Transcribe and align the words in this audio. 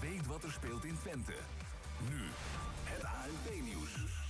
Weet 0.00 0.26
wat 0.26 0.44
er 0.44 0.52
speelt 0.52 0.84
in 0.84 0.98
Twente. 0.98 1.34
Nu 2.10 2.20
het 2.84 3.04
ANP-nieuws. 3.04 4.22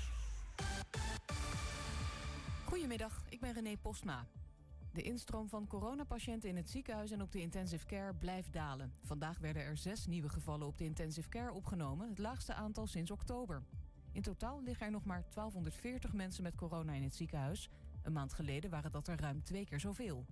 Goedemiddag, 2.64 3.22
ik 3.28 3.40
ben 3.40 3.52
René 3.52 3.76
Postma. 3.76 4.26
De 4.92 5.02
instroom 5.02 5.48
van 5.48 5.66
coronapatiënten 5.66 6.48
in 6.48 6.56
het 6.56 6.70
ziekenhuis 6.70 7.10
en 7.10 7.22
op 7.22 7.32
de 7.32 7.40
intensive 7.40 7.86
care 7.86 8.14
blijft 8.14 8.52
dalen. 8.52 8.92
Vandaag 9.02 9.38
werden 9.38 9.62
er 9.62 9.76
zes 9.76 10.06
nieuwe 10.06 10.28
gevallen 10.28 10.66
op 10.66 10.78
de 10.78 10.84
intensive 10.84 11.28
care 11.28 11.52
opgenomen, 11.52 12.08
het 12.08 12.18
laagste 12.18 12.54
aantal 12.54 12.86
sinds 12.86 13.10
oktober. 13.10 13.62
In 14.12 14.22
totaal 14.22 14.62
liggen 14.62 14.86
er 14.86 14.92
nog 14.92 15.04
maar 15.04 15.24
1240 15.34 16.12
mensen 16.12 16.42
met 16.42 16.54
corona 16.54 16.92
in 16.92 17.02
het 17.02 17.14
ziekenhuis. 17.14 17.68
Een 18.02 18.12
maand 18.12 18.32
geleden 18.32 18.70
waren 18.70 18.92
dat 18.92 19.08
er 19.08 19.20
ruim 19.20 19.42
twee 19.42 19.64
keer 19.64 19.80
zoveel. 19.80 20.24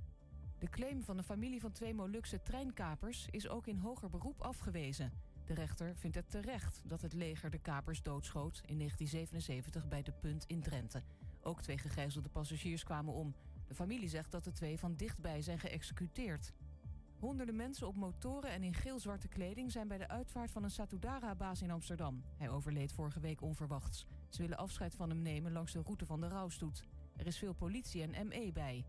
De 0.63 0.69
claim 0.69 1.03
van 1.03 1.17
de 1.17 1.23
familie 1.23 1.61
van 1.61 1.73
twee 1.73 1.95
Molukse 1.95 2.43
treinkapers 2.43 3.27
is 3.31 3.49
ook 3.49 3.67
in 3.67 3.77
hoger 3.77 4.11
beroep 4.11 4.41
afgewezen. 4.41 5.13
De 5.45 5.55
rechter 5.55 5.97
vindt 5.97 6.17
het 6.17 6.31
terecht 6.31 6.83
dat 6.85 7.03
het 7.03 7.13
leger 7.13 7.51
de 7.51 7.59
kapers 7.59 8.03
doodschoot 8.03 8.63
in 8.67 8.79
1977 8.79 9.89
bij 9.89 10.03
De 10.03 10.13
Punt 10.13 10.45
in 10.47 10.61
Drenthe. 10.61 11.03
Ook 11.43 11.63
twee 11.63 11.79
gegijzelde 11.79 12.29
passagiers 12.29 12.85
kwamen 12.85 13.15
om. 13.15 13.35
De 13.67 13.75
familie 13.75 14.09
zegt 14.09 14.31
dat 14.31 14.45
de 14.45 14.53
twee 14.53 14.79
van 14.79 14.95
dichtbij 14.95 15.43
zijn 15.43 15.59
geëxecuteerd. 15.59 16.53
Honderden 17.19 17.57
mensen 17.57 17.87
op 17.87 17.97
motoren 17.97 18.51
en 18.51 18.63
in 18.63 18.75
geel-zwarte 18.75 19.29
kleding 19.29 19.73
zijn 19.73 19.89
bij 19.89 19.99
de 19.99 20.09
uitvaart 20.09 20.51
van 20.51 20.65
een 20.65 20.71
Satudara-baas 20.71 21.63
in 21.63 21.71
Amsterdam. 21.71 22.23
Hij 22.37 22.51
overleed 22.51 22.93
vorige 22.93 23.21
week 23.21 23.41
onverwachts. 23.41 24.07
Ze 24.29 24.43
willen 24.43 24.59
afscheid 24.59 24.95
van 24.95 25.09
hem 25.09 25.23
nemen 25.23 25.53
langs 25.53 25.73
de 25.73 25.83
route 25.83 26.07
van 26.07 26.21
de 26.21 26.29
rouwstoet. 26.29 26.85
Er 27.17 27.27
is 27.27 27.39
veel 27.39 27.53
politie 27.53 28.03
en 28.03 28.29
ME 28.29 28.51
bij. 28.53 28.85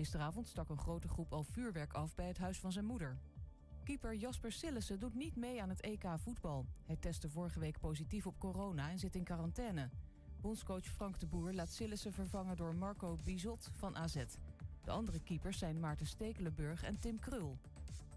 Gisteravond 0.00 0.48
stak 0.48 0.68
een 0.68 0.78
grote 0.78 1.08
groep 1.08 1.32
al 1.32 1.44
vuurwerk 1.44 1.92
af 1.92 2.14
bij 2.14 2.26
het 2.26 2.38
huis 2.38 2.58
van 2.58 2.72
zijn 2.72 2.84
moeder. 2.84 3.18
Keeper 3.84 4.14
Jasper 4.14 4.52
Sillissen 4.52 4.98
doet 4.98 5.14
niet 5.14 5.36
mee 5.36 5.62
aan 5.62 5.68
het 5.68 5.80
EK 5.80 6.04
voetbal. 6.16 6.66
Hij 6.86 6.96
testte 6.96 7.28
vorige 7.28 7.60
week 7.60 7.80
positief 7.80 8.26
op 8.26 8.38
corona 8.38 8.90
en 8.90 8.98
zit 8.98 9.14
in 9.14 9.24
quarantaine. 9.24 9.88
Bondscoach 10.40 10.84
Frank 10.84 11.20
de 11.20 11.26
Boer 11.26 11.52
laat 11.52 11.68
Sillissen 11.68 12.12
vervangen 12.12 12.56
door 12.56 12.74
Marco 12.74 13.18
Bizot 13.24 13.70
van 13.76 13.96
AZ. 13.96 14.24
De 14.84 14.90
andere 14.90 15.20
keepers 15.20 15.58
zijn 15.58 15.80
Maarten 15.80 16.06
Stekelenburg 16.06 16.82
en 16.82 16.98
Tim 16.98 17.18
Krul. 17.18 17.58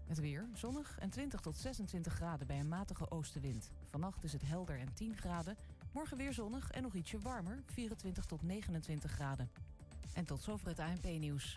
Het 0.06 0.18
weer 0.18 0.48
zonnig 0.54 0.98
en 0.98 1.10
20 1.10 1.40
tot 1.40 1.56
26 1.56 2.12
graden 2.12 2.46
bij 2.46 2.60
een 2.60 2.68
matige 2.68 3.10
oostenwind. 3.10 3.70
Vannacht 3.86 4.24
is 4.24 4.32
het 4.32 4.42
helder 4.42 4.78
en 4.78 4.94
10 4.94 5.16
graden. 5.16 5.56
Morgen 5.92 6.16
weer 6.16 6.32
zonnig 6.32 6.70
en 6.70 6.82
nog 6.82 6.94
ietsje 6.94 7.18
warmer, 7.18 7.62
24 7.66 8.24
tot 8.24 8.42
29 8.42 9.10
graden. 9.10 9.50
En 10.14 10.24
tot 10.24 10.42
zover 10.42 10.68
het 10.68 10.78
ANP-nieuws. 10.78 11.56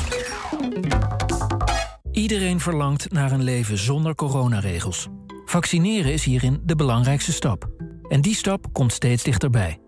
Iedereen 2.11 2.59
verlangt 2.59 3.11
naar 3.11 3.31
een 3.31 3.43
leven 3.43 3.77
zonder 3.77 4.15
coronaregels. 4.15 5.07
Vaccineren 5.45 6.13
is 6.13 6.23
hierin 6.23 6.61
de 6.63 6.75
belangrijkste 6.75 7.31
stap. 7.31 7.69
En 8.07 8.21
die 8.21 8.35
stap 8.35 8.73
komt 8.73 8.93
steeds 8.93 9.23
dichterbij. 9.23 9.79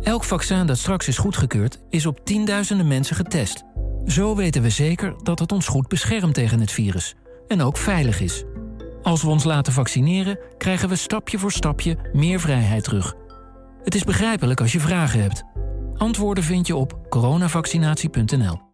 Elk 0.00 0.24
vaccin 0.24 0.66
dat 0.66 0.78
straks 0.78 1.08
is 1.08 1.18
goedgekeurd, 1.18 1.78
is 1.88 2.06
op 2.06 2.24
tienduizenden 2.24 2.86
mensen 2.86 3.16
getest. 3.16 3.62
Zo 4.06 4.36
weten 4.36 4.62
we 4.62 4.70
zeker 4.70 5.14
dat 5.22 5.38
het 5.38 5.52
ons 5.52 5.66
goed 5.66 5.88
beschermt 5.88 6.34
tegen 6.34 6.60
het 6.60 6.70
virus. 6.70 7.14
En 7.48 7.62
ook 7.62 7.76
veilig 7.76 8.20
is. 8.20 8.44
Als 9.02 9.22
we 9.22 9.28
ons 9.28 9.44
laten 9.44 9.72
vaccineren, 9.72 10.38
krijgen 10.58 10.88
we 10.88 10.96
stapje 10.96 11.38
voor 11.38 11.52
stapje 11.52 11.96
meer 12.12 12.40
vrijheid 12.40 12.84
terug. 12.84 13.14
Het 13.82 13.94
is 13.94 14.04
begrijpelijk 14.04 14.60
als 14.60 14.72
je 14.72 14.80
vragen 14.80 15.22
hebt. 15.22 15.42
Antwoorden 15.96 16.44
vind 16.44 16.66
je 16.66 16.76
op 16.76 16.98
coronavaccinatie.nl. 17.08 18.71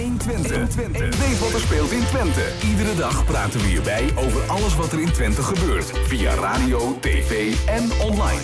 120. 0.00 1.18
Weet 1.18 1.38
wat 1.38 1.52
er 1.52 1.60
speelt 1.60 1.90
in 1.90 2.04
Twente. 2.04 2.42
Iedere 2.68 2.94
dag 2.94 3.24
praten 3.24 3.60
we 3.60 3.66
hierbij 3.66 4.10
over 4.16 4.50
alles 4.50 4.76
wat 4.76 4.92
er 4.92 5.00
in 5.00 5.12
Twente 5.12 5.42
gebeurt. 5.42 5.98
Via 6.06 6.34
radio, 6.34 6.98
tv 7.00 7.54
en 7.66 7.90
online. 8.00 8.40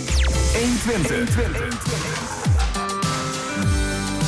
120. 0.53 1.95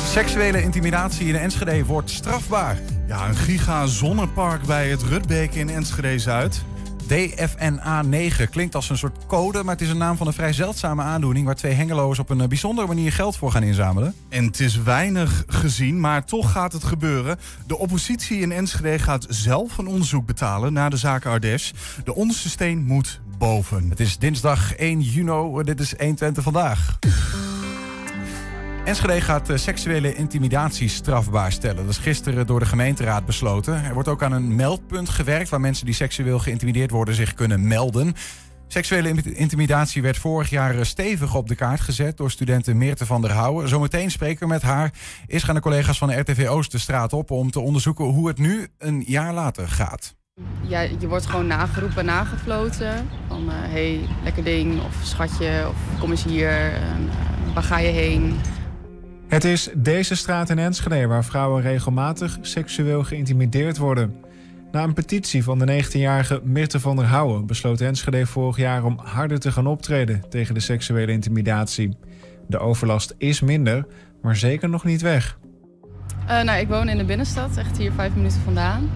Seksuele 0.04 0.62
intimidatie 0.62 1.28
in 1.28 1.36
Enschede 1.36 1.84
wordt 1.84 2.10
strafbaar. 2.10 2.78
Ja, 3.06 3.28
een 3.28 3.36
giga 3.36 3.86
zonnepark 3.86 4.62
bij 4.62 4.88
het 4.88 5.02
Rutbeek 5.02 5.54
in 5.54 5.68
Enschede-Zuid. 5.68 6.64
DFNA 7.10 8.02
9 8.02 8.50
klinkt 8.50 8.74
als 8.74 8.90
een 8.90 8.98
soort 8.98 9.26
code, 9.26 9.62
maar 9.62 9.74
het 9.74 9.82
is 9.82 9.90
een 9.90 9.98
naam 9.98 10.16
van 10.16 10.26
een 10.26 10.32
vrij 10.32 10.52
zeldzame 10.52 11.02
aandoening... 11.02 11.46
waar 11.46 11.54
twee 11.54 11.72
hengeloers 11.72 12.18
op 12.18 12.30
een 12.30 12.40
eh, 12.40 12.48
bijzondere 12.48 12.86
manier 12.86 13.12
geld 13.12 13.36
voor 13.36 13.50
gaan 13.50 13.62
inzamelen. 13.62 14.14
En 14.28 14.44
het 14.44 14.60
is 14.60 14.82
weinig 14.82 15.44
gezien, 15.46 16.00
maar 16.00 16.24
toch 16.24 16.52
gaat 16.52 16.72
het 16.72 16.84
gebeuren. 16.84 17.38
De 17.66 17.78
oppositie 17.78 18.40
in 18.40 18.52
Enschede 18.52 18.98
gaat 18.98 19.26
zelf 19.28 19.78
een 19.78 19.86
onderzoek 19.86 20.26
betalen 20.26 20.72
naar 20.72 20.90
de 20.90 20.96
zaak 20.96 21.26
Ardèche. 21.26 21.74
De 22.04 22.14
onderste 22.14 22.48
steen 22.48 22.84
moet 22.84 23.20
boven. 23.38 23.90
Het 23.90 24.00
is 24.00 24.18
dinsdag 24.18 24.74
1 24.74 25.00
juni, 25.00 25.62
dit 25.62 25.80
is 25.80 25.94
120 25.98 26.42
vandaag. 26.42 26.98
Enschede 28.84 29.20
gaat 29.20 29.48
eh, 29.48 29.56
seksuele 29.56 30.14
intimidatie 30.14 30.88
strafbaar 30.88 31.52
stellen. 31.52 31.76
Dat 31.76 31.88
is 31.88 31.98
gisteren 31.98 32.46
door 32.46 32.58
de 32.58 32.66
gemeenteraad 32.66 33.26
besloten. 33.26 33.84
Er 33.84 33.94
wordt 33.94 34.08
ook 34.08 34.22
aan 34.22 34.32
een 34.32 34.56
meldpunt 34.56 35.08
gewerkt 35.08 35.48
waar 35.48 35.60
mensen 35.60 35.84
die 35.86 35.94
seksueel 35.94 36.38
geïntimideerd 36.38 36.90
worden 36.90 37.14
zich 37.14 37.34
kunnen 37.34 37.66
melden. 37.66 38.14
Seksuele 38.66 39.22
intimidatie 39.32 40.02
werd 40.02 40.16
vorig 40.18 40.50
jaar 40.50 40.78
eh, 40.78 40.84
stevig 40.84 41.34
op 41.34 41.48
de 41.48 41.54
kaart 41.54 41.80
gezet 41.80 42.16
door 42.16 42.30
studenten 42.30 42.76
Meerte 42.76 43.06
van 43.06 43.20
der 43.20 43.32
Houwen. 43.32 43.68
Zometeen 43.68 44.10
spreken 44.10 44.40
we 44.40 44.52
met 44.52 44.62
haar. 44.62 44.92
Eerst 45.26 45.44
gaan 45.44 45.54
de 45.54 45.60
collega's 45.60 45.98
van 45.98 46.08
de 46.08 46.18
RTV 46.18 46.46
Oost 46.48 46.72
de 46.72 46.78
straat 46.78 47.12
op 47.12 47.30
om 47.30 47.50
te 47.50 47.60
onderzoeken 47.60 48.04
hoe 48.04 48.28
het 48.28 48.38
nu 48.38 48.66
een 48.78 49.04
jaar 49.06 49.34
later 49.34 49.68
gaat. 49.68 50.14
Ja, 50.62 50.80
je 50.80 51.08
wordt 51.08 51.26
gewoon 51.26 51.46
nageroepen 51.46 51.98
en 51.98 52.06
nagefloten. 52.06 53.08
Van 53.28 53.50
hé, 53.50 53.68
hey, 53.68 54.08
lekker 54.22 54.44
ding, 54.44 54.82
of 54.82 54.94
schatje, 55.02 55.66
of 55.68 56.00
kom 56.00 56.10
eens 56.10 56.24
hier, 56.24 56.72
waar 57.54 57.62
ga 57.62 57.78
je 57.78 57.88
heen? 57.88 58.40
Het 59.30 59.44
is 59.44 59.68
deze 59.74 60.14
straat 60.14 60.50
in 60.50 60.58
Enschede 60.58 61.06
waar 61.06 61.24
vrouwen 61.24 61.62
regelmatig 61.62 62.38
seksueel 62.40 63.04
geïntimideerd 63.04 63.78
worden. 63.78 64.14
Na 64.72 64.82
een 64.82 64.94
petitie 64.94 65.44
van 65.44 65.58
de 65.58 65.82
19-jarige 65.84 66.40
Mirte 66.44 66.80
van 66.80 66.96
der 66.96 67.04
Houwen 67.04 67.46
besloot 67.46 67.80
Enschede 67.80 68.26
vorig 68.26 68.56
jaar 68.56 68.84
om 68.84 68.98
harder 69.02 69.38
te 69.38 69.52
gaan 69.52 69.66
optreden 69.66 70.22
tegen 70.28 70.54
de 70.54 70.60
seksuele 70.60 71.12
intimidatie. 71.12 71.96
De 72.48 72.58
overlast 72.58 73.14
is 73.18 73.40
minder, 73.40 73.86
maar 74.22 74.36
zeker 74.36 74.68
nog 74.68 74.84
niet 74.84 75.00
weg. 75.00 75.38
Uh, 76.22 76.42
nou, 76.42 76.60
ik 76.60 76.68
woon 76.68 76.88
in 76.88 76.98
de 76.98 77.04
binnenstad, 77.04 77.56
echt 77.56 77.78
hier 77.78 77.92
vijf 77.92 78.14
minuten 78.14 78.40
vandaan. 78.40 78.90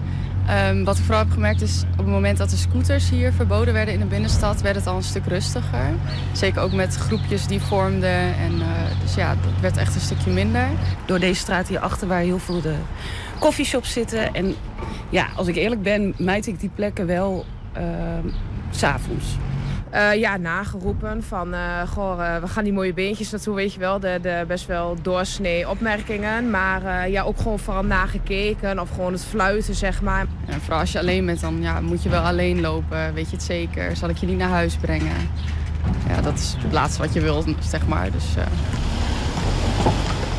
Um, 0.49 0.83
wat 0.83 0.97
ik 0.97 1.03
vooral 1.03 1.23
heb 1.23 1.31
gemerkt 1.31 1.61
is 1.61 1.83
op 1.91 1.97
het 1.97 2.07
moment 2.07 2.37
dat 2.37 2.49
de 2.49 2.57
scooters 2.57 3.09
hier 3.09 3.33
verboden 3.33 3.73
werden 3.73 3.93
in 3.93 3.99
de 3.99 4.05
binnenstad, 4.05 4.61
werd 4.61 4.75
het 4.75 4.87
al 4.87 4.95
een 4.95 5.03
stuk 5.03 5.25
rustiger. 5.25 5.93
Zeker 6.31 6.61
ook 6.61 6.73
met 6.73 6.95
groepjes 6.95 7.47
die 7.47 7.61
vormden. 7.61 8.35
En, 8.35 8.53
uh, 8.53 8.67
dus 9.01 9.15
ja, 9.15 9.29
dat 9.29 9.61
werd 9.61 9.77
echt 9.77 9.95
een 9.95 10.01
stukje 10.01 10.31
minder. 10.31 10.67
Door 11.05 11.19
deze 11.19 11.39
straat 11.39 11.67
hierachter 11.67 12.07
waar 12.07 12.19
heel 12.19 12.39
veel 12.39 12.61
de 12.61 12.75
koffieshops 13.39 13.91
zitten. 13.91 14.33
En 14.33 14.55
ja, 15.09 15.27
als 15.35 15.47
ik 15.47 15.55
eerlijk 15.55 15.81
ben, 15.81 16.13
mijt 16.17 16.47
ik 16.47 16.59
die 16.59 16.71
plekken 16.75 17.05
wel 17.05 17.45
uh, 17.77 17.83
s'avonds. 18.71 19.25
Uh, 19.95 20.15
ja, 20.15 20.37
nageroepen 20.37 21.23
van, 21.23 21.53
uh, 21.53 21.81
goh, 21.87 22.19
uh, 22.19 22.37
we 22.37 22.47
gaan 22.47 22.63
die 22.63 22.73
mooie 22.73 22.93
beentjes 22.93 23.31
naartoe, 23.31 23.55
weet 23.55 23.73
je 23.73 23.79
wel. 23.79 23.99
De, 23.99 24.19
de 24.21 24.43
best 24.47 24.65
wel 24.65 24.97
doorsnee 25.01 25.69
opmerkingen. 25.69 26.49
Maar 26.49 27.09
ja, 27.09 27.23
ook 27.23 27.37
gewoon 27.37 27.59
vooral 27.59 27.83
nagekeken 27.83 28.79
of 28.79 28.89
gewoon 28.89 29.13
het 29.13 29.25
fluiten, 29.25 29.75
zeg 29.75 30.01
maar. 30.01 30.25
En 30.45 30.61
vooral 30.61 30.79
als 30.79 30.91
je 30.91 30.99
alleen 30.99 31.25
bent, 31.25 31.41
dan 31.41 31.61
ja, 31.61 31.81
moet 31.81 32.03
je 32.03 32.09
wel 32.09 32.21
alleen 32.21 32.61
lopen. 32.61 33.13
Weet 33.13 33.29
je 33.29 33.35
het 33.35 33.45
zeker? 33.45 33.95
Zal 33.95 34.09
ik 34.09 34.17
je 34.17 34.25
niet 34.25 34.37
naar 34.37 34.49
huis 34.49 34.75
brengen? 34.75 35.29
Ja, 36.07 36.21
dat 36.21 36.33
is 36.33 36.55
het 36.57 36.73
laatste 36.73 37.01
wat 37.01 37.13
je 37.13 37.21
wilt, 37.21 37.45
zeg 37.59 37.87
maar. 37.87 38.11
Dus, 38.11 38.35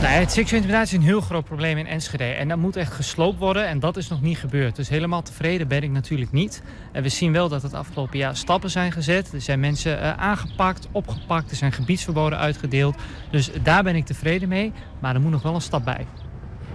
nou, 0.00 0.12
het 0.12 0.32
seksuele 0.32 0.62
intimidatie 0.62 0.98
is 0.98 1.04
een 1.04 1.10
heel 1.10 1.20
groot 1.20 1.44
probleem 1.44 1.78
in 1.78 1.86
Enschede. 1.86 2.24
En 2.24 2.48
dat 2.48 2.58
moet 2.58 2.76
echt 2.76 2.92
gesloopt 2.92 3.38
worden 3.38 3.66
en 3.66 3.80
dat 3.80 3.96
is 3.96 4.08
nog 4.08 4.22
niet 4.22 4.38
gebeurd. 4.38 4.76
Dus 4.76 4.88
helemaal 4.88 5.22
tevreden 5.22 5.68
ben 5.68 5.82
ik 5.82 5.90
natuurlijk 5.90 6.32
niet. 6.32 6.62
En 6.92 7.02
we 7.02 7.08
zien 7.08 7.32
wel 7.32 7.48
dat 7.48 7.62
het 7.62 7.74
afgelopen 7.74 8.18
jaar 8.18 8.36
stappen 8.36 8.70
zijn 8.70 8.92
gezet. 8.92 9.32
Er 9.32 9.40
zijn 9.40 9.60
mensen 9.60 9.98
uh, 9.98 10.12
aangepakt, 10.12 10.88
opgepakt, 10.92 11.50
er 11.50 11.56
zijn 11.56 11.72
gebiedsverboden 11.72 12.38
uitgedeeld. 12.38 12.96
Dus 13.30 13.50
daar 13.62 13.82
ben 13.82 13.96
ik 13.96 14.06
tevreden 14.06 14.48
mee. 14.48 14.72
Maar 14.98 15.14
er 15.14 15.20
moet 15.20 15.30
nog 15.30 15.42
wel 15.42 15.54
een 15.54 15.60
stap 15.60 15.84
bij. 15.84 16.06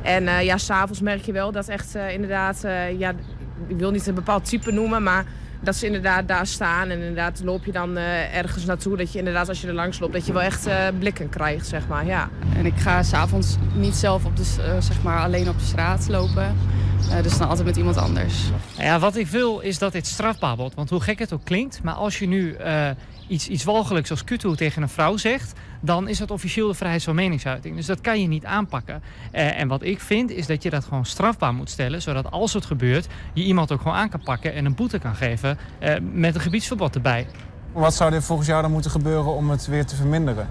En 0.01 0.23
uh, 0.23 0.43
ja, 0.43 0.57
s'avonds 0.57 1.01
merk 1.01 1.21
je 1.21 1.31
wel 1.31 1.51
dat 1.51 1.67
echt 1.67 1.95
inderdaad, 1.95 2.61
ja, 2.97 3.13
ik 3.67 3.77
wil 3.77 3.91
niet 3.91 4.07
een 4.07 4.15
bepaald 4.15 4.45
type 4.45 4.71
noemen, 4.71 5.03
maar 5.03 5.25
dat 5.61 5.75
ze 5.75 5.85
inderdaad 5.85 6.27
daar 6.27 6.47
staan. 6.47 6.89
En 6.89 6.99
inderdaad 6.99 7.41
loop 7.43 7.65
je 7.65 7.71
dan 7.71 7.97
ergens 7.97 8.65
naartoe. 8.65 8.97
Dat 8.97 9.11
je 9.11 9.19
inderdaad 9.19 9.49
als 9.49 9.61
je 9.61 9.67
er 9.67 9.73
langs 9.73 9.99
loopt, 9.99 10.13
dat 10.13 10.25
je 10.25 10.33
wel 10.33 10.41
echt 10.41 10.67
blikken 10.99 11.29
krijgt, 11.29 11.67
zeg 11.67 11.87
maar. 11.87 12.05
Ja. 12.05 12.29
En 12.55 12.65
ik 12.65 12.77
ga 12.77 13.03
s'avonds 13.03 13.55
niet 13.73 13.95
zelf 13.95 14.25
op 14.25 14.37
de, 14.37 14.43
zeg 14.79 15.03
maar 15.03 15.19
alleen 15.19 15.49
op 15.49 15.59
de 15.59 15.65
straat 15.65 16.07
lopen. 16.09 16.55
dus 17.21 17.37
dan 17.37 17.47
altijd 17.47 17.67
met 17.67 17.77
iemand 17.77 17.97
anders. 17.97 18.35
Ja, 18.77 18.99
wat 18.99 19.15
ik 19.15 19.27
wil 19.27 19.59
is 19.59 19.77
dat 19.77 19.91
dit 19.91 20.07
strafbaar 20.07 20.55
wordt. 20.55 20.75
Want 20.75 20.89
hoe 20.89 21.01
gek 21.01 21.19
het 21.19 21.33
ook 21.33 21.45
klinkt, 21.45 21.83
maar 21.83 21.93
als 21.93 22.19
je 22.19 22.27
nu 22.27 22.55
iets, 23.31 23.47
iets 23.47 23.63
walgelijks 23.63 24.09
als 24.09 24.23
kutu 24.23 24.55
tegen 24.55 24.81
een 24.81 24.89
vrouw 24.89 25.17
zegt, 25.17 25.53
dan 25.79 26.07
is 26.07 26.17
dat 26.17 26.31
officieel 26.31 26.67
de 26.67 26.73
vrijheid 26.73 27.03
van 27.03 27.15
meningsuiting. 27.15 27.75
Dus 27.75 27.85
dat 27.85 28.01
kan 28.01 28.21
je 28.21 28.27
niet 28.27 28.45
aanpakken. 28.45 29.01
Uh, 29.33 29.59
en 29.59 29.67
wat 29.67 29.83
ik 29.83 29.99
vind 29.99 30.31
is 30.31 30.47
dat 30.47 30.63
je 30.63 30.69
dat 30.69 30.83
gewoon 30.83 31.05
strafbaar 31.05 31.53
moet 31.53 31.69
stellen, 31.69 32.01
zodat 32.01 32.31
als 32.31 32.53
het 32.53 32.65
gebeurt, 32.65 33.07
je 33.33 33.43
iemand 33.43 33.71
ook 33.71 33.81
gewoon 33.81 33.97
aan 33.97 34.09
kan 34.09 34.21
pakken 34.23 34.53
en 34.53 34.65
een 34.65 34.75
boete 34.75 34.99
kan 34.99 35.15
geven 35.15 35.57
uh, 35.79 35.95
met 36.11 36.35
een 36.35 36.41
gebiedsverbod 36.41 36.95
erbij. 36.95 37.27
Wat 37.71 37.93
zou 37.93 38.13
er 38.13 38.23
volgens 38.23 38.47
jou 38.47 38.61
dan 38.61 38.71
moeten 38.71 38.91
gebeuren 38.91 39.33
om 39.33 39.49
het 39.49 39.67
weer 39.67 39.85
te 39.85 39.95
verminderen? 39.95 40.47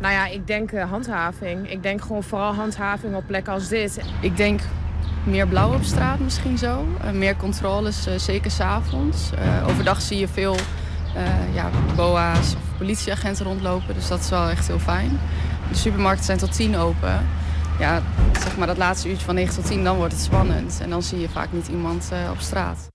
Nou 0.00 0.12
ja, 0.12 0.26
ik 0.26 0.46
denk 0.46 0.72
uh, 0.72 0.90
handhaving. 0.90 1.70
Ik 1.70 1.82
denk 1.82 2.00
gewoon 2.00 2.22
vooral 2.22 2.54
handhaving 2.54 3.14
op 3.14 3.26
plekken 3.26 3.52
als 3.52 3.68
dit. 3.68 4.00
Ik 4.20 4.36
denk 4.36 4.60
meer 5.24 5.46
blauw 5.46 5.74
op 5.74 5.82
straat 5.82 6.18
misschien 6.18 6.58
zo. 6.58 6.86
meer 7.12 7.36
controles, 7.36 8.06
zeker 8.16 8.50
s'avonds. 8.50 9.30
overdag 9.66 10.00
zie 10.00 10.18
je 10.18 10.28
veel 10.28 10.56
ja, 11.54 11.70
boa's 11.96 12.54
of 12.54 12.78
politieagenten 12.78 13.44
rondlopen. 13.44 13.94
Dus 13.94 14.08
dat 14.08 14.20
is 14.20 14.30
wel 14.30 14.48
echt 14.48 14.66
heel 14.66 14.78
fijn. 14.78 15.18
De 15.68 15.76
supermarkten 15.76 16.24
zijn 16.24 16.38
tot 16.38 16.52
tien 16.52 16.76
open. 16.76 17.26
Ja, 17.78 18.02
zeg 18.32 18.56
maar 18.56 18.66
dat 18.66 18.76
laatste 18.76 19.08
uurtje 19.08 19.24
van 19.24 19.34
9 19.34 19.54
tot 19.54 19.66
10, 19.66 19.84
dan 19.84 19.96
wordt 19.96 20.12
het 20.12 20.22
spannend. 20.22 20.80
En 20.80 20.90
dan 20.90 21.02
zie 21.02 21.18
je 21.20 21.28
vaak 21.28 21.52
niet 21.52 21.68
iemand 21.68 22.08
uh, 22.12 22.30
op 22.30 22.40
straat. 22.40 22.88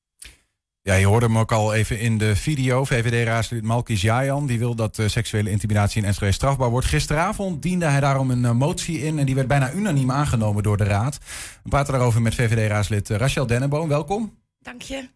Ja, 0.82 0.94
je 0.94 1.06
hoorde 1.06 1.26
hem 1.26 1.38
ook 1.38 1.52
al 1.52 1.74
even 1.74 2.00
in 2.00 2.18
de 2.18 2.36
video. 2.36 2.84
VVD-raadslid 2.84 3.64
Malkis 3.64 4.02
Jayan 4.02 4.46
die 4.46 4.60
wil 4.60 4.76
dat 4.76 4.98
uh, 4.98 5.08
seksuele 5.08 5.50
intimidatie 5.50 6.02
in 6.02 6.08
Enschede 6.08 6.32
strafbaar 6.32 6.70
wordt. 6.70 6.88
Gisteravond 6.88 7.62
diende 7.62 7.86
hij 7.86 8.00
daarom 8.00 8.32
een 8.32 8.44
uh, 8.44 8.52
motie 8.52 9.02
in 9.02 9.20
en 9.20 9.26
die 9.26 9.36
werd 9.36 9.48
bijna 9.48 9.72
unaniem 9.72 10.12
aangenomen 10.12 10.64
door 10.64 10.78
de 10.78 10.84
raad. 10.84 11.18
We 11.64 11.70
praten 11.70 11.94
daarover 11.94 12.22
met 12.22 12.36
VVD-raadslid 12.36 13.10
Rachel 13.10 13.48
Denneboom. 13.48 13.88
Welkom. 13.88 14.38
Dank 14.60 14.82
je. 14.82 15.10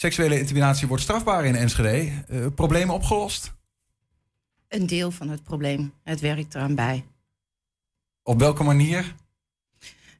Seksuele 0.00 0.38
intimidatie 0.38 0.88
wordt 0.88 1.02
strafbaar 1.02 1.44
in 1.44 1.54
Enschede. 1.54 2.10
Uh, 2.28 2.46
problemen 2.54 2.94
opgelost? 2.94 3.52
Een 4.68 4.86
deel 4.86 5.10
van 5.10 5.28
het 5.28 5.42
probleem. 5.42 5.92
Het 6.02 6.20
werkt 6.20 6.54
eraan 6.54 6.74
bij. 6.74 7.04
Op 8.22 8.38
welke 8.38 8.62
manier? 8.62 9.14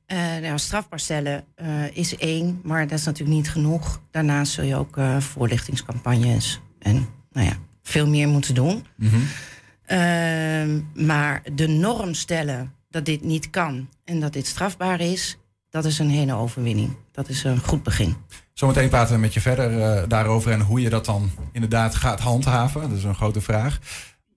Uh, 0.06 0.36
nou, 0.36 0.58
strafbaar 0.58 1.00
stellen 1.00 1.44
uh, 1.62 1.96
is 1.96 2.16
één, 2.16 2.60
maar 2.64 2.88
dat 2.88 2.98
is 2.98 3.04
natuurlijk 3.04 3.36
niet 3.36 3.50
genoeg. 3.50 4.00
Daarnaast 4.10 4.52
zul 4.52 4.64
je 4.64 4.76
ook 4.76 4.98
voorlichtingscampagnes 5.18 6.60
en 6.78 7.08
nou 7.32 7.46
ja, 7.46 7.56
veel 7.82 8.08
meer 8.08 8.28
moeten 8.28 8.54
doen. 8.54 8.86
Mm 8.96 9.08
-hmm. 9.08 10.90
maar 11.06 11.42
de 11.52 11.66
norm 11.66 12.14
stellen 12.14 12.74
dat 12.88 13.04
dit 13.04 13.22
niet 13.22 13.50
kan 13.50 13.88
en 14.04 14.20
dat 14.20 14.32
dit 14.32 14.46
strafbaar 14.46 15.00
is, 15.00 15.38
dat 15.70 15.84
is 15.84 15.98
een 15.98 16.10
hele 16.10 16.34
overwinning. 16.34 16.96
Dat 17.12 17.28
is 17.28 17.44
een 17.44 17.58
goed 17.58 17.82
begin. 17.82 18.16
Zometeen 18.54 18.88
praten 18.88 19.14
we 19.14 19.20
met 19.20 19.34
je 19.34 19.40
verder 19.40 19.72
uh, 19.72 20.02
daarover 20.08 20.52
en 20.52 20.60
hoe 20.60 20.80
je 20.80 20.90
dat 20.90 21.04
dan 21.04 21.30
inderdaad 21.52 21.94
gaat 21.94 22.20
handhaven. 22.20 22.80
Dat 22.80 22.98
is 22.98 23.04
een 23.04 23.14
grote 23.14 23.40
vraag. 23.40 23.78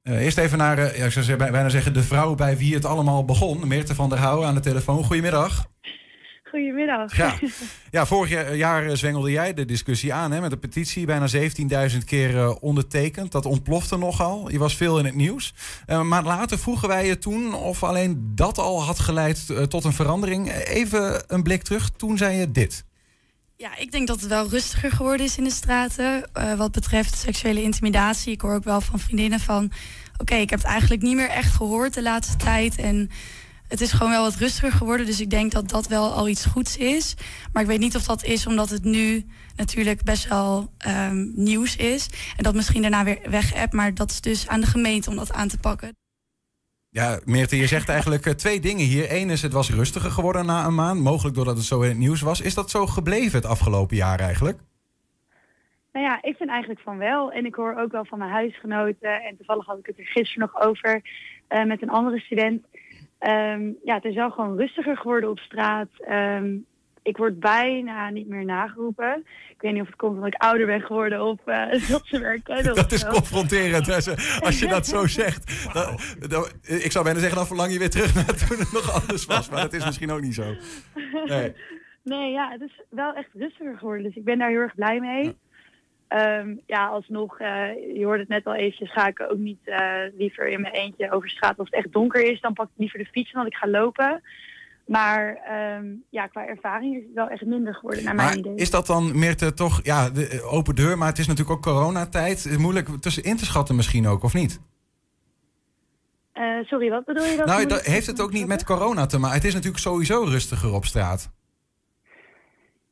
Uh, 0.03 0.19
eerst 0.19 0.37
even 0.37 0.57
naar, 0.57 0.79
uh, 0.79 0.97
ja, 0.97 1.05
ik 1.05 1.11
zou 1.11 1.35
bijna 1.35 1.69
zeggen, 1.69 1.93
de 1.93 2.03
vrouw 2.03 2.35
bij 2.35 2.57
wie 2.57 2.73
het 2.73 2.85
allemaal 2.85 3.25
begon. 3.25 3.67
Meerte 3.67 3.95
van 3.95 4.09
der 4.09 4.17
Houwen 4.17 4.47
aan 4.47 4.55
de 4.55 4.59
telefoon. 4.59 5.03
Goedemiddag. 5.03 5.67
Goedemiddag. 6.53 7.17
Ja, 7.17 7.39
ja 7.91 8.05
vorig 8.05 8.55
jaar 8.55 8.97
zwengelde 8.97 9.31
jij 9.31 9.53
de 9.53 9.65
discussie 9.65 10.13
aan 10.13 10.31
hè, 10.31 10.41
met 10.41 10.51
een 10.51 10.59
petitie. 10.59 11.05
Bijna 11.05 11.27
17.000 11.91 11.97
keer 12.05 12.55
ondertekend. 12.55 13.31
Dat 13.31 13.45
ontplofte 13.45 13.97
nogal. 13.97 14.51
Je 14.51 14.59
was 14.59 14.75
veel 14.75 14.99
in 14.99 15.05
het 15.05 15.15
nieuws. 15.15 15.53
maar 16.03 16.23
later 16.23 16.59
vroegen 16.59 16.87
wij 16.87 17.07
je 17.07 17.17
toen 17.17 17.53
of 17.53 17.83
alleen 17.83 18.31
dat 18.35 18.57
al 18.57 18.83
had 18.83 18.99
geleid 18.99 19.69
tot 19.69 19.83
een 19.83 19.93
verandering. 19.93 20.51
Even 20.51 21.23
een 21.27 21.43
blik 21.43 21.63
terug. 21.63 21.89
Toen 21.89 22.17
zei 22.17 22.37
je 22.37 22.51
dit. 22.51 22.85
Ja, 23.55 23.77
ik 23.77 23.91
denk 23.91 24.07
dat 24.07 24.19
het 24.19 24.29
wel 24.29 24.49
rustiger 24.49 24.91
geworden 24.91 25.25
is 25.25 25.37
in 25.37 25.43
de 25.43 25.49
straten. 25.51 26.29
Uh, 26.37 26.53
wat 26.53 26.71
betreft 26.71 27.17
seksuele 27.17 27.61
intimidatie. 27.61 28.33
Ik 28.33 28.41
hoor 28.41 28.53
ook 28.53 28.63
wel 28.63 28.81
van 28.81 28.99
vriendinnen 28.99 29.39
van... 29.39 29.71
oké, 30.17 30.35
ik 30.35 30.49
heb 30.49 30.59
het 30.59 30.67
eigenlijk 30.67 31.01
niet 31.01 31.15
meer 31.15 31.29
echt 31.29 31.53
gehoord 31.53 31.93
de 31.93 32.01
laatste 32.01 32.35
tijd. 32.35 32.75
En 32.75 33.09
het 33.73 33.81
is 33.81 33.91
gewoon 33.91 34.11
wel 34.11 34.23
wat 34.23 34.35
rustiger 34.35 34.71
geworden. 34.71 35.05
Dus 35.05 35.21
ik 35.21 35.29
denk 35.29 35.51
dat 35.51 35.69
dat 35.69 35.87
wel 35.87 36.11
al 36.11 36.27
iets 36.27 36.45
goeds 36.45 36.77
is. 36.77 37.15
Maar 37.53 37.61
ik 37.61 37.67
weet 37.67 37.79
niet 37.79 37.95
of 37.95 38.03
dat 38.03 38.23
is 38.23 38.47
omdat 38.47 38.69
het 38.69 38.83
nu 38.83 39.25
natuurlijk 39.55 40.03
best 40.03 40.27
wel 40.27 40.69
um, 40.87 41.31
nieuws 41.35 41.75
is. 41.75 42.09
En 42.37 42.43
dat 42.43 42.55
misschien 42.55 42.81
daarna 42.81 43.03
weer 43.03 43.19
weg 43.29 43.71
Maar 43.71 43.93
dat 43.93 44.09
is 44.09 44.21
dus 44.21 44.47
aan 44.47 44.61
de 44.61 44.67
gemeente 44.67 45.09
om 45.09 45.15
dat 45.15 45.33
aan 45.33 45.47
te 45.47 45.59
pakken. 45.59 45.95
Ja, 46.89 47.19
Meerte, 47.25 47.57
je 47.57 47.67
zegt 47.67 47.89
eigenlijk 47.89 48.25
uh, 48.25 48.33
twee 48.33 48.59
dingen 48.59 48.85
hier. 48.85 49.11
Eén 49.11 49.29
is, 49.29 49.41
het 49.41 49.53
was 49.53 49.69
rustiger 49.69 50.11
geworden 50.11 50.45
na 50.45 50.65
een 50.65 50.75
maand. 50.75 50.99
Mogelijk 50.99 51.35
doordat 51.35 51.57
het 51.57 51.65
zo 51.65 51.81
in 51.81 51.89
het 51.89 51.97
nieuws 51.97 52.21
was. 52.21 52.41
Is 52.41 52.53
dat 52.53 52.69
zo 52.69 52.87
gebleven 52.87 53.37
het 53.39 53.45
afgelopen 53.45 53.95
jaar 53.95 54.19
eigenlijk? 54.19 54.59
Nou 55.91 56.05
ja, 56.05 56.17
ik 56.21 56.35
vind 56.37 56.49
eigenlijk 56.49 56.81
van 56.81 56.97
wel. 56.97 57.31
En 57.31 57.45
ik 57.45 57.55
hoor 57.55 57.75
ook 57.75 57.91
wel 57.91 58.05
van 58.05 58.19
mijn 58.19 58.31
huisgenoten. 58.31 59.23
En 59.23 59.37
toevallig 59.37 59.65
had 59.65 59.77
ik 59.77 59.85
het 59.85 59.97
er 59.97 60.05
gisteren 60.05 60.49
nog 60.49 60.61
over 60.61 61.01
uh, 61.49 61.65
met 61.65 61.81
een 61.81 61.89
andere 61.89 62.19
student. 62.19 62.65
Um, 63.27 63.77
ja, 63.83 63.95
het 63.95 64.05
is 64.05 64.15
wel 64.15 64.31
gewoon 64.31 64.57
rustiger 64.57 64.97
geworden 64.97 65.29
op 65.29 65.39
straat. 65.39 65.87
Um, 66.09 66.65
ik 67.03 67.17
word 67.17 67.39
bijna 67.39 68.09
niet 68.09 68.27
meer 68.27 68.45
nageroepen. 68.45 69.25
Ik 69.49 69.61
weet 69.61 69.71
niet 69.71 69.81
of 69.81 69.87
het 69.87 69.95
komt 69.95 70.15
omdat 70.15 70.33
ik 70.33 70.41
ouder 70.41 70.65
ben 70.65 70.81
geworden 70.81 71.21
of 71.21 71.39
uh, 71.45 71.71
dat 71.89 72.01
ze 72.05 72.19
werken. 72.19 72.75
Dat 72.75 72.91
is 72.91 73.07
confronterend 73.07 73.89
als 74.39 74.59
je 74.59 74.67
dat 74.67 74.87
zo 74.87 75.07
zegt. 75.21 75.69
ik 76.63 76.91
zou 76.91 77.03
bijna 77.03 77.19
zeggen, 77.19 77.37
dan 77.37 77.47
verlang 77.47 77.71
je 77.71 77.79
weer 77.79 77.89
terug 77.89 78.15
naar 78.25 78.35
toen 78.35 78.59
het 78.59 78.71
nog 78.71 79.01
anders 79.01 79.25
was. 79.25 79.49
Maar 79.49 79.61
dat 79.61 79.73
is 79.73 79.85
misschien 79.85 80.11
ook 80.11 80.21
niet 80.21 80.35
zo. 80.35 80.55
Nee, 81.25 81.53
nee 82.03 82.31
ja, 82.31 82.51
het 82.51 82.61
is 82.61 82.81
wel 82.89 83.13
echt 83.13 83.29
rustiger 83.33 83.77
geworden. 83.77 84.03
Dus 84.03 84.15
ik 84.15 84.23
ben 84.23 84.37
daar 84.37 84.49
heel 84.49 84.59
erg 84.59 84.75
blij 84.75 84.99
mee. 84.99 85.23
Ja, 85.23 85.33
um, 86.13 86.61
ja 86.65 86.87
alsnog, 86.87 87.39
uh, 87.39 87.47
je 87.95 88.03
hoorde 88.03 88.19
het 88.19 88.29
net 88.29 88.45
al 88.45 88.53
eventjes, 88.53 88.91
ga 88.91 89.07
ik 89.07 89.25
ook 89.31 89.37
niet 89.37 89.59
uh, 89.65 89.93
liever 90.17 90.47
in 90.47 90.61
mijn 90.61 90.73
eentje 90.73 91.11
over 91.11 91.29
straat. 91.29 91.57
Als 91.57 91.69
het 91.69 91.79
echt 91.79 91.93
donker 91.93 92.31
is, 92.31 92.41
dan 92.41 92.53
pak 92.53 92.65
ik 92.65 92.71
liever 92.77 92.99
de 92.99 93.05
fiets 93.05 93.31
dan 93.31 93.45
ik 93.45 93.55
ga 93.55 93.67
lopen. 93.67 94.21
Maar 94.85 95.37
um, 95.77 96.03
ja, 96.09 96.27
qua 96.27 96.47
ervaring 96.47 96.95
is 96.95 97.03
het 97.03 97.13
wel 97.13 97.27
echt 97.27 97.45
minder 97.45 97.75
geworden, 97.75 98.03
naar 98.03 98.15
mijn 98.15 98.37
idee. 98.37 98.55
Is 98.55 98.69
dat 98.69 98.87
dan, 98.87 99.19
Meerte, 99.19 99.53
toch 99.53 99.79
ja, 99.83 100.09
de 100.09 100.27
eh, 100.27 100.53
open 100.53 100.75
deur, 100.75 100.97
maar 100.97 101.07
het 101.07 101.19
is 101.19 101.27
natuurlijk 101.27 101.57
ook 101.57 101.63
coronatijd. 101.63 102.57
Moeilijk 102.57 102.89
tussen 102.99 103.23
in 103.23 103.37
te 103.37 103.45
schatten 103.45 103.75
misschien 103.75 104.07
ook, 104.07 104.23
of 104.23 104.33
niet? 104.33 104.59
Uh, 106.33 106.63
sorry, 106.63 106.89
wat 106.89 107.05
bedoel 107.05 107.25
je? 107.25 107.37
Dat 107.37 107.45
nou, 107.45 107.65
dat 107.65 107.81
heeft 107.81 108.07
het 108.07 108.21
ook 108.21 108.31
niet 108.31 108.47
met 108.47 108.63
corona 108.63 109.05
te 109.05 109.17
maken? 109.17 109.35
Het 109.35 109.45
is 109.45 109.53
natuurlijk 109.53 109.83
sowieso 109.83 110.23
rustiger 110.23 110.73
op 110.73 110.85
straat. 110.85 111.31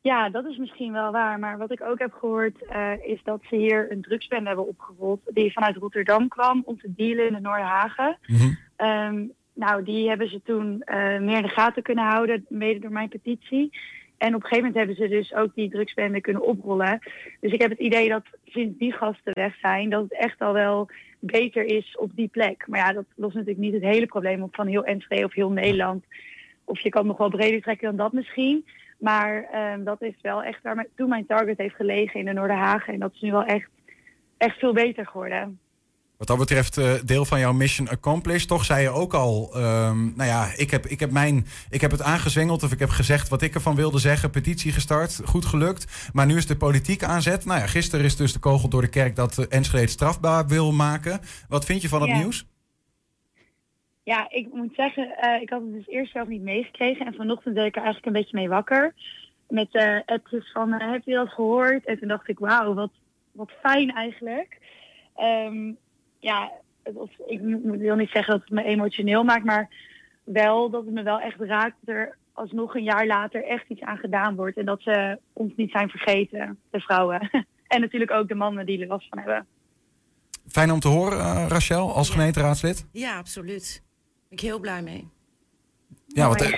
Ja, 0.01 0.29
dat 0.29 0.45
is 0.45 0.57
misschien 0.57 0.91
wel 0.91 1.11
waar. 1.11 1.39
Maar 1.39 1.57
wat 1.57 1.71
ik 1.71 1.81
ook 1.81 1.99
heb 1.99 2.13
gehoord 2.13 2.55
uh, 2.71 2.91
is 3.05 3.19
dat 3.23 3.41
ze 3.49 3.55
hier 3.55 3.91
een 3.91 4.01
drugsbende 4.01 4.47
hebben 4.47 4.67
opgerold. 4.67 5.21
Die 5.25 5.51
vanuit 5.51 5.75
Rotterdam 5.75 6.27
kwam 6.27 6.61
om 6.65 6.79
te 6.79 6.93
dealen 6.95 7.27
in 7.27 7.33
de 7.33 7.39
Noorderhagen. 7.39 8.17
Mm 8.27 8.37
-hmm. 8.37 8.57
um, 8.87 9.33
nou, 9.53 9.83
die 9.83 10.09
hebben 10.09 10.29
ze 10.29 10.41
toen 10.43 10.83
uh, 10.85 10.95
meer 11.19 11.37
in 11.37 11.41
de 11.41 11.47
gaten 11.47 11.83
kunnen 11.83 12.05
houden, 12.05 12.45
mede 12.49 12.79
door 12.79 12.91
mijn 12.91 13.09
petitie. 13.09 13.71
En 14.17 14.35
op 14.35 14.41
een 14.43 14.47
gegeven 14.47 14.57
moment 14.57 14.75
hebben 14.75 14.95
ze 14.95 15.07
dus 15.07 15.33
ook 15.33 15.55
die 15.55 15.69
drugsbende 15.69 16.21
kunnen 16.21 16.43
oprollen. 16.43 16.99
Dus 17.39 17.51
ik 17.51 17.61
heb 17.61 17.69
het 17.69 17.79
idee 17.79 18.09
dat 18.09 18.23
sinds 18.45 18.77
die 18.77 18.91
gasten 18.91 19.33
weg 19.33 19.55
zijn, 19.55 19.89
dat 19.89 20.03
het 20.03 20.13
echt 20.13 20.39
al 20.41 20.53
wel 20.53 20.89
beter 21.19 21.63
is 21.63 21.97
op 21.97 22.11
die 22.15 22.27
plek. 22.27 22.67
Maar 22.67 22.79
ja, 22.79 22.93
dat 22.93 23.05
lost 23.15 23.33
natuurlijk 23.33 23.61
niet 23.61 23.73
het 23.73 23.83
hele 23.83 24.05
probleem 24.05 24.41
op 24.43 24.55
van 24.55 24.67
heel 24.67 24.83
Enschede 24.83 25.25
of 25.25 25.33
heel 25.33 25.51
Nederland. 25.51 26.05
Of 26.63 26.79
je 26.79 26.89
kan 26.89 27.07
nog 27.07 27.17
wel 27.17 27.29
breder 27.29 27.61
trekken 27.61 27.87
dan 27.87 27.97
dat 27.97 28.13
misschien. 28.13 28.65
Maar 29.01 29.45
um, 29.73 29.83
dat 29.83 30.01
is 30.01 30.15
wel 30.21 30.43
echt 30.43 30.61
waar 30.63 30.75
mijn, 30.75 30.87
toen 30.95 31.09
mijn 31.09 31.25
target 31.25 31.57
heeft 31.57 31.75
gelegen 31.75 32.19
in 32.19 32.25
de 32.25 32.33
Noorderhagen. 32.33 32.93
En 32.93 32.99
dat 32.99 33.13
is 33.13 33.21
nu 33.21 33.31
wel 33.31 33.43
echt, 33.43 33.69
echt 34.37 34.59
veel 34.59 34.73
beter 34.73 35.05
geworden. 35.05 35.59
Wat 36.17 36.27
dat 36.27 36.37
betreft 36.37 36.77
uh, 36.77 36.93
deel 37.05 37.25
van 37.25 37.39
jouw 37.39 37.53
mission 37.53 37.89
accomplished. 37.89 38.47
Toch 38.47 38.65
zei 38.65 38.81
je 38.81 38.89
ook 38.89 39.13
al, 39.13 39.51
um, 39.55 40.13
nou 40.15 40.29
ja, 40.29 40.51
ik 40.55 40.71
heb, 40.71 40.85
ik, 40.85 40.99
heb 40.99 41.11
mijn, 41.11 41.45
ik 41.69 41.81
heb 41.81 41.91
het 41.91 42.01
aangezwengeld 42.01 42.63
of 42.63 42.71
ik 42.71 42.79
heb 42.79 42.89
gezegd 42.89 43.29
wat 43.29 43.41
ik 43.41 43.53
ervan 43.53 43.75
wilde 43.75 43.99
zeggen. 43.99 44.29
Petitie 44.29 44.71
gestart, 44.71 45.21
goed 45.25 45.45
gelukt. 45.45 46.09
Maar 46.13 46.25
nu 46.25 46.37
is 46.37 46.47
de 46.47 46.57
politiek 46.57 47.03
aanzet. 47.03 47.45
Nou 47.45 47.59
ja, 47.59 47.67
gisteren 47.67 48.05
is 48.05 48.15
dus 48.15 48.33
de 48.33 48.39
kogel 48.39 48.69
door 48.69 48.81
de 48.81 48.87
kerk 48.87 49.15
dat 49.15 49.37
uh, 49.37 49.45
Enschede 49.49 49.87
strafbaar 49.87 50.47
wil 50.47 50.71
maken. 50.71 51.19
Wat 51.47 51.65
vind 51.65 51.81
je 51.81 51.89
van 51.89 52.01
het 52.01 52.09
ja. 52.09 52.17
nieuws? 52.17 52.50
Ja, 54.03 54.29
ik 54.29 54.53
moet 54.53 54.75
zeggen, 54.75 55.15
uh, 55.23 55.41
ik 55.41 55.49
had 55.49 55.61
het 55.61 55.73
dus 55.73 55.87
eerst 55.87 56.11
zelf 56.11 56.27
niet 56.27 56.41
meegekregen. 56.41 57.05
En 57.05 57.13
vanochtend 57.13 57.55
werd 57.55 57.67
ik 57.67 57.75
er 57.75 57.83
eigenlijk 57.83 58.15
een 58.15 58.21
beetje 58.21 58.37
mee 58.37 58.49
wakker. 58.49 58.93
Met 59.47 59.73
uh, 59.73 59.99
appjes 60.05 60.51
van, 60.51 60.73
uh, 60.73 60.91
heb 60.91 61.05
je 61.05 61.13
dat 61.13 61.29
gehoord? 61.29 61.85
En 61.85 61.99
toen 61.99 62.07
dacht 62.07 62.27
ik, 62.27 62.39
wauw, 62.39 62.73
wat, 62.73 62.91
wat 63.31 63.51
fijn 63.61 63.91
eigenlijk. 63.91 64.57
Um, 65.17 65.77
ja, 66.19 66.51
ik 67.25 67.39
wil 67.63 67.95
niet 67.95 68.09
zeggen 68.09 68.33
dat 68.33 68.41
het 68.41 68.49
me 68.49 68.63
emotioneel 68.63 69.23
maakt, 69.23 69.45
maar 69.45 69.69
wel 70.23 70.69
dat 70.69 70.85
het 70.85 70.93
me 70.93 71.03
wel 71.03 71.19
echt 71.19 71.39
raakt 71.39 71.75
dat 71.81 71.95
er 71.95 72.17
alsnog 72.33 72.75
een 72.75 72.83
jaar 72.83 73.07
later 73.07 73.43
echt 73.43 73.65
iets 73.67 73.81
aan 73.81 73.97
gedaan 73.97 74.35
wordt. 74.35 74.57
En 74.57 74.65
dat 74.65 74.81
ze 74.81 75.19
ons 75.33 75.53
niet 75.55 75.71
zijn 75.71 75.89
vergeten, 75.89 76.59
de 76.69 76.79
vrouwen. 76.79 77.29
en 77.67 77.81
natuurlijk 77.81 78.11
ook 78.11 78.27
de 78.27 78.35
mannen 78.35 78.65
die 78.65 78.81
er 78.81 78.87
last 78.87 79.07
van 79.09 79.17
hebben. 79.17 79.47
Fijn 80.47 80.71
om 80.71 80.79
te 80.79 80.87
horen, 80.87 81.17
uh, 81.17 81.45
Rachel, 81.47 81.93
als 81.93 82.09
gemeenteraadslid. 82.09 82.87
Ja, 82.91 83.17
absoluut. 83.17 83.83
Ben 84.31 84.39
ik 84.39 84.45
heel 84.45 84.59
blij 84.59 84.81
mee. 84.81 85.09
Ja, 86.07 86.27
wat, 86.27 86.49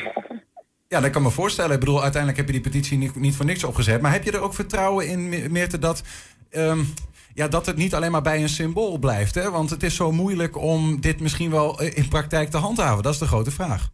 ja, 0.87 0.99
dat 0.99 1.09
kan 1.09 1.21
me 1.21 1.29
voorstellen. 1.29 1.73
Ik 1.73 1.79
bedoel, 1.79 2.01
uiteindelijk 2.01 2.37
heb 2.37 2.47
je 2.47 2.61
die 2.61 2.71
petitie 2.71 2.97
niet, 2.97 3.15
niet 3.15 3.35
voor 3.35 3.45
niks 3.45 3.63
opgezet. 3.63 4.01
Maar 4.01 4.11
heb 4.11 4.23
je 4.23 4.31
er 4.31 4.41
ook 4.41 4.53
vertrouwen 4.53 5.07
in, 5.07 5.51
Meerte, 5.51 5.79
dat, 5.79 6.03
um, 6.51 6.85
ja, 7.33 7.47
dat 7.47 7.65
het 7.65 7.75
niet 7.75 7.93
alleen 7.93 8.11
maar 8.11 8.21
bij 8.21 8.41
een 8.41 8.49
symbool 8.49 8.97
blijft? 8.97 9.35
Hè? 9.35 9.51
Want 9.51 9.69
het 9.69 9.83
is 9.83 9.95
zo 9.95 10.11
moeilijk 10.11 10.57
om 10.57 11.01
dit 11.01 11.19
misschien 11.19 11.51
wel 11.51 11.81
in 11.81 12.07
praktijk 12.07 12.49
te 12.49 12.57
handhaven. 12.57 13.03
Dat 13.03 13.13
is 13.13 13.19
de 13.19 13.25
grote 13.25 13.51
vraag. 13.51 13.89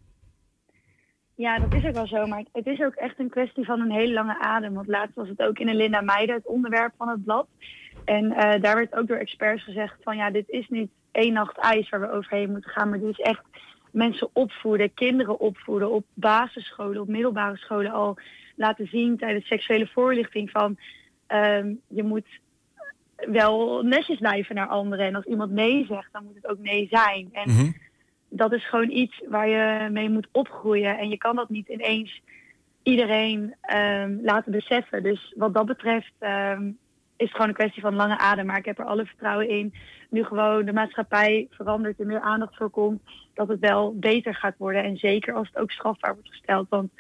Ja, 1.36 1.59
dat 1.59 1.74
is 1.74 1.86
ook 1.86 1.93
wel 1.93 2.07
zo. 2.07 2.27
Maar 2.27 2.43
het 2.51 2.65
is 2.65 2.81
ook 2.81 2.95
echt 2.95 3.19
een 3.19 3.29
kwestie 3.29 3.65
van 3.65 3.79
een 3.79 3.91
hele 3.91 4.13
lange 4.13 4.39
adem. 4.39 4.74
Want 4.74 4.88
laatst 4.88 5.15
was 5.15 5.27
het 5.27 5.41
ook 5.41 5.59
in 5.59 5.69
een 5.69 5.75
Linda 5.75 6.01
Meijden, 6.01 6.36
het 6.36 6.48
onderwerp 6.48 6.93
van 6.98 7.07
het 7.07 7.24
blad. 7.24 7.48
En 8.05 8.24
uh, 8.24 8.38
daar 8.38 8.75
werd 8.75 8.95
ook 8.95 9.07
door 9.07 9.17
experts 9.17 9.63
gezegd 9.63 9.95
van 10.03 10.17
ja, 10.17 10.31
dit 10.31 10.50
is 10.50 10.67
niet 10.69 10.91
één 11.12 11.33
nacht 11.33 11.57
ijs 11.57 11.89
waar 11.89 12.01
we 12.01 12.12
overheen 12.12 12.51
moeten 12.51 12.71
gaan. 12.71 12.89
Maar 12.89 13.00
dit 13.00 13.09
is 13.09 13.19
echt 13.19 13.41
mensen 13.91 14.29
opvoeden, 14.34 14.93
kinderen 14.93 15.39
opvoeden 15.39 15.91
op 15.91 16.05
basisscholen, 16.13 17.01
op 17.01 17.08
middelbare 17.08 17.58
scholen 17.58 17.91
al 17.91 18.17
laten 18.55 18.88
zien 18.88 19.17
tijdens 19.17 19.48
seksuele 19.48 19.88
voorlichting 19.88 20.50
van 20.50 20.77
um, 21.27 21.79
je 21.88 22.03
moet 22.03 22.39
wel 23.15 23.84
netjes 23.84 24.17
blijven 24.17 24.55
naar 24.55 24.67
anderen. 24.67 25.05
En 25.05 25.15
als 25.15 25.25
iemand 25.25 25.51
nee 25.51 25.86
zegt, 25.86 26.10
dan 26.12 26.24
moet 26.24 26.36
het 26.36 26.48
ook 26.48 26.60
nee 26.60 26.88
zijn. 26.91 27.29
En 27.31 27.50
mm 27.50 27.55
-hmm. 27.58 27.75
dat 28.29 28.53
is 28.53 28.69
gewoon 28.69 28.89
iets 28.89 29.22
waar 29.27 29.48
je 29.48 29.89
mee 29.89 30.10
moet 30.10 30.27
opgroeien. 30.31 30.98
En 30.98 31.10
je 31.10 31.17
kan 31.17 31.36
dat 31.36 31.50
niet 31.50 31.67
ineens 31.67 32.22
iedereen 32.84 33.55
um, 33.74 34.19
laten 34.24 34.51
beseffen. 34.51 35.03
Dus 35.03 35.34
wat 35.38 35.53
dat 35.53 35.65
betreft 35.65 36.13
um, 36.19 36.77
is 37.19 37.25
het 37.25 37.31
gewoon 37.31 37.47
een 37.47 37.53
kwestie 37.53 37.81
van 37.81 37.95
lange 37.95 38.17
adem. 38.17 38.45
Maar 38.45 38.57
ik 38.57 38.65
heb 38.65 38.79
er 38.79 38.85
alle 38.85 39.05
vertrouwen 39.05 39.49
in. 39.49 39.73
Nu 40.09 40.23
gewoon 40.23 40.65
de 40.65 40.73
maatschappij 40.73 41.47
verandert, 41.49 41.99
er 41.99 42.05
meer 42.05 42.21
aandacht 42.21 42.55
voor 42.55 42.69
komt. 42.69 43.01
Dat 43.33 43.47
het 43.47 43.59
wel 43.59 43.95
beter 43.95 44.35
gaat 44.35 44.57
worden. 44.57 44.83
En 44.83 44.97
zeker 44.97 45.33
als 45.33 45.47
het 45.47 45.57
ook 45.57 45.71
strafbaar 45.71 46.13
wordt 46.13 46.29
gesteld. 46.29 46.69
Want 46.69 46.91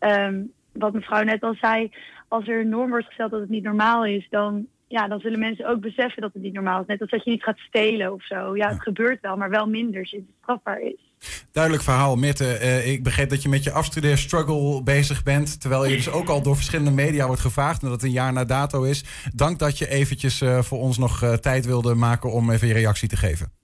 um, 0.00 0.52
wat 0.72 0.92
mevrouw 0.92 1.22
net 1.22 1.42
al 1.42 1.54
zei, 1.54 1.90
als 2.28 2.48
er 2.48 2.60
een 2.60 2.68
norm 2.68 2.90
wordt 2.90 3.06
gesteld 3.06 3.30
dat 3.30 3.40
het 3.40 3.48
niet 3.48 3.64
normaal 3.64 4.04
is, 4.04 4.26
dan, 4.30 4.66
ja, 4.88 5.08
dan 5.08 5.20
zullen 5.20 5.38
mensen 5.38 5.68
ook 5.68 5.80
beseffen 5.80 6.22
dat 6.22 6.32
het 6.32 6.42
niet 6.42 6.54
normaal 6.54 6.80
is. 6.80 6.86
Net 6.86 7.00
als 7.00 7.10
dat 7.10 7.24
je 7.24 7.30
niet 7.30 7.42
gaat 7.42 7.58
stelen 7.58 8.12
of 8.12 8.24
zo. 8.24 8.56
Ja, 8.56 8.68
het 8.68 8.82
gebeurt 8.82 9.20
wel, 9.20 9.36
maar 9.36 9.50
wel 9.50 9.66
minder 9.66 10.06
sinds 10.06 10.26
het 10.26 10.36
strafbaar 10.40 10.80
is. 10.80 11.13
Duidelijk 11.52 11.84
verhaal, 11.84 12.16
Mitte. 12.16 12.58
Uh, 12.62 12.86
ik 12.86 13.02
begreep 13.02 13.30
dat 13.30 13.42
je 13.42 13.48
met 13.48 13.64
je 13.64 13.72
afstudeerstruggle 13.72 14.82
bezig 14.82 15.22
bent. 15.22 15.60
Terwijl 15.60 15.84
je 15.84 15.96
dus 15.96 16.10
ook 16.10 16.28
al 16.28 16.42
door 16.42 16.56
verschillende 16.56 16.90
media 16.90 17.26
wordt 17.26 17.42
gevraagd. 17.42 17.82
En 17.82 17.88
dat 17.88 17.96
het 17.96 18.06
een 18.06 18.16
jaar 18.16 18.32
na 18.32 18.44
dato 18.44 18.82
is. 18.82 19.04
Dank 19.34 19.58
dat 19.58 19.78
je 19.78 19.88
eventjes 19.88 20.40
uh, 20.40 20.62
voor 20.62 20.78
ons 20.78 20.98
nog 20.98 21.22
uh, 21.22 21.32
tijd 21.32 21.66
wilde 21.66 21.94
maken 21.94 22.32
om 22.32 22.50
even 22.50 22.68
je 22.68 22.74
reactie 22.74 23.08
te 23.08 23.16
geven. 23.16 23.63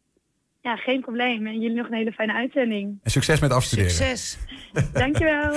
Ja, 0.62 0.76
geen 0.76 1.00
probleem. 1.00 1.46
En 1.46 1.60
jullie 1.60 1.76
nog 1.76 1.86
een 1.86 1.94
hele 1.94 2.12
fijne 2.12 2.32
uitzending. 2.32 2.98
En 3.02 3.10
succes 3.10 3.40
met 3.40 3.52
afstuderen. 3.52 3.90
Succes. 3.90 4.38
Dankjewel. 4.92 5.54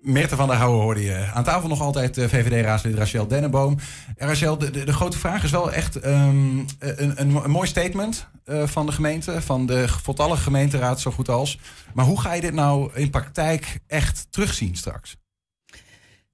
Meerte 0.00 0.36
van 0.36 0.48
der 0.48 0.56
Houwen 0.56 0.82
hoorde 0.82 1.02
je. 1.02 1.30
Aan 1.34 1.44
tafel 1.44 1.68
nog 1.68 1.80
altijd 1.80 2.14
VVD-raadslid 2.14 2.94
Rachel 2.94 3.26
Dennenboom. 3.26 3.76
En 4.16 4.28
Rachel, 4.28 4.58
de, 4.58 4.70
de, 4.70 4.84
de, 4.84 4.92
grote 4.92 5.18
vraag 5.18 5.44
is 5.44 5.50
wel 5.50 5.72
echt 5.72 6.06
um, 6.06 6.66
een, 6.78 7.20
een, 7.20 7.44
een, 7.44 7.50
mooi 7.50 7.68
statement 7.68 8.28
uh, 8.44 8.62
van 8.66 8.86
de 8.86 8.92
gemeente. 8.92 9.42
Van 9.42 9.66
de 9.66 9.88
voltallige 9.88 10.42
gemeenteraad 10.42 11.00
zo 11.00 11.10
goed 11.10 11.28
als. 11.28 11.58
Maar 11.94 12.04
hoe 12.04 12.20
ga 12.20 12.32
je 12.32 12.40
dit 12.40 12.54
nou 12.54 12.90
in 12.94 13.10
praktijk 13.10 13.78
echt 13.86 14.26
terugzien 14.30 14.76
straks? 14.76 15.16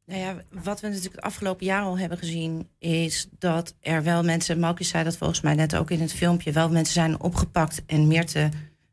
Nou 0.06 0.20
ja, 0.20 0.36
wat 0.62 0.80
we 0.80 0.86
natuurlijk 0.86 1.14
het 1.14 1.24
afgelopen 1.24 1.66
jaar 1.66 1.82
al 1.82 1.98
hebben 1.98 2.18
gezien, 2.18 2.68
is 2.78 3.28
dat 3.38 3.74
er 3.80 4.02
wel 4.02 4.22
mensen, 4.22 4.60
Malky 4.60 4.82
zei 4.82 5.04
dat 5.04 5.16
volgens 5.16 5.40
mij 5.40 5.54
net 5.54 5.76
ook 5.76 5.90
in 5.90 6.00
het 6.00 6.12
filmpje, 6.12 6.52
wel 6.52 6.70
mensen 6.70 6.94
zijn 6.94 7.20
opgepakt 7.20 7.82
en 7.86 8.06
Meerte 8.06 8.48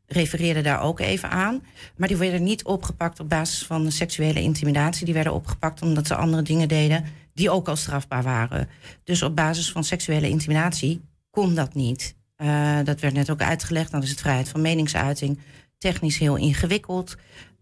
refereerde 0.06 0.62
daar 0.62 0.80
ook 0.80 1.00
even 1.00 1.30
aan. 1.30 1.62
Maar 1.96 2.08
die 2.08 2.16
werden 2.16 2.42
niet 2.42 2.64
opgepakt 2.64 3.20
op 3.20 3.28
basis 3.28 3.66
van 3.66 3.92
seksuele 3.92 4.40
intimidatie. 4.40 5.04
Die 5.04 5.14
werden 5.14 5.34
opgepakt 5.34 5.82
omdat 5.82 6.06
ze 6.06 6.14
andere 6.14 6.42
dingen 6.42 6.68
deden 6.68 7.04
die 7.34 7.50
ook 7.50 7.68
al 7.68 7.76
strafbaar 7.76 8.22
waren. 8.22 8.68
Dus 9.04 9.22
op 9.22 9.36
basis 9.36 9.72
van 9.72 9.84
seksuele 9.84 10.28
intimidatie 10.28 11.00
kon 11.30 11.54
dat 11.54 11.74
niet. 11.74 12.14
Uh, 12.36 12.78
dat 12.84 13.00
werd 13.00 13.14
net 13.14 13.30
ook 13.30 13.40
uitgelegd. 13.40 13.90
Dan 13.90 14.02
is 14.02 14.10
het 14.10 14.20
vrijheid 14.20 14.48
van 14.48 14.60
meningsuiting 14.60 15.38
technisch 15.78 16.18
heel 16.18 16.36
ingewikkeld. 16.36 17.16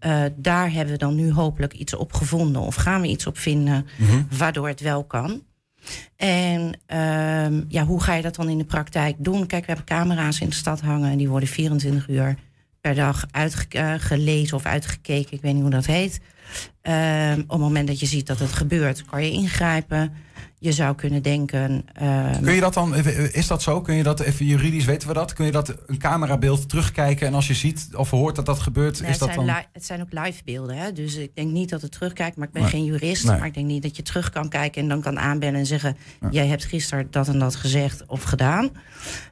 Uh, 0.06 0.24
daar 0.36 0.72
hebben 0.72 0.92
we 0.92 0.98
dan 0.98 1.14
nu 1.14 1.32
hopelijk 1.32 1.72
iets 1.72 1.94
op 1.94 2.12
gevonden 2.12 2.62
of 2.62 2.74
gaan 2.74 3.00
we 3.00 3.08
iets 3.08 3.26
op 3.26 3.38
vinden 3.38 3.86
mm 3.96 4.06
-hmm. 4.06 4.26
waardoor 4.38 4.68
het 4.68 4.80
wel 4.80 5.04
kan. 5.04 5.42
En 6.16 6.80
uh, 6.92 7.62
ja, 7.68 7.84
hoe 7.84 8.02
ga 8.02 8.14
je 8.14 8.22
dat 8.22 8.34
dan 8.34 8.48
in 8.48 8.58
de 8.58 8.64
praktijk 8.64 9.16
doen? 9.18 9.46
Kijk, 9.46 9.66
we 9.66 9.72
hebben 9.72 9.96
camera's 9.96 10.40
in 10.40 10.48
de 10.48 10.54
stad 10.54 10.80
hangen 10.80 11.10
en 11.10 11.18
die 11.18 11.28
worden 11.28 11.48
24 11.48 12.08
uur 12.08 12.36
per 12.80 12.94
dag 12.94 13.26
uitgelezen 13.30 14.56
of 14.56 14.66
uitgekeken. 14.66 15.32
Ik 15.32 15.42
weet 15.42 15.52
niet 15.52 15.62
hoe 15.62 15.70
dat 15.70 15.86
heet. 15.86 16.20
Uh, 16.88 17.32
op 17.32 17.50
het 17.50 17.58
moment 17.58 17.86
dat 17.86 18.00
je 18.00 18.06
ziet 18.06 18.26
dat 18.26 18.38
het 18.38 18.52
gebeurt, 18.52 19.04
kan 19.04 19.24
je 19.24 19.30
ingrijpen. 19.30 20.12
Je 20.60 20.72
zou 20.72 20.94
kunnen 20.94 21.22
denken. 21.22 21.84
Uh, 22.02 22.30
Kun 22.42 22.54
je 22.54 22.60
dat 22.60 22.74
dan, 22.74 22.94
is 23.32 23.46
dat 23.46 23.62
zo? 23.62 23.80
Kun 23.80 23.94
je 23.94 24.02
dat 24.02 24.20
even 24.20 24.46
juridisch 24.46 24.84
weten 24.84 25.08
we 25.08 25.14
dat? 25.14 25.32
Kun 25.32 25.44
je 25.44 25.52
dat 25.52 25.74
een 25.86 25.98
camerabeeld 25.98 26.68
terugkijken 26.68 27.26
en 27.26 27.34
als 27.34 27.46
je 27.46 27.54
ziet 27.54 27.88
of 27.96 28.10
hoort 28.10 28.36
dat 28.36 28.46
dat 28.46 28.58
gebeurt, 28.58 29.00
nee, 29.00 29.10
is 29.10 29.18
dat 29.18 29.32
zijn 29.32 29.46
dan. 29.46 29.56
Het 29.72 29.84
zijn 29.84 30.00
ook 30.00 30.12
live 30.12 30.42
beelden, 30.44 30.76
hè? 30.76 30.92
dus 30.92 31.14
ik 31.14 31.30
denk 31.34 31.50
niet 31.50 31.68
dat 31.68 31.82
het 31.82 31.92
terugkijkt, 31.92 32.36
maar 32.36 32.46
ik 32.46 32.52
ben 32.52 32.62
nee. 32.62 32.70
geen 32.70 32.84
jurist. 32.84 33.24
Nee. 33.24 33.38
Maar 33.38 33.46
ik 33.46 33.54
denk 33.54 33.66
niet 33.66 33.82
dat 33.82 33.96
je 33.96 34.02
terug 34.02 34.30
kan 34.30 34.48
kijken 34.48 34.82
en 34.82 34.88
dan 34.88 35.00
kan 35.00 35.18
aanbellen 35.18 35.58
en 35.58 35.66
zeggen: 35.66 35.96
ja. 36.20 36.28
Jij 36.30 36.46
hebt 36.46 36.64
gisteren 36.64 37.06
dat 37.10 37.28
en 37.28 37.38
dat 37.38 37.56
gezegd 37.56 38.06
of 38.06 38.22
gedaan. 38.22 38.70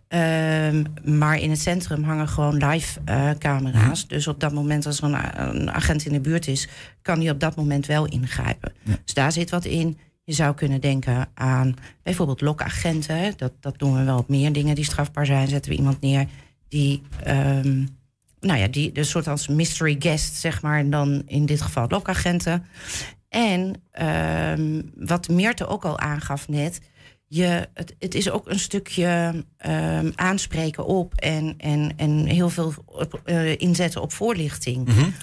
Um, 0.08 0.84
maar 1.04 1.38
in 1.38 1.50
het 1.50 1.60
centrum 1.60 2.02
hangen 2.04 2.28
gewoon 2.28 2.66
live 2.66 3.00
uh, 3.08 3.30
camera's. 3.38 4.02
Mm. 4.02 4.08
Dus 4.08 4.26
op 4.26 4.40
dat 4.40 4.52
moment, 4.52 4.86
als 4.86 5.00
er 5.00 5.04
een, 5.04 5.40
een, 5.56 5.72
agent 5.72 6.06
in 6.06 6.12
de 6.12 6.20
buurt 6.20 6.46
is, 6.46 6.68
kan 7.02 7.20
hij 7.20 7.30
op 7.30 7.40
dat 7.40 7.45
moment 7.54 7.86
wel 7.86 8.06
ingrijpen. 8.06 8.72
Ja. 8.82 8.98
Dus 9.04 9.14
daar 9.14 9.32
zit 9.32 9.50
wat 9.50 9.64
in. 9.64 9.98
Je 10.24 10.32
zou 10.32 10.54
kunnen 10.54 10.80
denken 10.80 11.28
aan 11.34 11.74
bijvoorbeeld 12.02 12.40
lokagenten. 12.40 13.34
Dat, 13.36 13.52
dat 13.60 13.78
doen 13.78 13.96
we 13.96 14.04
wel 14.04 14.18
op 14.18 14.28
meer 14.28 14.52
dingen 14.52 14.74
die 14.74 14.84
strafbaar 14.84 15.26
zijn. 15.26 15.48
Zetten 15.48 15.70
we 15.70 15.76
iemand 15.76 16.00
neer 16.00 16.26
die, 16.68 17.02
um, 17.26 17.88
nou 18.40 18.58
ja, 18.58 18.68
die 18.68 18.90
een 18.98 19.04
soort 19.04 19.28
als 19.28 19.48
mystery 19.48 19.96
guest, 19.98 20.34
zeg 20.34 20.62
maar, 20.62 20.78
en 20.78 20.90
dan 20.90 21.22
in 21.26 21.46
dit 21.46 21.62
geval 21.62 21.86
lokagenten. 21.88 22.66
En 23.28 23.82
um, 24.58 24.90
wat 24.94 25.28
Meerte 25.28 25.66
ook 25.66 25.84
al 25.84 25.98
aangaf 25.98 26.48
net 26.48 26.80
je, 27.28 27.68
het, 27.74 27.94
het 27.98 28.14
is 28.14 28.30
ook 28.30 28.48
een 28.48 28.58
stukje 28.58 29.34
um, 29.66 30.12
aanspreken 30.14 30.86
op 30.86 31.14
en, 31.14 31.54
en, 31.58 31.92
en 31.96 32.26
heel 32.26 32.48
veel 32.48 32.74
op, 32.84 33.22
uh, 33.24 33.58
inzetten 33.58 34.02
op 34.02 34.12
voorlichting. 34.12 34.86
Mhm. 34.86 34.96
Mm 34.96 35.02
-hmm. 35.02 35.14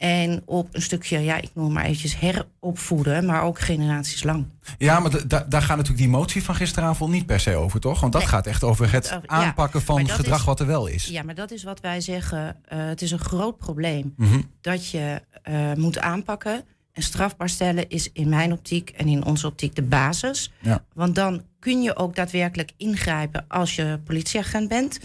En 0.00 0.42
op 0.44 0.68
een 0.72 0.82
stukje, 0.82 1.18
ja, 1.18 1.36
ik 1.36 1.50
noem 1.54 1.72
maar 1.72 1.84
eventjes 1.84 2.18
heropvoeden, 2.18 3.26
maar 3.26 3.42
ook 3.42 3.58
generaties 3.60 4.22
lang. 4.22 4.46
Ja, 4.78 5.00
maar 5.00 5.26
da 5.28 5.44
daar 5.48 5.62
gaat 5.62 5.76
natuurlijk 5.76 6.02
die 6.02 6.08
motie 6.08 6.42
van 6.42 6.54
gisteravond 6.54 7.12
niet 7.12 7.26
per 7.26 7.40
se 7.40 7.54
over, 7.54 7.80
toch? 7.80 8.00
Want 8.00 8.12
dat 8.12 8.20
nee. 8.20 8.30
gaat 8.30 8.46
echt 8.46 8.64
over 8.64 8.92
het 8.92 9.18
aanpakken 9.26 9.82
van 9.82 9.98
het 9.98 10.10
gedrag 10.10 10.38
is, 10.38 10.44
wat 10.44 10.60
er 10.60 10.66
wel 10.66 10.86
is. 10.86 11.06
Ja, 11.06 11.22
maar 11.22 11.34
dat 11.34 11.50
is 11.50 11.62
wat 11.62 11.80
wij 11.80 12.00
zeggen. 12.00 12.56
Uh, 12.72 12.78
het 12.86 13.02
is 13.02 13.10
een 13.10 13.18
groot 13.18 13.56
probleem 13.56 14.14
mm 14.16 14.26
-hmm. 14.28 14.50
dat 14.60 14.90
je 14.90 15.22
uh, 15.48 15.72
moet 15.74 15.98
aanpakken. 15.98 16.64
En 16.92 17.02
strafbaar 17.02 17.48
stellen 17.48 17.88
is 17.88 18.12
in 18.12 18.28
mijn 18.28 18.52
optiek 18.52 18.90
en 18.90 19.08
in 19.08 19.24
onze 19.24 19.46
optiek 19.46 19.74
de 19.74 19.82
basis. 19.82 20.52
Ja. 20.60 20.84
Want 20.94 21.14
dan 21.14 21.42
kun 21.58 21.82
je 21.82 21.96
ook 21.96 22.14
daadwerkelijk 22.14 22.72
ingrijpen 22.76 23.44
als 23.48 23.76
je 23.76 24.00
politieagent 24.04 24.68
bent. 24.68 24.98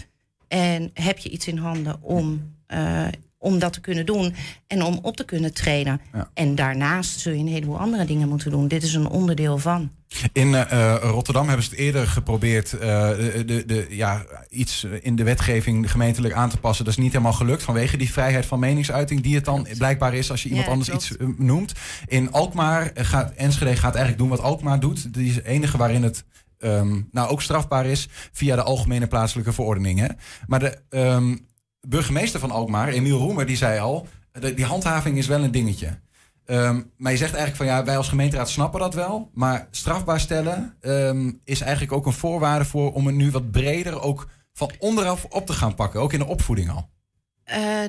En 0.48 0.90
heb 0.94 1.18
je 1.18 1.28
iets 1.28 1.46
in 1.46 1.58
handen 1.58 2.02
om, 2.02 2.54
uh, 2.68 3.06
om 3.46 3.58
dat 3.58 3.72
te 3.72 3.80
kunnen 3.80 4.06
doen 4.06 4.34
en 4.66 4.82
om 4.82 4.98
op 5.02 5.16
te 5.16 5.24
kunnen 5.24 5.54
trainen. 5.54 6.00
Ja. 6.12 6.30
En 6.34 6.54
daarnaast 6.54 7.20
zul 7.20 7.32
je 7.32 7.38
een 7.38 7.48
heleboel 7.48 7.78
andere 7.78 8.04
dingen 8.04 8.28
moeten 8.28 8.50
doen. 8.50 8.68
Dit 8.68 8.82
is 8.82 8.94
een 8.94 9.08
onderdeel 9.08 9.58
van. 9.58 9.90
In 10.32 10.48
uh, 10.48 10.96
Rotterdam 11.00 11.46
hebben 11.46 11.64
ze 11.64 11.70
het 11.70 11.78
eerder 11.78 12.06
geprobeerd 12.06 12.72
uh, 12.72 12.80
de, 12.80 13.42
de, 13.46 13.64
de, 13.66 13.86
ja, 13.90 14.24
iets 14.50 14.86
in 15.00 15.16
de 15.16 15.22
wetgeving 15.22 15.90
gemeentelijk 15.90 16.34
aan 16.34 16.50
te 16.50 16.56
passen. 16.56 16.84
Dat 16.84 16.94
is 16.94 17.02
niet 17.02 17.12
helemaal 17.12 17.32
gelukt 17.32 17.62
vanwege 17.62 17.96
die 17.96 18.12
vrijheid 18.12 18.46
van 18.46 18.58
meningsuiting 18.58 19.22
die 19.22 19.34
het 19.34 19.44
dan 19.44 19.66
blijkbaar 19.78 20.14
is 20.14 20.30
als 20.30 20.42
je 20.42 20.48
iemand 20.48 20.66
Ja, 20.66 20.72
anders 20.72 20.90
klopt. 20.90 21.10
iets 21.10 21.38
noemt. 21.38 21.72
In 22.06 22.32
Alkmaar 22.32 22.90
gaat 22.94 23.32
Enschede 23.34 23.76
gaat 23.76 23.94
eigenlijk 23.94 24.18
doen 24.18 24.28
wat 24.28 24.40
Alkmaar 24.40 24.80
doet. 24.80 25.14
Die 25.14 25.28
is 25.28 25.34
het 25.34 25.44
enige 25.44 25.76
waarin 25.76 26.02
het 26.02 26.24
um, 26.58 27.08
nou 27.12 27.28
ook 27.28 27.42
strafbaar 27.42 27.86
is 27.86 28.08
via 28.32 28.54
de 28.54 28.62
algemene 28.62 29.06
plaatselijke 29.06 29.52
verordening. 29.52 29.98
Hè? 29.98 30.08
Maar 30.46 30.58
de 30.58 30.78
um, 30.90 31.46
burgemeester 31.88 32.40
van 32.40 32.50
Alkmaar, 32.50 32.88
Emiel 32.88 33.18
Roemer, 33.18 33.46
die 33.46 33.56
zei 33.56 33.80
al, 33.80 34.06
de, 34.32 34.54
die 34.54 34.64
handhaving 34.64 35.18
is 35.18 35.26
wel 35.26 35.42
een 35.42 35.50
dingetje. 35.50 35.98
Um, 36.46 36.90
maar 36.96 37.12
je 37.12 37.18
zegt 37.18 37.34
eigenlijk 37.34 37.56
van 37.56 37.66
ja, 37.66 37.84
wij 37.84 37.96
als 37.96 38.08
gemeenteraad 38.08 38.50
snappen 38.50 38.80
dat 38.80 38.94
wel. 38.94 39.30
Maar 39.34 39.68
strafbaar 39.70 40.20
stellen 40.20 40.76
um, 40.80 41.40
is 41.44 41.60
eigenlijk 41.60 41.92
ook 41.92 42.06
een 42.06 42.12
voorwaarde 42.12 42.64
voor 42.64 42.92
om 42.92 43.06
het 43.06 43.14
nu 43.14 43.30
wat 43.30 43.50
breder 43.50 44.00
ook 44.02 44.28
van 44.52 44.70
onderaf 44.78 45.24
op 45.24 45.46
te 45.46 45.52
gaan 45.52 45.74
pakken. 45.74 46.00
Ook 46.00 46.12
in 46.12 46.18
de 46.18 46.26
opvoeding 46.26 46.70
al. 46.70 46.88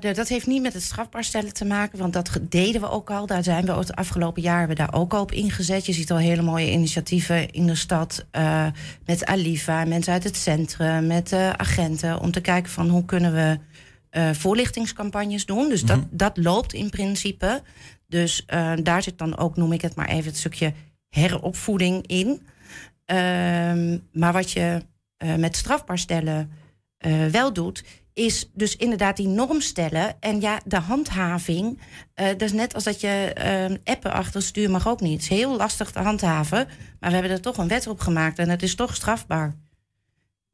Uh, 0.02 0.14
dat 0.14 0.28
heeft 0.28 0.48
niet 0.48 0.62
met 0.62 0.74
het 0.74 0.84
strafbaar 0.84 1.24
stellen 1.24 1.54
te 1.54 1.66
maken, 1.66 2.00
want 2.00 2.14
dat 2.14 2.40
deden 2.42 2.82
we 2.82 2.90
ook 2.90 3.12
al. 3.12 3.26
Daar 3.26 3.44
zijn 3.44 3.66
we 3.66 3.72
het 3.72 3.96
afgelopen 3.96 4.42
jaar 4.42 4.60
hebben 4.60 4.76
daar 4.76 4.94
ook 4.94 5.14
op 5.14 5.32
ingezet. 5.32 5.86
Je 5.86 5.94
ziet 5.94 6.12
al 6.12 6.18
hele 6.18 6.42
mooie 6.42 6.72
initiatieven 6.72 7.52
in 7.52 7.66
de 7.68 7.76
stad 7.76 8.26
uh, 8.32 8.68
met 9.06 9.26
Aliva, 9.26 9.86
mensen 9.86 10.14
uit 10.14 10.24
het 10.24 10.36
centrum, 10.36 11.08
met 11.08 11.32
uh, 11.32 11.50
agenten, 11.50 12.20
om 12.20 12.32
te 12.32 12.42
kijken 12.42 12.72
van 12.72 12.90
hoe 12.90 13.06
kunnen 13.06 13.34
we 13.34 13.60
voorlichtingscampagnes 14.34 15.46
doen. 15.46 15.70
Dus 15.70 15.82
dat, 15.82 15.98
mhm. 15.98 16.08
dat 16.12 16.38
loopt 16.38 16.74
in 16.74 16.90
principe. 16.90 17.62
Dus 18.08 18.46
daar 18.84 19.04
zit 19.04 19.18
dan 19.18 19.38
ook, 19.38 19.56
noem 19.56 19.72
ik 19.72 19.82
het 19.82 19.96
maar 19.96 20.08
even, 20.08 20.26
het 20.26 20.38
stukje 20.38 20.74
heropvoeding 21.10 22.08
in. 22.08 22.48
Ehm, 23.06 23.98
maar 24.12 24.34
wat 24.34 24.52
je 24.52 24.82
met 25.38 25.56
strafbaar 25.56 26.00
stellen 26.00 26.52
wel 27.32 27.54
doet, 27.54 27.84
is 28.18 28.50
dus 28.54 28.76
inderdaad 28.76 29.18
die 29.18 29.28
norm 29.28 29.62
stellen. 29.62 30.16
En 30.20 30.42
ja, 30.42 30.60
de 30.66 30.80
handhaving, 30.80 31.80
uh, 32.16 32.28
dat 32.28 32.42
is 32.42 32.52
net 32.52 32.74
als 32.74 32.84
dat 32.84 33.02
je 33.02 33.36
uh, 33.70 33.94
appen 33.94 34.12
achter 34.12 34.34
het 34.34 34.44
stuur 34.44 34.70
mag 34.70 34.88
ook 34.88 35.02
niet. 35.02 35.22
Het 35.22 35.32
is 35.32 35.38
heel 35.38 35.58
lastig 35.58 35.92
te 35.92 36.00
handhaven, 36.00 36.68
maar 37.00 37.10
we 37.10 37.16
hebben 37.16 37.32
er 37.32 37.42
toch 37.42 37.58
een 37.58 37.68
wet 37.68 37.88
op 37.88 38.00
gemaakt 38.00 38.40
en 38.40 38.50
het 38.50 38.64
is 38.64 38.76
toch 38.76 38.96
strafbaar. 38.96 39.56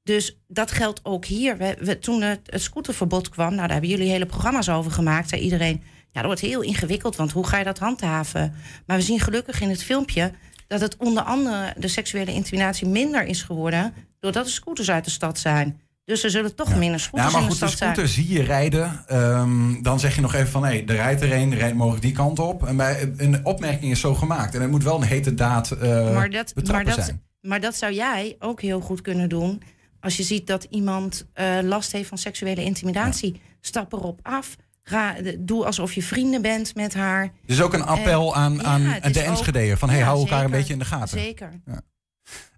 Dus 0.04 0.38
dat 0.48 0.72
geldt 0.72 1.00
ook 1.04 1.26
hier. 1.26 1.58
We, 1.58 2.00
toen 2.00 2.22
het, 2.22 2.40
het, 2.46 2.62
scooterverbod 2.62 3.30
kwam, 3.30 3.48
nou, 3.48 3.62
daar 3.62 3.72
hebben 3.72 3.90
jullie 3.90 4.10
hele 4.10 4.26
programma's 4.26 4.70
over 4.70 4.92
gemaakt. 4.92 5.30
Zei 5.30 5.42
iedereen, 5.42 5.84
ja, 6.12 6.20
dat 6.20 6.26
wordt 6.26 6.42
heel 6.42 6.62
ingewikkeld, 6.62 7.16
want 7.16 7.32
hoe 7.32 7.48
ga 7.48 7.58
je 7.58 7.64
dat 7.64 7.80
handhaven? 7.80 8.54
Maar 8.86 8.98
we 8.98 9.04
zien 9.04 9.20
gelukkig 9.20 9.62
in 9.62 9.70
het 9.70 9.84
filmpje 9.84 10.32
dat 10.68 10.82
het 10.82 10.98
onder 10.98 11.24
andere 11.24 11.74
de 11.78 11.88
seksuele 11.88 12.34
intimidatie 12.34 12.88
minder 12.88 13.26
is 13.26 13.42
geworden, 13.42 13.94
doordat 14.20 14.46
de 14.46 14.52
scooters 14.52 14.92
uit 14.92 15.06
de 15.06 15.12
stad 15.12 15.40
zijn. 15.40 15.82
Dus 16.06 16.24
er 16.24 16.30
zullen 16.30 16.56
toch 16.56 16.76
minder 16.76 17.00
scooters 17.00 17.34
ja, 17.34 17.40
maar 17.40 17.50
goed, 17.50 17.60
de, 17.60 17.66
de 17.66 17.72
scooter 17.72 18.08
zie 18.08 18.34
je 18.34 18.44
rijden. 18.44 19.06
Um, 19.12 19.84
dan 19.84 20.00
zeg 20.00 20.16
je 20.16 20.22
nog 20.22 20.34
even 20.34 20.48
van, 20.48 20.64
hé, 20.64 20.70
hey, 20.70 20.86
er 20.86 20.96
rijdt 20.96 21.22
er 21.22 21.32
een, 21.32 21.56
rijdt 21.56 21.76
mogelijk 21.76 22.04
die 22.04 22.12
kant 22.12 22.40
op. 22.40 22.66
En 22.68 22.78
bij, 22.78 23.14
een 23.18 23.46
opmerking 23.46 23.92
is 23.92 24.00
zo 24.00 24.16
gemaakt. 24.16 24.56
En 24.56 24.62
het 24.62 24.72
moet 24.72 24.84
wel 24.84 24.96
een 24.96 25.04
hete 25.04 25.34
daad 25.34 25.76
uh, 25.84 26.14
maar 26.14 26.30
dat, 26.30 26.54
maar 26.72 26.86
dat, 26.86 26.94
zijn. 26.94 27.22
Maar 27.42 27.62
dat 27.62 27.76
zou 27.76 27.94
jij 27.94 28.36
ook 28.40 28.62
heel 28.62 28.80
goed 28.80 29.02
kunnen 29.02 29.30
doen... 29.30 29.62
als 30.04 30.18
je 30.18 30.24
ziet 30.24 30.48
dat 30.48 30.68
iemand 30.70 31.26
uh, 31.36 31.58
last 31.62 31.92
heeft 31.92 32.10
van 32.10 32.18
seksuele 32.18 32.64
intimidatie. 32.64 33.34
Ja. 33.34 33.40
Stap 33.62 33.94
erop 33.94 34.20
af. 34.24 34.56
Ga, 34.84 35.16
doe 35.40 35.66
alsof 35.66 35.94
je 35.94 36.04
vrienden 36.04 36.42
bent 36.42 36.76
met 36.76 36.94
haar. 36.94 37.32
Dus 37.46 37.62
ook 37.62 37.74
een 37.74 37.86
appel 37.86 38.36
aan, 38.36 38.64
aan 38.64 38.82
ja, 38.82 39.00
de 39.00 39.22
Enschede'er. 39.22 39.78
Van, 39.78 39.90
hey, 39.90 40.02
hou 40.02 40.20
elkaar 40.20 40.46
een 40.46 40.52
beetje 40.52 40.74
in 40.74 40.80
de 40.80 40.86
gaten. 40.86 41.20
Zeker. 41.20 41.62
Ja. 41.66 41.82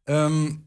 Um, 0.03 0.65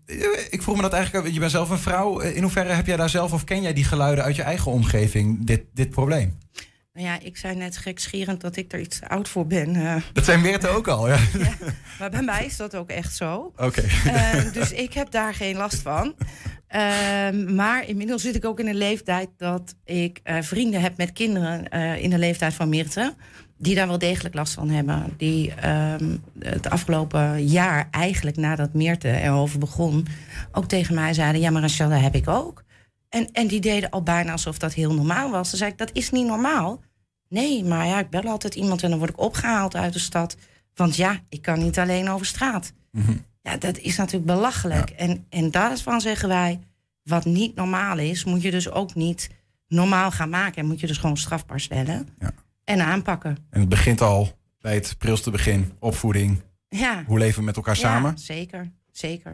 ik 0.51 0.63
vroeg 0.63 0.77
me 0.77 0.83
dat 0.83 0.93
eigenlijk, 0.93 1.33
je 1.33 1.39
bent 1.39 1.51
zelf 1.51 1.71
een 1.71 1.79
vrouw. 1.79 2.19
In 2.21 2.43
hoeverre 2.43 2.73
heb 2.73 2.87
jij 2.87 2.97
daar 2.97 3.09
zelf 3.09 3.33
of 3.33 3.45
ken 3.45 3.63
jij 3.63 3.73
die 3.73 3.85
geluiden 3.85 4.25
uit 4.25 4.37
je 4.37 4.43
eigen 4.43 4.73
omgeving, 4.73 5.47
dit, 5.47 5.65
dit 5.73 5.91
probleem? 5.91 6.39
Nou 6.93 7.07
ja, 7.07 7.19
ik 7.21 7.37
zei 7.37 7.55
net 7.55 7.77
gekscherend 7.77 8.41
dat 8.41 8.57
ik 8.57 8.73
er 8.73 8.81
iets 8.81 9.01
oud 9.03 9.29
voor 9.29 9.47
ben. 9.47 9.75
Uh, 9.75 9.95
dat 10.13 10.25
zijn 10.25 10.41
Meerte 10.41 10.69
ook 10.69 10.89
al, 10.89 11.09
ja. 11.09 11.17
ja. 11.39 11.53
Maar 11.99 12.11
bij 12.11 12.23
mij 12.23 12.45
is 12.45 12.57
dat 12.57 12.77
ook 12.77 12.91
echt 12.91 13.17
zo. 13.17 13.53
Oké. 13.57 13.65
Okay. 13.65 14.45
Uh, 14.45 14.53
dus 14.53 14.73
ik 14.73 14.93
heb 14.93 15.11
daar 15.11 15.35
geen 15.35 15.57
last 15.57 15.83
van. 15.83 16.15
Uh, 16.75 17.47
maar 17.55 17.89
inmiddels 17.89 18.23
zit 18.23 18.35
ik 18.35 18.45
ook 18.45 18.61
in 18.61 18.69
een 18.69 18.77
leeftijd 18.77 19.29
dat 19.37 19.75
ik 19.85 20.21
uh, 20.25 20.43
vrienden 20.43 20.81
heb 20.81 20.97
met 20.97 21.13
kinderen 21.13 21.71
in 22.01 22.11
de 22.11 22.19
leeftijd 22.19 22.55
van 22.55 22.69
Meerte 22.69 23.15
die 23.59 23.75
daar 23.75 23.87
wel 23.87 23.99
degelijk 23.99 24.35
last 24.35 24.55
van 24.55 24.69
hebben. 24.71 25.15
Die 25.17 25.69
um, 25.69 26.23
het 26.39 26.71
afgelopen 26.71 27.47
jaar, 27.47 27.89
eigenlijk 27.91 28.37
nadat 28.37 28.75
Meerte 28.75 29.09
erover 29.09 29.59
begon, 29.59 30.07
ook 30.53 30.65
tegen 30.65 30.95
mij 30.95 31.15
zeiden: 31.15 31.41
Ja, 31.41 31.51
maar 31.51 31.63
Rachel, 31.63 31.89
dat 31.89 32.01
heb 32.01 32.15
ik 32.15 32.29
ook. 32.29 32.65
En, 33.09 33.29
en 33.33 33.47
die 33.47 33.61
deden 33.61 33.91
al 33.91 34.03
bijna 34.03 34.33
alsof 34.33 34.59
dat 34.59 34.75
heel 34.75 34.95
normaal 34.95 35.31
was. 35.31 35.51
Dan 35.51 35.59
zei 35.59 35.71
ik: 35.71 35.79
Dat 35.79 35.91
is 35.93 36.11
niet 36.11 36.27
normaal. 36.27 36.81
Nee, 37.29 37.65
maar 37.65 37.87
ja, 37.87 37.99
ik 37.99 38.11
bel 38.11 38.23
altijd 38.23 38.55
iemand 38.55 38.83
en 38.83 38.91
dan 38.91 38.99
word 38.99 39.11
ik 39.11 39.21
opgehaald 39.21 39.77
uit 39.77 39.93
de 39.93 39.99
stad. 39.99 40.37
Want 40.75 40.97
ja, 40.97 41.21
ik 41.29 41.43
kan 41.43 41.59
niet 41.59 41.79
alleen 41.79 42.09
over 42.09 42.27
straat. 42.27 42.73
Mhm. 42.91 43.17
Ja, 43.49 43.57
dat 43.57 43.79
is 43.79 43.97
natuurlijk 43.97 44.27
belachelijk. 44.27 44.91
En, 44.91 45.27
en 45.29 45.51
daarvan 45.51 46.01
zeggen 46.01 46.29
wij: 46.29 46.61
wat 47.03 47.25
niet 47.25 47.55
normaal 47.55 47.99
is, 47.99 48.25
moet 48.25 48.43
je 48.43 48.51
dus 48.51 48.71
ook 48.71 48.95
niet 48.95 49.31
normaal 49.69 50.11
gaan 50.11 50.31
maken. 50.31 50.63
En 50.63 50.69
moet 50.69 50.81
je 50.81 50.87
dus 50.87 50.99
gewoon 50.99 51.17
strafbaar 51.17 51.61
stellen. 51.61 52.09
Ja 52.19 52.33
en 52.69 52.81
aanpakken. 52.81 53.37
En 53.51 53.61
het 53.61 53.69
begint 53.69 54.01
al 54.01 54.39
bij 54.61 54.75
het 54.75 54.95
prilste 54.99 55.31
begin, 55.31 55.73
opvoeding. 55.79 56.43
Ja. 56.69 57.05
Hoe 57.07 57.19
leven 57.19 57.39
we 57.39 57.45
met 57.45 57.57
elkaar 57.57 57.77
samen? 57.77 58.11
Ja, 58.11 58.17
zeker, 58.17 58.73
zeker. 58.93 59.33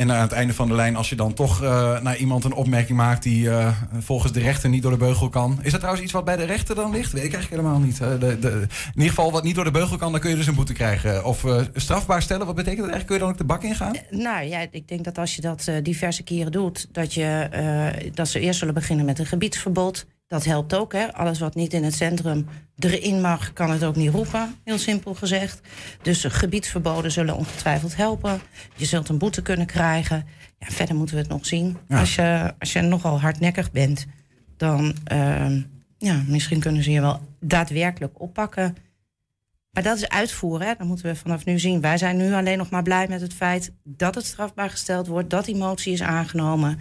En 0.00 0.12
aan 0.12 0.20
het 0.20 0.32
einde 0.32 0.54
van 0.54 0.68
de 0.68 0.74
lijn, 0.74 0.96
als 0.96 1.08
je 1.08 1.16
dan 1.16 1.34
toch 1.34 1.62
uh, 1.62 2.00
naar 2.00 2.16
iemand 2.16 2.44
een 2.44 2.52
opmerking 2.52 2.98
maakt 2.98 3.22
die 3.22 3.44
uh, 3.44 3.76
volgens 3.98 4.32
de 4.32 4.40
rechter 4.40 4.68
niet 4.68 4.82
door 4.82 4.90
de 4.90 4.96
beugel 4.96 5.28
kan. 5.28 5.58
Is 5.62 5.70
dat 5.70 5.80
trouwens 5.80 6.04
iets 6.04 6.12
wat 6.12 6.24
bij 6.24 6.36
de 6.36 6.44
rechter 6.44 6.74
dan 6.74 6.90
ligt? 6.90 7.12
Weet 7.12 7.24
ik 7.24 7.32
eigenlijk 7.32 7.62
helemaal 7.62 7.86
niet. 7.86 7.98
De, 7.98 8.38
de, 8.38 8.50
in 8.50 8.68
ieder 8.94 9.08
geval, 9.08 9.32
wat 9.32 9.42
niet 9.42 9.54
door 9.54 9.64
de 9.64 9.70
beugel 9.70 9.96
kan, 9.96 10.12
dan 10.12 10.20
kun 10.20 10.30
je 10.30 10.36
dus 10.36 10.46
een 10.46 10.54
boete 10.54 10.72
krijgen. 10.72 11.24
Of 11.24 11.44
strafbaar 11.74 12.22
stellen, 12.22 12.46
wat 12.46 12.54
betekent 12.54 12.82
dat 12.82 12.90
eigenlijk? 12.90 13.06
Kun 13.06 13.14
je 13.14 13.20
dan 13.20 13.30
ook 13.30 13.38
de 13.38 13.44
bak 13.44 13.62
ingaan? 13.62 13.96
nou 14.10 14.44
ja, 14.44 14.66
ik 14.70 14.88
denk 14.88 15.04
dat 15.04 15.18
als 15.18 15.36
je 15.36 15.42
dat 15.42 15.70
diverse 15.82 16.22
keren 16.22 16.52
doet, 16.52 16.88
dat, 16.92 17.14
je, 17.14 18.10
dat 18.14 18.28
ze 18.28 18.40
eerst 18.40 18.58
zullen 18.58 18.74
beginnen 18.74 19.06
met 19.06 19.18
een 19.18 19.26
gebiedsverbod. 19.26 20.06
Dat 20.30 20.44
helpt 20.44 20.74
ook. 20.74 20.92
Hè? 20.92 21.12
Alles 21.14 21.38
wat 21.38 21.54
niet 21.54 21.72
in 21.72 21.84
het 21.84 21.94
centrum 21.94 22.46
erin 22.78 23.20
mag, 23.20 23.52
kan 23.52 23.70
het 23.70 23.84
ook 23.84 23.96
niet 23.96 24.10
roepen. 24.10 24.54
Heel 24.64 24.78
simpel 24.78 25.14
gezegd. 25.14 25.60
Dus 26.02 26.24
gebiedsverboden 26.24 27.12
zullen 27.12 27.36
ongetwijfeld 27.36 27.96
helpen. 27.96 28.40
Je 28.76 28.84
zult 28.84 29.08
een 29.08 29.18
boete 29.18 29.42
kunnen 29.42 29.66
krijgen. 29.66 30.26
Ja, 30.58 30.66
verder 30.66 30.94
moeten 30.94 31.14
we 31.14 31.20
het 31.20 31.30
nog 31.30 31.46
zien. 31.46 31.76
Als, 31.88 32.14
je, 32.14 32.54
als 32.58 32.72
je 32.72 32.80
nogal 32.80 33.20
hardnekkig 33.20 33.70
bent, 33.70 34.06
dan 34.56 34.96
uh, 35.12 35.62
ja, 35.98 36.22
misschien 36.26 36.60
kunnen 36.60 36.82
ze 36.82 36.90
je 36.90 37.00
wel 37.00 37.20
daadwerkelijk 37.40 38.20
oppakken. 38.20 38.76
Maar 39.70 39.82
dat 39.82 39.96
is 39.96 40.08
uitvoeren. 40.08 40.66
Hè? 40.66 40.74
Dat 40.78 40.86
moeten 40.86 41.06
we 41.06 41.16
vanaf 41.16 41.44
nu 41.44 41.58
zien. 41.58 41.80
Wij 41.80 41.98
zijn 41.98 42.16
nu 42.16 42.32
alleen 42.32 42.58
nog 42.58 42.70
maar 42.70 42.82
blij 42.82 43.08
met 43.08 43.20
het 43.20 43.34
feit 43.34 43.72
dat 43.84 44.14
het 44.14 44.26
strafbaar 44.26 44.70
gesteld 44.70 45.06
wordt, 45.06 45.30
dat 45.30 45.44
die 45.44 45.56
motie 45.56 45.92
is 45.92 46.02
aangenomen 46.02 46.78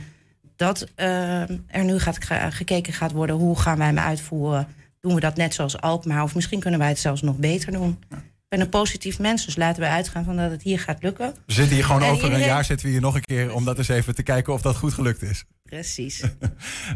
dat 0.59 0.87
uh, 0.95 1.41
er 1.49 1.83
nu 1.83 1.99
gaat 1.99 2.17
gekeken 2.49 2.93
gaat 2.93 3.11
worden 3.11 3.35
hoe 3.35 3.59
gaan 3.59 3.77
wij 3.77 3.87
hem 3.87 3.99
uitvoeren. 3.99 4.67
Doen 4.99 5.13
we 5.13 5.19
dat 5.19 5.35
net 5.35 5.53
zoals 5.53 5.81
Alkmaar 5.81 6.23
of 6.23 6.35
misschien 6.35 6.59
kunnen 6.59 6.79
wij 6.79 6.87
het 6.89 6.99
zelfs 6.99 7.21
nog 7.21 7.37
beter 7.37 7.71
doen. 7.71 7.97
Ik 8.09 8.57
ben 8.57 8.59
een 8.59 8.69
positief 8.69 9.19
mens, 9.19 9.45
dus 9.45 9.55
laten 9.55 9.81
we 9.81 9.87
uitgaan 9.87 10.23
van 10.23 10.35
dat 10.35 10.51
het 10.51 10.61
hier 10.61 10.79
gaat 10.79 11.03
lukken. 11.03 11.33
We 11.45 11.53
zitten 11.53 11.75
hier 11.75 11.85
gewoon 11.85 12.03
over 12.03 12.33
een 12.33 12.39
jaar, 12.39 12.65
zitten 12.65 12.85
we 12.85 12.91
hier 12.91 13.01
nog 13.01 13.15
een 13.15 13.25
keer 13.25 13.53
om 13.53 13.65
dat 13.65 13.77
eens 13.77 13.87
even 13.87 14.15
te 14.15 14.23
kijken 14.23 14.53
of 14.53 14.61
dat 14.61 14.75
goed 14.75 14.93
gelukt 14.93 15.21
is. 15.21 15.45
Precies. 15.63 16.21
uh, 16.21 16.29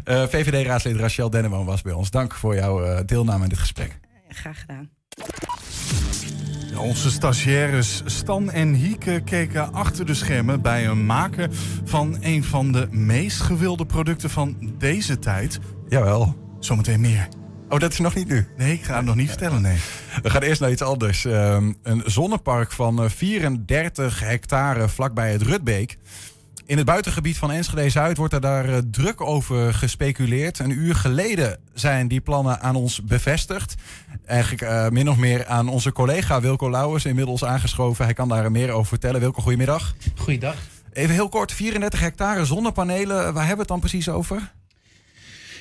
eh, 0.22 0.28
VVD-raadslid 0.28 0.96
Rachel 0.96 1.30
Denneman 1.30 1.64
was 1.64 1.82
bij 1.82 1.92
ons. 1.92 2.10
Dank 2.10 2.34
voor 2.34 2.54
jouw 2.54 2.84
uh, 2.84 3.00
deelname 3.06 3.42
in 3.42 3.48
dit 3.48 3.58
gesprek. 3.58 3.98
Graag 4.28 4.60
gedaan. 4.60 4.90
Onze 6.78 7.10
stagiaires 7.10 8.02
Stan 8.04 8.50
en 8.50 8.74
Hieke 8.74 9.22
keken 9.24 9.72
achter 9.72 10.06
de 10.06 10.14
schermen 10.14 10.62
bij 10.62 10.86
een 10.86 11.06
maken 11.06 11.50
van 11.84 12.16
een 12.20 12.44
van 12.44 12.72
de 12.72 12.88
meest 12.90 13.40
gewilde 13.40 13.86
producten 13.86 14.30
van 14.30 14.72
deze 14.78 15.18
tijd. 15.18 15.58
Jawel. 15.88 16.36
Zometeen 16.58 17.00
meer. 17.00 17.28
Oh, 17.68 17.78
dat 17.78 17.92
is 17.92 17.98
nog 17.98 18.14
niet 18.14 18.28
nu? 18.28 18.46
Nee, 18.56 18.72
ik 18.72 18.82
ga 18.82 18.96
het 18.96 19.04
nog 19.04 19.14
niet 19.14 19.28
vertellen, 19.28 19.62
nee. 19.62 19.76
We 20.22 20.30
gaan 20.30 20.42
eerst 20.42 20.60
naar 20.60 20.70
iets 20.70 20.82
anders. 20.82 21.24
Uh, 21.24 21.56
een 21.82 22.02
zonnepark 22.06 22.72
van 22.72 23.10
34 23.10 24.22
eh, 24.22 24.28
hectare 24.28 24.88
vlakbij 24.88 25.32
het 25.32 25.42
Rutbeek. 25.42 25.98
In 26.66 26.76
het 26.76 26.86
buitengebied 26.86 27.38
van 27.38 27.50
Enschede-Zuid 27.50 28.16
wordt 28.16 28.32
er 28.32 28.40
daar 28.40 28.68
uh, 28.68 28.78
druk 28.90 29.20
over 29.20 29.74
gespeculeerd. 29.74 30.58
Een 30.58 30.70
uur 30.70 30.94
geleden 30.94 31.58
zijn 31.74 32.08
die 32.08 32.20
plannen 32.20 32.60
aan 32.60 32.76
ons 32.76 33.02
bevestigd. 33.02 33.74
Eigenlijk 34.26 34.62
uh, 34.62 34.88
min 34.88 35.10
of 35.10 35.16
meer 35.16 35.46
aan 35.46 35.68
onze 35.68 35.92
collega 35.92 36.40
Wilco 36.40 36.70
Lauwers 36.70 37.04
inmiddels 37.04 37.44
aangeschoven. 37.44 38.04
Hij 38.04 38.14
kan 38.14 38.28
daar 38.28 38.50
meer 38.50 38.70
over 38.70 38.88
vertellen. 38.88 39.20
Wilco, 39.20 39.42
goedemiddag. 39.42 39.94
Goeiedag. 40.16 40.56
Even 40.92 41.14
heel 41.14 41.28
kort, 41.28 41.52
34 41.52 42.00
hectare 42.00 42.44
zonnepanelen. 42.44 43.16
Waar 43.16 43.46
hebben 43.46 43.54
we 43.54 43.60
het 43.60 43.68
dan 43.68 43.80
precies 43.80 44.08
over? 44.08 44.52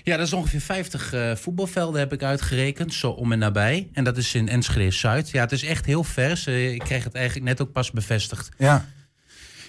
Ja, 0.03 0.17
dat 0.17 0.27
is 0.27 0.33
ongeveer 0.33 0.61
50 0.61 1.13
uh, 1.13 1.35
voetbalvelden 1.35 1.99
heb 1.99 2.13
ik 2.13 2.23
uitgerekend, 2.23 2.93
zo 2.93 3.09
om 3.09 3.31
en 3.31 3.39
nabij. 3.39 3.89
En 3.93 4.03
dat 4.03 4.17
is 4.17 4.35
in 4.35 4.49
Enschede-Zuid. 4.49 5.29
Ja, 5.29 5.41
het 5.41 5.51
is 5.51 5.63
echt 5.63 5.85
heel 5.85 6.03
vers. 6.03 6.47
ik 6.47 6.79
kreeg 6.79 7.03
het 7.03 7.15
eigenlijk 7.15 7.45
net 7.45 7.61
ook 7.61 7.71
pas 7.71 7.91
bevestigd. 7.91 8.49
Ja. 8.57 8.85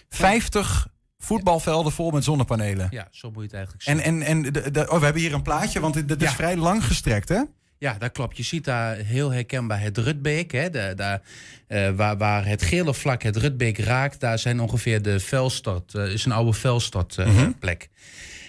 50 0.08 0.92
voetbalvelden 1.24 1.92
vol 1.92 2.10
met 2.10 2.24
zonnepanelen. 2.24 2.86
Ja, 2.90 3.08
zo 3.10 3.28
moet 3.30 3.36
je 3.36 3.42
het 3.42 3.52
eigenlijk 3.54 3.82
zien. 3.84 4.00
En, 4.00 4.22
en, 4.22 4.44
en 4.44 4.52
de, 4.52 4.70
de, 4.70 4.90
oh, 4.90 4.98
we 4.98 5.04
hebben 5.04 5.22
hier 5.22 5.32
een 5.34 5.42
plaatje, 5.42 5.80
want 5.80 6.08
dit 6.08 6.22
is 6.22 6.32
vrij 6.32 6.56
lang 6.56 6.84
gestrekt, 6.84 7.28
hè? 7.28 7.40
Ja, 7.78 7.96
dat 7.98 8.12
klopt. 8.12 8.36
Je 8.36 8.42
ziet 8.42 8.64
daar 8.64 8.96
heel 8.96 9.32
herkenbaar 9.32 9.80
het 9.80 9.98
Rutbeek. 9.98 10.52
Hè, 10.52 10.70
de, 10.70 10.92
daar, 10.96 11.20
uh, 11.68 11.90
waar, 11.90 12.16
waar 12.16 12.46
het 12.46 12.62
gele 12.62 12.94
vlak 12.94 13.22
het 13.22 13.36
Rutbeek 13.36 13.78
raakt, 13.78 14.20
daar 14.20 14.38
zijn 14.38 14.60
ongeveer 14.60 15.02
de 15.02 15.20
vuilstort, 15.20 15.94
uh, 15.94 16.12
is 16.12 16.24
een 16.24 16.32
oude 16.32 16.52
vuilstortplek. 16.52 17.88
Uh, 17.92 17.98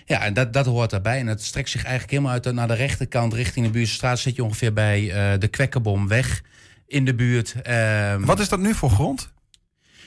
Ja, 0.06 0.22
en 0.22 0.34
dat, 0.34 0.54
dat 0.54 0.66
hoort 0.66 0.90
daarbij. 0.90 1.20
En 1.20 1.28
het 1.28 1.44
strekt 1.44 1.70
zich 1.70 1.82
eigenlijk 1.84 2.12
helemaal 2.12 2.32
uit 2.34 2.54
naar 2.54 2.68
de 2.68 2.74
rechterkant 2.74 3.34
richting 3.34 3.66
de 3.66 3.72
Buurstraat. 3.72 4.20
Zit 4.20 4.36
je 4.36 4.44
ongeveer 4.44 4.74
bij 4.74 5.38
de 5.38 5.48
Kwekkerbomweg 5.48 6.42
in 6.88 7.06
de 7.06 7.16
buurt. 7.16 7.56
Ehm, 7.62 8.22
Wat 8.26 8.40
is 8.40 8.50
dat 8.50 8.60
nu 8.60 8.74
voor 8.74 8.90
grond? 8.90 9.34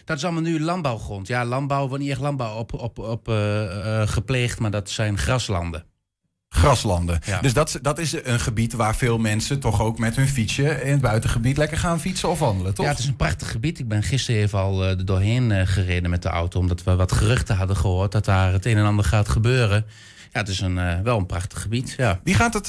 Dat 0.09 0.17
is 0.17 0.25
allemaal 0.25 0.43
nu 0.43 0.61
landbouwgrond. 0.61 1.27
Ja, 1.27 1.45
landbouw 1.45 1.89
wordt 1.89 2.03
niet 2.03 2.13
echt 2.13 2.21
landbouw 2.21 2.57
op, 2.57 2.73
op, 2.73 2.99
op 2.99 3.29
uh, 3.29 4.03
gepleegd, 4.05 4.59
maar 4.59 4.71
dat 4.71 4.91
zijn 4.91 5.19
graslanden. 5.19 5.85
Graslanden. 6.49 7.21
Dus 7.41 7.53
dat, 7.53 7.79
dat 7.83 7.99
is 7.99 8.25
een 8.25 8.41
gebied 8.41 8.73
waar 8.73 8.97
veel 8.97 9.19
mensen 9.19 9.61
toch 9.61 9.81
ook 9.81 9.99
met 9.99 10.17
hun 10.17 10.29
fietsje 10.29 10.83
in 10.83 10.93
het 10.93 11.01
buitengebied 11.01 11.57
lekker 11.57 11.79
gaan 11.79 12.01
fietsen 12.01 12.29
of 12.29 12.39
wandelen, 12.39 12.75
toch? 12.75 12.85
Ja, 12.85 12.91
het 12.91 13.01
is 13.01 13.07
een 13.07 13.17
prachtig 13.17 13.51
gebied. 13.51 13.79
Ik 13.79 13.89
ben 13.89 14.03
gisteren 14.03 14.41
even 14.41 14.59
al 14.59 14.85
uh, 14.85 14.91
er 14.91 15.05
doorheen 15.05 15.51
uh, 15.51 15.61
gereden 15.65 16.11
met 16.11 16.23
de 16.23 16.29
auto, 16.29 16.61
omdat 16.61 16.83
we 16.83 16.97
wat 16.97 17.13
geruchten 17.13 17.57
hadden 17.57 17.77
gehoord 17.77 18.13
dat 18.13 18.25
daar 18.25 18.53
het 18.53 18.67
een 18.67 18.77
en 18.77 18.85
ander 18.85 19.05
gaat 19.05 19.29
gebeuren. 19.29 19.87
Ja, 20.39 20.45
het 20.45 20.53
is 20.53 20.61
een, 20.61 20.77
uh, 20.77 21.01
wel 21.01 21.19
een 21.19 21.27
prachtig 21.27 21.63
gebied. 21.63 21.95
Ja. 21.97 22.21
Wie, 22.25 22.35
gaat 22.35 22.55
het, 22.55 22.67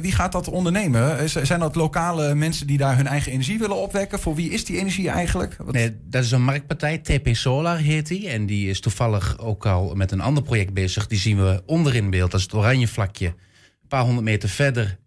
wie 0.00 0.12
gaat 0.12 0.32
dat 0.32 0.48
ondernemen? 0.48 1.30
Zijn 1.30 1.60
dat 1.60 1.74
lokale 1.74 2.34
mensen 2.34 2.66
die 2.66 2.78
daar 2.78 2.96
hun 2.96 3.06
eigen 3.06 3.32
energie 3.32 3.58
willen 3.58 3.76
opwekken? 3.76 4.18
Voor 4.18 4.34
wie 4.34 4.50
is 4.50 4.64
die 4.64 4.78
energie 4.78 5.08
eigenlijk? 5.08 5.56
Wat... 5.58 5.74
Nee, 5.74 5.96
dat 6.04 6.24
is 6.24 6.30
een 6.30 6.44
marktpartij. 6.44 6.98
TP 6.98 7.28
Solar 7.32 7.76
heet 7.76 8.06
die. 8.06 8.28
En 8.28 8.46
die 8.46 8.68
is 8.70 8.80
toevallig 8.80 9.38
ook 9.38 9.66
al 9.66 9.94
met 9.94 10.12
een 10.12 10.20
ander 10.20 10.42
project 10.42 10.72
bezig. 10.72 11.06
Die 11.06 11.18
zien 11.18 11.36
we 11.36 11.62
onderin 11.66 12.10
beeld. 12.10 12.30
Dat 12.30 12.40
is 12.40 12.46
het 12.46 12.54
oranje 12.54 12.88
vlakje. 12.88 13.26
Een 13.26 13.88
paar 13.88 14.02
honderd 14.02 14.24
meter 14.24 14.48
verder 14.48 14.98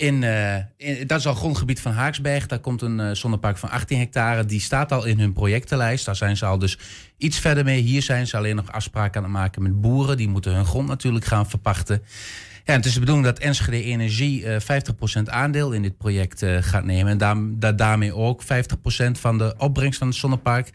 in, 0.00 0.22
uh, 0.22 0.56
in, 0.76 1.06
dat 1.06 1.18
is 1.18 1.26
al 1.26 1.34
grondgebied 1.34 1.80
van 1.80 1.92
Haaksberg. 1.92 2.46
Daar 2.46 2.58
komt 2.58 2.82
een 2.82 2.98
uh, 2.98 3.10
zonnepark 3.12 3.58
van 3.58 3.70
18 3.70 3.98
hectare. 3.98 4.44
Die 4.44 4.60
staat 4.60 4.92
al 4.92 5.04
in 5.04 5.18
hun 5.18 5.32
projectenlijst. 5.32 6.04
Daar 6.04 6.16
zijn 6.16 6.36
ze 6.36 6.44
al 6.44 6.58
dus 6.58 6.78
iets 7.16 7.38
verder 7.38 7.64
mee. 7.64 7.80
Hier 7.80 8.02
zijn 8.02 8.26
ze 8.26 8.36
alleen 8.36 8.56
nog 8.56 8.72
afspraken 8.72 9.16
aan 9.16 9.22
het 9.22 9.32
maken 9.32 9.62
met 9.62 9.80
boeren. 9.80 10.16
Die 10.16 10.28
moeten 10.28 10.54
hun 10.54 10.64
grond 10.64 10.88
natuurlijk 10.88 11.24
gaan 11.24 11.48
verpachten. 11.48 12.02
Ja, 12.64 12.72
het 12.74 12.86
is 12.86 12.92
de 12.92 13.00
bedoeling 13.00 13.26
dat 13.26 13.38
Enschede 13.38 13.82
Energie 13.82 14.44
uh, 14.44 14.56
50% 14.60 15.22
aandeel 15.24 15.72
in 15.72 15.82
dit 15.82 15.98
project 15.98 16.44
gaat 16.60 16.84
nemen. 16.84 17.12
En 17.12 17.18
daar, 17.18 17.36
daar, 17.38 17.76
daarmee 17.76 18.14
ook 18.14 18.42
50% 18.42 18.46
van 19.12 19.38
de 19.38 19.54
opbrengst 19.58 19.98
van 19.98 20.08
het 20.08 20.16
zonnepark. 20.16 20.70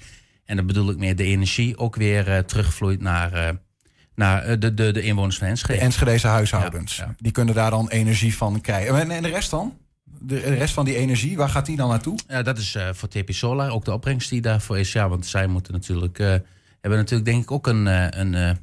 En 0.46 0.56
dan 0.56 0.66
bedoel 0.68 0.90
ik 0.90 0.98
meer 0.98 1.16
de 1.16 1.24
energie 1.24 1.78
ook 1.78 1.96
weer 1.96 2.46
terugvloeit 2.46 3.02
naar 3.02 3.58
naar 4.16 4.44
eh, 4.44 4.56
de, 4.60 4.74
de, 4.74 4.92
de 4.92 5.02
inwoners 5.02 5.38
van 5.38 5.48
Enschede. 5.48 5.80
De 5.80 5.86
Enschedeze 5.86 6.28
huishoudens. 6.28 7.04
Die 7.18 7.32
kunnen 7.32 7.56
daar 7.56 7.70
dan 7.70 7.90
energie 7.90 8.38
van 8.38 8.62
krijgen. 8.62 9.12
En 9.12 9.24
de 9.24 9.30
rest 9.30 9.50
dan? 9.50 9.78
De 10.20 10.40
rest 10.40 10.74
van 10.74 10.86
die 10.86 10.96
energie, 10.96 11.38
waar 11.38 11.50
gaat 11.50 11.66
die 11.66 11.76
dan 11.76 11.90
naartoe? 11.90 12.20
Ja, 12.28 12.42
dat 12.42 12.58
is 12.58 12.76
uh, 12.76 12.90
voor 12.92 13.10
TP 13.10 13.32
Solar 13.32 13.70
ook 13.70 13.86
de 13.86 13.94
opbrengst 13.94 14.30
die 14.30 14.42
daarvoor 14.42 14.80
is. 14.80 14.92
Ja, 14.92 15.10
want 15.10 15.26
zij 15.26 15.48
moeten 15.48 15.74
natuurlijk, 15.74 16.20
uh, 16.20 16.28
hebben 16.82 17.00
natuurlijk 17.00 17.30
denk 17.30 17.44
ik 17.44 17.52
ook 17.52 17.68
een, 17.68 17.86
een 18.20 18.58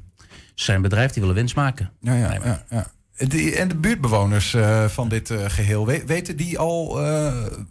zijn 0.55 0.81
bedrijf 0.81 1.11
die 1.11 1.21
willen 1.21 1.37
winst 1.37 1.55
maken. 1.55 1.91
Ja, 1.99 2.15
ja, 2.15 2.33
ja, 2.43 2.63
ja. 2.69 2.85
En 3.15 3.67
de 3.67 3.77
buurtbewoners 3.79 4.55
van 4.87 5.09
dit 5.09 5.33
geheel, 5.47 5.85
weten 5.85 6.35
die 6.35 6.59
al 6.59 6.99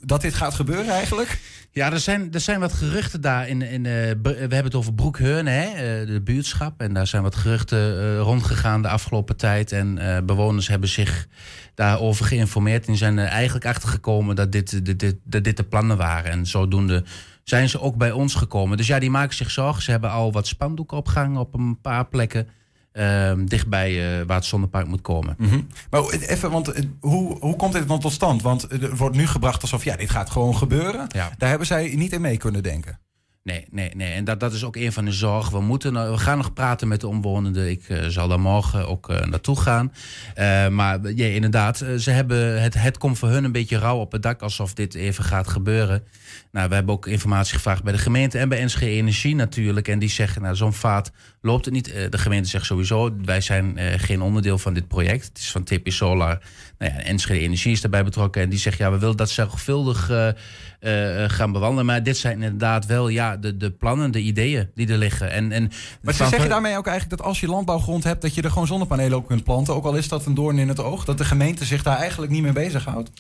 dat 0.01 0.21
dit 0.21 0.35
gaat 0.35 0.55
gebeuren 0.55 0.89
eigenlijk? 0.89 1.41
Ja, 1.71 1.93
er 1.93 2.01
zijn, 2.01 2.33
er 2.33 2.41
zijn 2.41 2.61
wat 2.61 2.73
geruchten 2.73 3.21
daar. 3.21 3.49
In, 3.49 3.63
in, 3.63 3.83
we 3.83 4.37
hebben 4.39 4.65
het 4.65 4.75
over 4.75 4.95
Broekheurne, 4.95 5.51
hè, 5.51 6.07
de 6.07 6.21
buurtschap. 6.21 6.81
En 6.81 6.93
daar 6.93 7.07
zijn 7.07 7.23
wat 7.23 7.35
geruchten 7.35 8.19
rondgegaan 8.19 8.83
de 8.83 8.89
afgelopen 8.89 9.37
tijd. 9.37 9.73
En 9.73 9.99
bewoners 10.27 10.69
hebben 10.69 10.89
zich 10.89 11.27
daarover 11.75 12.25
geïnformeerd. 12.25 12.87
En 12.87 12.97
zijn 12.97 13.19
er 13.19 13.27
eigenlijk 13.27 13.67
achtergekomen 13.67 14.37
dat 14.37 14.53
dit, 14.53 14.85
dit, 14.85 14.99
dit, 14.99 15.17
dat 15.25 15.45
dit 15.45 15.57
de 15.57 15.65
plannen 15.65 15.97
waren. 15.97 16.31
En 16.31 16.47
zodoende 16.47 17.05
zijn 17.45 17.69
ze 17.69 17.81
ook 17.81 17.97
bij 17.97 18.11
ons 18.11 18.35
gekomen. 18.35 18.77
Dus 18.77 18.87
ja, 18.87 18.99
die 18.99 19.11
maken 19.11 19.37
zich 19.37 19.51
zorgen. 19.51 19.83
Ze 19.83 19.91
hebben 19.91 20.11
al 20.11 20.33
wat 20.33 20.47
spandoeken 20.47 20.97
opgehangen 20.97 21.41
op 21.41 21.55
een 21.55 21.81
paar 21.81 22.07
plekken. 22.07 22.49
Uh, 22.93 23.33
dichtbij 23.37 24.21
uh, 24.21 24.27
waar 24.27 24.37
het 24.37 24.45
zonnepark 24.45 24.87
moet 24.87 25.01
komen. 25.01 25.35
Mm 25.39 25.49
-hmm. 25.49 25.67
Maar 25.91 26.09
even, 26.11 26.51
want 26.51 26.73
hoe, 27.01 27.39
hoe 27.39 27.57
komt 27.57 27.73
dit 27.73 27.89
dan 27.89 28.01
tot 28.01 28.13
stand? 28.13 28.43
Want 28.43 28.73
er 28.83 28.97
wordt 28.97 29.17
nu 29.17 29.27
gebracht 29.27 29.63
alsof 29.63 29.85
ja, 29.85 29.97
dit 29.97 30.11
gaat 30.11 30.31
gewoon 30.31 30.57
gebeuren. 30.57 31.07
Ja. 31.09 31.31
Daar 31.39 31.49
hebben 31.49 31.67
zij 31.67 31.95
niet 31.95 32.13
in 32.13 32.21
mee 32.21 32.37
kunnen 32.37 32.63
denken. 32.63 32.99
Nee, 33.45 33.67
nee, 33.71 33.91
nee. 33.95 34.13
En 34.13 34.25
dat, 34.25 34.41
dat 34.41 34.53
is 34.53 34.65
ook 34.65 34.77
een 34.77 34.93
van 34.93 35.05
de 35.05 35.13
zorgen. 35.13 35.53
We, 35.53 35.61
moeten, 35.61 36.11
we 36.11 36.19
gaan 36.19 36.37
nog 36.37 36.53
praten 36.53 36.89
met 36.89 37.01
de 37.01 37.09
omwonenden. 37.09 37.71
Ik 37.71 37.89
uh, 37.89 38.07
zal 38.07 38.29
daar 38.29 38.41
morgen 38.41 38.89
ook 38.89 39.11
uh, 39.11 39.21
naartoe 39.21 39.61
gaan. 39.61 39.93
Uh, 40.39 40.69
maar 40.69 41.13
ja, 41.15 41.27
inderdaad, 41.27 41.85
ze 41.99 42.11
hebben 42.11 42.63
het, 42.63 42.75
het 42.75 42.99
komt 42.99 43.19
voor 43.19 43.29
hun 43.29 43.45
een 43.45 43.53
beetje 43.53 43.79
rauw 43.79 43.99
op 43.99 44.13
het 44.13 44.23
dak 44.23 44.43
alsof 44.43 44.75
dit 44.75 44.95
even 44.95 45.25
gaat 45.25 45.49
gebeuren. 45.49 46.03
Nou, 46.51 46.69
we 46.69 46.75
hebben 46.75 46.95
ook 46.95 47.07
informatie 47.07 47.55
gevraagd 47.55 47.83
bij 47.83 47.93
de 47.93 47.99
gemeente 47.99 48.39
en 48.39 48.49
bij 48.49 48.65
NSG 48.65 48.83
Energie 48.83 49.35
natuurlijk. 49.35 49.89
En 49.89 49.99
die 49.99 50.09
zeggen, 50.09 50.43
nou, 50.43 50.57
zo'n 50.57 50.73
vaat 50.73 51.13
loopt 51.41 51.65
het 51.65 51.75
niet. 51.75 51.85
de 52.11 52.19
gemeente 52.19 52.49
zegt 52.49 52.67
sowieso, 52.67 53.17
wij 53.25 53.41
zijn 53.41 53.79
geen 53.99 54.23
onderdeel 54.23 54.59
van 54.59 54.75
dit 54.75 54.89
project. 54.89 55.25
Het 55.25 55.39
is 55.39 55.51
van 55.51 55.65
TP 55.65 55.89
Solar. 55.91 56.41
Nou 56.79 56.93
ja, 56.95 57.13
NSG 57.13 57.31
Energie 57.31 57.73
is 57.73 57.81
daarbij 57.81 58.05
betrokken. 58.05 58.43
En 58.43 58.49
die 58.49 58.59
zegt, 58.59 58.79
ja, 58.79 58.91
we 58.91 58.99
willen 58.99 59.17
dat 59.17 59.31
zorgvuldig 59.31 60.11
uh, 60.11 61.25
gaan 61.27 61.53
bewandelen. 61.53 61.87
Maar 61.87 62.03
dit 62.03 62.17
zijn 62.17 62.43
inderdaad 62.43 62.87
wel 62.87 63.09
ja, 63.09 63.37
de, 63.37 63.57
de 63.57 63.71
plannen, 63.71 64.11
de 64.11 64.21
ideeën 64.21 64.71
die 64.75 64.89
er 64.89 64.99
liggen. 64.99 65.31
En, 65.31 65.53
en 65.53 65.71
maar 66.03 66.15
ze 66.15 66.27
zeggen 66.27 66.49
daarmee 66.49 66.77
ook 66.77 66.87
eigenlijk 66.87 67.19
dat 67.19 67.29
als 67.29 67.41
je 67.41 67.47
landbouwgrond 67.47 68.05
hebt, 68.05 68.23
dat 68.23 68.35
je 68.35 68.43
er 68.43 68.51
gewoon 68.51 68.67
zonnepanelen 68.67 69.19
op 69.19 69.27
kunt 69.27 69.45
planten. 69.45 69.75
Ook 69.75 69.85
al 69.85 69.95
is 69.95 70.09
dat 70.09 70.27
een 70.27 70.35
doorn 70.35 70.59
in 70.59 70.69
het 70.69 70.81
oog. 70.81 71.05
Dat 71.05 71.19
de 71.19 71.25
gemeente 71.25 71.65
zich 71.65 71.83
daar 71.83 71.97
eigenlijk 71.97 72.33
niet 72.33 72.43
mee 72.43 72.53
bezighoudt. 72.53 73.11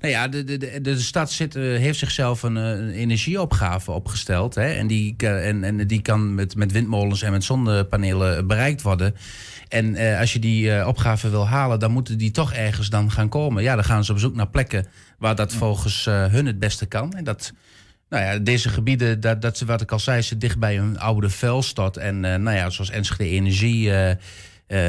Nou 0.00 0.12
ja, 0.12 0.28
de, 0.28 0.44
de, 0.44 0.58
de, 0.58 0.80
de 0.80 0.98
stad 0.98 1.30
zit, 1.30 1.54
heeft 1.54 1.98
zichzelf 1.98 2.42
een, 2.42 2.56
een, 2.60 2.90
energieopgave 2.90 3.90
opgesteld. 3.90 4.54
Hè, 4.54 4.72
en, 4.72 4.86
die, 4.86 5.14
en, 5.16 5.64
en 5.64 5.86
die 5.86 6.02
kan 6.02 6.34
met, 6.34 6.56
met 6.56 6.72
windmolens 6.72 7.22
en 7.22 7.32
met 7.32 7.44
zonnepanelen 7.44 8.46
bereikt 8.46 8.82
worden. 8.82 9.14
En 9.68 9.94
uh, 9.94 10.18
als 10.18 10.32
je 10.32 10.38
die 10.38 10.66
uh, 10.66 10.86
opgave 10.86 11.30
wil 11.30 11.48
halen, 11.48 11.78
dan 11.78 11.90
moeten 11.90 12.18
die 12.18 12.30
toch 12.30 12.52
ergens 12.52 12.90
dan 12.90 13.10
gaan 13.10 13.28
komen. 13.28 13.62
Ja, 13.62 13.74
dan 13.74 13.84
gaan 13.84 14.04
ze 14.04 14.12
op 14.12 14.18
zoek 14.18 14.34
naar 14.34 14.48
plekken 14.48 14.86
waar 15.18 15.34
dat 15.34 15.52
volgens 15.52 16.06
uh, 16.06 16.26
hun 16.26 16.46
het 16.46 16.58
beste 16.58 16.86
kan. 16.86 17.12
En 17.12 17.24
dat, 17.24 17.52
nou 18.08 18.24
ja, 18.24 18.38
deze 18.38 18.68
gebieden, 18.68 19.20
dat, 19.20 19.42
dat, 19.42 19.60
wat 19.60 19.80
ik 19.80 19.92
al 19.92 19.98
zei, 19.98 20.22
ze 20.22 20.38
dicht 20.38 20.58
bij 20.58 20.78
een 20.78 20.98
oude 20.98 21.30
vuilstad. 21.30 21.96
En 21.96 22.20
nou 22.20 22.52
ja, 22.52 22.70
zoals 22.70 22.90
Enschede 22.90 23.30
Energie 23.30 23.90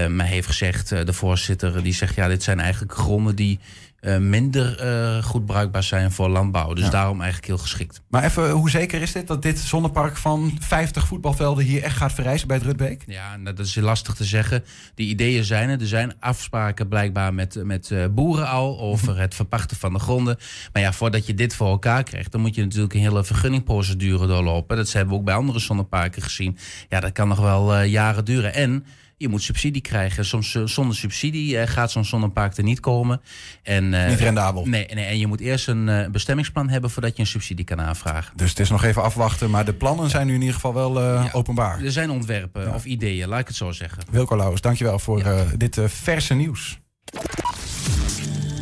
mij 0.10 0.28
heeft 0.28 0.48
gezegd, 0.48 0.90
de 0.90 1.14
voorzitter, 1.14 1.84
die 1.84 1.94
zegt 1.94 2.16
ja, 2.16 2.28
dit 2.28 2.44
zijn 2.44 2.60
eigenlijk 2.60 2.94
gronden 2.94 3.36
die 3.36 3.60
uh, 4.02 4.18
minder 4.18 4.86
uh, 4.86 5.24
goed 5.24 5.46
bruikbaar 5.46 5.84
zijn 5.84 6.12
voor 6.12 6.30
landbouw. 6.30 6.74
Dus 6.74 6.84
ja. 6.84 6.90
daarom 6.90 7.22
eigenlijk 7.22 7.48
heel 7.48 7.58
geschikt. 7.58 8.02
Maar 8.10 8.24
even, 8.24 8.50
hoe 8.50 8.70
zeker 8.70 9.02
is 9.02 9.12
dit 9.12 9.28
dat 9.28 9.42
dit 9.42 9.60
zonnepark 9.60 10.18
van 10.18 10.58
50 10.60 11.08
voetbalvelden 11.08 11.66
hier 11.66 11.84
echt 11.84 11.98
gaat 11.98 12.14
verrijzen 12.14 12.48
bij 12.48 12.58
het 12.58 12.66
Rutbeek? 12.66 13.04
Ja, 13.06 13.38
dat 13.38 13.60
is 13.60 13.76
lastig 13.76 14.14
te 14.14 14.24
zeggen. 14.24 14.64
Die 14.96 15.10
ideeën 15.10 15.44
zijn 15.44 15.70
er. 15.70 15.80
Er 15.80 15.88
zijn 15.88 16.14
afspraken 16.20 16.88
blijkbaar 16.88 17.34
met, 17.34 17.64
met 17.64 17.94
boeren 18.12 18.48
al 18.48 18.80
over 18.80 19.20
het 19.20 19.36
verpachten 19.36 19.78
van 19.78 19.94
de 19.94 20.00
gronden. 20.00 20.38
Maar 20.74 20.82
ja, 20.82 20.94
voordat 20.94 21.26
je 21.26 21.34
dit 21.34 21.56
voor 21.56 21.68
elkaar 21.68 22.04
krijgt, 22.04 22.32
dan 22.32 22.42
moet 22.42 22.56
je 22.56 22.62
natuurlijk 22.62 22.94
een 22.94 23.00
hele 23.00 23.24
vergunningprocedure 23.24 24.28
doorlopen. 24.28 24.78
Dat 24.78 24.92
hebben 24.92 25.14
we 25.14 25.20
ook 25.20 25.26
bij 25.26 25.36
andere 25.36 25.60
zonneparken 25.60 26.22
gezien. 26.22 26.58
Ja, 26.90 27.00
dat 27.00 27.12
kan 27.12 27.28
nog 27.28 27.40
wel 27.40 27.82
jaren 27.82 28.26
duren. 28.26 28.54
En 28.54 28.86
je 29.22 29.30
moet 29.30 29.42
subsidie 29.42 29.82
krijgen. 29.82 30.26
Soms 30.26 30.54
uh, 30.54 30.66
zonder 30.66 30.96
subsidie 30.96 31.56
uh, 31.56 31.62
gaat 31.66 31.92
zo'n 31.92 32.06
zonnepark 32.06 32.58
er 32.58 32.64
niet 32.64 32.80
komen. 32.80 33.22
En, 33.64 33.94
uh, 33.94 34.08
niet 34.08 34.20
rendabel. 34.20 34.66
Nee, 34.66 34.86
nee, 34.94 35.06
en 35.06 35.18
je 35.18 35.28
moet 35.28 35.40
eerst 35.40 35.68
een 35.68 36.12
bestemmingsplan 36.12 36.70
hebben 36.70 36.90
voordat 36.90 37.16
je 37.16 37.22
een 37.22 37.28
subsidie 37.28 37.66
kan 37.66 37.82
aanvragen. 37.82 38.34
Dus 38.36 38.50
het 38.50 38.60
is 38.60 38.70
nog 38.70 38.84
even 38.84 39.04
afwachten, 39.04 39.50
maar 39.50 39.66
de 39.66 39.74
plannen 39.74 40.10
zijn 40.10 40.28
nu 40.28 40.34
in 40.34 40.40
ieder 40.40 40.56
geval 40.56 40.74
wel 40.74 41.02
ja, 41.02 41.30
openbaar. 41.32 41.84
Er 41.84 41.92
zijn 41.92 42.10
ontwerpen 42.10 42.62
ja. 42.62 42.74
of 42.74 42.86
ideeën, 42.86 43.28
laat 43.28 43.40
ik 43.40 43.48
het 43.48 43.56
zo 43.56 43.72
zeggen. 43.72 44.04
Wilco 44.12 44.36
Lauwers, 44.36 44.62
dankjewel 44.62 45.00
voor 45.00 45.24
dit 45.58 45.80
verse 45.86 46.34
nieuws. 46.34 46.80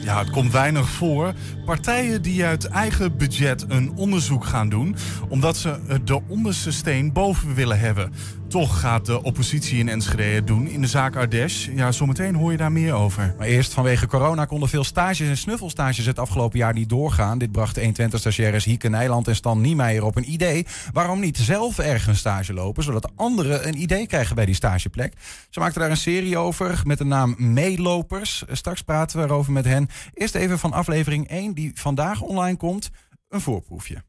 Ja, 0.10 0.20
het 0.20 0.30
komt 0.30 0.52
weinig 0.52 0.90
voor. 0.90 1.34
Partijen 1.66 2.22
die 2.22 2.46
uit 2.46 2.66
eigen 2.66 3.18
budget 3.18 3.66
een 3.68 3.92
onderzoek 3.96 4.46
gaan 4.46 4.70
doen, 4.70 4.96
omdat 5.28 5.58
ze 5.58 6.00
de 6.04 6.22
onderste 6.28 6.72
steen 6.72 7.14
boven 7.14 7.56
willen 7.56 7.80
hebben. 7.80 8.14
Toch 8.50 8.80
gaat 8.80 9.06
de 9.06 9.24
oppositie 9.24 9.80
in 9.80 9.90
Enschede 9.90 10.44
doen 10.44 10.68
in 10.68 10.82
de 10.82 10.88
zaak 10.88 11.16
Ardèche. 11.16 11.76
Ja, 11.76 11.92
zometeen 11.92 12.36
hoor 12.36 12.52
je 12.52 12.58
daar 12.58 12.72
meer 12.72 12.94
over. 12.94 13.36
Maar 13.38 13.48
eerst 13.48 13.74
vanwege 13.74 14.08
corona 14.08 14.46
konden 14.46 14.70
veel 14.70 14.84
stages 14.84 15.28
en 15.28 15.38
snuffelstages 15.38 16.06
het 16.06 16.20
afgelopen 16.20 16.60
jaar 16.60 16.74
niet 16.74 16.90
doorgaan. 16.90 17.38
Dit 17.38 17.52
bracht 17.52 17.78
21 17.78 18.20
stagiaires 18.20 18.66
Hieke 18.66 18.90
Nijland 18.90 19.28
en 19.28 19.36
Stan 19.36 19.62
Niemeyer 19.62 20.04
op 20.04 20.16
een 20.16 20.32
idee. 20.32 20.66
Waarom 20.94 21.20
niet 21.20 21.38
zelf 21.38 21.80
ergens 21.80 22.20
stage 22.20 22.54
lopen, 22.54 22.84
zodat 22.84 23.12
anderen 23.16 23.68
een 23.68 23.82
idee 23.82 24.08
krijgen 24.08 24.36
bij 24.36 24.46
die 24.46 24.56
stageplek? 24.56 25.14
Ze 25.50 25.60
maakten 25.60 25.82
daar 25.82 25.90
een 25.90 25.98
serie 25.98 26.38
over 26.38 26.82
met 26.84 26.98
de 26.98 27.06
naam 27.06 27.36
Meelopers. 27.38 28.44
Straks 28.52 28.82
praten 28.82 29.20
we 29.20 29.26
erover 29.26 29.52
met 29.52 29.66
hen. 29.66 29.88
Eerst 30.14 30.36
even 30.36 30.60
van 30.60 30.74
aflevering 30.74 31.28
1 31.28 31.54
die 31.54 31.72
vandaag 31.74 32.22
online 32.22 32.58
komt, 32.58 32.90
een 33.30 33.42
voorproefje. 33.42 34.04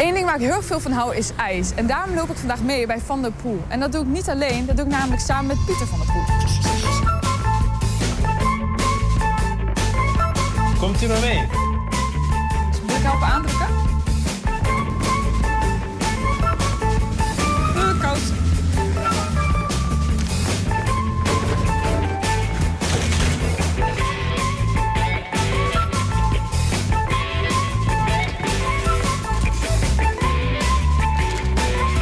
Eén 0.00 0.14
ding 0.14 0.24
waar 0.24 0.40
ik 0.40 0.46
heel 0.46 0.62
veel 0.62 0.80
van 0.80 0.92
hou 0.92 1.16
is 1.16 1.30
ijs. 1.36 1.74
En 1.74 1.86
daarom 1.86 2.14
loop 2.14 2.30
ik 2.30 2.36
vandaag 2.36 2.62
mee 2.62 2.86
bij 2.86 2.98
Van 3.00 3.22
der 3.22 3.32
Poel. 3.32 3.62
En 3.68 3.80
dat 3.80 3.92
doe 3.92 4.02
ik 4.02 4.08
niet 4.08 4.28
alleen, 4.28 4.66
dat 4.66 4.76
doe 4.76 4.84
ik 4.84 4.90
namelijk 4.90 5.20
samen 5.20 5.46
met 5.46 5.64
Pieter 5.66 5.86
van 5.86 5.98
der 5.98 6.08
Poel. 6.12 6.24
Komt 10.78 11.02
u 11.02 11.06
maar 11.06 11.20
mee? 11.20 11.40
Moet 12.82 12.96
ik 12.96 13.02
helpen 13.02 13.26
aandrukken? 13.26 13.59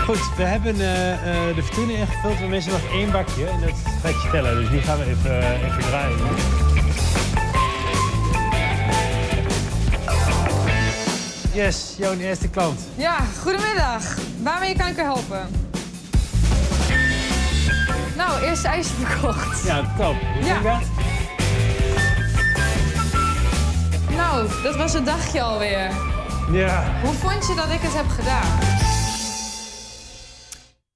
Goed, 0.09 0.37
we 0.37 0.43
hebben 0.43 0.81
eh, 0.81 1.13
eh, 1.13 1.55
de 1.55 1.63
vertuning 1.63 1.99
ingevuld. 1.99 2.39
We 2.39 2.47
missen 2.47 2.73
nog 2.73 2.81
één 2.93 3.11
bakje 3.13 3.47
en 3.47 3.61
dat 3.61 3.71
gaat 4.03 4.23
je 4.23 4.29
tellen. 4.31 4.55
Dus 4.61 4.71
die 4.71 4.81
gaan 4.81 4.99
we 4.99 5.05
even, 5.05 5.41
eh, 5.41 5.67
even 5.67 5.83
draaien. 5.83 6.19
Yes, 11.53 11.95
jouw 11.99 12.15
eerste 12.15 12.49
klant. 12.49 12.81
Ja, 12.95 13.17
goedemiddag. 13.43 14.03
Waarmee 14.43 14.77
kan 14.77 14.87
ik 14.87 14.99
u 14.99 15.03
helpen? 15.03 15.49
Nou, 18.17 18.43
eerst 18.43 18.65
ijsje 18.65 18.95
verkocht. 18.95 19.65
Ja, 19.65 19.95
top. 19.99 20.17
Ja. 20.43 20.81
Nou, 24.17 24.49
dat 24.63 24.77
was 24.77 24.93
het 24.93 25.07
dagje 25.07 25.43
alweer. 25.43 25.91
Ja. 26.51 26.85
Hoe 27.03 27.15
vond 27.15 27.47
je 27.47 27.55
dat 27.55 27.71
ik 27.71 27.81
het 27.81 27.95
heb 27.95 28.09
gedaan? 28.09 28.87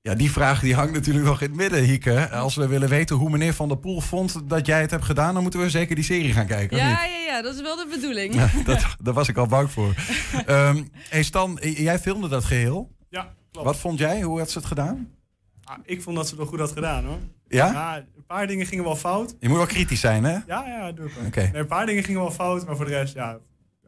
Ja, 0.02 0.14
die 0.14 0.30
vraag 0.30 0.60
die 0.60 0.74
hangt 0.74 0.92
natuurlijk 0.92 1.24
nog 1.24 1.40
in 1.40 1.48
het 1.48 1.56
midden, 1.56 1.82
Hieke. 1.82 2.30
Als 2.30 2.54
we 2.54 2.66
willen 2.66 2.88
weten 2.88 3.16
hoe 3.16 3.30
meneer 3.30 3.54
Van 3.54 3.68
der 3.68 3.78
Poel 3.78 4.00
vond 4.00 4.48
dat 4.48 4.66
jij 4.66 4.80
het 4.80 4.90
hebt 4.90 5.04
gedaan... 5.04 5.34
dan 5.34 5.42
moeten 5.42 5.60
we 5.60 5.70
zeker 5.70 5.94
die 5.94 6.04
serie 6.04 6.32
gaan 6.32 6.46
kijken? 6.46 6.76
Ja, 6.76 6.88
ja, 6.88 7.04
ja, 7.26 7.42
dat 7.42 7.54
is 7.54 7.60
wel 7.60 7.76
de 7.76 7.86
bedoeling. 7.90 8.34
Ja, 8.34 8.50
dat, 8.64 8.96
daar 9.00 9.14
was 9.14 9.28
ik 9.28 9.36
al 9.36 9.46
bang 9.46 9.70
voor. 9.70 9.94
Ehm 10.46 10.84
hey 11.08 11.22
Stan, 11.22 11.58
jij 11.60 11.98
filmde 11.98 12.28
dat 12.28 12.44
geheel. 12.44 12.90
Ja, 13.08 13.34
klopt. 13.52 13.66
Wat 13.66 13.76
vond 13.76 13.98
jij? 13.98 14.22
Hoe 14.22 14.38
had 14.38 14.50
ze 14.50 14.58
het 14.58 14.66
gedaan? 14.66 15.08
Ah, 15.64 15.78
ik 15.84 16.02
vond 16.02 16.16
dat 16.16 16.24
ze 16.24 16.30
het 16.30 16.40
wel 16.40 16.50
goed 16.50 16.60
had 16.60 16.72
gedaan 16.72 17.04
hoor. 17.04 17.18
Ja? 17.48 17.96
een 17.96 18.26
paar 18.26 18.46
dingen 18.46 18.66
gingen 18.66 18.84
wel 18.84 18.96
fout. 18.96 19.36
Je 19.40 19.48
moet 19.48 19.56
wel 19.56 19.66
kritisch 19.66 20.00
zijn, 20.00 20.24
hè? 20.24 20.38
Ja, 20.46 20.66
ja, 20.66 20.92
doe 20.92 21.06
ik 21.06 21.14
wel. 21.14 21.26
Oké. 21.26 21.40
Nee, 21.40 21.60
een 21.60 21.66
paar 21.66 21.86
dingen 21.86 22.04
gingen 22.04 22.20
wel 22.20 22.30
fout, 22.30 22.66
maar 22.66 22.76
voor 22.76 22.84
de 22.84 22.90
rest, 22.90 23.14
ja, 23.14 23.38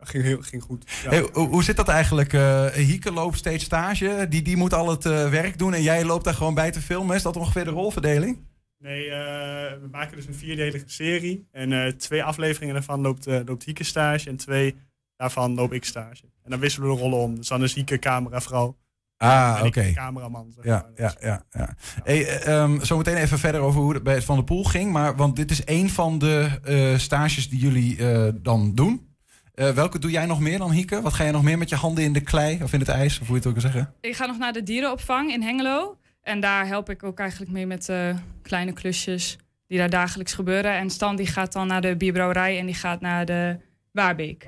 ging, 0.04 0.22
heel, 0.22 0.42
ging 0.42 0.62
goed. 0.62 0.90
Ja. 1.02 1.10
Hey, 1.10 1.28
hoe, 1.32 1.48
hoe 1.48 1.64
zit 1.64 1.76
dat 1.76 1.88
eigenlijk? 1.88 2.32
Eh 2.32 2.66
Hieke 2.66 3.12
loopt 3.12 3.38
steeds 3.38 3.64
stage. 3.64 4.26
Die, 4.28 4.42
die 4.42 4.56
moet 4.56 4.74
al 4.74 4.88
het 4.88 5.06
eh, 5.06 5.30
werk 5.30 5.58
doen 5.58 5.74
en 5.74 5.82
jij 5.82 6.04
loopt 6.04 6.24
daar 6.24 6.34
gewoon 6.34 6.54
bij 6.54 6.70
te 6.70 6.80
filmen. 6.80 7.16
Is 7.16 7.22
dat 7.22 7.36
ongeveer 7.36 7.64
de 7.64 7.70
rolverdeling? 7.70 8.38
Nee, 8.78 9.10
eh, 9.10 9.80
we 9.80 9.88
maken 9.90 10.16
dus 10.16 10.26
een 10.26 10.34
vierdelige 10.34 10.84
serie. 10.86 11.48
En 11.52 11.72
eh, 11.72 11.92
twee 11.92 12.24
afleveringen 12.24 12.74
daarvan 12.74 13.00
loopt, 13.00 13.26
eh, 13.26 13.40
loopt 13.44 13.64
Hieke 13.64 13.84
stage 13.84 14.28
en 14.28 14.36
twee 14.36 14.76
daarvan 15.16 15.54
loop 15.54 15.72
ik 15.72 15.84
stage. 15.84 16.22
En 16.42 16.50
dan 16.50 16.60
wisselen 16.60 16.88
we 16.88 16.94
de 16.94 17.00
rollen 17.00 17.18
om. 17.18 17.36
Dus 17.36 17.48
dan 17.48 17.62
is 17.62 17.74
Hieke 17.74 17.98
cameravrouw. 17.98 18.76
Ah, 19.16 19.60
oké. 19.64 19.92
cameraman. 19.92 20.52
Zeg 20.54 20.64
Ja, 20.64 20.86
ja, 20.96 21.14
ja. 21.20 21.44
ja. 21.50 21.76
Hey, 22.02 22.26
eh, 22.26 22.62
ehm, 22.62 22.80
zometeen 22.80 23.16
even 23.16 23.38
verder 23.38 23.60
over 23.60 23.80
hoe 23.80 23.94
het 23.94 24.02
bij 24.02 24.14
het 24.14 24.24
Van 24.24 24.36
der 24.36 24.44
Poel 24.44 24.64
ging. 24.64 24.92
Maar, 24.92 25.16
want 25.16 25.36
dit 25.36 25.50
is 25.50 25.64
één 25.64 25.88
van 25.88 26.18
de 26.18 26.48
eh, 26.64 26.98
stages 26.98 27.48
die 27.48 27.58
jullie 27.58 27.96
eh, 27.96 28.32
dan 28.34 28.74
doen. 28.74 29.13
Eh, 29.54 29.70
welke 29.70 29.98
doe 29.98 30.10
jij 30.10 30.26
nog 30.26 30.40
meer 30.40 30.58
dan 30.58 30.70
Hieke? 30.70 31.00
Wat 31.00 31.12
ga 31.12 31.22
jij 31.22 31.32
nog 31.32 31.42
meer 31.42 31.58
met 31.58 31.68
je 31.68 31.76
handen 31.76 32.04
in 32.04 32.12
de 32.12 32.20
klei 32.20 32.62
of 32.62 32.72
in 32.72 32.80
het 32.80 32.88
ijs? 32.88 33.20
Of 33.20 33.26
hoe 33.26 33.36
je 33.36 33.42
het 33.42 33.46
ook 33.46 33.52
wil 33.52 33.70
zeggen? 33.70 33.94
Ik 34.00 34.16
ga 34.16 34.26
nog 34.26 34.38
naar 34.38 34.52
de 34.52 34.62
dierenopvang 34.62 35.32
in 35.32 35.42
Hengelo. 35.42 35.98
En 36.22 36.40
daar 36.40 36.66
help 36.66 36.90
ik 36.90 37.02
ook 37.02 37.18
eigenlijk 37.18 37.50
mee 37.50 37.66
met 37.66 37.88
eh, 37.88 38.16
kleine 38.42 38.72
klusjes 38.72 39.38
die 39.66 39.78
daar 39.78 39.90
dagelijks 39.90 40.32
gebeuren. 40.32 40.72
En 40.72 40.90
Stan 40.90 41.16
die 41.16 41.26
gaat 41.26 41.52
dan 41.52 41.66
naar 41.66 41.80
de 41.80 41.96
bierbrouwerij 41.96 42.58
en 42.58 42.66
die 42.66 42.74
gaat 42.74 43.00
naar 43.00 43.24
de 43.24 43.58
Waarbeek. 43.92 44.46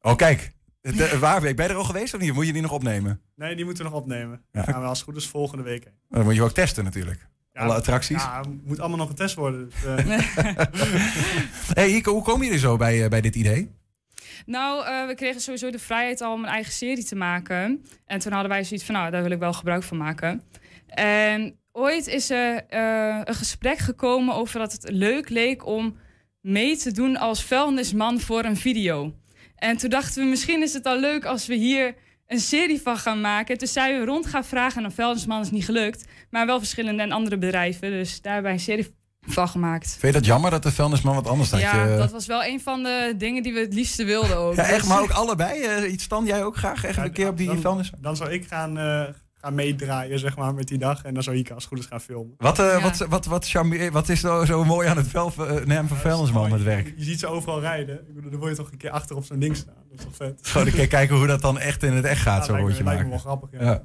Oh, 0.00 0.16
kijk. 0.16 0.54
De, 0.80 1.18
Waarbeek, 1.18 1.56
ben 1.56 1.66
je 1.66 1.72
er 1.72 1.78
al 1.78 1.84
geweest 1.84 2.14
of 2.14 2.20
niet? 2.20 2.32
Moet 2.32 2.46
je 2.46 2.52
die 2.52 2.62
nog 2.62 2.72
opnemen? 2.72 3.20
Nee, 3.34 3.56
die 3.56 3.64
moeten 3.64 3.84
we 3.84 3.90
nog 3.90 4.00
opnemen. 4.00 4.42
Ja. 4.52 4.62
Die 4.62 4.72
gaan 4.72 4.82
we 4.82 4.88
als 4.88 4.98
het 4.98 5.08
goed 5.08 5.16
is 5.16 5.26
volgende 5.26 5.64
week 5.64 5.84
heen. 5.84 5.94
Dan 6.08 6.24
moet 6.24 6.34
je 6.34 6.42
ook 6.42 6.52
testen 6.52 6.84
natuurlijk. 6.84 7.28
Alle 7.52 7.74
attracties. 7.74 8.22
Ja, 8.22 8.42
moet 8.64 8.80
allemaal 8.80 8.98
nog 8.98 9.08
getest 9.08 9.34
worden. 9.34 9.70
Dus, 9.70 9.84
eh, 9.84 10.56
hey, 11.78 11.88
Hieke, 11.88 12.10
hoe 12.10 12.22
kom 12.22 12.42
je 12.42 12.50
er 12.50 12.58
zo 12.58 12.76
bij, 12.76 13.04
eh, 13.04 13.10
bij 13.10 13.20
dit 13.20 13.34
idee? 13.34 13.70
Nou, 14.46 14.86
eh, 14.86 15.06
we 15.06 15.14
kregen 15.14 15.40
sowieso 15.40 15.70
de 15.70 15.78
vrijheid 15.78 16.20
al 16.20 16.32
om 16.32 16.42
een 16.42 16.50
eigen 16.50 16.72
serie 16.72 17.04
te 17.04 17.16
maken. 17.16 17.84
En 18.06 18.18
toen 18.18 18.32
hadden 18.32 18.50
wij 18.50 18.64
zoiets 18.64 18.86
van, 18.86 18.94
nou, 18.94 19.10
daar 19.10 19.22
wil 19.22 19.30
ik 19.30 19.38
wel 19.38 19.52
gebruik 19.52 19.82
van 19.82 19.96
maken. 19.96 20.42
En 20.86 21.58
ooit 21.72 22.06
is 22.06 22.30
er 22.30 22.64
eh, 22.68 23.20
een 23.24 23.34
gesprek 23.34 23.78
gekomen 23.78 24.34
over 24.34 24.58
dat 24.58 24.72
het 24.72 24.90
leuk 24.90 25.28
leek 25.28 25.66
om 25.66 25.96
mee 26.40 26.76
te 26.76 26.92
doen 26.92 27.16
als 27.16 27.44
vuilnisman 27.44 28.20
voor 28.20 28.44
een 28.44 28.56
video. 28.56 29.14
En 29.56 29.76
toen 29.76 29.90
dachten 29.90 30.22
we, 30.22 30.28
misschien 30.28 30.62
is 30.62 30.72
het 30.72 30.86
al 30.86 31.00
leuk 31.00 31.24
als 31.24 31.46
we 31.46 31.54
hier 31.54 31.94
een 32.26 32.40
serie 32.40 32.80
van 32.80 32.96
gaan 32.96 33.20
maken. 33.20 33.58
Toen 33.58 33.68
zijn 33.68 33.98
we 33.98 34.04
rond 34.04 34.26
gaan 34.26 34.44
vragen 34.44 34.78
en 34.78 34.84
een 34.84 34.92
vuilnisman 34.92 35.40
is 35.40 35.50
niet 35.50 35.64
gelukt. 35.64 36.04
Maar 36.30 36.46
wel 36.46 36.58
verschillende 36.58 37.02
en 37.02 37.12
andere 37.12 37.38
bedrijven. 37.38 37.90
Dus 37.90 38.20
daar 38.20 38.32
hebben 38.32 38.52
wij 38.52 38.60
een 38.60 38.66
serie 38.66 38.95
van 39.26 39.48
gemaakt. 39.48 39.88
Vind 40.00 40.14
je 40.14 40.18
dat 40.20 40.26
jammer 40.28 40.50
dat 40.50 40.62
de 40.62 40.72
vuilnisman 40.72 41.14
wat 41.14 41.28
anders 41.28 41.50
had? 41.50 41.60
Ja, 41.60 41.84
je- 41.84 41.96
dat 41.96 42.10
was 42.10 42.26
wel 42.26 42.44
een 42.44 42.60
van 42.60 42.82
de 42.82 43.14
dingen 43.18 43.42
die 43.42 43.52
we 43.52 43.60
het 43.60 43.74
liefste 43.74 44.04
wilden 44.04 44.36
ook. 44.36 44.54
Ja, 44.54 44.62
echt, 44.62 44.78
Dus- 44.80 44.88
maar 44.88 45.00
ook 45.00 45.10
allebei? 45.10 45.62
Eh, 45.62 45.92
iets 45.92 46.04
Stan, 46.04 46.24
jij 46.26 46.44
ook 46.44 46.56
graag 46.56 46.84
echt 46.84 46.98
een 46.98 47.12
keer 47.12 47.28
op 47.28 47.36
die 47.36 47.46
dan, 47.46 47.60
vuilnis? 47.60 47.90
Dan 47.98 48.16
zou 48.16 48.30
ik 48.30 48.46
gaan, 48.46 48.78
eh, 48.78 49.02
gaan 49.40 49.54
meedraaien, 49.54 50.18
zeg 50.18 50.36
maar, 50.36 50.54
met 50.54 50.68
die 50.68 50.78
dag. 50.78 51.04
En 51.04 51.14
dan 51.14 51.22
zou 51.22 51.36
Hieke 51.36 51.54
als 51.54 51.62
het 51.62 51.72
goed 51.72 51.82
is 51.82 51.86
gaan 51.88 52.00
filmen. 52.00 52.34
Wat, 52.38 52.58
eh, 52.58 52.82
wat, 52.82 52.96
wat, 53.08 53.24
wat, 53.26 53.48
charme- 53.48 53.90
wat 53.90 54.08
is 54.08 54.20
zo, 54.20 54.44
zo 54.44 54.64
mooi 54.64 54.88
aan 54.88 54.96
het 54.96 55.08
vel, 55.08 55.32
uh, 55.38 55.78
van 55.86 55.96
vuilnisman 55.96 56.50
met 56.50 56.62
werk? 56.62 56.92
Je 56.96 57.04
ziet 57.04 57.18
ze 57.20 57.26
overal 57.26 57.60
rijden. 57.60 57.94
Ik 58.08 58.14
bedoel, 58.14 58.30
dan 58.30 58.40
word 58.40 58.50
je 58.50 58.56
toch 58.62 58.70
een 58.72 58.78
keer 58.78 58.90
achter 58.90 59.16
op 59.16 59.24
zo'n 59.24 59.38
ding 59.38 59.56
staan. 59.56 59.74
Dat 59.90 59.98
is 59.98 60.04
toch 60.04 60.16
vet? 60.16 60.38
Gewoon 60.42 60.66
een 60.66 60.72
keer 60.72 60.86
kijken 60.88 61.16
hoe 61.16 61.26
dat 61.26 61.40
dan 61.40 61.58
echt 61.58 61.82
in 61.82 61.92
het 61.92 62.04
echt 62.04 62.20
gaat, 62.20 62.38
Ja, 62.38 62.44
zo'n 62.44 62.54
lijkt 62.54 62.68
me- 62.68 62.74
rondje 62.74 62.84
lijkt 62.84 63.02
me 63.04 63.08
wel 63.10 63.18
grappig, 63.18 63.48
ja. 63.60 63.82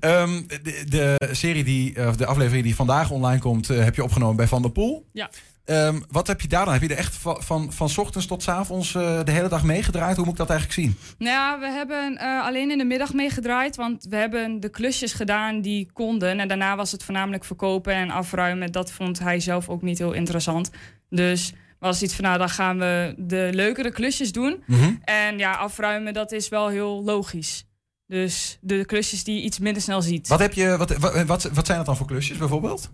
Ehm, 0.00 0.42
de, 0.62 0.84
de 0.88 1.28
serie 1.32 1.64
die, 1.64 1.94
eh, 1.94 2.06
of 2.08 2.16
de 2.16 2.26
aflevering 2.26 2.64
die 2.64 2.74
vandaag 2.74 3.10
online 3.10 3.40
komt, 3.40 3.70
eh, 3.70 3.84
heb 3.84 3.94
je 3.94 4.02
opgenomen 4.04 4.36
bij 4.36 4.46
Van 4.48 4.62
der 4.62 4.70
Poel. 4.70 5.06
Ja. 5.12 5.30
Ehm, 5.68 6.00
wat 6.10 6.26
heb 6.26 6.40
je 6.40 6.48
daar 6.48 6.64
dan? 6.64 6.72
Heb 6.72 6.82
je 6.82 6.88
er 6.88 6.96
echt 6.96 7.16
van, 7.16 7.72
van, 7.72 7.90
ochtends 7.96 8.26
tot 8.26 8.42
's 8.42 8.48
avonds 8.48 8.94
eh, 8.94 9.24
de 9.24 9.30
hele 9.30 9.48
dag 9.48 9.62
meegedraaid? 9.62 10.16
Hoe 10.16 10.24
moet 10.24 10.34
ik 10.34 10.46
dat 10.46 10.50
eigenlijk 10.50 10.80
zien? 10.80 10.96
Nou 11.18 11.32
ja, 11.32 11.58
we 11.58 11.66
hebben 11.66 12.16
eh, 12.16 12.44
alleen 12.44 12.70
in 12.70 12.78
de 12.78 12.84
middag 12.84 13.12
meegedraaid, 13.12 13.76
want 13.76 14.06
we 14.08 14.16
hebben 14.16 14.60
de 14.60 14.68
klusjes 14.68 15.12
gedaan 15.12 15.60
die 15.60 15.90
konden. 15.92 16.38
En 16.38 16.48
daarna 16.48 16.76
was 16.76 16.92
het 16.92 17.04
voornamelijk 17.04 17.44
verkopen 17.44 17.94
en 17.94 18.10
afruimen. 18.10 18.72
Dat 18.72 18.92
vond 18.92 19.18
hij 19.18 19.40
zelf 19.40 19.68
ook 19.68 19.82
niet 19.82 19.98
heel 19.98 20.12
interessant. 20.12 20.70
Dus 21.10 21.52
was 21.78 22.02
iets 22.02 22.14
van, 22.14 22.24
nou, 22.24 22.38
dan 22.38 22.48
gaan 22.48 22.78
we 22.78 23.14
de 23.16 23.48
leukere 23.52 23.90
klusjes 23.90 24.32
doen. 24.32 24.62
Mhm. 24.66 24.94
En 25.04 25.38
ja, 25.38 25.52
afruimen, 25.52 26.12
dat 26.12 26.32
is 26.32 26.48
wel 26.48 26.68
heel 26.68 27.02
logisch. 27.04 27.67
Dus 28.08 28.58
de 28.60 28.84
klusjes 28.84 29.24
die 29.24 29.34
je 29.34 29.42
iets 29.42 29.58
minder 29.58 29.82
snel 29.82 30.02
ziet. 30.02 30.28
Wat, 30.28 30.38
heb 30.38 30.52
je, 30.52 30.76
wat, 30.76 30.96
wat, 30.96 31.24
wat, 31.26 31.42
wat 31.42 31.66
zijn 31.66 31.76
dat 31.78 31.86
dan 31.86 31.96
voor 31.96 32.06
klusjes 32.06 32.38
bijvoorbeeld? 32.38 32.90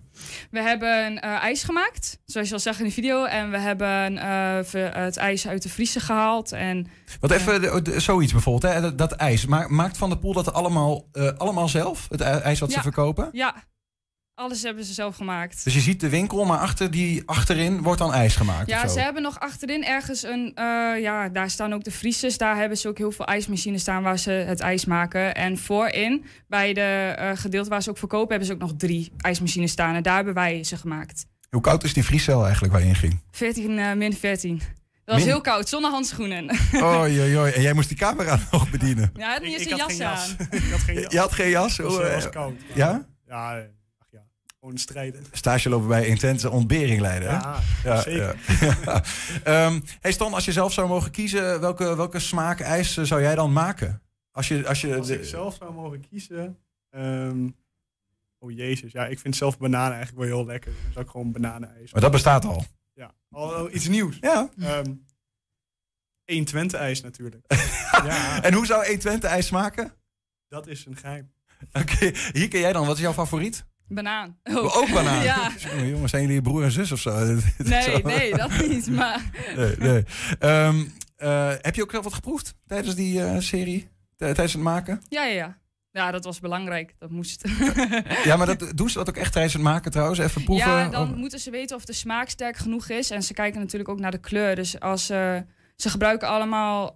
We 0.50 0.62
hebben 0.62 1.20
eh, 1.20 1.30
ijs 1.42 1.62
gemaakt, 1.62 2.18
zoals 2.26 2.48
je 2.48 2.54
al 2.54 2.60
zag 2.60 2.78
in 2.78 2.84
de 2.84 2.90
video. 2.90 3.24
En 3.24 3.50
we 3.50 3.58
hebben 3.58 4.18
eh, 4.18 4.92
het 4.94 5.16
ijs 5.16 5.48
uit 5.48 5.62
de 5.62 5.68
vriezer 5.68 6.00
gehaald. 6.00 6.52
En 6.52 6.86
Want 7.20 7.32
even 7.32 7.60
de- 7.60 7.82
de- 7.82 8.00
zoiets 8.00 8.32
bijvoorbeeld, 8.32 8.72
hè, 8.74 8.80
dat, 8.80 8.98
dat 8.98 9.12
ijs. 9.12 9.46
Ma- 9.46 9.68
Maakt 9.68 9.96
Van 9.96 10.08
der 10.08 10.18
Poel 10.18 10.32
dat 10.32 10.52
allemaal, 10.52 11.08
eh, 11.12 11.28
allemaal 11.36 11.68
zelf? 11.68 12.06
Het 12.10 12.20
ij- 12.20 12.40
ijs 12.40 12.60
wat 12.60 12.72
ze 12.72 12.80
verkopen? 12.80 13.28
Ja, 13.32 13.54
alles 14.34 14.62
hebben 14.62 14.84
ze 14.84 14.92
zelf 14.92 15.16
gemaakt. 15.16 15.64
Dus 15.64 15.74
je 15.74 15.80
ziet 15.80 16.00
de 16.00 16.08
winkel, 16.08 16.44
maar 16.44 16.58
achter 16.58 16.90
die, 16.90 17.22
achterin 17.26 17.82
wordt 17.82 17.98
dan 17.98 18.12
ijs 18.12 18.36
gemaakt? 18.36 18.68
Ja, 18.68 18.82
of 18.82 18.88
zo? 18.88 18.94
ze 18.94 19.00
hebben 19.00 19.22
nog 19.22 19.40
achterin 19.40 19.84
ergens 19.84 20.22
een. 20.22 20.52
eh, 20.54 20.64
ja, 21.00 21.28
daar 21.28 21.50
staan 21.50 21.72
ook 21.74 21.84
de 21.84 21.90
vriezers. 21.90 22.38
Daar 22.38 22.56
hebben 22.56 22.78
ze 22.78 22.88
ook 22.88 22.98
heel 22.98 23.10
veel 23.12 23.26
ijsmachines 23.26 23.80
staan 23.80 24.02
waar 24.02 24.18
ze 24.18 24.30
het 24.30 24.60
ijs 24.60 24.84
maken. 24.84 25.34
En 25.34 25.58
voorin, 25.58 26.24
bij 26.48 26.72
de 26.72 26.80
eh, 27.16 27.30
gedeelte 27.34 27.68
waar 27.70 27.82
ze 27.82 27.90
ook 27.90 27.98
verkopen, 27.98 28.28
hebben 28.28 28.46
ze 28.46 28.52
ook 28.52 28.58
nog 28.60 28.72
drie 28.76 29.12
ijsmachines 29.16 29.70
staan. 29.70 29.94
En 29.94 30.02
daar 30.02 30.16
hebben 30.16 30.34
wij 30.34 30.64
ze 30.64 30.76
gemaakt. 30.76 31.26
Hoe 31.50 31.60
koud 31.62 31.84
is 31.84 31.92
die 31.92 32.04
vriescel 32.04 32.42
eigenlijk 32.44 32.72
waar 32.72 32.82
je 32.82 32.88
in 32.88 32.94
ging? 32.94 33.20
14, 33.30 33.78
eh, 33.78 33.92
min 33.92 34.12
14. 34.16 34.58
Dat 34.58 35.14
was 35.14 35.16
Min- 35.24 35.26
heel 35.26 35.40
koud, 35.40 35.68
zonder 35.68 35.90
handschoenen. 35.90 36.50
Oei, 36.82 37.20
oei, 37.20 37.38
oei. 37.38 37.52
En 37.52 37.62
jij 37.62 37.72
moest 37.72 37.88
die 37.88 37.96
camera 37.98 38.38
nog 38.50 38.70
bedienen. 38.70 39.10
Ja, 39.14 39.24
hij 39.24 39.32
had 39.32 39.42
niet 39.42 39.58
eens 39.58 39.70
een 39.70 39.78
had 39.80 39.80
jas 39.80 39.88
geen 39.88 40.06
jas. 40.06 40.34
aan. 40.38 40.46
ik 40.62 40.70
had 40.70 40.80
geen 40.80 41.00
jas. 41.00 41.12
Je 41.12 41.18
had 41.18 41.32
geen 41.32 41.50
jas? 41.50 41.76
Het 41.76 41.86
was, 41.86 41.96
Hoe, 41.96 42.10
was 42.10 42.28
koud. 42.30 42.54
Ja? 42.74 43.06
Ja. 43.28 43.62
Gewoon 44.64 44.78
strijden. 44.78 45.24
Stage 45.32 45.68
lopen 45.68 45.88
bij 45.88 46.06
intense 46.06 46.50
ontbering 46.50 47.00
leiden. 47.00 47.28
hè? 47.28 47.34
Ja, 47.84 48.00
zeker. 48.02 48.36
ja. 48.84 49.02
Ehm, 49.66 49.80
hey 50.00 50.12
Stan, 50.12 50.34
als 50.34 50.44
je 50.44 50.52
zelf 50.52 50.72
zou 50.72 50.88
mogen 50.88 51.10
kiezen, 51.10 51.60
welke, 51.60 51.96
welke 51.96 52.18
smaak 52.18 52.60
ijs 52.60 52.96
eh, 52.96 53.04
zou 53.04 53.20
jij 53.20 53.34
dan 53.34 53.52
maken? 53.52 54.02
Als 54.30 54.48
je, 54.48 54.68
als 54.68 54.80
je 54.80 54.96
Als 54.96 55.06
de- 55.06 55.18
ik 55.18 55.24
zelf 55.24 55.54
zou 55.54 55.72
mogen 55.72 56.00
kiezen. 56.08 56.58
ehm, 56.90 57.48
oh 58.38 58.50
jezus, 58.50 58.92
ja, 58.92 59.06
ik 59.06 59.18
vind 59.18 59.36
zelf 59.36 59.58
bananen 59.58 59.94
eigenlijk 59.96 60.26
wel 60.28 60.36
heel 60.38 60.46
lekker. 60.46 60.72
Dus 60.92 61.02
ik 61.02 61.08
gewoon 61.10 61.32
bananenijs. 61.32 61.92
Maar 61.92 62.02
dat 62.02 62.10
bestaat 62.12 62.44
al. 62.44 62.64
Ja, 62.94 63.14
al, 63.30 63.70
iets 63.74 63.88
nieuws. 63.88 64.16
Ja. 64.20 64.48
Ehm 64.60 64.92
1 66.24 66.44
Twente 66.44 66.76
ijs 66.76 67.00
natuurlijk. 67.00 67.44
ja, 68.08 68.42
En 68.42 68.54
hoe 68.54 68.66
zou 68.66 68.84
120 68.86 69.30
ijs 69.30 69.46
smaken? 69.46 69.92
dat 70.48 70.66
is 70.66 70.86
een 70.86 70.96
geheim. 70.96 71.32
Oké, 71.72 72.12
hier 72.32 72.48
ken 72.48 72.60
jij 72.60 72.72
dan. 72.72 72.86
Wat 72.86 72.96
is 72.96 73.02
jouw 73.02 73.12
favoriet? 73.12 73.64
Banaan. 73.88 74.38
Oh, 74.44 74.76
ook 74.76 74.90
banaan? 74.92 75.22
ja. 75.22 75.50
Jongen, 75.58 75.88
jongens, 75.88 76.10
zijn 76.10 76.22
jullie 76.26 76.42
broer 76.42 76.62
en 76.64 76.70
zus 76.70 76.92
of 76.92 76.98
zo? 77.00 77.10
Nee, 77.58 77.82
zo- 77.82 77.98
nee, 78.02 78.34
dat 78.36 78.66
niet. 78.68 78.86
Maar 78.90 79.30
Nee, 79.56 79.76
nee. 79.78 80.04
Ehm, 80.38 80.84
eh, 81.16 81.52
heb 81.60 81.74
je 81.74 81.82
ook 81.82 81.90
zelf 81.90 82.04
wat 82.04 82.14
geproefd 82.14 82.54
tijdens 82.66 82.94
die 82.94 83.22
eh, 83.24 83.38
serie? 83.38 83.88
Tijdens 84.16 84.52
het 84.52 84.62
maken? 84.62 85.02
ja, 85.08 85.24
ja, 85.24 85.34
ja. 85.34 85.62
Ja, 85.90 86.10
dat 86.10 86.24
was 86.24 86.40
belangrijk. 86.40 86.94
Dat 86.98 87.10
moest. 87.10 87.44
Ja, 88.24 88.36
maar 88.36 88.46
dat, 88.46 88.72
doen 88.74 88.88
ze 88.90 88.98
dat 88.98 89.08
ook 89.08 89.16
echt 89.16 89.32
tijdens 89.32 89.54
het 89.54 89.62
maken 89.62 89.90
trouwens? 89.90 90.18
Even 90.20 90.44
proeven? 90.44 90.68
Ja, 90.70 90.88
dan 90.88 91.10
Of- 91.10 91.16
moeten 91.16 91.38
ze 91.38 91.50
weten 91.50 91.76
of 91.76 91.84
de 91.84 91.92
smaak 91.92 92.28
sterk 92.28 92.56
genoeg 92.56 92.88
is. 92.88 93.10
En 93.10 93.22
ze 93.22 93.32
kijken 93.34 93.60
natuurlijk 93.60 93.90
ook 93.90 93.98
naar 94.00 94.10
de 94.10 94.18
kleur. 94.18 94.54
Dus 94.54 94.80
als 94.80 95.10
eh, 95.10 95.36
ze 95.76 95.90
gebruiken 95.90 96.28
allemaal 96.28 96.92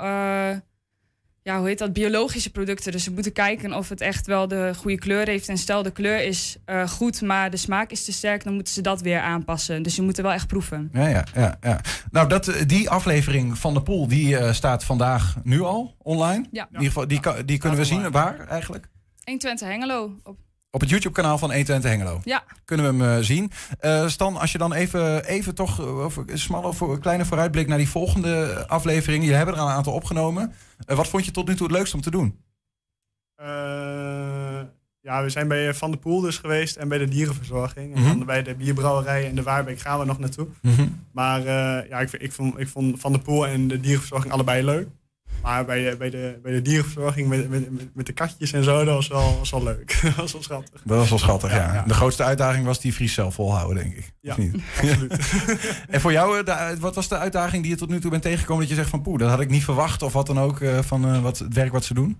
ja, 1.42 1.58
hoe 1.58 1.66
heet 1.66 1.78
dat, 1.78 1.92
biologische 1.92 2.50
producten. 2.50 2.92
Dus 2.92 3.04
we 3.06 3.12
moeten 3.12 3.32
kijken 3.32 3.74
of 3.74 3.88
het 3.88 4.00
echt 4.00 4.26
wel 4.26 4.48
de 4.48 4.72
goede 4.76 4.98
kleur 4.98 5.26
heeft. 5.28 5.48
En 5.48 5.58
stel 5.58 5.82
de 5.82 5.90
kleur 5.90 6.24
is 6.24 6.56
eh, 6.64 6.88
goed, 6.88 7.22
maar 7.22 7.50
de 7.50 7.56
smaak 7.56 7.90
is 7.90 8.04
te 8.04 8.12
sterk, 8.12 8.44
dan 8.44 8.54
moeten 8.54 8.72
ze 8.72 8.80
dat 8.80 9.00
weer 9.00 9.20
aanpassen. 9.20 9.82
Dus 9.82 9.96
je 9.96 10.02
moet 10.02 10.16
er 10.16 10.22
wel 10.22 10.32
echt 10.32 10.46
proeven. 10.46 10.90
Ja, 10.92 11.06
ja, 11.08 11.24
ja. 11.34 11.58
ja. 11.60 11.80
Nou, 12.10 12.28
dat, 12.28 12.48
eh, 12.48 12.62
die 12.66 12.90
aflevering 12.90 13.58
van 13.58 13.74
de 13.74 13.82
pool, 13.82 14.08
die 14.08 14.36
eh, 14.36 14.52
staat 14.52 14.84
vandaag 14.84 15.36
nu 15.42 15.60
al 15.60 15.94
online. 16.02 16.46
Ja. 16.50 16.62
In 16.62 16.68
ieder 16.72 16.86
geval, 16.86 17.08
die, 17.08 17.20
ka- 17.20 17.42
die 17.42 17.58
kunnen 17.58 17.78
we 17.78 17.84
zien. 17.84 18.10
Waar 18.10 18.46
eigenlijk? 18.48 18.88
120 19.24 19.68
Hengelo. 19.68 20.12
Op, 20.22 20.36
Op 20.70 20.80
het 20.80 20.90
YouTube-kanaal 20.90 21.38
van 21.38 21.48
120 21.52 21.90
Hengelo. 21.90 22.20
ja. 22.24 22.44
Kunnen 22.64 22.98
we 22.98 23.04
hem 23.04 23.16
eh, 23.18 23.24
zien. 23.24 23.50
Eh, 23.80 24.06
Stan, 24.08 24.36
als 24.36 24.52
je 24.52 24.58
dan 24.58 24.72
even, 24.72 25.24
even 25.24 25.54
toch 25.54 25.80
eh, 25.80 26.16
een 26.26 26.38
smalle, 26.38 26.72
voor, 26.74 26.92
een 26.92 27.00
kleine 27.00 27.24
vooruitblik 27.24 27.66
naar 27.68 27.78
die 27.78 27.88
volgende 27.88 28.64
aflevering. 28.68 29.24
Je 29.24 29.32
hebben 29.34 29.54
er 29.54 29.60
al 29.60 29.68
een 29.68 29.74
aantal 29.74 29.92
opgenomen. 29.92 30.52
Wat 30.86 31.08
vond 31.08 31.24
je 31.24 31.30
tot 31.30 31.48
nu 31.48 31.54
toe 31.56 31.66
het 31.66 31.76
leukste 31.76 31.96
om 31.96 32.02
te 32.02 32.10
doen? 32.10 32.38
Eh, 33.36 34.60
ja, 35.00 35.22
we 35.22 35.28
zijn 35.30 35.48
bij 35.48 35.74
Van 35.74 35.90
der 35.90 36.00
Poel 36.00 36.20
dus 36.20 36.38
geweest 36.38 36.76
en 36.76 36.88
bij 36.88 36.98
de 36.98 37.08
dierenverzorging. 37.08 37.94
En 37.94 38.00
Mhm. 38.02 38.16
dan 38.18 38.26
bij 38.26 38.42
de 38.42 38.54
bierbrouwerij 38.54 39.28
en 39.28 39.34
de 39.34 39.42
Waarbeek 39.42 39.78
gaan 39.80 39.98
we 39.98 40.04
nog 40.04 40.18
naartoe. 40.18 40.46
Mhm. 40.62 40.88
Maar 41.12 41.38
eh, 41.40 41.88
ja, 41.88 41.98
ik, 42.00 42.12
ik, 42.12 42.32
vond, 42.32 42.58
ik 42.58 42.68
vond 42.68 43.00
Van 43.00 43.12
der 43.12 43.20
Poel 43.20 43.46
en 43.46 43.68
de 43.68 43.80
dierenverzorging 43.80 44.32
allebei 44.32 44.64
leuk. 44.64 44.88
Maar 45.42 45.64
bij 45.64 45.90
de, 45.90 45.96
bij 45.96 46.10
de, 46.10 46.38
bij 46.42 46.52
de 46.52 46.62
dierenverzorging 46.62 47.28
met, 47.28 47.48
met, 47.50 47.94
met- 47.94 48.06
de 48.06 48.12
katjes 48.12 48.52
en 48.52 48.64
zo, 48.64 48.84
dat 48.84 48.94
was 48.94 49.08
wel, 49.08 49.36
was 49.38 49.50
wel 49.50 49.62
leuk. 49.62 49.98
dat 50.02 50.14
was 50.14 50.32
wel 50.32 50.42
schattig. 50.42 50.80
Dat 50.84 50.96
was 50.98 51.08
wel 51.08 51.18
schattig, 51.18 51.52
ja. 51.52 51.84
De 51.86 51.94
grootste 51.94 52.22
uitdaging 52.22 52.64
was 52.64 52.80
die 52.80 52.92
Fries 52.92 53.12
zelf 53.14 53.34
volhouden, 53.34 53.82
denk 53.82 53.96
ik. 53.96 54.12
Ja, 54.20 54.34
niet? 54.38 54.54
absoluut. 54.80 55.18
en 55.88 56.00
voor 56.00 56.12
jou, 56.12 56.38
eh, 56.38 56.44
de- 56.44 56.80
wat 56.80 56.94
was 56.94 57.08
de 57.08 57.18
uitdaging 57.18 57.62
die 57.62 57.70
je 57.72 57.78
tot 57.78 57.88
nu 57.88 58.00
toe 58.00 58.10
bent 58.10 58.22
tegengekomen 58.22 58.60
dat 58.60 58.70
je 58.70 58.76
zegt 58.78 58.90
van 58.90 59.02
poeh, 59.02 59.18
dat 59.18 59.30
had 59.30 59.40
ik 59.40 59.50
niet 59.50 59.64
verwacht 59.64 60.02
of 60.02 60.12
wat 60.12 60.26
dan 60.26 60.40
ook 60.40 60.60
eh, 60.60 60.78
van 60.78 61.04
eh, 61.14 61.20
wat, 61.20 61.38
het 61.38 61.54
werk 61.54 61.72
wat 61.72 61.84
ze 61.84 61.94
doen? 61.94 62.16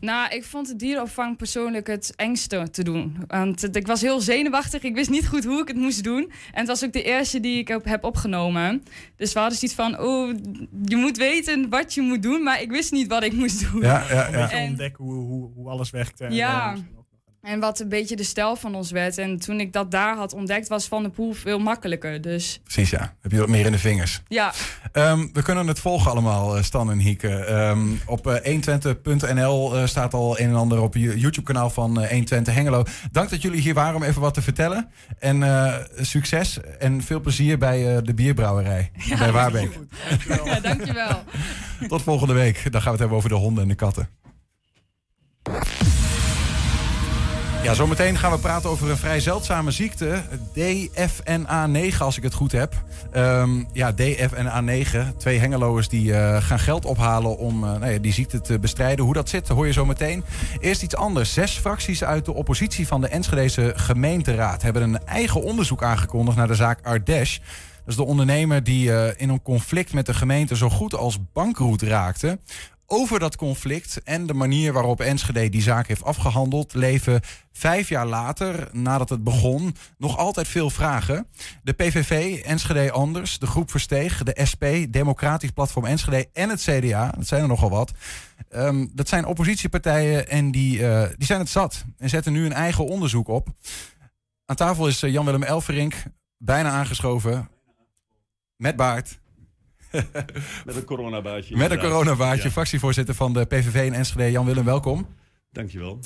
Nou, 0.00 0.34
ik 0.34 0.44
vond 0.44 0.66
de 0.68 0.76
dierenopvang 0.76 1.36
persoonlijk 1.36 1.86
het 1.86 2.12
engste 2.16 2.70
te 2.70 2.82
doen. 2.84 3.16
Want 3.26 3.62
het- 3.62 3.76
ik 3.76 3.86
was 3.86 4.00
heel 4.00 4.20
zenuwachtig. 4.20 4.82
Ik 4.82 4.94
wist 4.94 5.10
niet 5.10 5.28
goed 5.28 5.44
hoe 5.44 5.60
ik 5.60 5.68
het 5.68 5.76
moest 5.76 6.04
doen. 6.04 6.22
En 6.52 6.58
het 6.58 6.66
was 6.66 6.84
ook 6.84 6.92
de 6.92 7.02
eerste 7.02 7.40
die 7.40 7.58
ik 7.58 7.68
op- 7.68 7.84
heb 7.84 8.04
opgenomen. 8.04 8.82
Dus 9.16 9.32
we 9.32 9.38
hadden 9.38 9.58
zoiets 9.58 9.76
van, 9.76 9.98
oh, 10.00 10.28
je 10.84 10.96
moet 10.96 11.16
weten 11.16 11.68
wat 11.68 11.94
je 11.94 12.00
moet 12.00 12.22
doen. 12.22 12.42
Maar 12.42 12.60
ik 12.62 12.70
wist 12.70 12.92
niet 12.92 13.06
wat 13.08 13.22
ik 13.22 13.32
moest 13.32 13.60
doen. 13.72 13.84
Een 13.84 14.00
beetje 14.32 14.56
En- 14.56 14.68
ontdekken 14.68 15.04
hoe, 15.04 15.14
hoe, 15.14 15.50
hoe 15.54 15.68
alles 15.68 15.90
werkte. 15.90 16.24
En 16.24 16.34
Ja. 16.34 16.76
zo. 16.76 16.82
En 17.42 17.60
wat 17.60 17.80
een 17.80 17.88
beetje 17.88 18.16
de 18.16 18.24
stijl 18.24 18.56
van 18.56 18.74
ons 18.74 18.90
werd. 18.90 19.18
En 19.18 19.38
toen 19.38 19.60
ik 19.60 19.72
dat 19.72 19.90
daar 19.90 20.16
had 20.16 20.32
ontdekt, 20.32 20.68
was 20.68 20.86
Van 20.86 21.02
de 21.02 21.08
Poel 21.08 21.32
veel 21.32 21.58
makkelijker. 21.58 22.20
Dus 22.20 22.60
Precies, 22.62 22.90
ja. 22.90 23.14
Heb 23.20 23.32
je 23.32 23.38
wat 23.38 23.48
meer 23.48 23.66
in 23.66 23.72
de 23.72 23.78
vingers. 23.78 24.22
ja, 24.28 24.52
Ehm, 24.92 25.26
we 25.32 25.42
kunnen 25.42 25.66
het 25.66 25.78
volgen 25.78 26.10
allemaal, 26.10 26.56
eh, 26.56 26.62
Stan 26.62 26.90
en 26.90 26.98
Hieke. 26.98 27.28
Ehm, 27.34 27.80
op 28.06 28.26
eh 28.26 28.44
120.nl 28.44 29.76
eh, 29.76 29.86
staat 29.86 30.14
al 30.14 30.38
een 30.40 30.48
en 30.48 30.54
ander 30.54 30.80
op 30.80 30.94
je 30.94 31.18
YouTube-kanaal 31.18 31.70
van 31.70 32.00
eh 32.00 32.08
120 32.10 32.54
Hengelo. 32.54 32.84
Dank 33.12 33.30
dat 33.30 33.42
jullie 33.42 33.60
hier 33.60 33.74
waren 33.74 33.94
om 33.96 34.02
even 34.02 34.20
wat 34.20 34.34
te 34.34 34.42
vertellen. 34.42 34.90
En 35.18 35.42
eh, 35.42 35.74
succes 36.00 36.58
en 36.78 37.02
veel 37.02 37.20
plezier 37.20 37.58
bij 37.58 37.96
eh, 37.96 38.02
de 38.02 38.14
bierbrouwerij 38.14 38.90
bij 39.18 39.32
Waarbeek. 39.32 39.78
ja 40.44 40.60
dankjewel. 40.60 41.22
Tot 41.88 42.02
volgende 42.02 42.34
week. 42.34 42.62
Dan 42.72 42.72
gaan 42.72 42.82
we 42.82 42.90
het 42.90 42.98
hebben 42.98 43.16
over 43.16 43.28
de 43.28 43.34
honden 43.34 43.62
en 43.62 43.68
de 43.68 43.74
katten. 43.74 44.08
Ja, 47.62 47.74
zometeen 47.74 48.18
gaan 48.18 48.32
we 48.32 48.38
praten 48.38 48.70
over 48.70 48.90
een 48.90 48.96
vrij 48.96 49.20
zeldzame 49.20 49.70
ziekte. 49.70 50.22
DFNA9, 50.58 51.98
als 51.98 52.16
ik 52.16 52.22
het 52.22 52.34
goed 52.34 52.52
heb. 52.52 52.74
Ehm, 53.12 53.50
ja, 53.72 53.92
DFNA9. 53.92 55.16
Twee 55.16 55.38
hengeloers 55.38 55.88
die 55.88 56.14
eh, 56.14 56.42
gaan 56.42 56.58
geld 56.58 56.84
ophalen 56.84 57.38
om 57.38 57.64
eh, 57.64 57.70
nou 57.70 57.92
ja, 57.92 57.98
die 57.98 58.12
ziekte 58.12 58.40
te 58.40 58.58
bestrijden. 58.58 59.04
Hoe 59.04 59.14
dat 59.14 59.28
zit, 59.28 59.48
hoor 59.48 59.66
je 59.66 59.72
zo 59.72 59.86
meteen. 59.86 60.24
Eerst 60.60 60.82
iets 60.82 60.96
anders. 60.96 61.32
Zes 61.32 61.58
fracties 61.58 62.04
uit 62.04 62.24
de 62.24 62.34
oppositie 62.34 62.86
van 62.86 63.00
de 63.00 63.08
Enschedese 63.08 63.72
gemeenteraad... 63.76 64.62
hebben 64.62 64.82
een 64.82 65.06
eigen 65.06 65.42
onderzoek 65.42 65.82
aangekondigd 65.82 66.36
naar 66.36 66.48
de 66.48 66.54
zaak 66.54 66.78
Ardesh. 66.82 67.38
Dat 67.38 67.90
is 67.90 67.96
de 67.96 68.04
ondernemer 68.04 68.64
die 68.64 68.92
eh, 68.92 69.12
in 69.16 69.28
een 69.28 69.42
conflict 69.42 69.92
met 69.92 70.06
de 70.06 70.14
gemeente... 70.14 70.56
zo 70.56 70.68
goed 70.68 70.94
als 70.94 71.18
bankroet 71.32 71.82
raakte. 71.82 72.38
Over 72.94 73.18
dat 73.18 73.36
conflict 73.36 74.02
en 74.02 74.26
de 74.26 74.34
manier 74.34 74.72
waarop 74.72 75.00
Enschede 75.00 75.48
die 75.48 75.62
zaak 75.62 75.86
heeft 75.86 76.04
afgehandeld, 76.04 76.74
leven 76.74 77.20
vijf 77.52 77.88
jaar 77.88 78.06
later, 78.06 78.68
nadat 78.72 79.08
het 79.08 79.24
begon, 79.24 79.76
nog 79.98 80.18
altijd 80.18 80.48
veel 80.48 80.70
vragen. 80.70 81.26
De 81.62 81.72
PVV, 81.72 82.40
Enschede 82.44 82.90
Anders, 82.90 83.38
de 83.38 83.46
Groep 83.46 83.70
Versteeg, 83.70 84.22
de 84.22 84.40
SP, 84.50 84.64
Democratisch 84.88 85.50
Platform 85.50 85.84
Enschede 85.84 86.28
en 86.32 86.48
het 86.48 86.60
CDA, 86.62 87.10
dat 87.16 87.26
zijn 87.26 87.42
er 87.42 87.48
nogal 87.48 87.70
wat. 87.70 87.92
Ehm, 88.48 88.86
dat 88.92 89.08
zijn 89.08 89.26
oppositiepartijen 89.26 90.28
en 90.28 90.50
die, 90.50 90.86
eh, 90.86 91.08
die 91.16 91.26
zijn 91.26 91.40
het 91.40 91.48
zat 91.48 91.84
en 91.98 92.08
zetten 92.08 92.32
nu 92.32 92.44
een 92.44 92.52
eigen 92.52 92.86
onderzoek 92.86 93.28
op. 93.28 93.48
Aan 94.46 94.56
tafel 94.56 94.88
is 94.88 95.02
eh, 95.02 95.12
Jan-Willem 95.12 95.42
Elverink, 95.42 95.94
bijna 96.36 96.70
aangeschoven, 96.70 97.48
met 98.56 98.76
baard. 98.76 99.20
Met 100.66 100.76
een 100.76 100.84
coronabaardje. 100.84 101.56
Met 101.56 101.70
een 101.70 102.06
Ja. 102.42 102.50
fractievoorzitter 102.50 103.14
van 103.14 103.32
de 103.32 103.44
PVV 103.44 103.86
in 103.86 103.94
Enschede. 103.94 104.30
Jan-Willem, 104.30 104.64
welkom. 104.64 105.06
Dankjewel. 105.50 105.98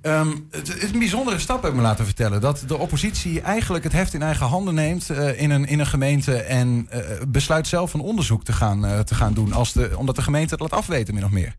Ehm, 0.00 0.36
het 0.50 0.82
is 0.82 0.92
een 0.92 0.98
bijzondere 0.98 1.38
stap, 1.38 1.62
heb 1.62 1.70
ik 1.70 1.76
me 1.76 1.82
laten 1.82 2.04
vertellen. 2.04 2.40
Dat 2.40 2.64
de 2.66 2.76
oppositie 2.76 3.40
eigenlijk 3.40 3.84
het 3.84 3.92
heft 3.92 4.14
in 4.14 4.22
eigen 4.22 4.46
handen 4.46 4.74
neemt 4.74 5.10
eh, 5.10 5.40
in, 5.40 5.50
een, 5.50 5.66
in 5.66 5.78
een 5.78 5.86
gemeente... 5.86 6.36
en 6.36 6.86
eh, 6.90 7.22
besluit 7.28 7.66
zelf 7.66 7.94
een 7.94 8.00
onderzoek 8.00 8.44
te 8.44 8.52
gaan, 8.52 8.84
eh, 8.84 9.00
te 9.00 9.14
gaan 9.14 9.34
doen... 9.34 9.52
Als 9.52 9.72
de, 9.72 9.94
omdat 9.98 10.16
de 10.16 10.22
gemeente 10.22 10.54
het 10.54 10.60
laat 10.60 10.72
afweten, 10.72 11.14
min 11.14 11.24
of 11.24 11.30
meer. 11.30 11.56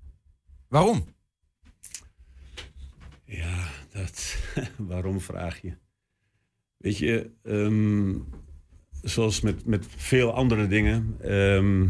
Waarom? 0.67 1.05
Ja, 3.25 3.67
dat, 3.91 4.35
waarom 4.77 5.21
vraag 5.21 5.61
je? 5.61 5.77
Weet 6.77 6.97
je, 6.97 7.31
ehm, 7.43 8.13
zoals 9.01 9.41
met, 9.41 9.65
met 9.65 9.85
veel 9.95 10.33
andere 10.33 10.67
dingen, 10.67 11.15
ehm, 11.21 11.85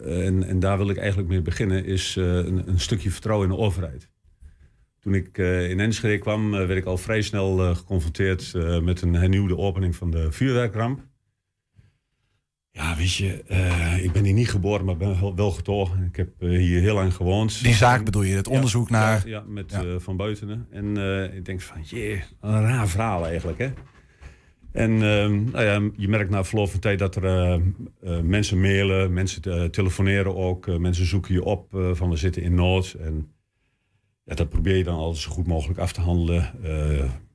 en, 0.00 0.42
en 0.42 0.58
daar 0.58 0.78
wil 0.78 0.90
ik 0.90 0.96
eigenlijk 0.96 1.28
mee 1.28 1.42
beginnen, 1.42 1.84
is 1.84 2.16
eh, 2.16 2.24
een, 2.24 2.68
een 2.68 2.80
stukje 2.80 3.10
vertrouwen 3.10 3.48
in 3.48 3.54
de 3.54 3.60
overheid. 3.60 4.08
Toen 5.00 5.14
ik 5.14 5.38
eh, 5.38 5.70
in 5.70 5.80
Enschede 5.80 6.18
kwam, 6.18 6.54
eh, 6.54 6.66
werd 6.66 6.78
ik 6.78 6.84
al 6.84 6.98
vrij 6.98 7.22
snel 7.22 7.74
geconfronteerd 7.74 8.52
met 8.82 9.02
een 9.02 9.14
hernieuwde 9.14 9.56
opening 9.56 9.96
van 9.96 10.10
de 10.10 10.32
vuurwerkramp. 10.32 11.10
Ja, 12.70 12.96
weet 12.96 13.14
je, 13.14 13.44
ik 14.02 14.12
ben 14.12 14.24
hier 14.24 14.32
niet 14.32 14.50
geboren, 14.50 14.84
maar 14.84 14.96
ben 14.96 15.36
wel, 15.36 15.50
getogen. 15.50 16.04
Ik 16.04 16.16
heb 16.16 16.28
hier 16.38 16.80
heel 16.80 16.94
lang 16.94 17.14
gewoond. 17.14 17.62
Die 17.62 17.74
zaak 17.74 18.04
bedoel 18.04 18.22
je, 18.22 18.36
het 18.36 18.46
Ja, 18.46 18.52
onderzoek 18.52 18.90
naar... 18.90 19.28
Ja, 19.28 19.36
ja, 19.38 19.44
met 19.46 19.70
Ja. 19.70 19.98
Van 19.98 20.16
Buitenen. 20.16 20.66
En 20.70 20.96
ik 21.34 21.44
denk 21.44 21.60
van, 21.60 21.82
jee, 21.82 22.22
een 22.40 22.62
raar 22.62 22.88
verhaal 22.88 23.26
eigenlijk, 23.26 23.58
hè. 23.58 23.72
En 24.72 24.90
ehm, 25.02 25.44
nou 25.50 25.64
ja, 25.64 25.90
je 25.96 26.08
merkt 26.08 26.30
na 26.30 26.44
verloop 26.44 26.70
van 26.70 26.80
tijd 26.80 26.98
dat 26.98 27.16
er 27.16 27.24
eh, 27.24 27.54
eh, 27.54 28.22
mensen 28.22 28.60
mailen, 28.60 29.12
mensen 29.12 29.42
eh, 29.42 29.64
telefoneren 29.64 30.36
ook. 30.36 30.78
mensen 30.78 31.06
zoeken 31.06 31.34
je 31.34 31.44
op 31.44 31.66
van 31.92 32.10
we 32.10 32.16
zitten 32.16 32.42
in 32.42 32.54
nood. 32.54 32.92
En 33.00 33.32
ja, 34.24 34.34
dat 34.34 34.48
probeer 34.48 34.76
je 34.76 34.84
dan 34.84 34.96
altijd 34.96 35.22
zo 35.22 35.30
goed 35.30 35.46
mogelijk 35.46 35.78
af 35.78 35.92
te 35.92 36.00
handelen. 36.00 36.50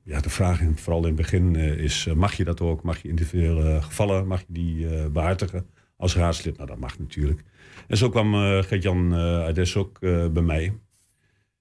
Ja, 0.04 0.20
de 0.20 0.30
vraag, 0.30 0.60
in, 0.60 0.76
vooral 0.76 1.00
in 1.00 1.06
het 1.06 1.16
begin, 1.16 1.56
is 1.56 2.06
mag 2.14 2.34
je 2.34 2.44
dat 2.44 2.60
ook? 2.60 2.82
Mag 2.82 3.02
je 3.02 3.08
individuele 3.08 3.82
gevallen, 3.82 4.26
mag 4.26 4.40
je 4.40 4.46
die 4.48 4.88
eh, 4.88 5.06
behartigen 5.06 5.66
als 5.96 6.16
raadslid? 6.16 6.56
Nou, 6.56 6.68
dat 6.68 6.78
mag 6.78 6.98
natuurlijk. 6.98 7.44
En 7.86 7.96
zo 7.96 8.08
kwam 8.08 8.34
Gert-Jan 8.62 9.14
Ades 9.14 9.76
ook 9.76 10.00
bij 10.00 10.42
mij. 10.42 10.72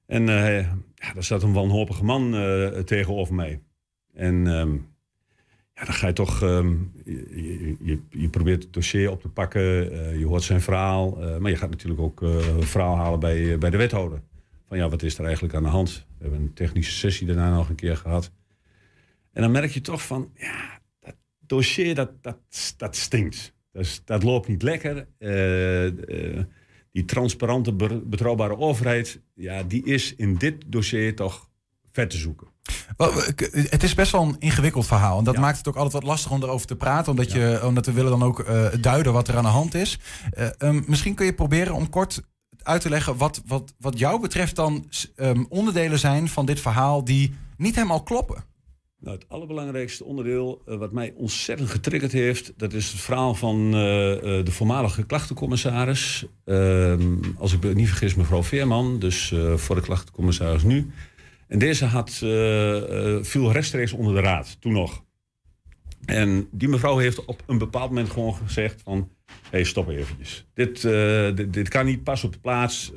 En 0.06 0.26
ja, 0.96 1.14
daar 1.14 1.24
zat 1.24 1.44
een 1.44 1.54
wanhopige 1.54 2.04
man 2.04 2.32
tegenover 2.86 3.34
mij. 3.34 3.62
En 4.14 4.48
ehm, 4.48 4.76
ja, 5.78 5.86
dan 5.86 5.94
ga 5.94 6.08
je 6.08 6.14
toch, 6.14 6.42
ehm, 6.42 6.76
je, 7.06 7.76
je, 7.82 8.00
je, 8.10 8.30
probeert 8.30 8.64
het 8.64 8.74
dossier 8.74 9.12
op 9.12 9.22
te 9.22 9.30
pakken, 9.30 9.92
eh, 9.92 10.20
je 10.20 10.26
hoort 10.26 10.44
zijn 10.44 10.62
verhaal, 10.62 11.22
eh, 11.22 11.38
maar 11.38 11.52
je 11.52 11.58
gaat 11.58 11.70
natuurlijk 11.70 12.02
ook 12.02 12.22
een 12.22 12.64
verhaal 12.64 12.96
halen 12.96 13.20
bij, 13.20 13.58
bij 13.58 13.70
de 13.70 13.78
wethouder. 13.78 14.22
Van 14.68 14.78
ja, 14.78 14.90
wat 14.90 15.04
is 15.04 15.18
er 15.18 15.26
eigenlijk 15.26 15.56
aan 15.56 15.64
de 15.64 15.70
hand? 15.70 16.06
We 16.18 16.24
hebben 16.24 16.42
een 16.42 16.54
technische 16.54 16.92
sessie 16.92 17.28
daarna 17.28 17.56
nog 17.56 17.70
een 17.70 17.76
keer 17.76 17.98
gehad. 17.98 18.32
En 19.32 19.42
dan 19.42 19.52
merk 19.52 19.72
je 19.72 19.82
toch 19.82 20.06
van, 20.06 20.32
ja, 20.36 20.80
dat 21.00 21.16
dossier 21.40 21.96
dat, 21.96 22.24
dat, 22.24 22.38
dat 22.78 22.96
stinkt. 22.96 23.54
Dat, 23.72 24.02
dat 24.06 24.24
loopt 24.24 24.48
niet 24.48 24.62
lekker. 24.62 25.08
Die 26.92 27.06
transparante, 27.06 27.74
be- 27.74 28.02
betrouwbare 28.06 28.58
overheid, 28.58 29.22
ja, 29.34 29.64
die 29.64 29.86
is 29.86 30.16
in 30.16 30.36
dit 30.36 30.64
dossier 30.68 31.16
toch 31.16 31.50
ver 31.98 32.08
te 32.08 32.18
zoeken. 32.18 32.48
Het 33.70 33.84
is 33.84 33.94
best 33.94 34.12
wel 34.12 34.22
een 34.22 34.36
ingewikkeld 34.40 34.86
verhaal. 34.86 35.18
En 35.18 35.24
dat 35.24 35.38
maakt 35.38 35.58
het 35.58 35.68
ook 35.68 35.76
altijd 35.76 35.94
wat 35.94 36.04
lastig 36.04 36.32
om 36.32 36.44
erover 36.44 36.68
te 36.68 36.76
praten. 36.76 37.12
Omdat, 37.12 37.32
je, 37.32 37.62
omdat 37.64 37.86
we 37.86 37.92
willen 37.92 38.12
dan 38.12 38.24
ook 38.24 38.40
eh, 38.40 38.66
duiden 38.82 39.14
wat 39.14 39.28
er 39.28 39.38
aan 39.38 39.44
de 39.44 39.50
hand 39.50 39.74
is. 39.74 40.00
Eh, 40.32 40.48
ehm, 40.58 40.82
misschien 40.86 41.16
kun 41.16 41.26
je 41.26 41.34
proberen 41.34 41.74
om 41.74 41.90
kort 41.90 42.22
uit 42.64 42.82
te 42.82 42.90
leggen 42.90 43.18
wat, 43.18 43.42
wat, 43.46 43.74
wat 43.80 44.00
jou 44.00 44.22
betreft 44.22 44.56
dan 44.56 44.90
ehm, 45.16 45.44
onderdelen 45.50 46.00
zijn 46.00 46.28
van 46.28 46.46
dit 46.46 46.60
verhaal 46.60 47.04
die 47.04 47.36
niet 47.58 47.76
helemaal 47.76 48.04
kloppen. 48.04 48.44
Nou, 49.00 49.16
het 49.16 49.30
allerbelangrijkste 49.30 50.04
onderdeel 50.04 50.62
uh, 50.68 50.78
wat 50.78 50.92
mij 50.92 51.14
ontzettend 51.16 51.70
getriggerd 51.70 52.12
heeft, 52.12 52.54
dat 52.58 52.74
is 52.74 52.92
het 52.92 53.02
verhaal 53.02 53.36
van 53.36 53.76
uh, 53.76 54.12
uh, 54.12 54.22
de 54.22 54.52
voormalige 54.52 55.04
klachtencommissaris. 55.06 56.26
Ehm, 56.46 57.16
als 57.38 57.54
ik 57.54 57.64
me 57.64 57.74
niet 57.74 57.88
vergis, 57.88 58.16
mevrouw 58.16 58.44
Veerman, 58.44 59.00
dus 59.00 59.34
voor 59.56 59.76
de 59.76 59.82
klachtencommissaris 59.82 60.64
nu. 60.64 60.92
En 61.48 61.60
deze 61.60 61.86
had, 61.86 62.12
viel 63.22 63.52
rechtstreeks 63.52 63.92
onder 63.92 64.14
de 64.14 64.22
raad, 64.22 64.58
toen 64.60 64.74
nog. 64.74 65.06
En 66.06 66.48
die 66.52 66.68
mevrouw 66.68 66.98
heeft 66.98 67.26
op 67.26 67.44
een 67.46 67.58
bepaald 67.58 67.90
moment 67.90 68.10
gewoon 68.10 68.36
gezegd 68.36 68.82
van... 68.84 69.10
hé, 69.26 69.34
hey, 69.50 69.64
stop 69.64 69.90
eventjes. 69.90 70.48
Dit, 70.54 70.82
dit, 71.36 71.54
dit, 71.54 71.70
kan 71.70 71.86
niet 71.86 72.04
pas 72.04 72.24
op 72.24 72.34
de 72.34 72.40
plaats. 72.40 72.92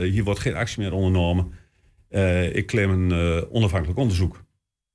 hier 0.00 0.24
wordt 0.24 0.40
geen 0.40 0.54
actie 0.54 0.82
meer 0.82 0.92
ondernomen. 0.92 1.52
ik 2.52 2.66
claim 2.66 3.10
een 3.10 3.46
onafhankelijk 3.50 3.98
onderzoek. 3.98 4.44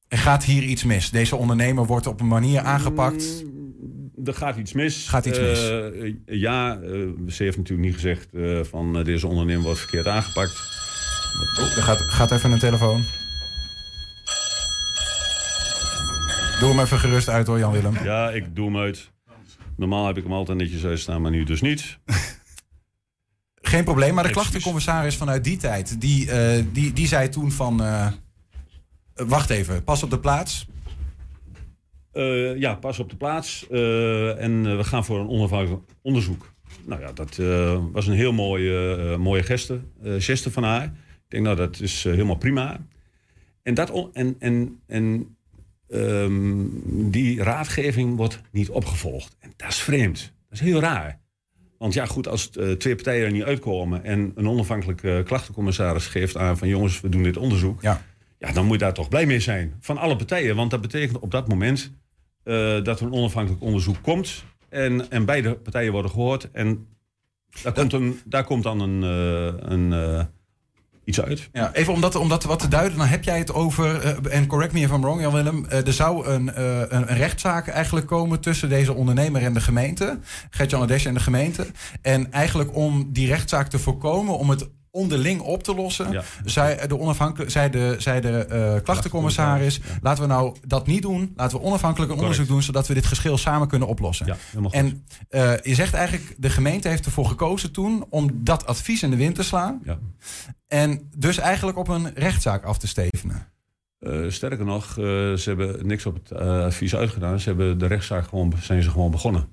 Er 0.09 0.17
gaat 0.17 0.43
hier 0.43 0.63
iets 0.63 0.83
mis. 0.83 1.09
Deze 1.09 1.35
ondernemer 1.35 1.85
wordt 1.85 2.07
op 2.07 2.19
een 2.19 2.27
manier 2.27 2.59
aangepakt. 2.59 3.43
Mm, 3.43 4.25
er 4.25 4.33
gaat 4.33 4.57
iets 4.57 4.73
mis. 4.73 5.07
Gaat 5.07 5.25
iets 5.25 5.39
mis. 5.39 5.69
Uh, 5.71 6.13
ja, 6.25 6.79
uh, 6.81 7.07
ze 7.27 7.43
heeft 7.43 7.57
natuurlijk 7.57 7.87
niet 7.87 7.93
gezegd 7.93 8.27
uh, 8.31 8.63
van 8.63 9.03
deze 9.03 9.27
ondernemer 9.27 9.63
wordt 9.63 9.79
verkeerd 9.79 10.07
aangepakt. 10.07 10.78
Oh, 11.59 11.77
er 11.77 11.83
gaat, 11.83 12.01
gaat 12.01 12.31
even 12.31 12.51
een 12.51 12.59
telefoon. 12.59 13.03
Doe 16.59 16.69
hem 16.69 16.79
even 16.79 16.99
gerust 16.99 17.29
uit 17.29 17.47
hoor, 17.47 17.59
Jan-Willem. 17.59 18.03
Ja, 18.03 18.29
ik 18.29 18.55
doe 18.55 18.65
hem 18.65 18.77
uit. 18.77 19.11
Normaal 19.75 20.07
heb 20.07 20.17
ik 20.17 20.23
hem 20.23 20.33
altijd 20.33 20.57
netjes 20.57 20.85
uitstaan, 20.85 21.21
maar 21.21 21.31
nu 21.31 21.43
dus 21.43 21.61
niet. 21.61 21.97
Geen 23.61 23.83
probleem, 23.83 24.13
maar 24.13 24.23
de 24.23 24.29
klachtencommissaris 24.29 25.15
vanuit 25.15 25.43
die 25.43 25.57
tijd... 25.57 26.01
die, 26.01 26.29
die, 26.71 26.93
die 26.93 27.07
zei 27.07 27.29
toen 27.29 27.51
van 27.51 27.81
wacht 29.13 29.49
even, 29.49 29.83
pas 29.83 30.03
op 30.03 30.09
de 30.09 30.19
plaats. 30.19 30.67
Uh, 32.13 32.59
ja, 32.59 32.75
pas 32.75 32.99
op 32.99 33.09
de 33.09 33.15
plaats. 33.15 33.67
En 33.69 34.77
we 34.77 34.83
gaan 34.83 35.05
voor 35.05 35.19
een 35.19 35.29
onafhankelijk 35.29 35.83
onderzoek. 36.01 36.53
Nou 36.85 37.01
ja, 37.01 37.11
dat 37.11 37.35
was 37.91 38.07
een 38.07 38.13
heel 38.13 38.33
mooie, 38.33 39.17
mooie 39.17 39.43
geste, 39.43 39.79
geste 40.03 40.51
van 40.51 40.63
haar. 40.63 40.93
Ik 41.29 41.35
denk, 41.35 41.43
nou, 41.43 41.55
dat 41.55 41.79
is 41.79 42.03
helemaal 42.03 42.35
prima. 42.35 42.85
En, 43.63 43.73
dat 43.73 44.09
en, 44.13 44.35
en, 44.39 44.79
en 44.87 45.35
um, 45.87 47.11
die 47.11 47.43
raadgeving 47.43 48.15
wordt 48.15 48.41
niet 48.51 48.69
opgevolgd. 48.69 49.35
En 49.39 49.53
dat 49.55 49.69
is 49.69 49.79
vreemd. 49.79 50.33
Dat 50.49 50.59
is 50.59 50.65
heel 50.65 50.79
raar. 50.79 51.19
Want 51.77 51.93
ja, 51.93 52.05
goed, 52.05 52.27
als 52.27 52.49
twee 52.77 52.95
partijen 52.95 53.25
er 53.25 53.31
niet 53.31 53.43
uitkomen 53.43 54.03
en 54.03 54.31
een 54.35 54.47
onafhankelijke 54.47 55.21
klachtencommissaris 55.25 56.07
geeft 56.07 56.37
aan 56.37 56.57
van 56.57 56.67
jongens, 56.67 57.01
we 57.01 57.09
doen 57.09 57.23
dit 57.23 57.37
onderzoek. 57.37 57.81
Ja. 57.81 58.01
Ja, 58.37 58.51
dan 58.51 58.65
moet 58.65 58.73
je 58.73 58.83
daar 58.83 58.93
toch 58.93 59.09
blij 59.09 59.25
mee 59.25 59.39
zijn. 59.39 59.75
Van 59.79 59.97
alle 59.97 60.15
partijen. 60.15 60.55
Want 60.55 60.71
dat 60.71 60.81
betekent 60.81 61.19
op 61.19 61.31
dat 61.31 61.47
moment 61.47 61.91
uh, 62.43 62.83
dat 62.83 62.99
er 62.99 63.05
een 63.05 63.13
onafhankelijk 63.13 63.61
onderzoek 63.61 63.97
komt. 64.01 64.43
En, 64.69 65.11
en 65.11 65.25
beide 65.25 65.55
partijen 65.55 65.91
worden 65.91 66.11
gehoord. 66.11 66.51
En 66.51 66.87
daar, 67.63 67.73
komt, 67.73 67.93
een, 67.93 68.19
daar 68.25 68.43
komt 68.43 68.63
dan 68.63 68.79
een, 68.79 69.03
uh, 69.03 69.53
een, 69.57 70.27
iets 71.09 71.21
uit. 71.21 71.49
Ja, 71.53 71.73
even 71.73 71.93
om 71.93 72.01
dat, 72.01 72.43
wat 72.43 72.59
te 72.59 72.67
duiden, 72.67 72.97
dan 72.97 73.07
heb 73.07 73.23
jij 73.23 73.37
het 73.37 73.53
over, 73.53 74.15
en 74.27 74.47
correct 74.47 74.73
me 74.73 74.79
if 74.79 74.91
I'm 74.91 75.01
wrong, 75.01 75.21
Jan 75.21 75.33
Willem, 75.33 75.65
er 75.65 75.93
zou 75.93 76.27
een, 76.27 76.61
een, 76.61 77.09
een, 77.09 77.17
rechtszaak 77.17 77.67
eigenlijk 77.67 78.07
komen 78.07 78.39
tussen 78.39 78.69
deze 78.69 78.93
ondernemer 78.93 79.43
en 79.43 79.53
de 79.53 79.61
gemeente, 79.61 80.19
Gert-Jan 80.49 80.89
en 80.89 81.13
de 81.13 81.19
gemeente. 81.19 81.67
En 82.01 82.31
eigenlijk 82.31 82.75
om 82.75 83.09
die 83.11 83.27
rechtszaak 83.27 83.69
te 83.69 83.79
voorkomen, 83.79 84.37
om 84.37 84.49
het 84.49 84.69
onderling 84.99 85.41
op 85.41 85.63
te 85.63 85.75
lossen. 85.75 86.11
Ja. 86.11 86.23
Zij, 86.45 86.87
de 86.87 86.99
onafhankelijk, 86.99 87.51
zei 87.51 87.69
de, 87.69 87.95
zei 87.97 88.21
de 88.21 88.47
uh, 88.51 88.83
klachtencommissaris, 88.83 89.79
laten 90.01 90.23
we 90.23 90.29
nou 90.29 90.55
dat 90.67 90.87
niet 90.87 91.01
doen. 91.01 91.33
Laten 91.35 91.57
we 91.57 91.63
onafhankelijk 91.63 92.11
een 92.11 92.17
onderzoek 92.17 92.47
doen, 92.47 92.63
zodat 92.63 92.87
we 92.87 92.93
dit 92.93 93.05
geschil 93.05 93.37
samen 93.37 93.67
kunnen 93.67 93.87
oplossen. 93.87 94.25
Ja, 94.25 94.37
en 94.69 95.05
uh, 95.29 95.57
je 95.61 95.75
zegt 95.75 95.93
eigenlijk, 95.93 96.35
de 96.37 96.49
gemeente 96.49 96.87
heeft 96.87 97.05
ervoor 97.05 97.25
gekozen 97.25 97.71
toen 97.71 98.05
om 98.09 98.29
dat 98.33 98.65
advies 98.65 99.03
in 99.03 99.09
de 99.09 99.15
wind 99.15 99.35
te 99.35 99.43
slaan. 99.43 99.81
Ja. 99.83 99.99
En 100.67 101.09
dus 101.17 101.37
eigenlijk 101.37 101.77
op 101.77 101.87
een 101.87 102.11
rechtszaak 102.13 102.63
af 102.63 102.77
te 102.77 102.87
stevenen. 102.87 103.47
Uh, 103.99 104.29
sterker 104.29 104.65
nog, 104.65 104.93
ze 104.93 105.43
hebben 105.45 105.87
niks 105.87 106.05
op 106.05 106.13
het 106.13 106.39
advies 106.39 106.95
uitgedaan. 106.95 107.39
Ze 107.39 107.49
hebben 107.49 107.77
de 107.77 107.87
rechtszaak 107.87 108.27
gewoon, 108.27 108.53
zijn 108.61 108.83
ze 108.83 108.89
gewoon 108.89 109.11
begonnen. 109.11 109.47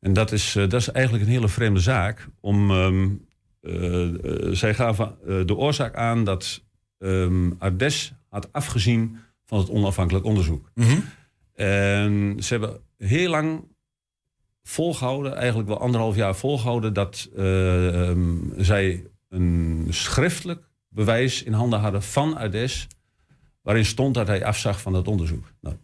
En 0.00 0.12
dat 0.12 0.32
is, 0.32 0.52
dat 0.52 0.72
is 0.72 0.90
eigenlijk 0.90 1.24
een 1.24 1.30
hele 1.30 1.48
vreemde 1.48 1.80
zaak 1.80 2.28
om 2.40 2.70
um, 2.70 3.02
uh, 3.02 3.16
zij 4.56 4.74
gaven 4.74 5.14
uh, 5.26 5.46
de 5.46 5.56
oorzaak 5.56 5.94
aan 5.94 6.24
dat 6.24 6.62
um, 6.98 7.54
Ardes 7.58 8.12
had 8.28 8.52
afgezien 8.52 9.18
van 9.44 9.58
het 9.58 9.70
onafhankelijk 9.70 10.24
onderzoek. 10.24 10.70
Mm 10.74 10.84
-hmm. 10.84 11.04
En 11.54 12.36
ze 12.42 12.54
hebben 12.54 12.80
heel 12.98 13.30
lang 13.30 13.64
volgehouden, 14.62 15.36
eigenlijk 15.36 15.68
wel 15.68 15.80
anderhalf 15.80 16.16
jaar 16.16 16.36
volgehouden, 16.36 16.92
dat 16.92 17.28
uh, 17.36 18.08
um, 18.08 18.52
zij 18.56 19.04
een 19.28 19.86
schriftelijk 19.90 20.68
bewijs 20.88 21.42
in 21.42 21.52
handen 21.52 21.80
hadden 21.80 22.02
van 22.02 22.36
Ardes, 22.36 22.86
waarin 23.62 23.84
stond 23.84 24.14
dat 24.14 24.26
hij 24.26 24.44
afzag 24.44 24.80
van 24.80 24.92
dat 24.92 25.08
onderzoek. 25.08 25.52
Nou, 25.60 25.76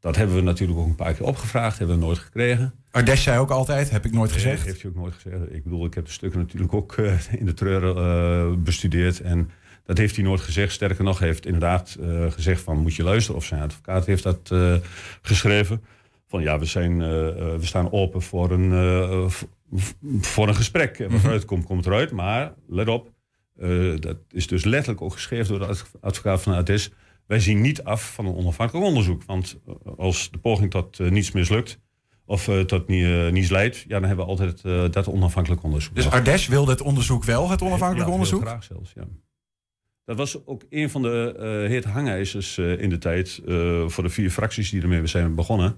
dat 0.00 0.16
hebben 0.16 0.36
we 0.36 0.42
natuurlijk 0.42 0.78
ook 0.78 0.86
een 0.86 0.94
paar 0.94 1.14
keer 1.14 1.26
opgevraagd, 1.26 1.78
hebben 1.78 1.98
we 1.98 2.04
nooit 2.04 2.18
gekregen. 2.18 2.74
Ardes 2.98 3.22
zei 3.22 3.38
ook 3.38 3.50
altijd, 3.50 3.90
heb 3.90 4.04
ik 4.04 4.12
nooit 4.12 4.32
gezegd. 4.32 4.56
Nee, 4.56 4.66
heeft 4.66 4.82
hij 4.82 4.90
ook 4.90 4.96
nooit 4.96 5.14
gezegd. 5.14 5.54
Ik 5.54 5.62
bedoel, 5.62 5.84
ik 5.84 5.94
heb 5.94 6.04
de 6.04 6.10
stukken 6.10 6.40
natuurlijk 6.40 6.72
ook 6.72 6.96
uh, 6.96 7.32
in 7.32 7.46
de 7.46 7.54
treuren 7.54 7.96
uh, 7.96 8.62
bestudeerd. 8.62 9.20
En 9.20 9.50
dat 9.84 9.98
heeft 9.98 10.16
hij 10.16 10.24
nooit 10.24 10.40
gezegd. 10.40 10.72
Sterker 10.72 11.04
nog, 11.04 11.18
heeft 11.18 11.46
inderdaad 11.46 11.96
uh, 12.00 12.30
gezegd 12.30 12.60
van 12.60 12.78
moet 12.78 12.94
je 12.94 13.02
luisteren. 13.02 13.36
Of 13.36 13.44
zijn 13.44 13.62
advocaat 13.62 14.06
heeft 14.06 14.22
dat 14.22 14.54
geschreven. 15.22 15.84
Van 16.26 16.42
ja, 16.42 16.58
we, 16.58 16.64
zijn, 16.64 16.98
we 17.58 17.66
staan 17.66 17.92
open 17.92 18.22
voor 18.22 18.50
een, 18.50 19.30
voor 20.20 20.48
een 20.48 20.54
gesprek. 20.54 20.98
En 20.98 21.10
wat 21.10 21.24
eruit 21.24 21.44
komt, 21.44 21.64
komt 21.64 21.86
eruit. 21.86 22.10
Maar 22.10 22.54
let 22.68 22.88
op, 22.88 23.12
dat 24.00 24.16
is 24.30 24.46
dus 24.46 24.64
letterlijk 24.64 25.02
ook 25.02 25.12
geschreven 25.12 25.58
door 25.58 25.68
de 25.68 25.82
advocaat 26.00 26.42
van 26.42 26.54
Ardes. 26.54 26.92
Wij 27.26 27.40
zien 27.40 27.60
niet 27.60 27.84
af 27.84 28.14
van 28.14 28.26
een 28.26 28.34
onafhankelijk 28.34 28.86
onderzoek. 28.86 29.22
Want 29.24 29.58
als 29.96 30.30
de 30.30 30.38
poging 30.38 30.70
tot 30.70 30.98
niets 30.98 31.32
mislukt 31.32 31.78
of 32.28 32.48
uh, 32.48 32.60
tot 32.60 32.88
niet, 32.88 33.32
niets 33.32 33.50
leidt, 33.50 33.76
ja, 33.76 33.98
dan 33.98 34.04
hebben 34.04 34.24
we 34.24 34.30
altijd 34.30 34.62
uh, 34.64 34.84
dat 34.90 35.08
onafhankelijk 35.08 35.62
onderzoek. 35.62 35.94
Dus 35.94 36.10
Ardes 36.10 36.46
wilde 36.46 36.70
het 36.70 36.80
onderzoek 36.80 37.24
wel, 37.24 37.50
het 37.50 37.62
onafhankelijk 37.62 38.06
ja, 38.06 38.12
onderzoek? 38.12 38.40
graag 38.40 38.64
zelfs, 38.64 38.92
ja. 38.94 39.04
Dat 40.04 40.16
was 40.16 40.46
ook 40.46 40.64
een 40.70 40.90
van 40.90 41.02
de 41.02 41.34
uh, 41.38 41.68
heet 41.68 41.84
hangijzers 41.84 42.58
in 42.58 42.90
de 42.90 42.98
tijd 42.98 43.40
voor 43.86 44.02
de 44.02 44.08
vier 44.08 44.30
fracties 44.30 44.70
die 44.70 44.82
ermee 44.82 45.06
zijn 45.06 45.34
begonnen. 45.34 45.76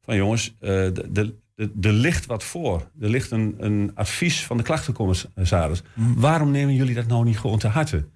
Van 0.00 0.16
jongens, 0.16 0.56
er 0.60 1.92
ligt 1.92 2.26
wat 2.26 2.44
voor. 2.44 2.90
Er 3.00 3.08
ligt 3.08 3.30
een, 3.30 3.54
een 3.58 3.90
advies 3.94 4.44
van 4.44 4.56
de 4.56 4.62
klachtencommissaris. 4.62 5.82
Mhm. 5.82 6.08
Mm. 6.08 6.20
Waarom 6.20 6.50
nemen 6.50 6.74
jullie 6.74 6.94
dat 6.94 7.06
nou 7.06 7.24
niet 7.24 7.38
gewoon 7.38 7.58
te 7.58 7.68
harte? 7.68 8.08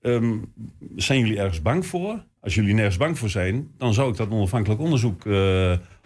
Um, 0.00 0.52
zijn 0.96 1.18
jullie 1.18 1.38
ergens 1.38 1.62
bang 1.62 1.86
voor? 1.86 2.24
Als 2.40 2.54
jullie 2.54 2.74
nergens 2.74 2.96
bang 2.96 3.18
voor 3.18 3.28
zijn, 3.28 3.70
dan 3.78 3.94
zou 3.94 4.10
ik 4.10 4.16
dat 4.16 4.30
onafhankelijk 4.30 4.80
onderzoek 4.80 5.24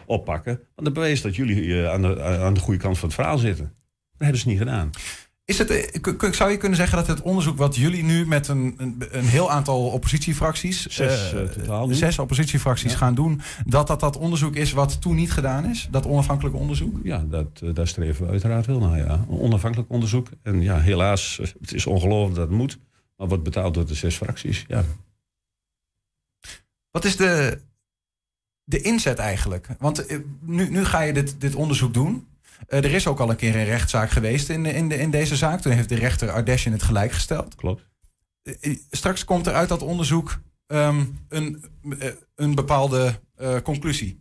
oppakken. 0.06 0.54
Want 0.54 0.86
dat 0.86 0.92
bewijst 0.92 1.22
dat 1.22 1.36
jullie 1.36 1.64
uh, 1.64 1.90
aan, 1.90 2.02
de, 2.02 2.22
aan 2.22 2.54
de 2.54 2.60
goede 2.60 2.80
kant 2.80 2.98
van 2.98 3.08
het 3.08 3.16
verhaal 3.16 3.38
zitten. 3.38 3.64
Dat 3.64 4.22
hebben 4.22 4.40
ze 4.40 4.48
niet 4.48 4.58
gedaan. 4.58 4.90
Is 5.46 5.58
het, 5.58 6.00
zou 6.30 6.50
je 6.50 6.56
kunnen 6.56 6.78
zeggen 6.78 6.98
dat 6.98 7.06
het 7.06 7.22
onderzoek 7.22 7.58
wat 7.58 7.76
jullie 7.76 8.04
nu 8.04 8.26
met 8.26 8.48
een, 8.48 8.74
een, 8.76 9.02
een 9.10 9.24
heel 9.24 9.50
aantal 9.50 9.86
oppositiefracties, 9.86 10.86
zes, 10.86 11.32
uh, 11.34 11.42
totaal 11.42 11.86
nu. 11.86 11.94
zes 11.94 12.18
oppositiefracties 12.18 12.92
ja. 12.92 12.98
gaan 12.98 13.14
doen, 13.14 13.40
dat 13.66 13.86
dat 13.86 14.00
dat 14.00 14.16
onderzoek 14.16 14.56
is 14.56 14.72
wat 14.72 15.00
toen 15.00 15.14
niet 15.14 15.32
gedaan 15.32 15.64
is? 15.64 15.88
Dat 15.90 16.06
onafhankelijk 16.06 16.56
onderzoek? 16.56 16.98
Ja, 17.02 17.24
dat, 17.28 17.62
daar 17.72 17.88
streven 17.88 18.24
we 18.24 18.30
uiteraard 18.30 18.66
wel 18.66 18.78
naar. 18.78 18.98
Ja. 18.98 19.12
Een 19.12 19.38
onafhankelijk 19.38 19.90
onderzoek. 19.90 20.28
En 20.42 20.62
ja, 20.62 20.80
helaas, 20.80 21.40
het 21.60 21.72
is 21.72 21.86
ongelooflijk 21.86 22.34
dat 22.34 22.48
het 22.48 22.56
moet, 22.56 22.78
maar 23.16 23.28
wordt 23.28 23.44
betaald 23.44 23.74
door 23.74 23.86
de 23.86 23.94
zes 23.94 24.16
fracties. 24.16 24.64
Ja. 24.68 24.84
Wat 26.90 27.04
is 27.04 27.16
de, 27.16 27.60
de 28.64 28.80
inzet 28.80 29.18
eigenlijk? 29.18 29.66
Want 29.78 30.06
nu, 30.40 30.70
nu 30.70 30.84
ga 30.84 31.00
je 31.00 31.12
dit, 31.12 31.40
dit 31.40 31.54
onderzoek 31.54 31.94
doen. 31.94 32.26
Uh, 32.68 32.78
er 32.78 32.92
is 32.92 33.06
ook 33.06 33.20
al 33.20 33.30
een 33.30 33.36
keer 33.36 33.56
een 33.56 33.64
rechtszaak 33.64 34.10
geweest 34.10 34.48
in, 34.48 34.66
in, 34.66 34.88
de, 34.88 34.98
in 34.98 35.10
deze 35.10 35.36
zaak. 35.36 35.60
Toen 35.60 35.72
heeft 35.72 35.88
de 35.88 35.94
rechter 35.94 36.30
Ardesh 36.30 36.66
in 36.66 36.72
het 36.72 36.82
gelijk 36.82 37.12
gesteld. 37.12 37.54
Klopt. 37.54 37.86
Uh, 38.42 38.76
straks 38.90 39.24
komt 39.24 39.46
er 39.46 39.54
uit 39.54 39.68
dat 39.68 39.82
onderzoek 39.82 40.40
um, 40.66 41.18
een, 41.28 41.64
uh, 41.82 42.08
een 42.34 42.54
bepaalde 42.54 43.22
conclusie. 43.62 44.18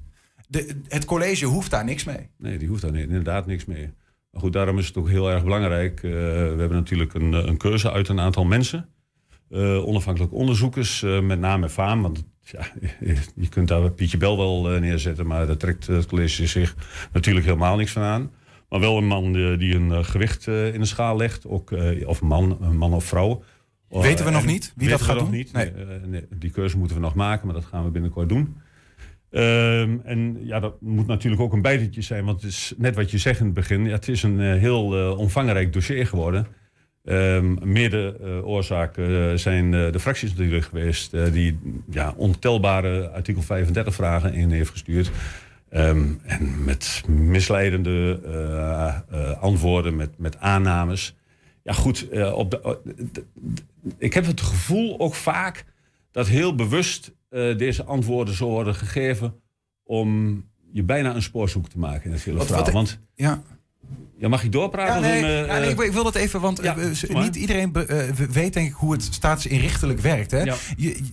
De, 0.48 0.82
het 0.88 1.06
college 1.06 1.46
hoeft 1.46 1.72
daar 1.72 1.84
niks 1.84 2.04
mee. 2.04 2.30
Nee, 2.38 2.58
die 2.58 2.68
hoeft 2.68 2.82
daar 2.82 2.96
inderdaad 2.96 3.46
niks 3.46 3.66
mee. 3.66 3.94
Maar 4.32 4.42
goed, 4.42 4.54
daarom 4.54 4.78
is 4.80 4.88
het 4.88 4.98
ook 4.98 5.10
heel 5.10 5.32
erg 5.32 5.44
belangrijk. 5.44 6.02
we 6.02 6.56
hebben 6.58 6.78
natuurlijk 6.78 7.14
een, 7.14 7.34
een 7.34 7.58
keuze 7.58 7.92
uit 7.92 8.08
een 8.08 8.20
aantal 8.20 8.46
mensen. 8.46 8.90
onafhankelijk 9.86 10.34
onderzoekers, 10.34 11.02
met 11.02 11.40
name 11.40 11.70
faam. 11.70 12.02
Want 12.02 12.24
ja, 12.44 12.66
je 13.36 13.50
kunt 13.50 13.68
daar 13.68 13.92
Pietje 13.92 14.18
Bel 14.18 14.38
wel 14.38 14.80
neerzetten, 14.80 15.28
maar 15.28 15.48
daar 15.48 15.58
trekt 15.58 15.88
het 15.88 16.06
college 16.06 16.48
zich 16.48 16.76
natuurlijk 17.12 17.46
helemaal 17.46 17.76
niks 17.76 17.92
van 17.92 18.04
aan. 18.04 18.32
Maar 18.70 18.80
wel 18.80 18.98
een 18.98 19.08
man 19.08 19.34
die 19.34 19.76
een 19.76 20.06
gewicht 20.06 20.48
in 20.48 20.80
de 20.80 20.86
schaal 20.86 21.18
legt, 21.18 21.48
ook, 21.48 21.72
of 22.06 22.22
man, 22.22 22.58
een 22.62 22.78
man 22.78 22.94
of 22.94 23.06
vrouw. 23.06 23.44
Weten 23.90 24.26
we 24.26 24.32
nog 24.32 24.46
niet 24.46 24.74
wie 24.76 24.90
dat 24.90 25.02
gaat 25.02 25.16
nog 25.16 25.24
doen? 25.24 25.34
Niet. 25.34 25.54
Nee. 25.54 25.72
Nee, 26.06 26.26
die 26.38 26.52
keuze 26.52 26.78
moeten 26.78 26.96
we 26.96 27.02
nog 27.02 27.16
maken, 27.16 27.46
maar 27.46 27.56
dat 27.56 27.66
gaan 27.66 27.84
we 27.84 27.90
binnenkort 27.90 28.30
doen. 28.30 28.56
Ehm, 29.34 29.98
en 30.04 30.38
ja, 30.42 30.60
dat 30.60 30.82
moet 30.82 31.08
natuurlijk 31.08 31.42
ook 31.42 31.54
een 31.54 31.62
bijtje 31.62 32.02
zijn, 32.02 32.26
want 32.26 32.42
het 32.42 32.52
is 32.52 32.74
net 32.78 32.96
wat 32.96 33.12
je 33.12 33.18
zegt 33.18 33.40
in 33.40 33.46
het 33.46 33.54
begin. 33.54 33.86
Ja, 33.86 33.92
het 33.92 34.08
is 34.08 34.24
een 34.24 34.40
eh, 34.40 34.60
heel 34.60 34.98
eh, 34.98 35.20
omvangrijk 35.20 35.74
dossier 35.74 36.08
geworden. 36.08 36.48
Um, 37.06 37.58
mede 37.62 38.18
uh, 38.22 38.48
oorzaken 38.48 39.40
zijn 39.40 39.72
de 39.72 40.00
fracties 40.00 40.30
natuurlijk 40.30 40.66
geweest, 40.66 41.12
die 41.34 41.60
ja, 41.90 42.14
ontelbare 42.18 43.10
artikel 43.10 43.42
35 43.42 43.94
vragen 43.94 44.34
in 44.34 44.52
heeft 44.52 44.70
gestuurd. 44.70 45.12
Um, 45.72 46.20
en 46.24 46.64
met 46.64 47.04
misleidende 47.08 48.20
antwoorden, 49.40 49.96
met, 49.96 50.18
met 50.18 50.40
aannames. 50.40 51.16
Ja, 51.64 51.74
goed, 51.74 52.08
op 52.34 52.52
de, 52.52 52.80
ik 53.98 54.14
heb 54.14 54.26
het 54.26 54.42
gevoel 54.42 55.00
ook 55.00 55.16
vaak 55.16 55.66
dat 56.12 56.28
heel 56.28 56.56
bewust 56.56 57.12
deze 57.58 57.84
antwoorden 57.84 58.34
zo 58.34 58.50
worden 58.50 58.76
gegeven 58.76 59.42
om 59.84 60.44
je 60.72 60.84
bijna 60.84 61.16
een 61.16 61.22
spoorzoek 61.22 61.70
te 61.70 61.80
maken 61.80 62.06
in 62.06 62.12
het 62.12 62.24
hele 62.24 62.46
verhaal. 62.46 62.72
Want 62.72 63.00
ja. 63.16 63.44
Ja, 64.18 64.30
mag 64.30 64.44
ik 64.44 64.52
doorpraten? 64.52 64.94
Ja, 64.94 65.00
nee, 65.00 65.22
uh, 65.22 65.48
ja, 65.48 65.60
nee, 65.60 65.70
ik, 65.70 65.80
ik, 65.80 65.92
wil 65.92 66.04
dat 66.04 66.16
even, 66.16 66.42
want 66.42 66.60
ja, 66.62 66.76
uh, 66.78 67.22
niet 67.22 67.36
iedereen 67.36 67.72
weet 68.32 68.54
denk 68.54 68.68
ik 68.68 68.74
hoe 68.74 68.92
het 68.92 69.04
staatsinrichtelijk 69.04 70.00
werkt. 70.00 70.32
Hè? 70.32 70.54
Je, 70.78 71.04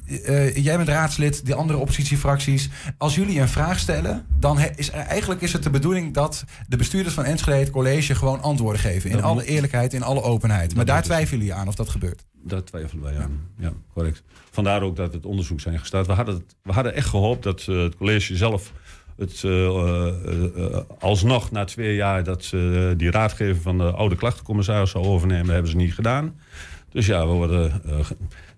jij 0.63 0.77
bent 0.77 0.89
raadslid, 0.89 1.47
de 1.47 1.55
andere 1.55 1.79
oppositiefracties. 1.79 2.69
Als 2.99 3.15
jullie 3.15 3.41
een 3.41 3.49
vraag 3.49 3.79
stellen, 3.79 4.27
dan 4.39 4.59
is 4.77 4.91
eigenlijk 4.91 5.41
is 5.41 5.53
het 5.53 5.63
de 5.63 5.71
bedoeling 5.71 6.15
dat 6.15 6.45
de 6.69 6.77
bestuurders 6.77 7.15
van 7.15 7.25
Enschede 7.25 7.59
het 7.59 7.71
college 7.71 8.15
gewoon 8.15 8.43
antwoorden 8.43 8.81
geven. 8.81 9.11
In 9.11 9.17
dat 9.17 9.25
alle 9.25 9.35
moet. 9.35 9.45
eerlijkheid, 9.45 9.95
in 9.95 10.03
alle 10.03 10.23
openheid. 10.23 10.67
Dat 10.67 10.77
maar 10.77 10.85
daar 10.85 11.03
twijfelen 11.03 11.39
jullie 11.39 11.55
aan 11.55 11.69
of 11.69 11.75
dat 11.75 11.89
gebeurt. 11.89 12.25
Daar 12.43 12.65
twijfelen 12.65 13.03
wij 13.03 13.19
aan. 13.19 13.41
Ja, 13.59 13.73
correct. 13.95 14.23
Vandaar 14.51 14.83
ook 14.83 14.97
dat 14.97 15.13
het 15.13 15.27
onderzoek 15.27 15.61
zijn 15.61 15.79
gestart. 15.79 16.07
We 16.07 16.13
hadden, 16.13 16.35
het, 16.35 16.57
we 16.63 16.73
hadden 16.73 16.95
echt 16.95 17.09
gehoopt 17.09 17.43
dat 17.43 17.65
het 17.65 17.97
college 17.97 18.37
zelf 18.37 18.73
het 19.21 19.43
uh, 19.43 19.53
uh, 19.53 20.79
alsnog 20.99 21.51
na 21.51 21.65
twee 21.65 21.95
jaar 21.95 22.25
dat 22.25 22.45
ze 22.45 22.95
die 22.97 23.11
raadgeving 23.11 23.63
van 23.63 23.79
de 23.79 23.91
oude 23.91 24.17
klachtencommissaris 24.17 24.91
zou 24.91 25.05
overnemen, 25.05 25.53
hebben 25.53 25.71
ze 25.71 25.77
niet 25.77 25.95
gedaan. 25.95 26.41
Dus 26.89 27.07
ja, 27.07 27.27
we 27.27 27.33
worden, 27.33 27.83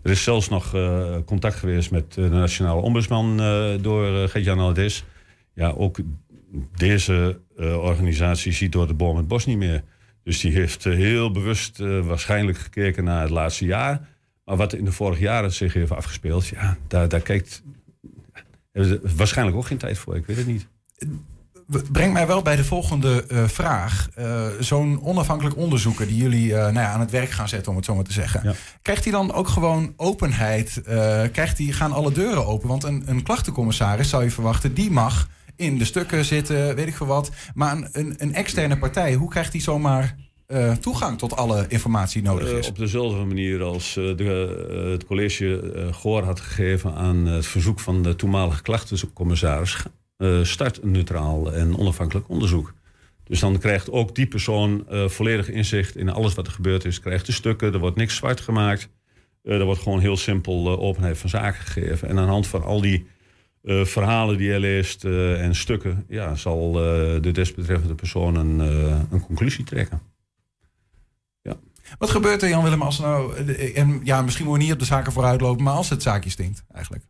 er 0.02 0.10
is 0.10 0.22
zelfs 0.22 0.48
nog 0.48 0.74
contact 1.24 1.54
geweest 1.56 1.90
met 1.90 2.14
de 2.14 2.28
nationale 2.28 2.80
ombudsman 2.80 3.36
door 3.80 4.28
Gert-Jan. 4.28 4.76
Ja, 5.54 5.70
ook 5.70 5.98
deze 6.76 7.40
organisatie 7.56 8.52
ziet 8.52 8.72
door 8.72 8.86
de 8.86 8.94
boom 8.94 9.16
het 9.16 9.28
bos 9.28 9.46
niet 9.46 9.58
meer. 9.58 9.82
Dus 10.24 10.40
die 10.40 10.52
heeft 10.52 10.84
heel 10.84 11.30
bewust 11.30 11.78
waarschijnlijk 11.78 12.58
gekeken 12.58 13.04
naar 13.04 13.20
het 13.20 13.30
laatste 13.30 13.64
jaar. 13.64 14.08
Maar 14.44 14.56
wat 14.56 14.72
in 14.72 14.84
de 14.84 14.92
vorige 14.92 15.22
jaren 15.22 15.52
zich 15.52 15.72
heeft 15.72 15.92
afgespeeld, 15.92 16.46
ja, 16.46 16.76
daar, 16.88 17.08
daar 17.08 17.20
kijkt 17.20 17.62
waarschijnlijk 19.16 19.56
ook 19.56 19.66
geen 19.66 19.78
tijd 19.78 19.98
voor. 19.98 20.16
Ik 20.16 20.26
weet 20.26 20.36
het 20.36 20.46
niet. 20.46 20.66
Brengt 21.92 22.12
mij 22.12 22.26
wel 22.26 22.42
bij 22.42 22.56
de 22.56 22.64
volgende 22.64 23.24
uh, 23.28 23.44
vraag. 23.48 24.08
Uh, 24.18 24.46
Zo'n 24.60 25.02
onafhankelijk 25.02 25.56
onderzoeker 25.56 26.06
die 26.06 26.16
jullie 26.16 26.46
uh, 26.46 26.54
nou 26.54 26.72
ja, 26.72 26.92
aan 26.92 27.00
het 27.00 27.10
werk 27.10 27.30
gaan 27.30 27.48
zetten, 27.48 27.70
om 27.70 27.76
het 27.76 27.84
zo 27.84 27.94
maar 27.94 28.04
te 28.04 28.12
zeggen. 28.12 28.40
Ja. 28.44 28.54
Krijgt 28.82 29.04
hij 29.04 29.12
dan 29.12 29.32
ook 29.32 29.48
gewoon 29.48 29.92
openheid? 29.96 30.80
krijgt 31.32 31.58
hij, 31.58 31.66
gaan 31.66 31.92
alle 31.92 32.12
deuren 32.12 32.46
open? 32.46 32.68
Want 32.68 32.84
een, 32.84 33.02
een 33.06 33.22
klachtencommissaris 33.22 34.08
zou 34.08 34.24
je 34.24 34.30
verwachten, 34.30 34.74
die 34.74 34.90
mag 34.90 35.28
in 35.56 35.78
de 35.78 35.84
stukken 35.84 36.24
zitten, 36.24 36.74
weet 36.74 36.86
ik 36.86 36.96
veel 36.96 37.06
wat. 37.06 37.30
Maar 37.54 37.76
een, 37.76 37.88
een, 37.92 38.14
een 38.18 38.34
externe 38.34 38.78
partij, 38.78 39.14
hoe 39.14 39.30
krijgt 39.30 39.52
hij 39.52 39.60
zomaar 39.60 40.16
uh, 40.48 40.72
toegang 40.72 41.18
tot 41.18 41.36
alle 41.36 41.64
informatie 41.68 42.22
nodig 42.22 42.48
is? 42.48 42.64
Uh, 42.64 42.70
op 42.70 42.78
dezelfde 42.78 43.24
manier 43.24 43.62
als 43.62 43.96
uh, 43.96 44.16
de, 44.16 44.88
het 44.92 45.06
college 45.06 45.60
gehoor 45.92 46.22
had 46.22 46.40
gegeven 46.40 46.94
aan 46.94 47.26
het 47.26 47.46
verzoek 47.46 47.80
van 47.80 48.02
de 48.02 48.16
toenmalige 48.16 48.62
klachtencommissaris. 48.62 49.82
start 50.42 50.82
een 50.82 50.90
neutraal 50.90 51.52
en 51.52 51.78
onafhankelijk 51.78 52.28
onderzoek. 52.28 52.74
Dus 53.24 53.40
dan 53.40 53.58
krijgt 53.58 53.90
ook 53.90 54.14
die 54.14 54.26
persoon 54.26 54.86
volledig 55.06 55.48
inzicht 55.48 55.96
in 55.96 56.08
alles 56.08 56.34
wat 56.34 56.46
er 56.46 56.52
gebeurd 56.52 56.84
is. 56.84 57.00
Krijgt 57.00 57.26
de 57.26 57.32
stukken, 57.32 57.72
er 57.72 57.78
wordt 57.78 57.96
niks 57.96 58.16
zwart 58.16 58.40
gemaakt. 58.40 58.88
er 59.42 59.64
wordt 59.64 59.80
gewoon 59.80 60.00
heel 60.00 60.16
simpel 60.16 60.80
openheid 60.80 61.18
van 61.18 61.30
zaken 61.30 61.64
gegeven. 61.64 62.08
En 62.08 62.18
aan 62.18 62.24
de 62.24 62.30
hand 62.30 62.46
van 62.46 62.62
al 62.62 62.80
die 62.80 63.06
verhalen 63.82 64.38
die 64.38 64.50
hij 64.50 64.60
leest 64.60 65.04
en 65.04 65.54
stukken, 65.54 66.04
ja, 66.08 66.34
zal 66.34 66.72
de 66.72 67.30
desbetreffende 67.32 67.94
persoon 67.94 68.36
een, 68.36 68.58
een 69.10 69.26
conclusie 69.26 69.64
trekken. 69.64 70.11
Wat 71.98 72.10
gebeurt 72.10 72.42
er, 72.42 72.48
Jan-Willem, 72.48 72.82
als 72.82 72.98
nou... 72.98 73.36
En 73.74 74.00
ja, 74.04 74.22
misschien 74.22 74.46
moet 74.46 74.56
je 74.56 74.62
niet 74.62 74.72
op 74.72 74.78
de 74.78 74.84
zaken 74.84 75.12
vooruitlopen... 75.12 75.64
maar 75.64 75.74
als 75.74 75.88
het 75.88 76.02
zaakje 76.02 76.30
stinkt, 76.30 76.64
eigenlijk? 76.72 77.04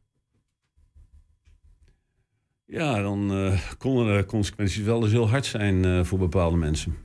Ja, 2.72 3.02
dan 3.02 3.38
uh, 3.38 3.58
konden 3.78 4.16
de 4.16 4.24
consequenties 4.24 4.82
wel 4.82 5.02
eens 5.02 5.12
heel 5.12 5.28
hard 5.28 5.46
zijn 5.46 5.86
uh, 5.86 6.04
voor 6.04 6.18
bepaalde 6.18 6.56
mensen. 6.56 6.96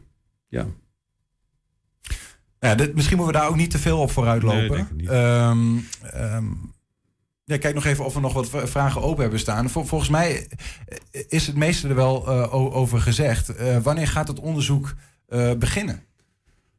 Ja. 0.47 0.65
Ja, 2.59 2.75
dit, 2.75 2.95
misschien 2.95 3.17
moeten 3.17 3.35
we 3.35 3.41
daar 3.41 3.49
ook 3.49 3.55
niet 3.55 3.71
te 3.71 3.79
veel 3.79 3.99
op 3.99 4.11
vooruitlopen. 4.11 4.87
Nee, 4.95 5.09
um, 5.09 5.87
um, 6.15 6.73
ja, 7.43 7.57
kijk 7.57 7.75
nog 7.75 7.85
even 7.85 8.05
of 8.05 8.13
we 8.13 8.19
nog 8.19 8.33
wat 8.33 8.49
vragen 8.49 9.01
open 9.01 9.21
hebben 9.21 9.39
staan. 9.39 9.69
Vol, 9.69 9.83
volgens 9.83 10.09
mij 10.09 10.47
is 11.27 11.47
het 11.47 11.55
meeste 11.55 11.87
er 11.87 11.95
wel 11.95 12.29
uh, 12.29 12.53
over 12.53 13.01
gezegd. 13.01 13.81
wanneer 13.83 14.07
gaat 14.07 14.27
het 14.27 14.39
onderzoek 14.39 14.93
beginnen? 15.57 16.03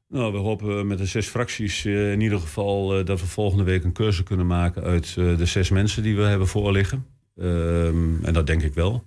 Nou, 0.08 0.32
we 0.32 0.38
hopen 0.38 0.86
met 0.86 0.98
de 0.98 1.06
zes 1.06 1.26
fracties 1.26 1.84
uh, 1.84 2.12
in 2.12 2.20
ieder 2.20 2.40
geval 2.40 2.98
uh, 2.98 3.04
dat 3.04 3.20
we 3.20 3.26
volgende 3.26 3.64
week 3.64 3.84
een 3.84 3.92
keuze 3.92 4.22
kunnen 4.22 4.46
maken 4.46 4.82
uit 4.82 5.14
uh, 5.18 5.38
de 5.38 5.46
zes 5.46 5.70
mensen 5.70 6.02
die 6.02 6.16
we 6.16 6.22
hebben 6.22 6.48
voorliggen. 6.48 7.06
Ehm, 7.36 8.24
en 8.24 8.32
dat 8.32 8.46
denk 8.46 8.62
ik 8.62 8.74
wel. 8.74 9.04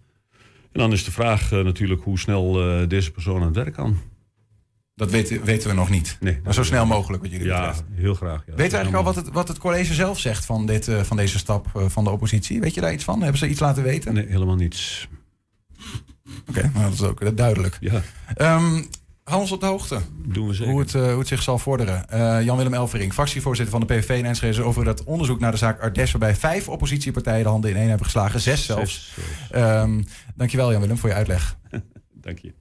En 0.72 0.80
dan 0.80 0.91
is 0.91 1.04
de 1.04 1.12
vraag 1.12 1.52
natuurlijk 1.52 2.02
hoe 2.04 2.20
snel 2.20 2.54
deze 2.88 3.12
persoon 3.12 3.39
aan 3.39 3.45
het 3.45 3.56
werk 3.56 3.74
kan. 3.74 3.97
Dat 4.95 5.12
weten, 5.12 5.43
weten 5.43 5.70
we 5.70 5.76
nog 5.76 5.89
niet. 5.89 6.18
Nee, 6.20 6.39
maar 6.43 6.54
zo 6.54 6.64
snel 6.64 6.86
mogelijk 6.86 7.24
wat 7.24 7.32
jullie 7.32 7.47
ja, 7.47 7.58
betreft. 7.58 7.84
heel 7.93 8.14
graag. 8.14 8.43
Ja. 8.45 8.56
Weet 8.56 8.72
je 8.72 8.78
eigenlijk 8.78 8.95
al 8.95 9.14
wat 9.14 9.24
het, 9.24 9.34
wat 9.34 9.47
het 9.47 9.58
college 9.58 9.93
zelf 9.93 10.20
zegt 10.20 10.45
van, 10.45 10.66
dit, 10.66 10.91
van 11.02 11.18
deze 11.18 11.38
stap 11.38 11.68
van 11.74 12.04
de 12.04 12.10
oppositie? 12.10 12.60
Weet 12.60 12.74
je 12.74 12.82
daar 12.82 12.93
iets 12.93 13.04
van? 13.04 13.22
Hebben 13.22 13.39
ze 13.39 13.47
iets 13.47 13.60
laten 13.60 13.84
weten? 13.84 14.14
Nee, 14.14 14.26
helemaal 14.28 14.56
niets. 14.56 15.08
Oké, 16.49 16.60
okay, 16.60 16.72
nou, 16.74 16.84
dat 16.84 16.93
is 16.93 17.02
ook 17.02 17.38
duidelijk. 17.38 17.78
Ja. 17.80 18.02
Um, 18.58 18.88
Hou 19.24 19.41
ons 19.41 19.51
op 19.51 19.59
de 19.59 19.65
hoogte. 19.65 19.99
Doen 20.26 20.47
we 20.47 20.53
zeker. 20.53 20.72
Hoe 20.72 20.82
het, 20.82 20.93
uh, 20.93 21.01
hoe 21.01 21.19
het 21.19 21.28
zich 21.28 21.43
zal 21.43 21.57
vorderen. 21.57 22.05
Uh, 22.13 22.43
Jan-Willem 22.43 22.74
Elvering, 22.74 23.13
fractievoorzitter 23.13 23.80
van 23.80 23.88
de 23.88 23.93
PVV 23.93 24.17
in 24.17 24.26
Enschede... 24.26 24.63
over 24.63 24.84
dat 24.86 25.03
onderzoek 25.03 25.39
naar 25.39 25.51
de 25.51 25.57
zaak 25.57 25.82
Ardes... 25.82 26.11
waarbij 26.11 26.36
vijf 26.36 26.69
oppositiepartijen 26.69 27.43
de 27.43 27.49
handen 27.49 27.69
in 27.69 27.76
één 27.76 27.88
hebben 27.88 28.05
geslagen. 28.05 28.39
Zes 28.39 28.65
zelfs. 28.65 29.13
Zes, 29.49 29.61
um, 29.61 30.05
dankjewel 30.36 30.72
Jan-Willem 30.72 30.97
voor 30.97 31.09
je 31.09 31.15
uitleg. 31.15 31.57
Dank 32.26 32.39
je. 32.39 32.53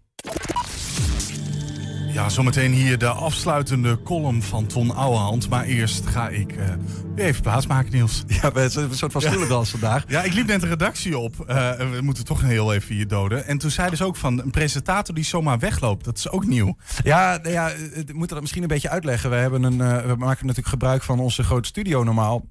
Ja, 2.20 2.28
zometeen 2.28 2.72
hier 2.72 2.98
de 2.98 3.08
afsluitende 3.08 4.02
column 4.02 4.42
van 4.42 4.66
Ton 4.66 4.94
Ouwehand. 4.94 5.48
Maar 5.48 5.64
eerst 5.64 6.06
ga 6.06 6.28
ik 6.28 6.56
uh, 6.56 7.26
even 7.26 7.42
plaatsmaken, 7.42 7.92
Niels. 7.92 8.22
Ja, 8.26 8.52
we 8.52 8.60
hebben 8.60 8.82
een 8.82 8.94
soort 8.94 9.12
van 9.12 9.20
stoelendans 9.20 9.70
ja. 9.70 9.78
vandaag. 9.78 10.04
Ja, 10.08 10.22
ik 10.22 10.32
liep 10.32 10.46
net 10.46 10.60
de 10.60 10.66
redactie 10.66 11.18
op. 11.18 11.34
Uh, 11.48 11.72
we 11.72 11.98
moeten 12.02 12.24
toch 12.24 12.42
heel 12.42 12.74
even 12.74 12.94
hier 12.94 13.08
doden. 13.08 13.46
En 13.46 13.58
toen 13.58 13.70
zeiden 13.70 13.96
ze 13.96 14.04
ook 14.04 14.16
van 14.16 14.40
een 14.40 14.50
presentator 14.50 15.14
die 15.14 15.24
zomaar 15.24 15.58
wegloopt. 15.58 16.04
Dat 16.04 16.18
is 16.18 16.30
ook 16.30 16.46
nieuw. 16.46 16.76
Ja, 17.04 17.38
nou 17.42 17.54
ja 17.54 17.70
we 17.94 18.04
moeten 18.12 18.28
dat 18.28 18.40
misschien 18.40 18.62
een 18.62 18.68
beetje 18.68 18.90
uitleggen. 18.90 19.30
We, 19.30 19.36
hebben 19.36 19.62
een, 19.62 19.78
uh, 19.78 20.06
we 20.06 20.14
maken 20.16 20.46
natuurlijk 20.46 20.68
gebruik 20.68 21.02
van 21.02 21.20
onze 21.20 21.42
grote 21.42 21.68
studio 21.68 22.04
normaal. 22.04 22.44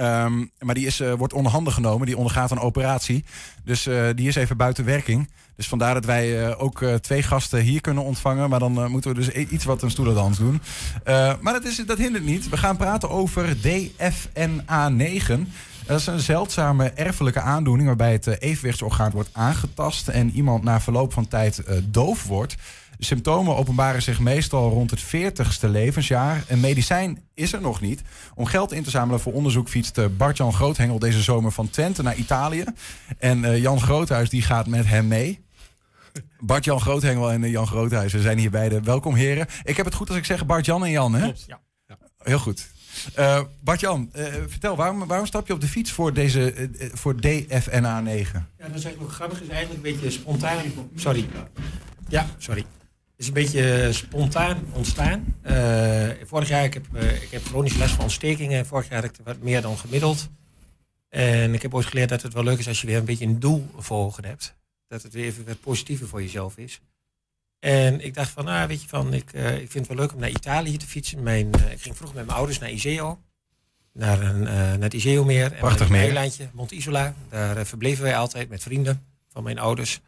Um, 0.00 0.50
maar 0.58 0.74
die 0.74 0.86
is, 0.86 1.00
uh, 1.00 1.12
wordt 1.12 1.32
onder 1.32 1.52
handen 1.52 1.72
genomen. 1.72 2.06
Die 2.06 2.16
ondergaat 2.16 2.50
een 2.50 2.58
operatie. 2.58 3.24
Dus 3.64 3.86
uh, 3.86 4.08
die 4.14 4.28
is 4.28 4.34
even 4.34 4.56
buiten 4.56 4.84
werking. 4.84 5.30
Dus 5.56 5.68
vandaar 5.68 5.94
dat 5.94 6.04
wij 6.04 6.46
uh, 6.46 6.62
ook 6.62 6.84
twee 7.00 7.22
gasten 7.22 7.60
hier 7.60 7.80
kunnen 7.80 8.04
ontvangen. 8.04 8.50
Maar 8.50 8.58
dan 8.58 8.90
moeten 8.90 9.10
we 9.10 9.16
dus 9.16 9.28
iets 9.30 9.64
wat 9.64 9.82
een 9.82 9.90
stoelendans 9.90 10.38
doen. 10.38 10.60
maar 11.40 11.52
dat, 11.52 11.64
is, 11.64 11.76
dat 11.86 11.98
hindert 11.98 12.24
niet. 12.24 12.48
We 12.48 12.56
gaan 12.56 12.76
praten 12.76 13.10
over 13.10 13.56
DFNA9. 13.56 15.40
Dat 15.86 16.00
is 16.00 16.06
een 16.06 16.20
zeldzame 16.20 16.90
erfelijke 16.90 17.40
aandoening 17.40 17.86
waarbij 17.86 18.12
het 18.12 18.40
evenwichtsorgaan 18.40 19.10
wordt 19.10 19.30
aangetast 19.32 20.08
en 20.08 20.30
iemand 20.30 20.64
na 20.64 20.80
verloop 20.80 21.12
van 21.12 21.28
tijd 21.28 21.62
doof 21.90 22.26
wordt. 22.26 22.56
Symptomen 22.98 23.56
openbaren 23.56 24.02
zich 24.02 24.20
meestal 24.20 24.70
rond 24.70 24.90
het 24.90 25.02
40ste 25.02 25.68
levensjaar. 25.68 26.44
Een 26.48 26.60
medicijn 26.60 27.22
is 27.34 27.52
er 27.52 27.60
nog 27.60 27.80
niet. 27.80 28.02
Om 28.34 28.46
geld 28.46 28.72
in 28.72 28.82
te 28.82 28.90
zamelen 28.90 29.20
voor 29.20 29.32
onderzoek 29.32 29.68
fietst 29.68 30.16
Bart-Jan 30.16 30.52
Groothengel 30.52 30.98
deze 30.98 31.22
zomer 31.22 31.52
van 31.52 31.70
Twente 31.70 32.02
naar 32.02 32.16
Italië. 32.16 32.64
En 33.18 33.38
uh, 33.38 33.58
Jan 33.58 33.80
Groothuis 33.80 34.30
die 34.30 34.42
gaat 34.42 34.66
met 34.66 34.86
hem 34.86 35.08
mee. 35.08 35.44
Bart-Jan 36.38 36.80
Groothengel 36.80 37.30
en 37.30 37.50
Jan 37.50 37.66
Groothuis 37.66 38.12
zijn 38.12 38.38
hier 38.38 38.50
beide. 38.50 38.80
Welkom 38.80 39.14
heren. 39.14 39.46
Ik 39.62 39.76
heb 39.76 39.86
het 39.86 39.94
goed 39.94 40.08
als 40.08 40.18
ik 40.18 40.24
zeg 40.24 40.46
Bart-Jan 40.46 40.84
en 40.84 40.90
Jan, 40.90 41.14
hè? 41.14 41.22
Klopt, 41.22 41.44
ja. 41.46 41.60
ja. 41.86 41.96
Heel 42.18 42.38
goed. 42.38 42.72
Uh, 43.18 43.40
Bart-Jan, 43.60 44.10
uh, 44.16 44.24
vertel, 44.46 44.76
waarom, 44.76 45.06
waarom 45.06 45.26
stap 45.26 45.46
je 45.46 45.52
op 45.52 45.60
de 45.60 45.68
fiets 45.68 45.90
voor, 45.90 46.12
deze, 46.12 46.54
uh, 46.54 46.90
voor 46.92 47.20
DFNA 47.20 48.00
9? 48.00 48.48
Ja, 48.58 48.66
dat 48.66 48.76
is 48.76 48.84
eigenlijk 48.84 49.02
ook 49.02 49.12
grappig. 49.12 49.38
Het 49.38 49.48
is 49.48 49.54
eigenlijk 49.54 49.86
een 49.86 49.92
beetje 49.92 50.10
spontaan. 50.10 50.62
Sorry. 50.94 51.28
Ja, 52.08 52.26
sorry. 52.38 52.64
Het 53.16 53.22
is 53.22 53.26
een 53.26 53.32
beetje 53.34 53.92
spontaan 53.92 54.64
ontstaan. 54.72 55.36
Uh, 55.46 56.10
vorig 56.24 56.48
jaar 56.48 56.64
ik 56.64 56.74
heb 56.74 56.86
uh, 56.94 57.22
ik 57.22 57.30
heb 57.30 57.44
chronische 57.44 57.78
last 57.78 57.94
van 57.94 58.02
ontstekingen. 58.04 58.66
Vorig 58.66 58.88
jaar 58.88 59.02
had 59.02 59.10
ik 59.10 59.24
wat 59.24 59.38
meer 59.38 59.62
dan 59.62 59.78
gemiddeld. 59.78 60.28
En 61.08 61.54
ik 61.54 61.62
heb 61.62 61.74
ooit 61.74 61.86
geleerd 61.86 62.08
dat 62.08 62.22
het 62.22 62.32
wel 62.34 62.42
leuk 62.44 62.58
is 62.58 62.68
als 62.68 62.80
je 62.80 62.86
weer 62.86 62.96
een 62.96 63.04
beetje 63.04 63.24
een 63.26 63.40
doel 63.40 63.70
voor 63.76 63.96
ogen 63.96 64.24
hebt. 64.24 64.54
Dat 64.88 65.02
het 65.02 65.12
weer 65.12 65.24
even 65.24 65.46
wat 65.46 65.60
positiever 65.60 66.08
voor 66.08 66.22
jezelf 66.22 66.56
is. 66.56 66.80
En 67.58 68.04
ik 68.04 68.14
dacht 68.14 68.30
van, 68.30 68.44
nou 68.44 68.68
weet 68.68 68.82
je 68.82 68.88
van, 68.88 69.14
ik, 69.14 69.32
eh, 69.32 69.52
ik 69.52 69.70
vind 69.70 69.86
het 69.86 69.96
wel 69.96 69.96
leuk 69.96 70.14
om 70.14 70.20
naar 70.20 70.30
Italië 70.30 70.76
te 70.76 70.86
fietsen. 70.86 71.22
Mijn, 71.22 71.52
eh, 71.52 71.72
ik 71.72 71.82
ging 71.82 71.96
vroeger 71.96 72.16
met 72.16 72.26
mijn 72.26 72.38
ouders 72.38 72.58
naar 72.58 72.70
Iseo. 72.70 73.18
Naar, 73.92 74.20
een, 74.22 74.46
eh, 74.46 74.54
naar 74.54 74.78
het 74.78 74.94
Iseo-meer. 74.94 75.52
En 75.52 75.58
Prachtig 75.58 75.86
een 75.86 75.92
meer. 75.92 76.00
eilandje, 76.00 76.48
Monte 76.52 76.74
Isola. 76.74 77.14
Daar 77.28 77.56
eh, 77.56 77.64
verbleven 77.64 78.02
wij 78.02 78.16
altijd 78.16 78.48
met 78.48 78.62
vrienden 78.62 79.04
van 79.28 79.42
mijn 79.42 79.58
ouders. 79.58 80.00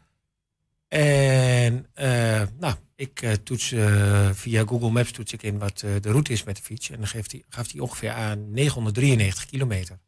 En 0.87 1.85
eh, 1.93 2.41
nou, 2.59 2.75
ik 2.95 3.21
eh, 3.21 3.31
toets 3.31 3.71
eh, 3.71 4.29
via 4.31 4.63
Google 4.65 4.89
Maps 4.89 5.11
toets 5.11 5.33
ik 5.33 5.43
in 5.43 5.59
wat 5.59 5.79
de 5.79 5.99
route 6.11 6.31
is 6.31 6.43
met 6.43 6.55
de 6.55 6.61
fiets. 6.61 6.89
En 6.89 6.97
dan 6.97 7.07
geeft 7.07 7.31
hij, 7.31 7.43
gaf 7.49 7.71
hij 7.71 7.81
ongeveer 7.81 8.11
aan 8.11 8.51
993 8.51 9.45
kilometer. 9.45 9.99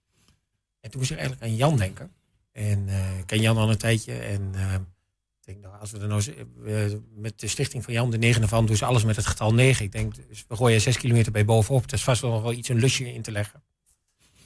En 0.81 0.91
toen 0.91 0.99
moest 0.99 1.11
ik 1.11 1.17
eigenlijk 1.17 1.47
aan 1.47 1.57
Jan 1.57 1.77
denken. 1.77 2.11
En 2.51 2.89
ik 3.19 3.25
ken 3.25 3.41
Jan 3.41 3.57
al 3.57 3.69
een 3.69 3.77
tijdje. 3.77 4.13
En 4.13 4.51
denk, 5.45 5.61
nou, 5.61 5.79
als 5.79 5.91
we 5.91 5.99
er 5.99 6.07
nou 6.07 6.23
met 7.15 7.39
de 7.39 7.47
stichting 7.47 7.83
van 7.83 7.93
Jan, 7.93 8.11
de 8.11 8.17
negen 8.17 8.41
ervan, 8.41 8.65
doen 8.65 8.75
ze 8.75 8.85
alles 8.85 9.03
met 9.03 9.15
het 9.15 9.25
getal 9.25 9.53
9. 9.53 9.85
Ik 9.85 9.91
denk, 9.91 10.13
dus 10.27 10.45
we 10.47 10.55
gooien 10.55 10.81
6 10.81 10.97
kilometer 10.97 11.31
bij 11.31 11.45
bovenop. 11.45 11.81
Dat 11.81 11.93
is 11.93 12.03
vast 12.03 12.21
wel 12.21 12.31
nog 12.31 12.41
wel 12.41 12.53
iets 12.53 12.69
een 12.69 12.79
lusje 12.79 13.13
in 13.13 13.21
te 13.21 13.31
leggen. 13.31 13.63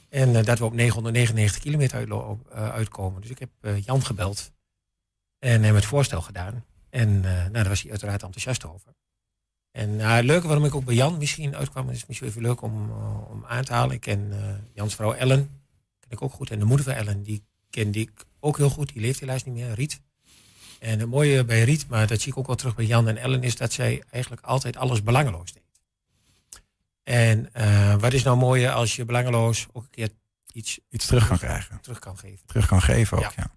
En 0.08 0.32
dat 0.44 0.58
we 0.58 0.64
op 0.64 0.74
999 0.74 1.62
kilometer 1.62 2.24
uitkomen. 2.50 3.20
Dus 3.20 3.30
ik 3.30 3.38
heb 3.38 3.50
Jan 3.84 4.04
gebeld. 4.04 4.52
En 5.44 5.62
hem 5.62 5.74
het 5.74 5.84
voorstel 5.84 6.20
gedaan. 6.20 6.64
En 6.90 7.24
eh, 7.24 7.32
nou, 7.32 7.52
daar 7.52 7.68
was 7.68 7.80
hij 7.80 7.90
uiteraard 7.90 8.22
enthousiast 8.22 8.64
over. 8.64 8.94
En 9.70 9.96
nou, 9.96 10.10
het 10.16 10.24
leuke 10.24 10.46
waarom 10.46 10.64
ik 10.64 10.74
ook 10.74 10.84
bij 10.84 10.94
Jan 10.94 11.18
misschien 11.18 11.56
uitkwam, 11.56 11.90
is 11.90 12.06
misschien 12.06 12.28
even 12.28 12.42
leuk 12.42 12.62
om, 12.62 12.90
eh, 12.90 13.30
om 13.30 13.44
aan 13.46 13.64
te 13.64 13.72
halen. 13.72 13.94
Ik 13.94 14.00
ken 14.00 14.32
Jans 14.74 14.94
vrouw 14.94 15.12
Ellen, 15.12 15.62
ken 16.00 16.10
ik 16.10 16.22
ook 16.22 16.32
goed. 16.32 16.50
En 16.50 16.58
de 16.58 16.64
moeder 16.64 16.84
van 16.86 16.94
Ellen, 16.94 17.22
die 17.22 17.44
kende 17.70 17.98
ik 17.98 18.10
ook 18.40 18.56
heel 18.56 18.70
goed. 18.70 18.92
Die 18.92 19.00
leeft 19.02 19.20
helaas 19.20 19.44
niet 19.44 19.54
meer, 19.54 19.72
Riet. 19.74 20.00
En 20.78 20.98
het 20.98 21.08
mooie 21.08 21.44
bij 21.44 21.62
Riet, 21.62 21.88
maar 21.88 22.06
dat 22.06 22.20
zie 22.20 22.32
ik 22.32 22.38
ook 22.38 22.46
wel 22.46 22.56
terug 22.56 22.74
bij 22.74 22.84
Jan 22.84 23.08
en 23.08 23.16
Ellen, 23.16 23.42
is 23.42 23.56
dat 23.56 23.72
zij 23.72 24.02
eigenlijk 24.10 24.44
altijd 24.44 24.76
alles 24.76 25.02
belangeloos 25.02 25.52
deed. 25.52 25.62
En 27.02 27.50
wat 28.00 28.12
is 28.12 28.22
nou 28.22 28.36
mooier 28.36 28.70
als 28.70 28.96
je 28.96 29.04
belangeloos 29.04 29.66
ook 29.72 29.82
een 29.82 29.90
keer 29.90 30.08
iets, 30.52 30.80
Iets 30.90 31.06
terug 31.06 31.28
kan 31.28 31.38
krijgen. 31.38 31.80
terug 31.80 31.98
kan 31.98 32.18
geven. 32.18 32.46
Terug 32.46 32.66
kan 32.66 32.82
geven 32.82 33.16
ook, 33.18 33.32
ja. 33.36 33.50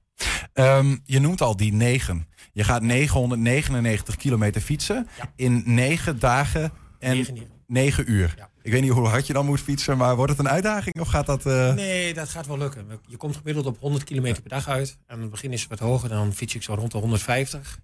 Ehm, 0.57 0.95
je 1.05 1.19
noemt 1.19 1.41
al 1.41 1.55
die 1.55 1.73
negen. 1.73 2.27
Je 2.53 2.63
gaat 2.63 2.81
999 2.81 4.15
kilometer 4.15 4.61
fietsen 4.61 5.07
in 5.35 5.63
negen 5.65 6.19
dagen 6.19 6.71
en 6.99 7.27
negen, 7.67 8.11
uur. 8.11 8.35
Ik 8.61 8.71
weet 8.71 8.81
niet 8.81 8.91
hoe 8.91 9.07
hard 9.07 9.27
je 9.27 9.33
dan 9.33 9.45
moet 9.45 9.59
fietsen, 9.61 9.97
maar 9.97 10.15
wordt 10.15 10.31
het 10.31 10.39
een 10.39 10.49
uitdaging 10.49 10.99
of 10.99 11.07
gaat 11.07 11.25
dat... 11.25 11.45
eh, 11.45 11.73
Nee, 11.73 12.13
dat 12.13 12.29
gaat 12.29 12.47
wel 12.47 12.57
lukken. 12.57 12.85
Je 13.07 13.17
komt 13.17 13.35
gemiddeld 13.35 13.65
op 13.65 13.79
100 13.79 14.03
kilometer 14.03 14.41
per 14.41 14.49
dag 14.51 14.67
uit. 14.67 14.97
Aan 15.07 15.21
het 15.21 15.29
begin 15.29 15.51
is 15.53 15.61
het 15.61 15.69
wat 15.69 15.79
hoger, 15.79 16.09
dan 16.09 16.33
fiets 16.33 16.55
ik 16.55 16.63
zo 16.63 16.73
rond 16.73 16.91
de 16.91 16.97
150. 16.97 17.79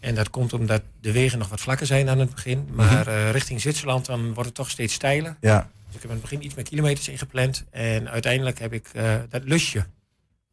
En 0.00 0.14
dat 0.14 0.30
komt 0.30 0.52
omdat 0.52 0.82
de 1.00 1.12
wegen 1.12 1.38
nog 1.38 1.48
wat 1.48 1.60
vlakker 1.60 1.86
zijn 1.86 2.08
aan 2.08 2.18
het 2.18 2.30
begin. 2.34 2.68
Maar 2.72 3.06
eh, 3.06 3.30
richting 3.30 3.60
Zwitserland 3.60 4.06
dan 4.06 4.24
wordt 4.26 4.44
het 4.44 4.54
toch 4.54 4.70
steeds 4.70 4.94
steiler. 4.94 5.36
Ja. 5.40 5.70
Dus 5.86 5.94
ik 5.94 6.00
heb 6.02 6.10
aan 6.10 6.16
het 6.20 6.30
begin 6.30 6.44
iets 6.44 6.54
meer 6.54 6.64
kilometers 6.64 7.08
ingepland. 7.08 7.64
En 7.70 8.10
uiteindelijk 8.10 8.58
heb 8.58 8.72
ik 8.72 8.88
eh, 8.92 9.14
dat 9.28 9.42
lusje. 9.44 9.86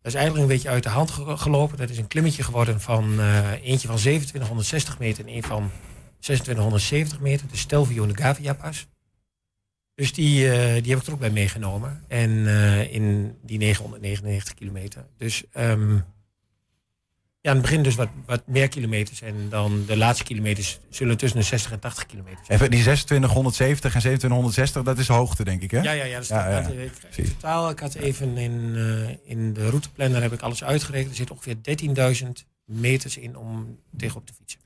Dat 0.02 0.12
is 0.14 0.14
eigenlijk 0.14 0.50
een 0.50 0.56
beetje 0.56 0.70
uit 0.70 0.84
de 0.84 0.90
hand 0.90 1.12
ge- 1.12 1.38
gelopen. 1.38 1.78
Dat 1.78 1.90
is 1.90 1.98
een 1.98 2.08
klimmetje 2.08 2.44
geworden 2.44 2.82
van 2.82 3.20
eh, 3.20 3.52
eentje 3.52 3.88
van 3.88 3.98
2760 3.98 5.00
meter 5.00 5.26
en 5.28 5.34
een 5.36 5.44
van 5.44 5.72
2670 6.20 7.20
meter. 7.20 7.48
De 7.48 7.58
Stelvio 7.58 8.06
de 8.08 8.18
Gavia 8.18 8.54
pas. 8.54 8.88
Dus 9.96 10.14
die, 10.14 10.52
eh, 10.52 10.84
die 10.84 10.92
heb 10.92 11.02
ik 11.02 11.08
er 11.08 11.14
ook 11.14 11.20
bij 11.20 11.30
meegenomen. 11.30 12.04
En 12.08 12.48
eh, 12.48 12.94
in 12.94 13.36
die 13.44 13.58
999 13.58 14.54
kilometer. 14.54 15.06
Dus 15.18 15.44
ehm, 15.52 16.00
ja, 17.42 17.50
aan 17.50 17.56
het 17.58 17.62
begin 17.66 17.84
dus 17.84 17.96
wat, 17.96 18.10
wat 18.26 18.42
meer 18.48 18.68
kilometers. 18.68 19.22
En 19.22 19.36
dan 19.50 19.84
de 19.88 19.98
laatste 19.98 20.24
kilometers 20.24 20.80
zullen 20.90 21.18
tussen 21.18 21.40
de 21.40 21.46
60 21.46 21.72
en 21.72 21.80
80 21.80 22.06
kilometer 22.06 22.40
zijn. 22.46 22.58
Even 22.60 22.72
die 22.72 22.80
2670 22.82 23.94
en 23.94 24.00
2760, 24.00 24.84
dat 24.84 24.98
is 24.98 25.08
hoogte, 25.08 25.44
denk 25.44 25.62
ik, 25.62 25.72
hè? 25.72 25.82
Ja, 25.82 25.92
ja, 25.92 26.04
ja. 26.04 26.16
Dat 26.16 26.26
staat, 26.26 26.66
ja, 26.66 26.74
ja. 26.74 26.82
Ik, 26.82 26.92
ik, 27.16 27.26
totaal, 27.28 27.70
ik 27.70 27.80
had 27.80 27.94
even 27.96 28.38
in, 28.38 28.74
eh, 28.76 29.30
in 29.32 29.54
de 29.54 29.70
routeplanner 29.70 30.22
heb 30.22 30.34
ik 30.34 30.42
alles 30.42 30.64
uitgerekend. 30.64 31.10
Er 31.12 31.16
zit 31.18 31.32
ongeveer 31.32 31.56
13.000 32.16 32.46
meters 32.66 33.18
in 33.18 33.36
om 33.38 33.80
tegenop 33.98 34.26
te 34.26 34.34
fietsen. 34.34 34.60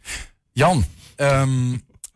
Jan, 0.51 0.85
ehm, 1.15 1.73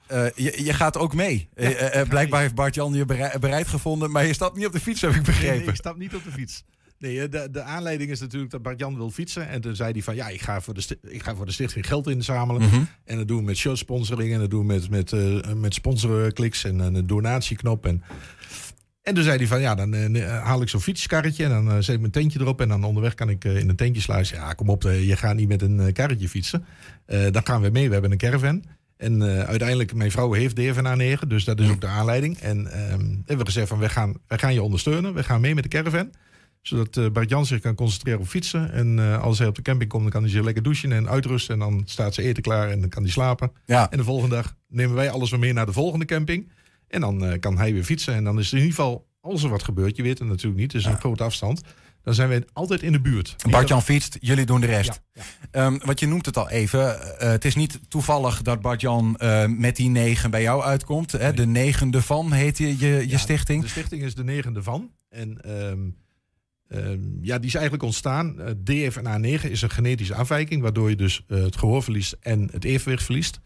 eh, 0.08 0.26
je, 0.36 0.64
je 0.64 0.74
gaat 0.74 0.98
ook 0.98 1.14
mee. 1.14 1.50
Eh, 1.54 2.08
blijkbaar 2.10 2.42
heeft 2.42 2.56
Bart-Jan 2.56 2.94
je 2.94 3.06
berei- 3.06 3.40
bereid 3.40 3.68
gevonden, 3.68 4.12
maar 4.12 4.26
je 4.26 4.34
stapt 4.34 4.56
niet 4.56 4.66
op 4.66 4.72
de 4.72 4.80
fiets, 4.80 5.02
heb 5.02 5.12
ik 5.12 5.24
begrepen. 5.24 5.50
Nee, 5.50 5.60
nee, 5.60 5.68
ik 5.70 5.76
stap 5.76 5.98
niet 5.98 6.16
op 6.16 6.24
de 6.24 6.32
fiets. 6.32 6.64
Nee, 7.00 7.22
eh, 7.22 7.32
de, 7.32 7.48
de 7.52 7.62
aanleiding 7.62 8.10
is 8.10 8.20
natuurlijk 8.20 8.52
dat 8.52 8.62
Bart-Jan 8.62 8.96
wil 8.96 9.10
fietsen. 9.10 9.48
En 9.50 9.62
toen 9.62 9.76
zei 9.76 9.92
hij 9.92 10.02
van, 10.02 10.16
ja, 10.16 10.28
ik 10.28 10.42
ga 10.42 10.62
voor 10.62 10.74
de, 10.74 10.98
ik 11.02 11.24
ga 11.24 11.36
voor 11.36 11.46
de 11.46 11.52
stichting 11.52 11.88
geld 11.88 12.08
inzamelen. 12.08 12.62
Mhm. 12.62 12.82
En 13.04 13.18
dat 13.18 13.28
doen 13.28 13.38
we 13.38 13.44
met 13.44 13.58
showsponsoring. 13.58 14.34
En 14.34 14.40
dat 14.40 14.50
doen 14.50 14.68
we 14.68 14.74
met, 14.74 14.90
met, 14.90 15.12
eh 15.14 15.54
met 15.54 15.74
sponsorkliks 15.74 16.64
en 16.64 16.80
een 16.80 17.08
donatieknop. 17.08 17.86
En, 17.86 18.04
en 19.02 19.14
toen 19.14 19.24
zei 19.24 19.38
hij 19.38 19.48
van, 19.48 19.62
ja, 19.62 19.76
dan 19.76 19.94
eh, 19.94 20.44
haal 20.44 20.62
ik 20.62 20.70
zo'n 20.70 20.82
fietskarretje. 20.82 21.44
En 21.44 21.50
dan 21.50 21.72
eh, 21.72 21.76
zet 21.80 21.96
ik 21.96 22.00
mijn 22.00 22.12
tentje 22.12 22.40
erop. 22.40 22.62
En 22.62 22.70
dan 22.70 22.84
onderweg 22.84 23.14
kan 23.14 23.30
ik 23.30 23.46
eh, 23.46 23.58
in 23.58 23.70
een 23.70 23.76
tentje 23.76 24.02
sluizen. 24.02 24.38
Ja, 24.38 24.54
kom 24.54 24.70
op, 24.70 24.86
eh, 24.86 25.08
je 25.08 25.16
gaat 25.16 25.36
niet 25.36 25.48
met 25.48 25.62
een 25.62 25.80
eh, 25.80 25.94
karretje 25.94 26.30
fietsen. 26.30 26.66
Eh, 27.06 27.32
dan 27.32 27.46
gaan 27.46 27.62
we 27.62 27.70
mee. 27.70 27.88
We 27.88 27.94
hebben 27.94 28.12
een 28.12 28.18
caravan. 28.18 28.64
En 28.98 29.22
eh, 29.22 29.44
uiteindelijk, 29.44 29.94
mijn 29.94 30.12
vrouw 30.12 30.34
heeft 30.34 30.56
DFNA 30.56 30.96
9, 30.96 31.30
dus 31.30 31.44
dat 31.44 31.60
is 31.60 31.70
ook 31.70 31.82
de 31.82 31.88
aanleiding. 31.88 32.38
En 32.38 32.72
ehm, 32.72 33.00
hebben 33.00 33.38
we 33.38 33.46
gezegd 33.46 33.68
van, 33.68 33.80
wij 33.80 33.90
gaan, 33.90 34.14
wij 34.28 34.38
gaan 34.38 34.54
je 34.54 34.64
ondersteunen. 34.64 35.14
We 35.14 35.24
gaan 35.24 35.42
mee 35.42 35.56
met 35.56 35.64
de 35.64 35.70
caravan 35.70 36.12
zodat 36.62 36.98
eh, 36.98 37.10
Bart 37.10 37.30
Jan 37.30 37.46
zich 37.46 37.60
kan 37.60 37.76
concentreren 37.76 38.20
op 38.20 38.28
fietsen. 38.28 38.72
En 38.72 39.00
eh, 39.00 39.22
als 39.22 39.38
hij 39.38 39.48
op 39.48 39.56
de 39.56 39.62
camping 39.62 39.90
komt, 39.90 40.04
dan 40.04 40.12
kan 40.12 40.22
hij 40.22 40.32
zich 40.32 40.44
lekker 40.44 40.64
douchen 40.64 40.92
en 40.92 41.10
uitrusten. 41.10 41.54
En 41.54 41.60
dan 41.60 41.82
staat 41.86 42.14
ze 42.14 42.22
eten 42.22 42.44
klaar 42.44 42.70
en 42.70 42.80
dan 42.80 42.90
kan 42.90 43.04
hij 43.04 43.12
slapen. 43.12 43.52
Ja. 43.66 43.92
En 43.92 43.98
de 43.98 44.04
volgende 44.04 44.36
dag 44.36 44.56
nemen 44.68 44.96
wij 44.96 45.10
alles 45.10 45.30
weer 45.30 45.40
mee 45.40 45.54
naar 45.54 45.66
de 45.66 45.72
volgende 45.74 46.06
camping. 46.06 46.52
En 46.88 47.02
dan 47.02 47.26
eh, 47.26 47.40
kan 47.40 47.58
hij 47.58 47.74
weer 47.74 47.84
fietsen. 47.84 48.14
En 48.14 48.24
dan 48.24 48.40
is 48.40 48.48
er 48.48 48.58
in 48.58 48.64
ieder 48.64 48.76
geval, 48.76 49.08
als 49.22 49.44
er 49.44 49.50
wat 49.50 49.64
gebeurt, 49.64 49.96
je 49.96 50.04
weet 50.04 50.20
het 50.20 50.28
natuurlijk 50.28 50.62
niet, 50.62 50.72
het 50.72 50.82
is 50.82 50.88
een 50.88 51.00
grote 51.00 51.24
afstand. 51.24 51.62
Dan 52.04 52.14
zijn 52.16 52.30
wij 52.30 52.44
altijd 52.54 52.82
in 52.82 52.92
de 52.92 53.02
buurt. 53.02 53.36
Bart-Jan 53.50 53.82
fietst, 53.82 54.18
jullie 54.20 54.46
doen 54.46 54.62
de 54.62 54.68
rest. 54.68 55.02
Ja, 55.14 55.22
Ehm, 55.52 55.78
want 55.86 56.00
je 56.00 56.08
noemt 56.08 56.26
het 56.26 56.38
al 56.38 56.50
even. 56.50 56.98
het 57.18 57.46
is 57.46 57.56
niet 57.56 57.80
toevallig 57.88 58.42
dat 58.42 58.62
Bart-Jan 58.62 59.16
met 59.58 59.76
die 59.76 59.90
negen 59.90 60.32
bij 60.32 60.42
jou 60.42 60.64
uitkomt. 60.64 61.12
Hè? 61.12 61.34
De 61.34 61.46
negende 61.46 62.02
van 62.02 62.32
heet 62.32 62.58
je, 62.58 62.78
je, 62.78 63.10
je 63.10 63.18
stichting. 63.18 63.62
De 63.62 63.70
stichting 63.70 64.04
is 64.04 64.16
de 64.16 64.24
negende 64.24 64.64
van. 64.64 64.92
En 65.10 65.42
ehm, 65.42 65.80
ja, 67.22 67.38
die 67.38 67.48
is 67.48 67.54
eigenlijk 67.54 67.84
ontstaan. 67.84 68.40
Eh, 68.40 68.52
DFNA 68.64 69.18
9 69.18 69.52
is 69.52 69.62
een 69.62 69.70
genetische 69.70 70.16
afwijking, 70.16 70.62
waardoor 70.62 70.90
je 70.90 70.96
dus 70.96 71.24
eh, 71.28 71.42
het 71.42 71.58
gehoor 71.58 71.84
verliest 71.84 72.18
en 72.20 72.50
het 72.52 72.64
evenwicht 72.64 73.04
verliest. 73.04 73.40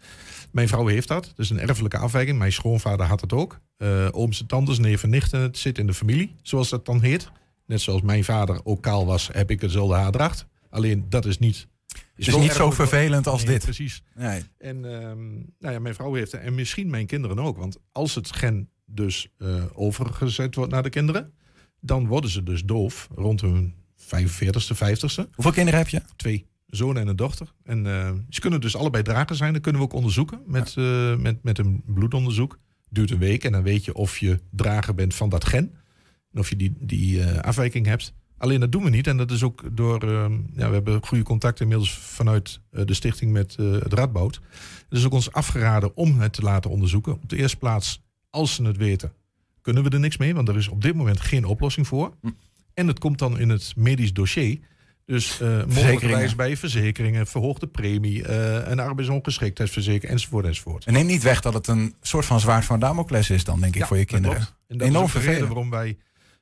Mijn 0.51 0.67
vrouw 0.67 0.87
heeft 0.87 1.07
dat. 1.07 1.33
Is 1.37 1.49
een 1.49 1.59
erfelijke 1.59 1.97
afwijking. 1.97 2.37
Mijn 2.37 2.51
schoonvader 2.51 3.05
had 3.05 3.21
het 3.21 3.33
ook. 3.33 3.59
Eh 3.77 4.07
ooms 4.11 4.39
en 4.39 4.47
tantes, 4.47 4.79
neven 4.79 5.03
en 5.03 5.09
nichten. 5.09 5.39
Het 5.39 5.57
zit 5.57 5.77
in 5.77 5.87
de 5.87 5.93
familie, 5.93 6.35
zoals 6.41 6.69
dat 6.69 6.85
dan 6.85 7.01
heet. 7.01 7.31
Net 7.65 7.81
zoals 7.81 8.01
mijn 8.01 8.23
vader 8.23 8.59
ook 8.63 8.81
kaal 8.81 9.05
was, 9.05 9.29
heb 9.31 9.51
ik 9.51 9.59
dezelfde 9.59 9.95
haardracht. 9.95 10.45
Alleen 10.69 11.05
dat 11.09 11.25
is 11.25 11.37
niet... 11.37 11.67
is 12.15 12.35
niet 12.35 12.51
zo 12.51 12.71
vervelend 12.71 13.27
als 13.27 13.43
Nee, 13.43 13.53
dit. 13.53 13.63
Precies. 13.63 14.03
Nee. 14.15 14.43
En 14.57 14.85
ehm, 14.85 15.33
nou 15.59 15.73
ja, 15.73 15.79
mijn 15.79 15.95
vrouw 15.95 16.13
heeft 16.13 16.31
het. 16.31 16.41
En 16.41 16.55
misschien 16.55 16.89
mijn 16.89 17.05
kinderen 17.05 17.39
ook. 17.39 17.57
Want 17.57 17.77
als 17.91 18.15
het 18.15 18.35
gen 18.35 18.69
dus 18.85 19.27
overgezet 19.73 20.55
wordt 20.55 20.71
naar 20.71 20.83
de 20.83 20.89
kinderen, 20.89 21.33
dan 21.81 22.07
worden 22.07 22.29
ze 22.29 22.43
dus 22.43 22.63
doof 22.63 23.07
rond 23.15 23.41
hun 23.41 23.73
45ste, 23.97 24.75
50ste. 24.75 25.29
Hoeveel 25.33 25.51
kinderen 25.51 25.79
heb 25.79 25.87
je? 25.89 26.01
Twee. 26.15 26.45
Zoon 26.67 26.97
en 26.97 27.07
een 27.07 27.15
dochter. 27.15 27.53
En 27.63 27.85
eh, 27.85 28.11
ze 28.29 28.39
kunnen 28.39 28.61
dus 28.61 28.75
allebei 28.75 29.03
drager 29.03 29.35
zijn. 29.35 29.53
Dat 29.53 29.61
kunnen 29.61 29.81
we 29.81 29.87
ook 29.87 29.93
onderzoeken 29.93 30.41
met, 30.45 30.77
eh, 30.77 31.15
met, 31.15 31.43
met 31.43 31.57
een 31.57 31.83
bloedonderzoek. 31.85 32.59
Duurt 32.89 33.11
een 33.11 33.17
week 33.17 33.43
en 33.43 33.51
dan 33.51 33.63
weet 33.63 33.85
je 33.85 33.93
of 33.93 34.17
je 34.17 34.39
drager 34.51 34.95
bent 34.95 35.15
van 35.15 35.29
dat 35.29 35.45
gen. 35.45 35.73
En 36.33 36.39
of 36.39 36.49
je 36.49 36.55
die, 36.55 36.75
die 36.79 37.23
eh, 37.23 37.39
afwijking 37.39 37.85
hebt. 37.85 38.13
Alleen 38.37 38.59
dat 38.59 38.71
doen 38.71 38.83
we 38.83 38.89
niet. 38.89 39.07
En 39.07 39.17
dat 39.17 39.31
is 39.31 39.43
ook 39.43 39.63
door. 39.71 40.03
ehm, 40.03 40.33
ja, 40.53 40.67
we 40.67 40.73
hebben 40.73 41.03
goede 41.05 41.23
contacten 41.23 41.63
inmiddels 41.63 41.97
vanuit 41.97 42.59
de 42.69 42.93
stichting 42.93 43.31
met 43.31 43.55
eh, 43.59 43.71
het 43.71 43.93
Radboud. 43.93 44.41
Het 44.89 44.97
is 44.97 45.05
ook 45.05 45.13
ons 45.13 45.31
afgeraden 45.31 45.95
om 45.95 46.19
het 46.19 46.33
te 46.33 46.41
laten 46.41 46.71
onderzoeken. 46.71 47.13
Op 47.13 47.29
de 47.29 47.37
eerste 47.37 47.57
plaats, 47.57 48.03
als 48.29 48.55
ze 48.55 48.63
het 48.63 48.77
weten, 48.77 49.13
kunnen 49.61 49.83
we 49.83 49.89
er 49.89 49.99
niks 49.99 50.17
mee. 50.17 50.33
Want 50.33 50.47
er 50.47 50.57
is 50.57 50.67
op 50.67 50.81
dit 50.81 50.95
moment 50.95 51.19
geen 51.19 51.45
oplossing 51.45 51.87
voor. 51.87 52.13
En 52.73 52.87
het 52.87 52.99
komt 52.99 53.19
dan 53.19 53.39
in 53.39 53.49
het 53.49 53.73
medisch 53.75 54.13
dossier. 54.13 54.59
Dus 55.05 55.41
eh 55.41 55.65
mogelijkerwijs 55.65 56.35
bij 56.35 56.57
verzekeringen, 56.57 57.27
verhoogde 57.27 57.67
premie, 57.67 58.23
eh 58.23 58.71
een 58.71 58.79
arbeidsongeschiktheidsverzekering, 58.79 60.11
enzovoort, 60.13 60.45
enzovoort. 60.45 60.85
En 60.85 60.93
neem 60.93 61.05
niet 61.05 61.23
weg 61.23 61.41
dat 61.41 61.53
het 61.53 61.67
een 61.67 61.95
soort 62.01 62.25
van 62.25 62.39
zwaard 62.39 62.65
van 62.65 62.79
Damocles 62.79 63.29
is 63.29 63.43
dan, 63.43 63.59
denk 63.59 63.73
ik, 63.73 63.81
Ja, 63.81 63.87
voor 63.87 63.97
je 63.97 64.05
kinderen. 64.05 64.47
En 64.67 64.77
dat 64.77 64.87
Enorm 64.87 65.05
is 65.05 65.11
de 65.13 65.19
reden 65.19 65.47
waarom 65.47 65.69
wij... 65.69 65.97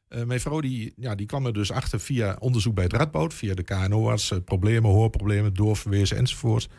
eh, 0.09 0.23
mijn 0.23 0.39
vrouw 0.39 0.59
die, 0.59 0.93
ja, 0.95 1.15
die 1.15 1.25
kwam 1.25 1.45
er 1.45 1.53
dus 1.53 1.71
achter 1.71 1.99
via 1.99 2.37
onderzoek 2.39 2.73
bij 2.73 2.83
het 2.83 2.93
Radboud, 2.93 3.33
via 3.33 3.53
de 3.53 3.63
KNO-arts, 3.63 4.31
eh, 4.31 4.37
problemen, 4.45 4.91
hoorproblemen, 4.91 5.53
doorverwezen 5.53 6.17
enzovoort. 6.17 6.69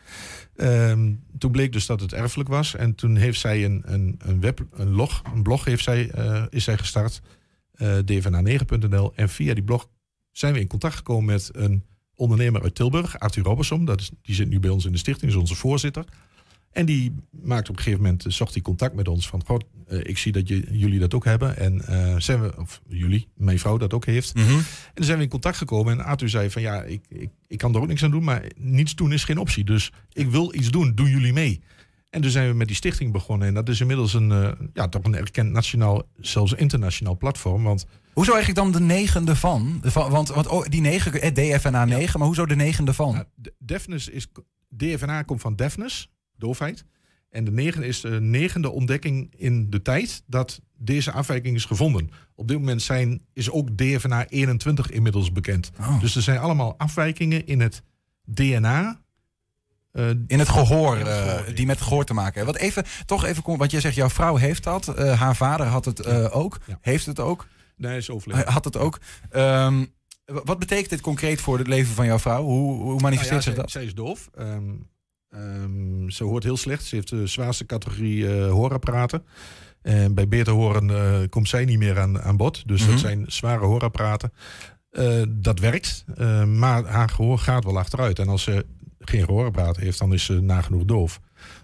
Ehm, 0.57 1.12
toen 1.39 1.51
bleek 1.51 1.72
dus 1.72 1.87
dat 1.87 2.01
het 2.01 2.12
erfelijk 2.12 2.49
was. 2.49 2.74
En 2.74 2.95
toen 2.95 3.16
heeft 3.16 3.41
zij 3.41 3.64
een, 3.64 3.83
een, 3.85 4.14
een, 4.18 4.41
web, 4.41 4.66
een, 4.72 4.91
log, 4.91 5.22
een 5.35 5.43
blog 5.43 5.64
heeft 5.64 5.83
zij, 5.83 6.11
eh, 6.11 6.45
is 6.49 6.64
zij 6.64 6.78
gestart, 6.78 7.20
eh 7.72 7.99
dvna9.nl. 7.99 9.12
En 9.14 9.28
via 9.28 9.55
die 9.55 9.64
blog 9.64 9.89
zijn 10.33 10.53
we 10.53 10.61
in 10.61 10.66
contact 10.66 10.95
gekomen 10.95 11.24
met 11.24 11.51
een 11.53 11.85
ondernemer 12.14 12.62
uit 12.62 12.74
Tilburg, 12.74 13.18
Arthur 13.18 13.59
is, 13.97 14.11
die 14.22 14.35
zit 14.35 14.49
nu 14.49 14.61
bij 14.61 14.70
ons 14.70 14.85
in 14.85 14.93
de 14.93 14.99
stichting, 14.99 15.31
is 15.31 15.37
onze 15.37 15.55
voorzitter. 15.55 16.05
En 16.73 16.87
die 16.87 17.14
maakte 17.31 17.71
op 17.71 17.77
een 17.77 17.83
gegeven 17.83 18.05
moment, 18.05 18.27
eh, 18.27 18.33
zocht 18.33 18.53
hij 18.53 18.62
contact 18.62 18.95
met 18.95 19.09
ons 19.09 19.29
van, 19.29 19.43
god, 19.47 19.64
eh, 19.87 19.99
ik 20.03 20.18
zie 20.18 20.33
dat 20.33 20.49
je, 20.49 20.66
jullie 20.71 20.99
dat 20.99 21.14
ook 21.14 21.25
hebben. 21.25 21.57
En 21.57 21.87
eh, 21.87 22.14
zijn 22.18 22.41
we, 22.41 22.53
of 22.57 22.81
jullie, 22.89 23.29
mijn 23.35 23.59
vrouw 23.59 23.77
dat 23.77 23.95
ook 23.95 24.05
heeft. 24.05 24.35
Mhm. 24.35 24.49
En 24.49 24.64
dan 24.95 25.05
zijn 25.05 25.16
we 25.16 25.25
in 25.25 25.31
contact 25.31 25.57
gekomen 25.57 25.99
en 25.99 26.05
Arthur 26.05 26.29
zei 26.29 26.51
van, 26.51 26.62
ja, 26.62 26.83
ik, 26.83 27.05
ik, 27.09 27.31
ik 27.47 27.59
kan 27.59 27.75
er 27.75 27.81
ook 27.81 27.87
niks 27.87 28.05
aan 28.05 28.11
doen, 28.11 28.25
maar 28.25 28.45
niets 28.57 28.95
doen 28.95 29.12
is 29.12 29.25
geen 29.25 29.39
optie. 29.39 29.64
Dus 29.64 29.93
ik 30.12 30.31
wil 30.31 30.55
iets 30.55 30.71
doen, 30.71 30.95
doen 30.95 31.11
jullie 31.11 31.33
mee? 31.33 31.61
En 32.11 32.21
toen 32.21 32.31
zijn 32.31 32.49
we 32.49 32.55
met 32.55 32.66
die 32.66 32.77
stichting 32.77 33.12
begonnen. 33.12 33.49
En 33.49 33.55
dat 33.55 33.68
is 33.68 33.81
inmiddels 33.81 34.14
een, 34.14 34.57
ja, 34.75 34.89
toch 34.89 35.05
een 35.05 35.14
erkend 35.14 35.53
nationaal, 35.53 36.03
zelfs 36.21 36.53
internationaal 36.53 37.16
platform. 37.16 37.62
Want 37.62 37.87
Hoezo 38.12 38.35
eigenlijk 38.35 38.73
dan 38.73 38.73
de 38.73 38.95
negende 38.95 39.37
van? 39.37 39.81
van 39.83 40.11
want 40.11 40.29
want 40.29 40.47
oh, 40.47 40.64
die 40.68 40.81
negen, 40.81 41.23
eh, 41.23 41.33
DFNA 41.35 41.85
9, 41.85 42.18
maar 42.18 42.29
hoezo 42.29 42.47
de 42.47 42.57
negende 42.57 42.95
van? 42.95 43.25
Deafness 43.59 44.09
is, 44.09 44.27
DFNA 44.68 45.23
komt 45.23 45.41
van 45.41 45.57
deafness, 45.57 46.11
doofheid. 46.41 46.84
En 47.30 47.45
de 47.45 47.51
negen 47.51 47.82
is 47.82 48.01
de 48.01 48.20
negende 48.20 48.70
ontdekking 48.70 49.34
in 49.36 49.70
de 49.70 49.82
tijd 49.82 50.22
dat 50.26 50.61
deze 50.76 51.12
afwijking 51.12 51.57
is 51.57 51.64
gevonden. 51.64 52.11
Op 52.34 52.49
dit 52.49 52.59
moment 52.59 52.82
zijn, 52.82 53.22
is 53.32 53.51
ook 53.51 53.68
DFNA 53.76 54.26
21 54.28 54.91
inmiddels 54.91 55.32
bekend. 55.32 55.70
Oh. 55.80 56.01
Dus 56.01 56.16
er 56.16 56.22
zijn 56.22 56.38
allemaal 56.38 56.74
afwijkingen 56.78 57.47
in 57.47 57.61
het 57.61 57.82
DNA. 58.24 59.01
eh, 59.93 60.09
In 60.26 60.38
het 60.38 60.49
gehoor, 60.49 60.97
eh, 60.97 61.38
die 61.55 61.66
met 61.66 61.80
gehoor 61.80 62.05
te 62.05 62.14
maken 62.14 62.34
hebben. 62.34 62.55
Wat 62.55 62.62
even, 62.62 62.84
toch 63.07 63.24
even, 63.24 63.43
kom- 63.43 63.59
want 63.59 63.70
jij 63.70 63.80
zegt 63.80 63.95
jouw 63.95 64.11
vrouw 64.11 64.36
heeft 64.36 64.64
dat. 64.64 64.88
eh, 64.88 65.20
haar 65.20 65.36
vader 65.36 65.66
had 65.66 65.84
het 65.84 66.07
ook. 66.30 66.59
Heeft 66.80 67.07
het 67.07 67.20
ook. 67.20 67.49
Nee, 67.76 67.97
is 67.97 68.11
overleden. 68.11 68.53
Had 68.53 68.64
het 68.64 68.76
ook. 68.76 68.99
Ehm, 69.30 69.84
wat 70.24 70.59
betekent 70.59 70.91
dit 70.91 71.01
concreet 71.01 71.41
voor 71.41 71.59
het 71.59 71.66
leven 71.66 71.95
van 71.95 72.07
jouw 72.07 72.18
vrouw? 72.18 72.43
Hoe, 72.43 72.80
hoe 72.82 73.01
manifesteert 73.01 73.30
Nou 73.30 73.34
ja, 73.45 73.51
zich 73.51 73.55
dat? 73.55 73.70
zij 73.70 73.84
is 73.84 73.95
doof. 73.95 74.28
Ehm, 74.34 74.70
ehm, 75.31 76.09
ze 76.09 76.24
hoort 76.24 76.45
heel 76.45 76.57
slecht. 76.57 76.85
Ze 76.85 76.95
heeft 76.95 77.09
de 77.09 77.26
zwaarste 77.26 77.66
categorie 77.66 78.28
eh, 78.39 78.51
hoorapparaten. 78.51 79.24
En 79.83 80.14
bij 80.14 80.28
beter 80.28 80.53
horen 80.53 80.91
eh, 80.91 81.28
komt 81.28 81.49
zij 81.49 81.64
niet 81.64 81.78
meer 81.78 81.99
aan, 82.01 82.20
aan 82.20 82.37
bod. 82.37 82.68
Dus 82.68 82.81
Mhm. 82.83 82.91
dat 82.91 83.01
zijn 83.01 83.24
zware 83.26 83.64
hoorapparaten. 83.64 84.33
Eh, 84.91 85.22
dat 85.28 85.59
werkt, 85.59 86.05
maar 86.47 86.85
haar 86.85 87.09
gehoor 87.09 87.39
gaat 87.39 87.64
wel 87.64 87.78
achteruit. 87.78 88.18
En 88.18 88.28
als 88.28 88.43
ze 88.43 88.66
geen 88.99 89.24
gehoorapparaat 89.24 89.76
heeft, 89.76 89.99
dan 89.99 90.12
is 90.12 90.24
ze 90.24 90.41
nagenoeg 90.41 90.85
doof. 90.85 91.20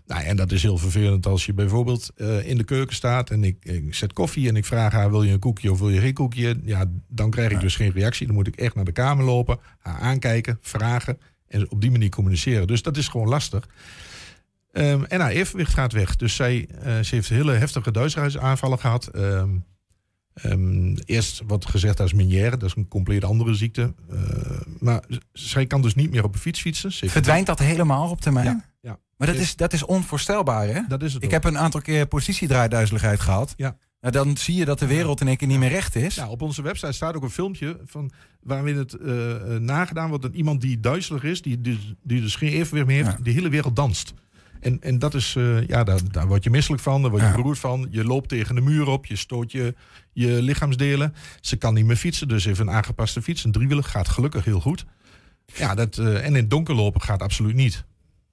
Nou, 0.07 0.23
en 0.25 0.37
dat 0.37 0.53
is 0.53 0.63
heel 0.63 0.79
vervelend 0.79 1.27
als 1.27 1.47
je 1.47 1.55
bijvoorbeeld 1.55 2.11
in 2.45 2.57
de 2.57 2.65
keuken 2.65 2.95
staat 2.95 3.31
en 3.31 3.45
ik, 3.45 3.65
ik 3.65 3.95
zet 3.95 4.13
koffie 4.13 4.49
en 4.49 4.57
ik 4.57 4.65
vraag 4.65 4.93
haar: 4.93 5.11
wil 5.11 5.23
je 5.23 5.33
een 5.33 5.39
koekje 5.39 5.73
of 5.73 5.79
wil 5.79 5.91
je 5.91 6.01
geen 6.01 6.15
koekje? 6.15 6.61
Ja, 6.65 6.85
dan 7.09 7.31
krijg 7.31 7.51
ik 7.51 7.61
dus 7.61 7.77
geen 7.77 7.93
reactie. 7.93 8.27
Dan 8.27 8.35
moet 8.37 8.47
ik 8.47 8.57
echt 8.57 8.75
naar 8.75 8.85
de 8.85 8.93
kamer 8.93 9.25
lopen, 9.25 9.59
haar 9.79 9.99
aankijken, 9.99 10.59
vragen 10.61 11.19
en 11.57 11.71
op 11.71 11.81
die 11.81 11.91
manier 11.91 12.09
communiceren. 12.09 12.67
Dus 12.67 12.83
dat 12.83 12.97
is 12.97 13.09
gewoon 13.09 13.29
lastig. 13.29 13.69
Ehm, 14.73 15.03
en 15.05 15.21
haar 15.21 15.31
evenwicht 15.31 15.75
gaat 15.75 15.93
weg. 15.93 16.17
Dus 16.17 16.35
zij, 16.35 16.69
eh, 16.83 16.99
ze 17.01 17.15
heeft 17.15 17.29
hele 17.29 17.53
heftige 17.53 17.91
duizendhuisaanvallen 17.91 18.79
gehad. 18.79 19.07
Ehm, 19.07 19.51
ehm, 20.35 20.97
eerst 21.05 21.43
wordt 21.47 21.67
gezegd 21.67 22.01
als 22.01 22.13
minière, 22.13 22.57
dat 22.57 22.69
is 22.69 22.77
een 22.77 22.89
compleet 22.89 23.25
andere 23.25 23.55
ziekte. 23.55 23.95
Eh, 24.11 24.19
maar 24.79 25.03
zij 25.33 25.67
kan 25.67 25.83
dus 25.83 25.95
niet 25.95 26.11
meer 26.11 26.25
op 26.25 26.35
een 26.35 26.41
fiets 26.41 26.61
fietsen. 26.61 26.93
Ze 26.93 27.09
Verdwijnt 27.09 27.47
dat 27.47 27.59
helemaal 27.59 28.11
op 28.11 28.21
termijn? 28.21 28.47
Ja, 28.47 28.65
ja. 28.81 28.99
Maar 29.17 29.27
dat 29.27 29.37
is, 29.37 29.57
dat 29.57 29.73
is 29.73 29.85
onvoorstelbaar, 29.85 30.67
hè? 30.67 30.81
Dat 30.89 31.03
is 31.03 31.13
het 31.13 31.23
Ik 31.23 31.29
ook. 31.29 31.35
heb 31.35 31.45
een 31.45 31.59
aantal 31.59 31.81
keer 31.81 32.07
positiedraaiduizeligheid 32.07 33.21
gehad. 33.21 33.55
Ja. 33.57 33.77
Nou, 34.01 34.13
dan 34.13 34.37
zie 34.37 34.55
je 34.55 34.65
dat 34.65 34.79
de 34.79 34.87
wereld 34.87 35.21
in 35.21 35.29
één 35.29 35.37
keer 35.37 35.49
niet 35.49 35.59
meer 35.59 35.69
recht 35.69 35.95
is. 35.97 36.15
Ja, 36.15 36.29
op 36.29 36.43
onze 36.43 36.63
website 36.63 36.93
staat 36.93 37.15
ook 37.15 37.23
een 37.23 37.31
filmpje 37.31 37.81
van, 37.85 38.11
waarin 38.47 38.77
het 38.77 38.95
eh, 38.95 39.35
nagedaan 39.59 40.09
wordt 40.09 40.23
dat 40.23 40.35
iemand 40.35 40.61
die 40.61 40.81
duizelig 40.81 41.23
is, 41.23 41.43
die, 41.43 41.61
die, 41.61 41.97
die 42.03 42.21
dus 42.21 42.37
geen 42.37 42.53
evenwicht 42.53 42.87
meer 42.87 43.05
heeft, 43.05 43.25
de 43.25 43.31
hele 43.31 43.49
wereld 43.49 43.77
danst. 43.77 44.15
En, 44.61 44.83
en 44.83 44.99
dat 44.99 45.15
is, 45.15 45.35
eh, 45.37 45.67
ja, 45.67 45.85
daar, 45.85 46.01
daar 46.11 46.27
word 46.27 46.45
je 46.45 46.51
misselijk 46.51 46.83
van, 46.83 47.03
daar 47.03 47.11
word 47.11 47.23
je 47.23 47.29
Ja. 47.29 47.35
beroerd 47.35 47.59
van. 47.59 47.87
Je 47.91 48.05
loopt 48.05 48.29
tegen 48.29 48.55
de 48.55 48.61
muur 48.61 48.87
op, 48.87 49.07
je 49.07 49.17
stoot 49.17 49.53
je, 49.53 49.75
je 50.13 50.43
lichaamsdelen. 50.43 51.15
Ze 51.41 51.57
kan 51.57 51.75
niet 51.75 51.85
meer 51.85 51.97
fietsen, 51.97 52.29
dus 52.29 52.45
even 52.45 52.69
een 52.69 52.75
aangepaste 52.75 53.23
fiets. 53.23 53.45
Een 53.45 53.53
driewielig 53.53 53.91
gaat 53.91 54.09
gelukkig 54.09 54.45
heel 54.45 54.61
goed. 54.61 54.85
Ja, 55.55 55.75
dat, 55.75 55.99
en 55.99 56.25
in 56.25 56.35
het 56.35 56.51
donker 56.51 56.75
lopen 56.75 57.01
gaat 57.01 57.23
absoluut 57.23 57.55
niet. 57.55 57.85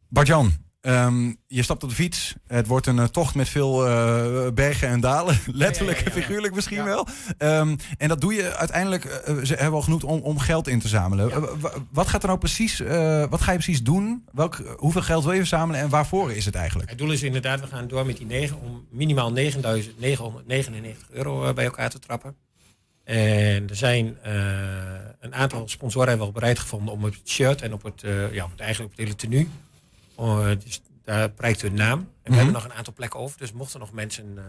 Bart-Jan, 0.09 0.51
ehm, 0.83 1.33
je 1.47 1.63
stapt 1.63 1.83
op 1.83 1.89
de 1.89 1.95
fiets. 1.95 2.35
Het 2.47 2.67
wordt 2.67 2.87
een 2.87 2.99
eh, 2.99 3.05
tocht 3.05 3.35
met 3.35 3.49
veel 3.49 3.87
eh, 3.87 4.51
bergen 4.53 4.87
en 4.87 4.99
dalen. 4.99 5.39
Letterlijk 5.65 5.99
en 5.99 6.11
figuurlijk 6.11 6.53
misschien 6.55 6.83
wel. 6.83 7.07
Ehm, 7.37 7.75
en 7.97 8.07
dat 8.07 8.21
doe 8.21 8.33
je 8.33 8.55
uiteindelijk, 8.55 9.05
eh, 9.05 9.37
ze 9.43 9.53
hebben 9.53 9.73
al 9.73 9.81
genoemd, 9.81 10.03
om, 10.03 10.19
om 10.19 10.39
geld 10.39 10.67
in 10.67 10.79
te 10.79 10.87
zamelen. 10.87 11.59
Wa- 11.59 11.71
wat 11.91 12.07
gaat 12.07 12.21
er 12.21 12.27
nou 12.27 12.39
precies, 12.39 12.79
wat 13.29 13.41
ga 13.41 13.51
je 13.51 13.57
precies 13.57 13.83
doen? 13.83 14.25
Welk, 14.31 14.75
hoeveel 14.77 15.01
geld 15.01 15.23
wil 15.23 15.33
je 15.33 15.39
verzamelen 15.39 15.81
en 15.81 15.89
waarvoor 15.89 16.31
is 16.31 16.45
het 16.45 16.55
eigenlijk? 16.55 16.89
Het 16.89 16.97
doel 16.97 17.11
is 17.11 17.23
inderdaad, 17.23 17.59
we 17.59 17.67
gaan 17.67 17.87
door 17.87 18.05
met 18.05 18.17
die 18.17 18.25
9 18.25 18.59
om 18.61 18.85
minimaal 18.89 19.33
9.999 19.35 19.45
euro 21.09 21.53
bij 21.53 21.65
elkaar 21.65 21.89
te 21.89 21.99
trappen. 21.99 22.35
En 23.03 23.69
er 23.69 23.75
zijn 23.75 24.17
een 25.19 25.35
aantal 25.35 25.67
sponsoren 25.67 26.07
hebben 26.07 26.27
we 26.27 26.33
al 26.33 26.39
bereid 26.39 26.59
gevonden 26.59 26.93
om 26.93 27.05
op 27.05 27.13
het 27.13 27.29
shirt 27.29 27.61
en 27.61 27.73
op 27.73 27.83
het, 27.83 28.01
ja, 28.31 28.47
eigenlijk 28.57 28.91
op 28.91 28.97
het 28.97 28.99
hele 28.99 29.15
tenue. 29.15 29.47
Oh, 30.15 30.45
dus 30.63 30.81
daar 31.03 31.29
prijkt 31.31 31.61
hun 31.61 31.73
naam. 31.73 31.99
En 31.99 32.05
we 32.23 32.29
Mhm. 32.29 32.33
hebben 32.35 32.53
nog 32.53 32.63
een 32.63 32.73
aantal 32.73 32.93
plekken 32.93 33.19
over. 33.19 33.37
Dus 33.37 33.51
mochten 33.51 33.79
nog 33.79 33.91
mensen 33.91 34.37
eh, 34.37 34.43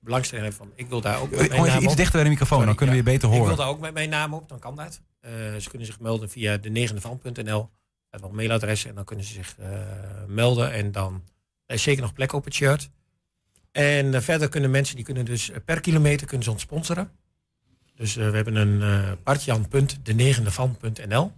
belangstelling 0.00 0.46
hebben 0.48 0.66
van 0.66 0.72
ik 0.76 0.88
wil 0.88 1.00
daar 1.00 1.20
ook 1.20 1.30
met 1.30 1.38
mijn 1.38 1.50
even 1.52 1.66
naam 1.66 1.76
iets 1.82 1.90
op. 1.90 1.96
dichter 1.96 2.14
bij 2.14 2.22
de 2.24 2.30
microfoon, 2.30 2.64
dan 2.66 2.74
kunnen 2.74 2.94
we 2.94 3.00
je 3.00 3.06
beter 3.10 3.28
Ik 3.28 3.34
horen. 3.34 3.46
wil 3.48 3.56
daar 3.56 3.68
ook 3.68 3.80
met 3.80 3.94
mijn 3.94 4.08
naam 4.08 4.34
op, 4.34 4.48
dan 4.48 4.58
kan 4.58 4.76
dat. 4.76 5.00
Eh, 5.20 5.30
ze 5.56 5.68
kunnen 5.68 5.86
zich 5.86 6.00
melden 6.00 6.30
via 6.30 6.56
de 6.56 6.70
negendevan.nl. 6.70 7.30
We 7.32 7.38
hebben 8.10 8.28
een 8.30 8.36
mailadres 8.36 8.84
en 8.84 8.94
dan 8.94 9.04
kunnen 9.04 9.24
ze 9.24 9.32
zich 9.32 9.56
eh, 9.58 9.68
melden. 10.26 10.72
En 10.72 10.92
dan 10.92 11.22
er 11.66 11.74
is 11.74 11.82
zeker 11.82 12.02
nog 12.02 12.12
plek 12.12 12.32
op 12.32 12.44
het 12.44 12.54
shirt. 12.54 12.90
En 13.72 14.22
verder 14.22 14.48
kunnen 14.48 14.70
mensen 14.70 14.96
die 14.96 15.04
kunnen 15.04 15.24
dus 15.24 15.50
per 15.64 15.80
kilometer 15.80 16.26
kunnen 16.26 16.44
ze 16.44 16.50
ons 16.52 16.62
sponsoren. 16.62 17.10
Dus 17.94 18.14
we 18.14 18.22
hebben 18.22 18.54
een 18.56 18.80
uh, 18.80 19.12
partjan.denegendevan.nl. 19.22 21.32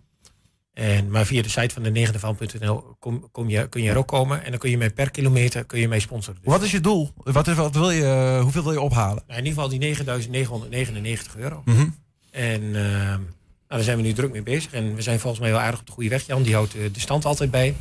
En, 0.72 1.10
maar 1.10 1.26
via 1.26 1.42
de 1.42 1.48
site 1.48 1.74
van 1.74 1.82
de 1.82 1.90
negendevan.nl 1.90 2.96
kom, 2.98 3.28
kom 3.32 3.48
je, 3.48 3.68
kun 3.68 3.82
je 3.82 3.90
er 3.90 3.96
ook 3.96 4.08
komen. 4.08 4.44
En 4.44 4.50
dan 4.50 4.58
kun 4.58 4.70
je 4.70 4.78
mij 4.78 4.90
per 4.90 5.10
kilometer 5.10 5.64
kun 5.64 5.78
je 5.80 5.88
mij 5.88 5.98
sponsoren. 6.00 6.40
Dus, 6.42 6.52
Wat 6.52 6.62
is 6.62 6.70
je 6.70 6.80
doel? 6.80 7.12
Wat, 7.16 7.48
is, 7.48 7.54
wat 7.54 7.74
wil 7.74 7.90
je, 7.90 8.38
hoeveel 8.42 8.62
wil 8.62 8.72
je 8.72 8.80
ophalen? 8.80 9.22
nou, 9.26 9.38
in 9.38 9.46
ieder 9.46 9.62
geval 9.62 9.78
die 9.78 9.96
9.999 11.34 11.36
euro. 11.36 11.62
Mhm. 11.64 11.88
En 12.30 12.62
eh, 12.62 12.82
nou, 12.82 13.20
daar 13.68 13.82
zijn 13.82 13.96
we 13.96 14.02
nu 14.02 14.12
druk 14.12 14.32
mee 14.32 14.42
bezig. 14.42 14.72
En 14.72 14.94
we 14.94 15.02
zijn 15.02 15.20
volgens 15.20 15.42
mij 15.42 15.50
wel 15.50 15.60
aardig 15.60 15.80
op 15.80 15.86
de 15.86 15.92
goede 15.92 16.08
weg. 16.08 16.26
Jan 16.26 16.42
die 16.42 16.54
houdt 16.54 16.74
eh, 16.74 16.82
de 16.92 17.00
stand 17.00 17.24
altijd 17.24 17.50
bij. 17.50 17.74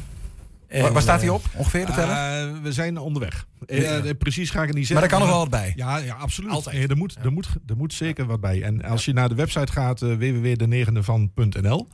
En, 0.67 0.81
waar, 0.81 0.93
waar 0.93 1.01
staat 1.01 1.19
hij 1.19 1.27
eh, 1.27 1.33
op, 1.33 1.43
ongeveer, 1.55 1.85
de 1.85 1.91
teller? 1.91 2.15
Eh, 2.15 2.61
we 2.61 2.71
zijn 2.71 2.97
onderweg. 2.97 3.45
Ja. 3.67 4.13
Precies 4.13 4.49
ga 4.49 4.61
ik 4.61 4.67
het 4.67 4.77
niet 4.77 4.89
Maar 4.89 5.01
zeggen. 5.01 5.03
er 5.03 5.09
kan 5.09 5.19
nog 5.19 5.29
wel 5.29 5.39
wat 5.39 5.49
bij. 5.49 5.73
Ja, 5.75 5.97
ja 5.97 6.15
absoluut. 6.15 6.51
Altijd. 6.51 6.89
Er, 6.89 6.97
moet, 6.97 7.15
er, 7.23 7.31
moet, 7.31 7.47
er 7.67 7.77
moet 7.77 7.93
zeker 7.93 8.25
wat 8.25 8.41
bij. 8.41 8.61
En 8.61 8.81
als 8.81 9.05
je 9.05 9.13
naar 9.13 9.29
de 9.29 9.35
website 9.35 9.71
gaat, 9.71 10.01
uh, 10.01 10.15
www.denegendevan.nl, 10.15 11.87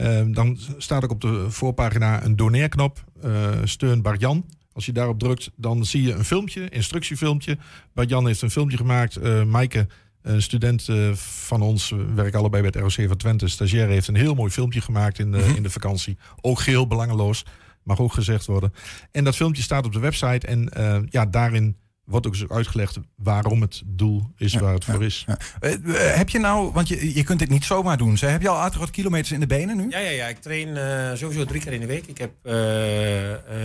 uh, 0.00 0.20
dan 0.26 0.58
staat 0.78 1.04
ook 1.04 1.10
op 1.10 1.20
de 1.20 1.50
voorpagina 1.50 2.24
een 2.24 2.36
doneerknop, 2.36 3.04
uh, 3.24 3.48
steun 3.64 4.02
Barjan. 4.02 4.44
Als 4.72 4.86
je 4.86 4.92
daarop 4.92 5.18
drukt, 5.18 5.50
dan 5.56 5.84
zie 5.84 6.02
je 6.02 6.12
een 6.12 6.24
filmpje, 6.24 6.68
instructiefilmpje. 6.68 7.58
Barjan 7.94 8.26
heeft 8.26 8.42
een 8.42 8.50
filmpje 8.50 8.76
gemaakt. 8.76 9.18
Uh, 9.18 9.44
Maaike, 9.44 9.86
een 10.22 10.42
student 10.42 10.88
uh, 10.88 11.12
van 11.14 11.62
ons, 11.62 11.90
we 11.90 12.12
werken 12.14 12.38
allebei 12.38 12.62
bij 12.62 12.82
het 12.82 12.96
ROC 12.96 13.08
van 13.08 13.16
Twente, 13.16 13.48
stagiair, 13.48 13.88
heeft 13.88 14.08
een 14.08 14.14
heel 14.16 14.34
mooi 14.34 14.50
filmpje 14.50 14.80
gemaakt 14.80 15.18
in 15.18 15.32
de, 15.32 15.38
Mhm. 15.38 15.54
in 15.56 15.62
de 15.62 15.70
vakantie. 15.70 16.16
Ook 16.40 16.60
geheel 16.60 16.86
belangeloos, 16.86 17.44
mag 17.82 18.00
ook 18.00 18.12
gezegd 18.12 18.46
worden. 18.46 18.72
En 19.10 19.24
dat 19.24 19.36
filmpje 19.36 19.62
staat 19.62 19.86
op 19.86 19.92
de 19.92 19.98
website 19.98 20.46
en 20.46 20.70
ja, 21.10 21.26
daarin 21.26 21.76
wordt 22.06 22.26
ook 22.26 22.34
eens 22.34 22.48
uitgelegd 22.48 22.98
waarom 23.14 23.60
het 23.60 23.82
doel 23.84 24.30
is 24.36 24.54
waar 24.54 24.74
het 24.74 24.84
voor 24.84 25.04
is. 25.04 25.24
Ja. 25.26 25.38
Uh, 25.60 25.72
uh, 25.84 26.14
heb 26.16 26.28
je 26.28 26.38
nou, 26.38 26.72
want 26.72 26.88
je, 26.88 27.14
je 27.14 27.24
kunt 27.24 27.38
dit 27.38 27.48
niet 27.48 27.64
zomaar 27.64 27.96
doen. 27.96 28.18
Zeg, 28.18 28.30
heb 28.30 28.42
je 28.42 28.48
al 28.48 28.56
aardig 28.56 28.78
wat 28.78 28.90
kilometers 28.90 29.32
in 29.32 29.40
de 29.40 29.46
benen 29.46 29.76
nu? 29.76 29.90
Ja, 29.90 29.98
ja, 29.98 30.10
ja. 30.10 30.26
ik 30.26 30.38
train 30.38 30.68
uh, 30.68 31.14
sowieso 31.14 31.44
drie 31.44 31.60
keer 31.60 31.72
in 31.72 31.80
de 31.80 31.86
week. 31.86 32.06
Ik 32.06 32.18
heb 32.18 32.32
uh, 32.42 32.52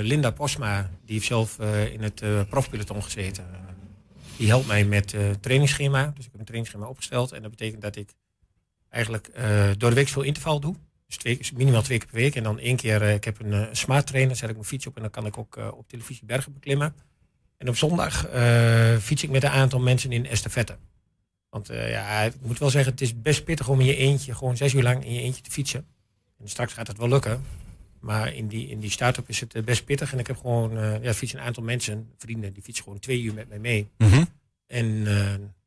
Linda 0.01 0.31
Posma, 0.31 0.89
die 1.05 1.15
heeft 1.15 1.27
zelf 1.27 1.59
in 1.91 2.03
het 2.03 2.23
profpeloton 2.49 3.03
gezeten. 3.03 3.45
die 4.37 4.47
helpt 4.47 4.67
mij 4.67 4.85
met 4.85 5.11
het 5.11 5.41
trainingsschema. 5.41 6.05
Dus 6.15 6.25
ik 6.25 6.31
heb 6.31 6.39
een 6.39 6.45
trainingsschema 6.45 6.87
opgesteld. 6.87 7.31
En 7.31 7.41
dat 7.41 7.51
betekent 7.51 7.81
dat 7.81 7.95
ik 7.95 8.09
eigenlijk 8.89 9.31
door 9.77 9.89
de 9.89 9.95
week 9.95 10.07
veel 10.07 10.21
interval 10.21 10.59
doe. 10.59 10.75
Dus 11.07 11.17
twee, 11.17 11.39
minimaal 11.55 11.81
twee 11.81 11.97
keer 11.97 12.07
per 12.07 12.17
week. 12.17 12.35
En 12.35 12.43
dan 12.43 12.59
één 12.59 12.75
keer, 12.75 13.01
ik 13.01 13.23
heb 13.23 13.39
een 13.39 13.75
smart 13.75 14.07
trainer, 14.07 14.35
zet 14.35 14.49
ik 14.49 14.55
mijn 14.55 14.67
fiets 14.67 14.87
op 14.87 14.95
en 14.95 15.01
dan 15.01 15.11
kan 15.11 15.25
ik 15.25 15.37
ook 15.37 15.59
op 15.73 15.87
televisie 15.87 16.25
bergen 16.25 16.53
beklimmen. 16.53 16.93
En 17.61 17.69
op 17.69 17.75
zondag 17.77 18.33
uh, 18.33 18.97
fiets 18.97 19.23
ik 19.23 19.29
met 19.29 19.43
een 19.43 19.49
aantal 19.49 19.79
mensen 19.79 20.11
in 20.11 20.25
estafette. 20.25 20.77
Want 21.49 21.71
uh, 21.71 21.91
ja, 21.91 22.21
ik 22.21 22.33
moet 22.41 22.59
wel 22.59 22.69
zeggen, 22.69 22.91
het 22.91 23.01
is 23.01 23.21
best 23.21 23.43
pittig 23.43 23.67
om 23.67 23.79
in 23.79 23.85
je 23.85 23.95
eentje, 23.95 24.35
gewoon 24.35 24.57
zes 24.57 24.73
uur 24.73 24.83
lang 24.83 25.05
in 25.05 25.13
je 25.13 25.21
eentje 25.21 25.41
te 25.41 25.51
fietsen. 25.51 25.85
En 26.39 26.47
straks 26.47 26.73
gaat 26.73 26.87
het 26.87 26.97
wel 26.97 27.07
lukken. 27.07 27.43
Maar 27.99 28.33
in 28.33 28.47
die, 28.47 28.67
in 28.67 28.79
die 28.79 28.89
start-up 28.89 29.29
is 29.29 29.39
het 29.39 29.65
best 29.65 29.85
pittig. 29.85 30.13
En 30.13 30.19
ik 30.19 30.27
heb 30.27 30.37
gewoon, 30.37 30.77
uh, 30.77 31.03
ja, 31.03 31.13
fietsen 31.13 31.39
een 31.39 31.45
aantal 31.45 31.63
mensen, 31.63 32.09
vrienden, 32.17 32.53
die 32.53 32.63
fietsen 32.63 32.83
gewoon 32.83 32.99
twee 32.99 33.21
uur 33.21 33.33
met 33.33 33.49
mij 33.49 33.59
mee. 33.59 33.89
Mm 33.97 34.09
-hmm. 34.09 34.27
En 34.67 35.07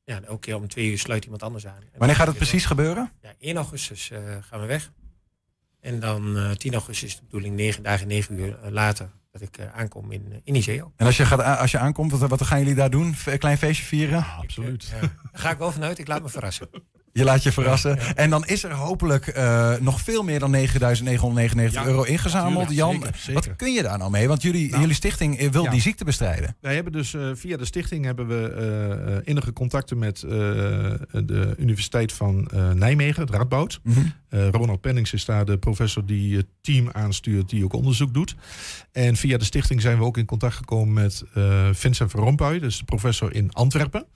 ja, 0.05 0.23
elke 0.23 0.41
keer 0.41 0.57
om 0.57 0.69
twee 0.69 0.91
uur 0.91 0.99
sluit 0.99 1.25
iemand 1.25 1.43
anders 1.43 1.67
aan. 1.67 1.83
En 1.93 1.99
Wanneer 1.99 2.17
gaat 2.17 2.27
het 2.27 2.37
precies 2.37 2.65
gebeuren? 2.65 3.13
Ja, 3.23 3.35
1 3.39 3.57
augustus 3.57 4.11
eh, 4.11 4.21
gaan 4.41 4.61
we 4.61 4.67
weg. 4.67 4.93
En 5.81 6.01
dan 6.01 6.37
eh 6.37 6.51
10 6.51 6.73
augustus 6.73 7.09
is 7.09 7.17
de 7.17 7.23
bedoeling, 7.23 7.57
negen 7.57 7.83
dagen, 7.83 8.07
negen 8.07 8.39
uur 8.39 8.59
eh, 8.63 8.71
later, 8.71 9.11
dat 9.39 9.43
ik 9.43 9.57
eh, 9.57 9.67
aankom 9.75 10.13
in, 10.13 10.25
uh, 10.29 10.37
in 10.45 10.55
Iseo. 10.55 10.93
En 10.97 11.07
als 11.07 11.17
je, 11.17 11.27
gaat, 11.27 11.59
als 11.59 11.71
je 11.71 11.79
aankomt, 11.79 12.13
wat, 12.13 12.31
wat 12.31 12.43
gaan 12.43 12.59
jullie 12.59 12.75
daar 12.75 12.91
doen? 12.91 13.15
Een 13.25 13.39
klein 13.39 13.59
feestje 13.59 13.85
vieren? 13.85 14.27
absoluut. 14.39 14.91
Daar 15.01 15.11
ga 15.33 15.51
ik 15.51 15.59
wel 15.59 15.73
vanuit, 15.73 15.99
ik 15.99 16.09
laat 16.09 16.23
me 16.23 16.29
verrassen. 16.29 16.69
Je 17.17 17.25
laat 17.25 17.43
je 17.43 17.53
verrassen. 17.53 18.17
En 18.17 18.31
dan 18.31 18.45
is 18.47 18.65
er 18.65 18.73
hopelijk 18.73 19.27
eh, 19.27 19.75
nog 19.81 20.01
veel 20.01 20.23
meer 20.23 20.39
dan 20.39 20.55
9.999 20.57 21.73
Ja, 21.73 21.87
euro 21.87 22.03
ingezameld. 22.03 22.69
tuurlijk, 22.69 22.71
Jan, 22.71 22.93
zeker, 22.93 23.17
zeker. 23.19 23.35
wat 23.49 23.57
kun 23.57 23.73
je 23.73 23.83
daar 23.83 23.99
nou 23.99 24.11
mee? 24.11 24.29
Want 24.29 24.43
jullie, 24.43 24.69
Nou, 24.69 24.81
jullie 24.81 24.95
stichting 24.97 25.39
eh, 25.39 25.51
wil 25.51 25.71
die 25.71 25.81
ziekte 25.81 26.05
bestrijden. 26.05 26.57
Wij 26.61 26.75
hebben 26.75 26.93
dus 26.93 27.15
eh, 27.15 27.31
via 27.35 27.57
de 27.57 27.65
stichting 27.65 28.05
hebben 28.05 28.27
we 28.27 29.21
innige 29.25 29.53
contacten 29.53 29.99
met 29.99 30.21
de 30.21 31.55
Universiteit 31.59 32.13
van 32.13 32.49
Nijmegen, 32.75 33.23
het 33.23 33.31
Radboud. 33.31 33.81
Mhm. 33.83 34.01
Ronald 34.29 34.81
Pennings 34.81 35.13
is 35.13 35.25
daar 35.25 35.45
de 35.45 35.59
professor 35.59 36.07
die 36.07 36.37
het 36.37 36.47
team 36.61 36.89
aanstuurt, 36.93 37.49
die 37.49 37.65
ook 37.65 37.73
onderzoek 37.73 38.15
doet. 38.15 38.35
En 38.93 39.17
via 39.17 39.39
de 39.39 39.45
stichting 39.45 39.81
zijn 39.81 39.99
we 39.99 40.05
ook 40.05 40.19
in 40.19 40.25
contact 40.27 40.55
gekomen 40.55 40.93
met 40.93 41.23
Vincent 41.73 42.11
van 42.11 42.21
Rompuy, 42.21 42.59
dus 42.59 42.79
de 42.79 42.85
professor 42.85 43.35
in 43.35 43.53
Antwerpen. 43.53 44.07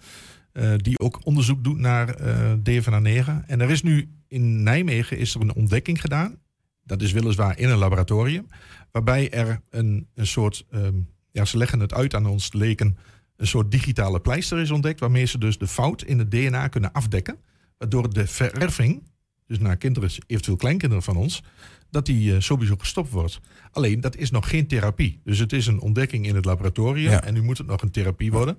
Eh, 0.59 0.73
die 0.77 0.99
ook 0.99 1.27
onderzoek 1.27 1.65
doet 1.65 1.79
naar 1.79 2.09
eh 2.09 2.53
DFNA9. 2.53 3.47
En 3.47 3.61
er 3.61 3.71
is 3.71 3.83
nu 3.83 4.09
in 4.29 4.63
Nijmegen 4.63 5.19
is 5.19 5.35
er 5.35 5.41
een 5.41 5.55
ontdekking 5.55 6.01
gedaan. 6.01 6.39
Dat 6.85 7.03
is 7.03 7.13
weliswaar 7.13 7.59
in 7.59 7.69
een 7.69 7.79
laboratorium. 7.79 8.47
Waarbij 8.93 9.31
er 9.31 9.61
een, 9.71 10.09
een 10.15 10.27
soort, 10.27 10.67
ehm, 10.71 10.95
ja, 11.31 11.45
ze 11.45 11.57
leggen 11.57 11.81
het 11.81 11.95
uit 11.95 12.15
aan 12.15 12.27
ons 12.27 12.53
leken, 12.53 12.99
een 13.37 13.47
soort 13.47 13.71
digitale 13.71 14.21
pleister 14.21 14.59
is 14.59 14.71
ontdekt. 14.71 15.01
Waarmee 15.01 15.25
ze 15.25 15.39
dus 15.39 15.59
de 15.59 15.67
fout 15.67 16.03
in 16.03 16.19
het 16.19 16.31
DNA 16.31 16.69
kunnen 16.69 16.93
afdekken. 16.93 17.37
Waardoor 17.77 18.13
de 18.13 18.27
vererving, 18.27 19.03
dus 19.47 19.59
naar 19.59 19.77
kinderen, 19.77 20.11
eventueel 20.27 20.57
kleinkinderen 20.57 21.05
van 21.05 21.17
ons, 21.17 21.43
dat 21.91 22.07
die 22.07 22.35
eh, 22.35 22.41
sowieso 22.41 22.75
gestopt 22.79 23.11
wordt. 23.11 23.41
Alleen 23.71 24.01
dat 24.01 24.17
is 24.17 24.31
nog 24.31 24.49
geen 24.49 24.67
therapie. 24.67 25.21
Dus 25.25 25.39
het 25.39 25.53
is 25.53 25.67
een 25.67 25.81
ontdekking 25.81 26.27
in 26.27 26.35
het 26.35 26.45
laboratorium. 26.45 27.11
Ja. 27.11 27.25
En 27.25 27.35
nu 27.35 27.43
moet 27.43 27.59
het 27.59 27.67
nog 27.67 27.83
een 27.83 27.91
therapie 27.91 28.33
worden. 28.33 28.59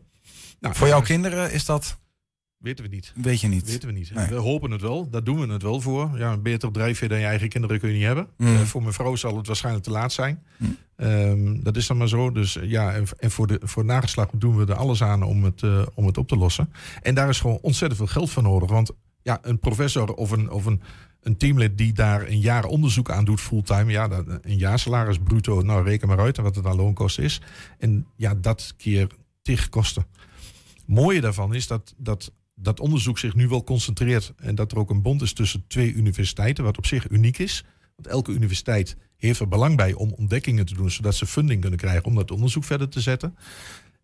Nou, 0.60 0.76
Voor 0.76 0.88
jouw 0.88 1.02
is- 1.02 1.08
kinderen 1.08 1.52
is 1.52 1.66
dat... 1.66 1.98
Weten 2.58 2.84
we 2.84 2.90
niet. 2.90 3.14
Weet 3.16 3.42
je 3.42 3.48
niet. 3.48 3.66
Weten 3.66 3.88
we 3.88 3.94
niet. 3.94 4.14
Nee. 4.14 4.28
We 4.28 4.36
hopen 4.36 4.72
het 4.72 4.82
wel. 4.82 5.10
Daar 5.10 5.24
doen 5.24 5.40
we 5.48 5.54
het 5.54 5.62
wel 5.62 5.82
voor. 5.82 6.18
Ja, 6.18 6.32
een 6.32 6.42
beter 6.42 6.72
drijfveer 6.72 7.10
dan 7.10 7.20
je 7.20 7.26
eigen 7.26 7.50
kinderen 7.50 7.80
kun 7.80 7.90
je 7.90 7.96
niet 7.96 8.04
hebben. 8.06 8.28
Mm. 8.38 8.56
Eh, 8.56 8.62
voor 8.62 8.82
mijn 8.82 8.94
vrouw 8.94 9.16
zal 9.16 9.38
het 9.38 9.48
waarschijnlijk 9.48 9.86
te 9.86 9.92
laat 9.92 10.12
zijn. 10.14 10.44
Ehm, 10.96 11.62
dat 11.62 11.76
is 11.78 11.88
dan 11.88 11.98
maar 11.98 12.08
zo. 12.08 12.32
Dus 12.32 12.56
eh, 12.58 12.70
ja, 12.70 12.94
en, 12.94 13.06
en 13.20 13.32
voor, 13.32 13.48
de, 13.48 13.60
voor 13.64 13.86
nageslag 13.86 14.28
doen 14.34 14.58
we 14.58 14.66
er 14.66 14.76
alles 14.78 15.04
aan 15.04 15.24
om 15.24 15.44
het, 15.44 15.64
eh, 15.64 15.82
om 15.94 16.06
het 16.06 16.18
op 16.18 16.28
te 16.28 16.36
lossen. 16.38 16.74
En 17.02 17.16
daar 17.16 17.30
is 17.30 17.40
gewoon 17.40 17.60
ontzettend 17.62 17.98
veel 18.02 18.12
geld 18.12 18.30
voor 18.30 18.44
nodig. 18.44 18.70
Want 18.70 18.92
ja, 19.22 19.40
een 19.42 19.60
professor 19.60 20.14
of 20.14 20.32
een, 20.32 20.50
of 20.50 20.66
een, 20.66 20.82
een 21.22 21.38
teamlid 21.38 21.78
die 21.78 21.94
daar 21.94 22.28
een 22.28 22.40
jaar 22.40 22.66
onderzoek 22.66 23.12
aan 23.12 23.26
doet 23.26 23.42
fulltime. 23.42 23.92
Ja, 23.92 24.08
dat, 24.08 24.26
een 24.42 24.58
jaarsalaris 24.58 25.18
bruto, 25.20 25.62
nou 25.62 25.84
reken 25.84 26.08
maar 26.08 26.20
uit 26.20 26.38
wat 26.38 26.56
het 26.56 26.66
aan 26.66 26.76
loonkosten 26.76 27.24
is. 27.24 27.42
En 27.78 28.06
ja, 28.16 28.34
dat 28.36 28.74
keer 28.78 29.08
tig 29.42 29.70
kosten. 29.70 30.06
Mooie 30.90 31.22
daarvan 31.22 31.54
is 31.54 31.68
dat, 31.68 31.94
dat 31.98 32.32
dat 32.62 32.80
onderzoek 32.80 33.20
zich 33.20 33.36
nu 33.36 33.48
wel 33.48 33.64
concentreert. 33.64 34.34
En 34.38 34.56
dat 34.56 34.72
er 34.72 34.78
ook 34.78 34.90
een 34.90 35.02
bond 35.02 35.22
is 35.22 35.34
tussen 35.34 35.64
twee 35.68 35.94
universiteiten, 35.94 36.64
wat 36.64 36.78
op 36.78 36.86
zich 36.86 37.10
uniek 37.10 37.38
is. 37.38 37.66
Want 37.96 38.08
elke 38.08 38.32
universiteit 38.32 38.98
heeft 39.18 39.40
er 39.40 39.48
belang 39.48 39.78
bij 39.78 39.94
om 39.94 40.14
ontdekkingen 40.14 40.66
te 40.66 40.74
doen, 40.74 40.92
zodat 40.92 41.16
ze 41.16 41.26
funding 41.26 41.62
kunnen 41.62 41.80
krijgen 41.80 42.06
om 42.06 42.16
dat 42.16 42.32
onderzoek 42.32 42.64
verder 42.64 42.90
te 42.90 43.02
zetten. 43.02 43.36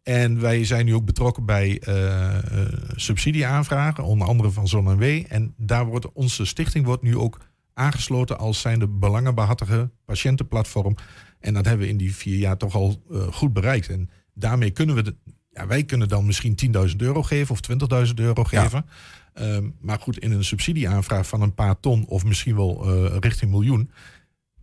En 0.03 0.39
wij 0.39 0.65
zijn 0.65 0.85
nu 0.85 0.95
ook 0.95 1.05
betrokken 1.05 1.45
bij 1.45 1.79
eh, 1.79 2.37
eh, 2.37 2.73
subsidieaanvragen, 2.95 4.03
onder 4.03 4.27
andere 4.27 4.51
van 4.51 4.67
Zon 4.67 4.97
W. 4.97 5.23
En 5.27 5.53
daar 5.57 5.85
wordt 5.85 6.11
onze 6.11 6.45
stichting 6.45 6.85
wordt 6.85 7.03
nu 7.03 7.17
ook 7.17 7.39
aangesloten 7.73 8.37
als 8.37 8.61
zijnde 8.61 8.87
belangenbehartige 8.87 9.89
patiëntenplatform. 10.05 10.95
En 11.39 11.53
dat 11.53 11.65
hebben 11.65 11.85
we 11.85 11.91
in 11.91 11.97
die 11.97 12.15
vier 12.15 12.37
jaar 12.37 12.57
toch 12.57 12.75
al 12.75 13.03
eh, 13.11 13.21
goed 13.21 13.53
bereikt. 13.53 13.89
En 13.89 14.09
daarmee 14.33 14.71
kunnen 14.71 14.95
we, 14.95 15.15
ja, 15.55 15.67
wij 15.67 15.83
kunnen 15.83 16.07
dan 16.07 16.25
misschien 16.25 16.57
10.000 16.89 16.95
euro 16.97 17.23
geven 17.23 17.51
of 17.51 17.59
20.000 18.07 18.13
euro 18.15 18.43
geven. 18.43 18.85
Ehm, 19.33 19.69
maar 19.81 19.99
goed, 19.99 20.19
in 20.19 20.31
een 20.31 20.43
subsidieaanvraag 20.43 21.27
van 21.27 21.41
een 21.41 21.53
paar 21.53 21.79
ton 21.79 22.05
of 22.07 22.23
misschien 22.25 22.55
wel 22.55 22.85
eh, 22.85 23.17
richting 23.19 23.51
miljoen. 23.51 23.91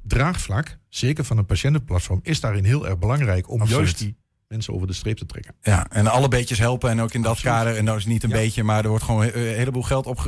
Draagvlak, 0.02 0.78
zeker 0.88 1.24
van 1.24 1.38
een 1.38 1.46
patiëntenplatform, 1.46 2.20
is 2.22 2.40
daarin 2.40 2.64
heel 2.64 2.86
erg 2.86 2.98
belangrijk 2.98 3.50
om 3.50 3.60
Absoluut. 3.60 3.82
juist 3.82 3.98
die 3.98 4.16
mensen 4.52 4.74
over 4.74 4.86
de 4.86 4.92
streep 4.92 5.16
te 5.16 5.26
trekken. 5.26 5.54
Ja, 5.62 5.86
en 5.90 6.06
alle 6.06 6.28
beetjes 6.28 6.58
helpen. 6.58 6.90
En 6.90 7.00
ook 7.00 7.12
in 7.14 7.22
dat 7.22 7.30
Absoluut. 7.30 7.54
kader, 7.54 7.76
en 7.76 7.84
dat 7.84 7.96
is 7.96 8.06
niet 8.06 8.22
een 8.22 8.28
Ja. 8.28 8.36
beetje, 8.36 8.62
maar 8.62 8.82
er 8.82 8.88
wordt 8.88 9.04
gewoon 9.04 9.22
een 9.22 9.32
heleboel 9.54 9.82
geld 9.82 10.06
op 10.06 10.20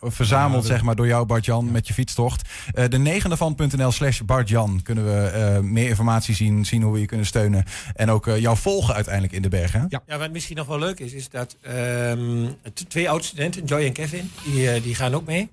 verzameld, 0.00 0.52
Ja, 0.52 0.68
dat- 0.68 0.76
zeg 0.76 0.82
maar, 0.82 0.96
door 0.96 1.06
jou, 1.06 1.26
Bart-Jan, 1.26 1.70
met 1.70 1.86
je 1.86 1.94
fietstocht. 1.94 2.48
Eh, 2.74 2.84
de 2.88 2.98
negende 2.98 3.36
van.nl 3.36 3.90
slash 3.92 4.20
Bart-Jan 4.20 4.80
kunnen 4.82 5.04
we 5.04 5.26
eh, 5.26 5.58
meer 5.58 5.88
informatie 5.88 6.34
zien, 6.34 6.64
zien 6.64 6.82
hoe 6.82 6.92
we 6.92 7.00
je 7.00 7.06
kunnen 7.06 7.26
steunen. 7.26 7.64
En 7.94 8.10
ook 8.10 8.26
eh, 8.26 8.38
jou 8.38 8.56
volgen 8.56 8.94
uiteindelijk 8.94 9.34
in 9.34 9.42
de 9.42 9.48
bergen. 9.48 9.86
Ja. 9.88 10.02
Ja, 10.06 10.18
wat 10.18 10.30
misschien 10.30 10.56
nog 10.56 10.66
wel 10.66 10.78
leuk 10.78 11.00
is, 11.00 11.12
is 11.12 11.28
dat 11.28 11.56
ehm, 11.60 12.46
twee 12.88 13.10
oud-studenten, 13.10 13.64
Joy 13.64 13.84
en 13.84 13.92
Kevin, 13.92 14.30
die, 14.44 14.70
eh, 14.70 14.82
die 14.82 14.94
gaan 14.94 15.14
ook 15.14 15.26
mee. 15.26 15.50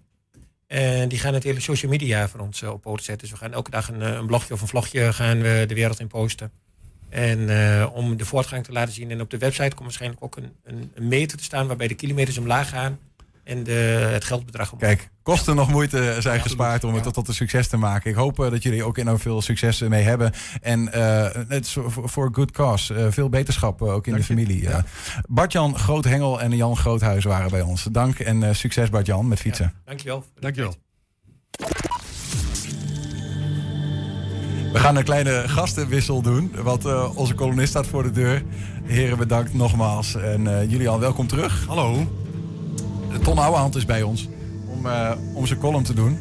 En 0.68 1.10
die 1.10 1.20
gaan 1.20 1.34
het 1.34 1.44
hele 1.44 1.60
social 1.60 1.92
media 1.92 2.28
van 2.30 2.40
ons 2.40 2.62
eh, 2.62 2.70
op 2.72 2.82
poten 2.82 3.04
zetten. 3.06 3.28
Dus 3.30 3.38
we 3.38 3.44
gaan 3.44 3.54
elke 3.54 3.70
dag 3.72 3.90
een, 3.90 4.02
eh, 4.02 4.12
een 4.14 4.26
blogje 4.26 4.54
of 4.54 4.62
een 4.62 4.68
vlogje 4.68 5.14
gaan 5.14 5.42
we 5.42 5.64
de 5.68 5.74
wereld 5.74 6.00
in 6.00 6.08
posten. 6.08 6.52
En 7.10 7.50
eh, 7.50 7.88
om 7.94 8.18
de 8.18 8.26
voortgang 8.26 8.64
te 8.64 8.72
laten 8.72 8.94
zien. 8.94 9.12
En 9.12 9.22
op 9.22 9.30
de 9.30 9.38
website 9.38 9.70
komt 9.70 9.82
waarschijnlijk 9.82 10.24
ook 10.24 10.36
een, 10.38 10.52
een, 10.64 10.92
een 10.94 11.08
meter 11.08 11.38
te 11.38 11.44
staan 11.44 11.68
waarbij 11.68 11.88
de 11.88 11.96
kilometers 11.96 12.38
omlaag 12.38 12.70
gaan 12.70 13.00
en 13.44 13.64
de, 13.64 13.72
het 14.12 14.24
geldbedrag 14.24 14.72
omhoog. 14.72 14.88
Kijk, 14.88 15.10
kosten 15.24 15.56
nog 15.56 15.70
moeite 15.70 16.16
zijn 16.20 16.42
gespaard 16.42 16.84
om 16.84 16.94
het 16.94 17.04
tot, 17.04 17.14
tot 17.14 17.28
een 17.28 17.34
succes 17.34 17.68
te 17.68 17.78
maken. 17.78 18.10
Ik 18.10 18.16
hoop 18.16 18.40
eh, 18.40 18.50
dat 18.50 18.64
jullie 18.64 18.84
ook 18.84 18.98
enorm 18.98 19.20
veel 19.20 19.42
succes 19.42 19.80
mee 19.80 20.04
hebben. 20.04 20.32
En 20.62 20.94
eh, 20.94 21.28
het 21.48 21.66
is 21.66 21.78
voor 21.88 22.30
good 22.32 22.52
cause. 22.52 22.94
Eh, 22.94 23.08
veel 23.10 23.30
beterschap 23.30 23.82
eh, 23.82 23.94
ook 23.94 24.08
in 24.08 24.16
de 24.16 24.24
familie. 24.24 24.70
Eh, 24.70 24.84
Bart-Jan 25.28 25.78
Groothengel 25.78 26.42
en 26.42 26.56
Jan 26.56 26.78
Groothuis 26.78 27.24
waren 27.24 27.50
bij 27.50 27.62
ons. 27.62 27.84
Dank 27.92 28.20
en 28.20 28.44
eh, 28.44 28.54
succes 28.54 28.90
Bart-Jan 28.90 29.28
met 29.28 29.40
fietsen. 29.40 29.74
Dankjewel. 29.86 30.26
Dankjewel. 30.40 30.76
We 34.72 34.80
gaan 34.80 34.96
een 34.96 35.04
kleine 35.04 35.44
gastenwissel 35.48 36.22
doen, 36.22 36.52
want 36.64 36.86
eh, 36.86 37.18
onze 37.18 37.36
columnist 37.36 37.70
staat 37.70 37.88
voor 37.88 38.04
de 38.04 38.12
deur. 38.12 38.44
Heren, 38.84 39.18
bedankt 39.18 39.54
nogmaals. 39.54 40.16
En 40.16 40.60
eh, 40.60 40.72
jullie 40.72 40.90
al 40.90 41.00
welkom 41.00 41.28
terug. 41.28 41.66
Hallo. 41.68 42.08
Ton 43.24 43.38
Ouwehand 43.38 43.76
is 43.76 43.86
bij 43.86 44.02
ons 44.02 44.28
om, 44.68 44.86
eh, 44.86 45.12
om 45.34 45.46
zijn 45.46 45.60
column 45.60 45.84
te 45.84 45.94
doen. 45.94 46.18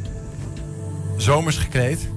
Zomers 1.16 1.56
gekleed. 1.56 2.08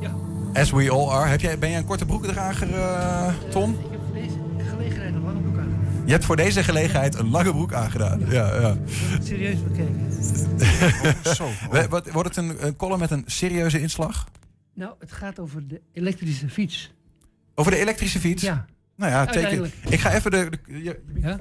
Ja. 0.00 0.14
As 0.54 0.70
we 0.70 0.90
all 0.90 1.08
are. 1.08 1.28
Heb 1.28 1.40
jij, 1.40 1.58
ben 1.58 1.68
jij 1.68 1.78
een 1.78 1.84
korte 1.84 2.06
broekendrager, 2.06 2.74
eh 2.74 3.28
Ton? 3.50 3.70
Ik 3.74 3.90
heb 3.90 4.04
voor 4.04 4.36
deze 4.36 4.62
gelegenheid 4.62 5.14
een 5.14 5.20
lange 5.22 5.40
broek 5.40 5.58
aan. 5.58 6.04
Je 6.04 6.12
hebt 6.12 6.24
voor 6.24 6.36
deze 6.36 6.62
gelegenheid 6.62 7.14
een 7.14 7.30
lange 7.30 7.50
broek 7.50 7.72
aangedaan. 7.72 8.20
Ja, 8.28 8.60
ja. 8.60 8.76
Serieus 9.22 9.62
bekeken. 9.62 10.12
Zo. 11.34 11.48
Wordt 12.12 12.28
het 12.28 12.36
een, 12.36 12.66
een 12.66 12.76
column 12.76 13.00
met 13.00 13.10
een 13.10 13.24
serieuze 13.26 13.80
inslag? 13.80 14.26
Nou, 14.74 14.94
het 14.98 15.12
gaat 15.12 15.38
over 15.38 15.68
de 15.68 15.80
elektrische 15.92 16.48
fiets. 16.48 16.92
Over 17.54 17.72
de 17.72 17.78
elektrische 17.78 18.18
fiets? 18.18 18.42
Ja. 18.42 18.66
Nou 18.96 19.12
ja, 19.12 19.26
teken. 19.26 19.70
Ik 19.88 20.00
ga 20.00 20.14
even 20.14 20.30
de... 20.30 20.50
de 20.50 20.82
je, 20.82 21.02
Ja? 21.20 21.38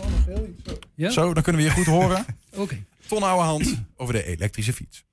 Ja? 0.95 1.09
Zo, 1.09 1.33
dan 1.33 1.43
kunnen 1.43 1.61
we 1.61 1.67
je 1.67 1.73
goed 1.73 1.85
horen. 1.85 2.25
Oké. 2.55 2.83
Ton 3.07 3.23
Ouwehand 3.23 3.83
over 3.95 4.13
de 4.13 4.23
elektrische 4.25 4.73
fiets. 4.73 5.05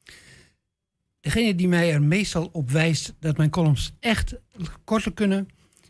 Degene 1.21 1.55
die 1.55 1.69
mij 1.69 1.93
er 1.93 2.03
meestal 2.03 2.49
op 2.53 2.71
wijst 2.71 3.15
dat 3.21 3.37
mijn 3.37 3.51
columns 3.51 3.93
echt 4.01 4.35
korter 4.85 5.13
kunnen, 5.13 5.49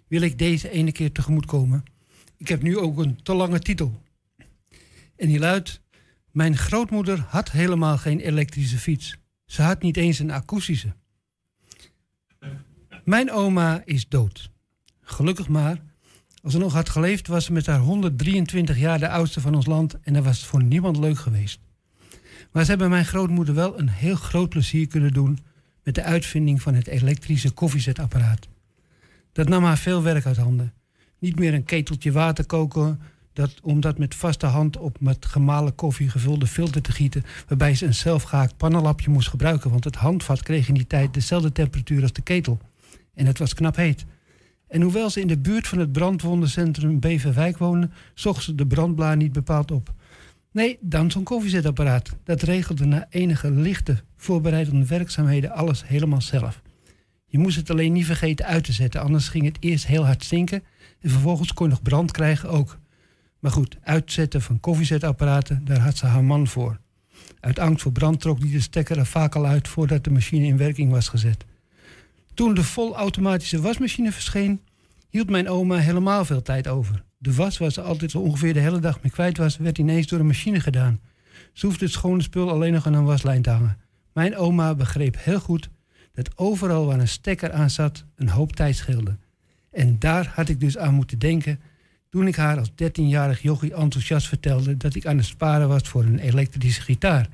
wil 0.09 0.23
ik 0.23 0.39
deze 0.39 0.71
ene 0.71 0.93
keer 0.93 1.13
tegemoetkomen. 1.13 1.85
Ik 2.37 2.49
heb 2.49 2.63
nu 2.63 2.79
ook 2.79 2.99
een 2.99 3.23
te 3.23 3.35
lange 3.35 3.59
titel. 3.59 4.03
En 5.17 5.29
die 5.29 5.39
luidt: 5.39 5.81
Mijn 6.31 6.57
grootmoeder 6.57 7.19
had 7.29 7.51
helemaal 7.51 7.99
geen 7.99 8.21
elektrische 8.21 8.79
fiets. 8.79 9.17
Ze 9.45 9.63
had 9.63 9.83
niet 9.83 9.97
eens 9.97 10.19
een 10.19 10.31
akoestische. 10.31 10.95
Mijn 13.09 13.31
oma 13.33 13.83
is 13.85 14.09
dood. 14.09 14.51
Gelukkig 15.01 15.49
maar. 15.49 15.81
Als 16.43 16.53
ze 16.53 16.59
nog 16.59 16.73
had 16.73 16.89
geleefd, 16.89 17.27
was 17.27 17.45
ze 17.45 17.53
met 17.53 17.67
haar 17.67 17.79
123 17.79 18.79
jaar 18.79 18.99
de 18.99 19.09
oudste 19.09 19.41
van 19.41 19.55
ons 19.55 19.67
land 19.67 20.01
en 20.01 20.13
dat 20.13 20.25
was 20.25 20.45
voor 20.45 20.63
niemand 20.63 20.99
leuk 20.99 21.19
geweest. 21.19 21.61
Maar 22.53 22.65
ze 22.65 22.71
hebben 22.71 22.91
mijn 22.91 23.05
grootmoeder 23.05 23.55
wel 23.55 23.79
een 23.79 23.89
heel 23.89 24.15
groot 24.15 24.49
plezier 24.49 24.87
kunnen 24.87 25.13
doen 25.13 25.39
met 25.83 25.95
de 25.95 26.03
uitvinding 26.03 26.63
van 26.63 26.75
het 26.75 26.87
elektrische 26.87 27.51
koffiezetapparaat. 27.51 28.49
Dat 29.33 29.49
nam 29.49 29.65
haar 29.65 29.79
veel 29.79 30.03
werk 30.03 30.27
uit 30.27 30.37
handen. 30.37 30.73
Niet 31.19 31.39
meer 31.39 31.55
een 31.55 31.65
keteltje 31.65 32.13
water 32.13 32.47
koken, 32.47 33.01
dat, 33.33 33.55
om 33.63 33.81
dat 33.81 33.99
met 33.99 34.15
vaste 34.15 34.47
hand 34.47 34.77
op 34.77 35.01
met 35.01 35.27
gemalen 35.27 35.75
koffie 35.75 36.11
gevulde 36.11 36.47
filter 36.47 36.83
te 36.83 36.93
gieten, 36.93 37.25
waarbij 37.47 37.75
ze 37.75 37.87
een 37.87 37.95
zelfgehaakt 37.95 38.57
pannenlapje 38.57 39.11
moest 39.11 39.29
gebruiken, 39.29 39.71
want 39.71 39.85
het 39.85 39.97
handvat 39.97 40.43
kreeg 40.43 40.69
in 40.69 40.75
die 40.75 40.87
tijd 40.87 41.15
dezelfde 41.15 41.53
temperatuur 41.53 42.03
als 42.03 42.13
de 42.13 42.23
ketel. 42.23 42.59
En 43.19 43.27
het 43.27 43.39
was 43.39 43.55
knap 43.55 43.77
heet. 43.77 44.05
En 44.69 44.83
hoewel 44.83 45.11
ze 45.11 45.21
in 45.21 45.27
de 45.27 45.39
buurt 45.39 45.69
van 45.69 45.79
het 45.79 45.93
brandwondencentrum 45.93 47.01
Beverwijk 47.01 47.59
woonde, 47.59 47.91
zocht 48.15 48.43
ze 48.43 48.55
de 48.55 48.67
brandblaar 48.67 49.17
niet 49.17 49.33
bepaald 49.33 49.71
op. 49.71 49.93
Nee, 50.53 50.79
dan 50.81 51.11
zo'n 51.11 51.23
koffiezetapparaat. 51.23 52.17
Dat 52.25 52.43
regelde 52.43 52.85
na 52.85 53.07
enige 53.11 53.51
lichte 53.51 53.97
voorbereidende 54.17 54.87
werkzaamheden 54.87 55.51
alles 55.51 55.87
helemaal 55.87 56.21
zelf. 56.21 56.63
Je 57.27 57.39
moest 57.39 57.57
het 57.57 57.71
alleen 57.71 57.93
niet 57.93 58.07
vergeten 58.07 58.47
uit 58.47 58.65
te 58.65 58.73
zetten, 58.73 59.01
anders 59.01 59.29
ging 59.29 59.45
het 59.45 59.57
eerst 59.61 59.87
heel 59.87 60.05
hard 60.05 60.25
stinken 60.25 60.63
en 61.01 61.11
vervolgens 61.11 61.53
kon 61.53 61.67
je 61.67 61.73
nog 61.73 61.83
brand 61.83 62.11
krijgen 62.11 62.49
ook. 62.49 62.79
Maar 63.39 63.51
goed, 63.51 63.77
uitzetten 63.83 64.43
van 64.43 64.61
koffiezetapparaten, 64.61 65.65
daar 65.65 65.81
had 65.81 65.97
ze 65.97 66.07
haar 66.07 66.25
man 66.25 66.47
voor. 66.47 66.81
Uit 67.41 67.59
angst 67.59 67.83
voor 67.83 67.93
brand 67.93 68.21
trok 68.21 68.41
die 68.41 68.53
de 68.53 68.61
stekker 68.61 68.99
er 68.99 69.07
vaak 69.07 69.35
al 69.35 69.47
uit 69.47 69.69
voordat 69.69 70.05
de 70.05 70.11
machine 70.11 70.47
in 70.47 70.57
werking 70.57 70.91
was 70.91 71.09
gezet. 71.09 71.45
Toen 72.39 72.55
de 72.55 72.65
volautomatische 72.65 73.61
wasmachine 73.61 74.13
verscheen, 74.13 74.61
hield 75.09 75.31
mijn 75.31 75.49
oma 75.49 75.77
helemaal 75.77 76.25
veel 76.25 76.43
tijd 76.43 76.69
over. 76.69 77.05
De 77.17 77.35
was, 77.35 77.59
waar 77.59 77.71
ze 77.71 77.83
altijd 77.83 78.11
zo 78.11 78.19
ongeveer 78.19 78.53
de 78.55 78.61
hele 78.61 78.79
dag 78.79 79.03
mee 79.03 79.13
kwijt 79.13 79.37
was, 79.37 79.57
werd 79.57 79.79
ineens 79.79 80.07
door 80.07 80.21
een 80.21 80.27
machine 80.27 80.61
gedaan. 80.61 81.01
Ze 81.53 81.67
hoefde 81.67 81.85
het 81.85 81.95
schone 81.95 82.23
spul 82.23 82.51
alleen 82.51 82.73
nog 82.73 82.87
aan 82.87 82.95
een 82.95 83.05
waslijn 83.05 83.43
te 83.43 83.51
hangen. 83.51 83.79
Mijn 84.13 84.37
oma 84.37 84.75
begreep 84.75 85.17
heel 85.19 85.41
goed 85.41 85.69
dat 86.13 86.39
overal 86.39 86.87
waar 86.87 86.99
een 86.99 87.09
stekker 87.09 87.53
aan 87.53 87.71
zat 87.71 88.05
een 88.17 88.29
hoop 88.29 88.53
tijd 88.53 88.77
scheelde. 88.77 89.17
En 89.71 89.99
daar 89.99 90.33
had 90.35 90.49
ik 90.49 90.61
dus 90.61 90.79
aan 90.79 90.95
moeten 90.95 91.19
denken 91.19 91.61
toen 92.11 92.27
ik 92.27 92.37
haar 92.37 92.59
als 92.59 92.71
13-jarig 92.71 93.43
jochie 93.43 93.75
enthousiast 93.75 94.29
vertelde 94.29 94.77
dat 94.77 94.95
ik 94.95 95.07
aan 95.07 95.17
het 95.17 95.27
sparen 95.27 95.69
was 95.69 95.83
voor 95.83 96.03
een 96.03 96.19
elektrische 96.19 96.83
gitaar. 96.83 97.29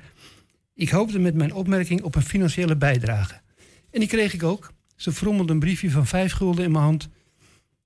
Ik 0.73 0.89
hoopte 0.89 1.19
met 1.19 1.35
mijn 1.35 1.53
opmerking 1.53 2.01
op 2.01 2.15
een 2.15 2.21
financiële 2.21 2.75
bijdrage. 2.75 3.41
En 3.91 3.99
die 3.99 4.09
kreeg 4.09 4.33
ik 4.33 4.43
ook. 4.43 4.73
Ze 4.95 5.11
frommelde 5.11 5.53
een 5.53 5.59
briefje 5.59 5.91
van 5.91 6.07
vijf 6.07 6.31
gulden 6.31 6.63
in 6.65 6.71
mijn 6.71 6.83
hand. 6.83 7.09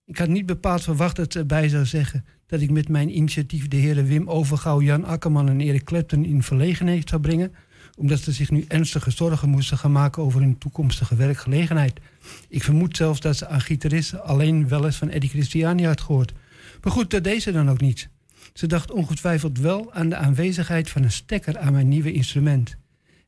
Ik 0.05 0.17
had 0.17 0.27
niet 0.27 0.45
bepaald 0.45 0.83
verwacht 0.83 1.15
dat 1.15 1.33
ze 1.33 1.39
erbij 1.39 1.69
zou 1.69 1.85
zeggen 1.85 2.25
dat 2.45 2.61
ik 2.61 2.71
met 2.71 2.89
mijn 2.89 3.15
initiatief 3.17 3.67
de 3.67 3.77
heren 3.77 4.05
Wim 4.05 4.29
Overgouw, 4.29 4.81
Jan 4.81 5.05
Akkerman 5.05 5.49
en 5.49 5.61
Erik 5.61 5.85
Klepten 5.85 6.25
in 6.25 6.43
verlegenheid 6.43 7.09
zou 7.09 7.21
brengen, 7.21 7.53
omdat 7.97 8.19
ze 8.19 8.31
zich 8.31 8.51
nu 8.51 8.65
ernstige 8.67 9.11
zorgen 9.11 9.49
moesten 9.49 9.77
gaan 9.77 9.91
maken 9.91 10.23
over 10.23 10.41
hun 10.41 10.57
toekomstige 10.57 11.15
werkgelegenheid. 11.15 11.99
Ik 12.47 12.63
vermoed 12.63 12.97
zelfs 12.97 13.19
dat 13.19 13.35
ze 13.35 13.47
aan 13.47 13.61
gitaristen 13.61 14.23
alleen 14.23 14.67
wel 14.67 14.85
eens 14.85 14.95
van 14.95 15.09
Eddie 15.09 15.29
Christiani 15.29 15.85
had 15.85 16.01
gehoord. 16.01 16.33
Maar 16.81 16.91
goed, 16.91 17.11
dat 17.11 17.23
deed 17.23 17.41
ze 17.41 17.51
dan 17.51 17.69
ook 17.69 17.81
niet. 17.81 18.09
Ze 18.53 18.67
dacht 18.67 18.91
ongetwijfeld 18.91 19.57
wel 19.59 19.93
aan 19.93 20.09
de 20.09 20.15
aanwezigheid 20.15 20.89
van 20.89 21.03
een 21.03 21.11
stekker 21.11 21.57
aan 21.57 21.73
mijn 21.73 21.87
nieuwe 21.87 22.11
instrument. 22.11 22.75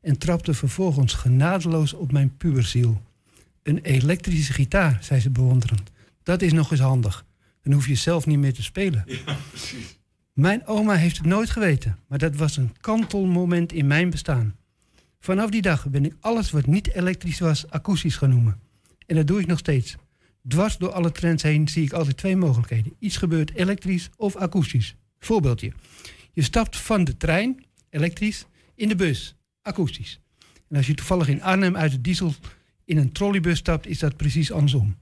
En 0.00 0.18
trapte 0.18 0.54
vervolgens 0.54 1.14
genadeloos 1.14 1.92
op 1.92 2.12
mijn 2.12 2.36
puberziel. 2.36 3.00
Een 3.62 3.78
elektrische 3.78 4.52
gitaar, 4.52 4.98
zei 5.00 5.20
ze 5.20 5.30
bewonderend. 5.30 5.90
Dat 6.22 6.42
is 6.42 6.52
nog 6.52 6.70
eens 6.70 6.80
handig. 6.80 7.24
Dan 7.62 7.72
hoef 7.72 7.86
je 7.86 7.94
zelf 7.94 8.26
niet 8.26 8.38
meer 8.38 8.52
te 8.52 8.62
spelen. 8.62 9.04
Ja, 9.06 9.36
precies. 9.48 9.98
Mijn 10.32 10.66
oma 10.66 10.94
heeft 10.94 11.16
het 11.16 11.26
nooit 11.26 11.50
geweten, 11.50 11.98
maar 12.08 12.18
dat 12.18 12.36
was 12.36 12.56
een 12.56 12.76
kantelmoment 12.80 13.72
in 13.72 13.86
mijn 13.86 14.10
bestaan. 14.10 14.56
Vanaf 15.20 15.50
die 15.50 15.62
dag 15.62 15.88
ben 15.88 16.04
ik 16.04 16.14
alles 16.20 16.50
wat 16.50 16.66
niet 16.66 16.94
elektrisch 16.94 17.38
was, 17.38 17.70
akoestisch 17.70 18.16
gaan 18.16 18.30
noemen. 18.30 18.60
En 19.06 19.16
dat 19.16 19.26
doe 19.26 19.40
ik 19.40 19.46
nog 19.46 19.58
steeds. 19.58 19.96
Dwars 20.48 20.76
door 20.76 20.92
alle 20.92 21.12
trends 21.12 21.42
heen 21.42 21.68
zie 21.68 21.84
ik 21.84 21.92
altijd 21.92 22.16
twee 22.16 22.36
mogelijkheden. 22.36 22.94
Iets 22.98 23.16
gebeurt 23.16 23.54
elektrisch 23.54 24.10
of 24.16 24.36
akoestisch. 24.36 24.96
Voorbeeldje. 25.18 25.72
Je 26.32 26.42
stapt 26.42 26.76
van 26.76 27.04
de 27.04 27.16
trein, 27.16 27.64
elektrisch, 27.90 28.46
in 28.74 28.88
de 28.88 28.96
bus, 28.96 29.36
akoestisch. 29.62 30.20
En 30.68 30.76
als 30.76 30.86
je 30.86 30.94
toevallig 30.94 31.28
in 31.28 31.42
Arnhem 31.42 31.76
uit 31.76 31.90
de 31.90 32.00
diesel 32.00 32.34
in 32.92 32.98
een 32.98 33.12
trolleybus 33.12 33.58
stapt, 33.58 33.86
is 33.86 33.98
dat 33.98 34.16
precies 34.16 34.52
andersom. 34.52 34.96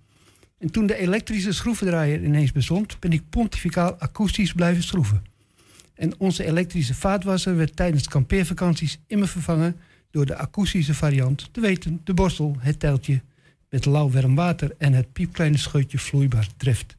En 0.58 0.70
toen 0.70 0.86
de 0.86 0.96
elektrische 0.96 1.52
schroevendraaier 1.52 2.24
ineens 2.24 2.52
bestond, 2.52 3.00
ben 3.00 3.12
ik 3.12 3.22
pontificaal 3.30 3.98
akoestisch 3.98 4.52
blijven 4.52 4.82
schroeven. 4.82 5.22
En 5.94 6.20
onze 6.20 6.44
elektrische 6.44 6.94
vaatwasser 6.94 7.56
werd 7.56 7.76
tijdens 7.76 8.08
kampeervakanties 8.08 8.98
immer 9.06 9.28
vervangen 9.28 9.76
door 10.10 10.26
de 10.26 10.36
akoestische 10.36 10.94
variant, 10.94 11.48
te 11.52 11.60
weten 11.60 12.00
de 12.04 12.14
borstel, 12.14 12.56
het 12.58 12.80
teltje 12.80 13.20
met 13.68 13.84
lauw 13.84 14.10
warm 14.10 14.34
water 14.34 14.74
en 14.78 14.92
het 14.92 15.12
piepkleine 15.12 15.58
scheutje 15.58 15.98
vloeibaar 15.98 16.48
drift. 16.56 16.96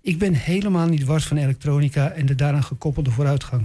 Ik 0.00 0.18
ben 0.18 0.34
helemaal 0.34 0.88
niet 0.88 1.04
wars 1.04 1.26
van 1.26 1.36
elektronica 1.36 2.10
en 2.10 2.26
de 2.26 2.34
daaraan 2.34 2.64
gekoppelde 2.64 3.10
vooruitgang. 3.10 3.64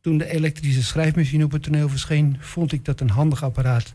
Toen 0.00 0.18
de 0.18 0.30
elektrische 0.30 0.82
schrijfmachine 0.82 1.44
op 1.44 1.52
het 1.52 1.62
toneel 1.62 1.88
verscheen, 1.88 2.36
vond 2.40 2.72
ik 2.72 2.84
dat 2.84 3.00
een 3.00 3.10
handig 3.10 3.42
apparaat. 3.42 3.94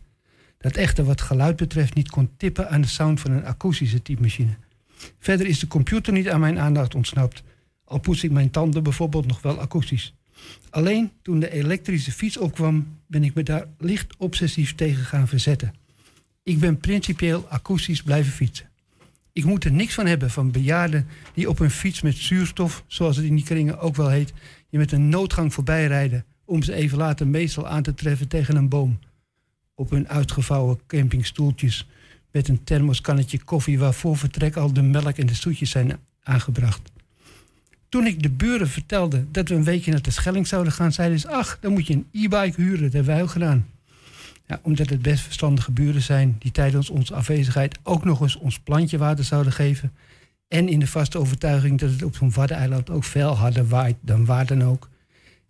Dat 0.64 0.76
echter 0.76 1.04
wat 1.04 1.22
geluid 1.22 1.56
betreft 1.56 1.94
niet 1.94 2.10
kon 2.10 2.30
tippen 2.38 2.70
aan 2.70 2.82
de 2.82 2.88
sound 2.88 3.20
van 3.20 3.32
een 3.32 3.46
akoestische 3.46 4.02
typemachine. 4.02 4.58
Verder 5.20 5.48
is 5.48 5.60
de 5.60 5.68
computer 5.68 6.14
niet 6.14 6.30
aan 6.30 6.40
mijn 6.40 6.60
aandacht 6.60 6.96
ontsnapt, 6.96 7.44
al 7.84 8.00
poets 8.00 8.24
ik 8.24 8.32
mijn 8.32 8.50
tanden 8.50 8.84
bijvoorbeeld 8.84 9.28
nog 9.28 9.42
wel 9.42 9.60
akoestisch. 9.60 10.16
Alleen 10.70 11.12
toen 11.22 11.40
de 11.40 11.52
elektrische 11.52 12.12
fiets 12.12 12.38
opkwam, 12.38 12.98
ben 13.08 13.24
ik 13.24 13.34
me 13.34 13.44
daar 13.44 13.66
licht 13.78 14.16
obsessief 14.18 14.76
tegen 14.76 15.04
gaan 15.04 15.28
verzetten. 15.28 15.74
Ik 16.44 16.60
ben 16.60 16.78
principieel 16.78 17.46
akoestisch 17.50 18.04
blijven 18.04 18.32
fietsen. 18.32 18.70
Ik 19.34 19.46
moet 19.46 19.64
er 19.64 19.72
niks 19.72 19.94
van 19.94 20.06
hebben 20.06 20.30
van 20.30 20.52
bejaarden 20.52 21.08
die 21.34 21.50
op 21.50 21.60
een 21.60 21.72
fiets 21.72 22.02
met 22.02 22.16
zuurstof, 22.16 22.84
zoals 22.88 23.16
het 23.16 23.26
in 23.26 23.36
die 23.36 23.46
kringen 23.46 23.80
ook 23.80 23.96
wel 23.96 24.10
heet, 24.10 24.34
je 24.70 24.78
met 24.78 24.92
een 24.92 25.10
noodgang 25.10 25.54
voorbij 25.54 25.88
rijden 25.88 26.26
om 26.46 26.64
ze 26.64 26.74
even 26.74 26.98
later 26.98 27.28
meestal 27.28 27.68
aan 27.68 27.84
te 27.84 27.94
treffen 27.94 28.28
tegen 28.28 28.56
een 28.56 28.70
boom. 28.70 29.00
Op 29.76 29.90
hun 29.90 30.10
uitgevouwen 30.10 30.80
campingstoeltjes 30.88 31.88
met 32.32 32.48
een 32.48 32.64
thermoskannetje 32.64 33.44
koffie 33.44 33.80
waar 33.80 33.94
voor 33.94 34.18
vertrek 34.18 34.56
al 34.56 34.74
de 34.74 34.82
melk 34.82 35.18
en 35.18 35.26
de 35.26 35.34
stoetjes 35.34 35.70
zijn 35.70 36.00
aangebracht. 36.24 36.92
Toen 37.90 38.06
ik 38.06 38.24
de 38.24 38.30
buren 38.30 38.70
vertelde 38.70 39.26
dat 39.32 39.50
we 39.50 39.56
een 39.56 39.64
weekje 39.64 39.92
naar 39.92 40.02
de 40.02 40.12
Schelling 40.12 40.48
zouden 40.48 40.74
gaan, 40.74 40.92
zeiden 40.92 41.20
ze: 41.20 41.30
Ach, 41.30 41.58
dan 41.62 41.72
moet 41.72 41.88
je 41.88 41.94
een 41.94 42.08
e-bike 42.12 42.62
huren. 42.62 42.82
Dat 42.82 42.94
hebben 42.94 43.14
wij 43.14 43.22
ook 43.22 43.30
gedaan. 43.30 43.68
Ja, 44.48 44.60
omdat 44.62 44.90
het 44.90 45.02
best 45.02 45.24
verstandige 45.24 45.72
buren 45.72 46.02
zijn 46.02 46.36
die 46.40 46.52
tijdens 46.52 46.90
onze 46.90 47.14
afwezigheid 47.14 47.80
ook 47.84 48.04
nog 48.04 48.22
eens 48.22 48.36
ons 48.36 48.60
plantje 48.60 48.98
water 48.98 49.24
zouden 49.24 49.54
geven. 49.54 49.92
En 50.48 50.70
in 50.70 50.80
de 50.80 50.88
vaste 50.88 51.18
overtuiging 51.18 51.80
dat 51.80 51.90
het 51.92 52.04
op 52.04 52.16
zo'n 52.16 52.34
Waddeneiland 52.34 52.90
ook 52.90 53.04
veel 53.04 53.38
harder 53.38 53.68
waait 53.68 53.98
dan 54.02 54.26
waar 54.26 54.46
dan 54.46 54.64
ook. 54.64 54.90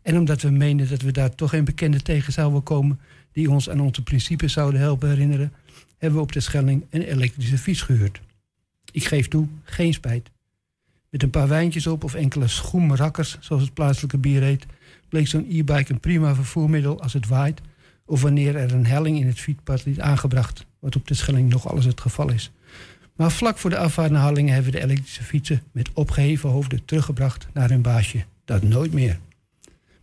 En 0.01 0.17
omdat 0.17 0.41
we 0.41 0.49
meenden 0.49 0.89
dat 0.89 1.01
we 1.01 1.11
daar 1.11 1.35
toch 1.35 1.53
een 1.53 1.65
bekende 1.65 2.01
tegen 2.01 2.33
zouden 2.33 2.63
komen 2.63 2.99
die 3.33 3.51
ons 3.51 3.69
aan 3.69 3.79
onze 3.79 4.03
principes 4.03 4.53
zouden 4.53 4.79
helpen 4.79 5.09
herinneren, 5.09 5.53
hebben 5.97 6.19
we 6.19 6.25
op 6.25 6.31
de 6.31 6.39
Schelling 6.39 6.85
een 6.89 7.01
elektrische 7.01 7.57
fiets 7.57 7.81
gehuurd. 7.81 8.21
Ik 8.91 9.05
geef 9.05 9.27
toe, 9.27 9.47
geen 9.63 9.93
spijt. 9.93 10.29
Met 11.09 11.23
een 11.23 11.29
paar 11.29 11.47
wijntjes 11.47 11.87
op 11.87 12.03
of 12.03 12.13
enkele 12.13 12.47
schoenrakkers, 12.47 13.37
zoals 13.39 13.61
het 13.61 13.73
plaatselijke 13.73 14.17
bier 14.17 14.41
heet, 14.41 14.65
bleek 15.09 15.27
zo'n 15.27 15.47
e-bike 15.49 15.91
een 15.91 15.99
prima 15.99 16.35
vervoermiddel 16.35 17.01
als 17.01 17.13
het 17.13 17.27
waait 17.27 17.61
of 18.05 18.21
wanneer 18.21 18.55
er 18.55 18.73
een 18.73 18.85
helling 18.85 19.19
in 19.19 19.27
het 19.27 19.39
fietspad 19.39 19.85
is 19.85 19.99
aangebracht, 19.99 20.65
wat 20.79 20.95
op 20.95 21.07
de 21.07 21.13
Schelling 21.13 21.49
nog 21.49 21.67
alles 21.67 21.85
het 21.85 22.01
geval 22.01 22.31
is. 22.31 22.51
Maar 23.15 23.31
vlak 23.31 23.57
voor 23.57 23.69
de 23.69 23.77
afvaart 23.77 24.11
naar 24.11 24.21
Hallingen 24.21 24.53
hebben 24.53 24.71
we 24.71 24.77
de 24.77 24.83
elektrische 24.83 25.23
fietsen 25.23 25.61
met 25.71 25.89
opgeheven 25.93 26.49
hoofden 26.49 26.85
teruggebracht 26.85 27.47
naar 27.53 27.69
hun 27.69 27.81
baasje. 27.81 28.25
Dat 28.45 28.61
nooit 28.61 28.93
meer. 28.93 29.19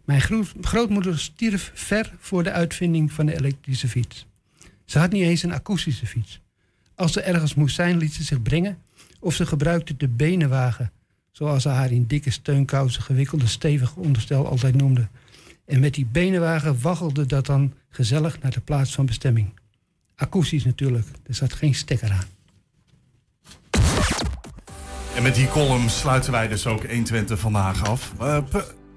Mijn 0.05 0.21
grootmoeder 0.61 1.19
stierf 1.19 1.71
ver 1.75 2.13
voor 2.19 2.43
de 2.43 2.53
uitvinding 2.53 3.13
van 3.13 3.27
de 3.27 3.35
elektrische 3.35 3.89
fiets. 3.89 4.27
Ze 4.85 4.99
had 4.99 5.13
niet 5.13 5.23
eens 5.23 5.43
een 5.43 5.53
akoestische 5.53 6.07
fiets. 6.07 6.41
Als 6.95 7.13
ze 7.13 7.21
ergens 7.21 7.55
moest 7.55 7.75
zijn, 7.75 7.97
liet 7.97 8.15
ze 8.15 8.23
zich 8.23 8.43
brengen 8.43 8.79
of 9.21 9.35
ze 9.35 9.47
gebruikte 9.47 9.97
de 9.97 10.09
benenwagen, 10.09 10.93
zoals 11.31 11.63
ze 11.63 11.69
haar 11.69 11.93
in 11.93 12.07
dikke 12.07 12.31
steunkousen 12.31 13.03
gewikkelde 13.03 13.47
stevige 13.47 14.01
onderstel 14.01 14.47
altijd 14.47 14.75
noemde. 14.75 15.09
En 15.67 15.81
met 15.81 15.95
die 15.95 16.07
benenwagen 16.07 16.81
waggelde 16.81 17.27
dat 17.27 17.47
dan 17.47 17.73
gezellig 17.89 18.41
naar 18.41 18.51
de 18.51 18.61
plaats 18.61 18.95
van 18.95 19.07
bestemming. 19.07 19.53
Akoestisch 20.15 20.65
natuurlijk, 20.65 21.07
er 21.27 21.35
zat 21.35 21.53
geen 21.53 21.75
stekker 21.75 22.11
aan. 22.13 22.27
En 25.17 25.23
met 25.23 25.35
die 25.35 25.49
column 25.49 25.91
sluiten 25.91 26.33
wij 26.33 26.49
dus 26.49 26.67
ook 26.67 26.87
120 26.87 27.39
vandaag 27.39 27.85
af. 27.85 28.13
Uh, 28.21 28.39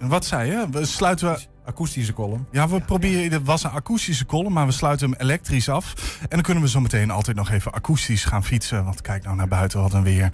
wat 0.08 0.26
zei 0.26 0.52
je? 0.52 0.68
We 0.72 0.86
sluiten 0.86 1.32
we... 1.32 1.52
Akoestische 1.66 2.14
column. 2.14 2.48
Ja, 2.52 2.70
we 2.70 2.82
proberen. 2.82 3.32
Het 3.32 3.44
was 3.44 3.64
een 3.64 3.70
akoestische 3.70 4.26
column, 4.26 4.54
maar 4.54 4.66
we 4.66 4.72
sluiten 4.72 5.10
hem 5.10 5.20
elektrisch 5.20 5.70
af. 5.70 6.18
En 6.22 6.28
dan 6.30 6.42
kunnen 6.42 6.64
we 6.64 6.70
zo 6.70 6.80
meteen 6.80 7.12
altijd 7.12 7.38
nog 7.38 7.52
even 7.52 7.74
akoestisch 7.74 8.26
gaan 8.26 8.44
fietsen. 8.44 8.84
Want 8.84 9.02
kijk 9.02 9.24
nou 9.24 9.36
naar 9.36 9.48
buiten, 9.48 9.82
wat 9.82 9.94
een 9.94 10.04
weer. 10.04 10.30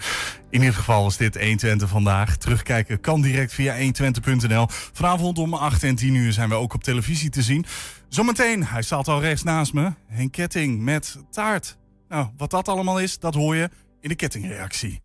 In 0.49 0.59
ieder 0.59 0.73
geval 0.73 1.07
is 1.07 1.17
dit 1.17 1.37
120 1.37 1.89
vandaag. 1.89 2.37
Terugkijken 2.37 2.99
kan 2.99 3.21
direct 3.21 3.53
via 3.53 3.75
120.nl. 3.77 4.67
Vanavond 4.69 5.37
om 5.37 5.53
8 5.53 5.83
en 5.83 5.95
10 5.95 6.13
uur 6.13 6.33
zijn 6.33 6.49
we 6.49 6.55
ook 6.55 6.73
op 6.73 6.83
televisie 6.83 7.29
te 7.29 7.41
zien. 7.41 7.65
Zometeen, 8.07 8.65
hij 8.65 8.81
staat 8.81 9.07
al 9.07 9.21
rechts 9.21 9.43
naast 9.43 9.73
me. 9.73 9.93
Henk 10.07 10.31
Ketting 10.31 10.81
met 10.81 11.17
taart. 11.31 11.77
Nou, 12.07 12.27
wat 12.37 12.49
dat 12.49 12.67
allemaal 12.67 12.99
is, 12.99 13.19
dat 13.19 13.33
hoor 13.33 13.55
je 13.55 13.69
in 14.01 14.09
de 14.09 14.15
kettingreactie. 14.15 15.01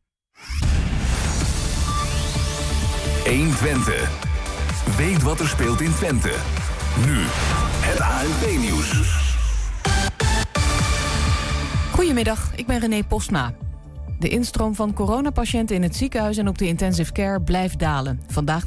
120. 3.24 4.33
Weet 4.84 5.22
wat 5.22 5.40
er 5.40 5.48
speelt 5.48 5.80
in 5.80 5.94
Twente. 5.94 6.32
Nu, 7.06 7.16
het 7.80 8.00
ANP-nieuws. 8.00 9.22
Goedemiddag, 11.92 12.52
ik 12.56 12.66
ben 12.66 12.78
René 12.78 13.02
Postma. 13.04 13.52
De 14.18 14.28
instroom 14.28 14.74
van 14.74 14.92
coronapatiënten 14.92 15.76
in 15.76 15.82
het 15.82 15.96
ziekenhuis 15.96 16.36
en 16.36 16.48
op 16.48 16.58
de 16.58 16.66
intensive 16.66 17.12
care 17.12 17.40
blijft 17.40 17.78
dalen. 17.78 18.20
Vandaag 18.26 18.62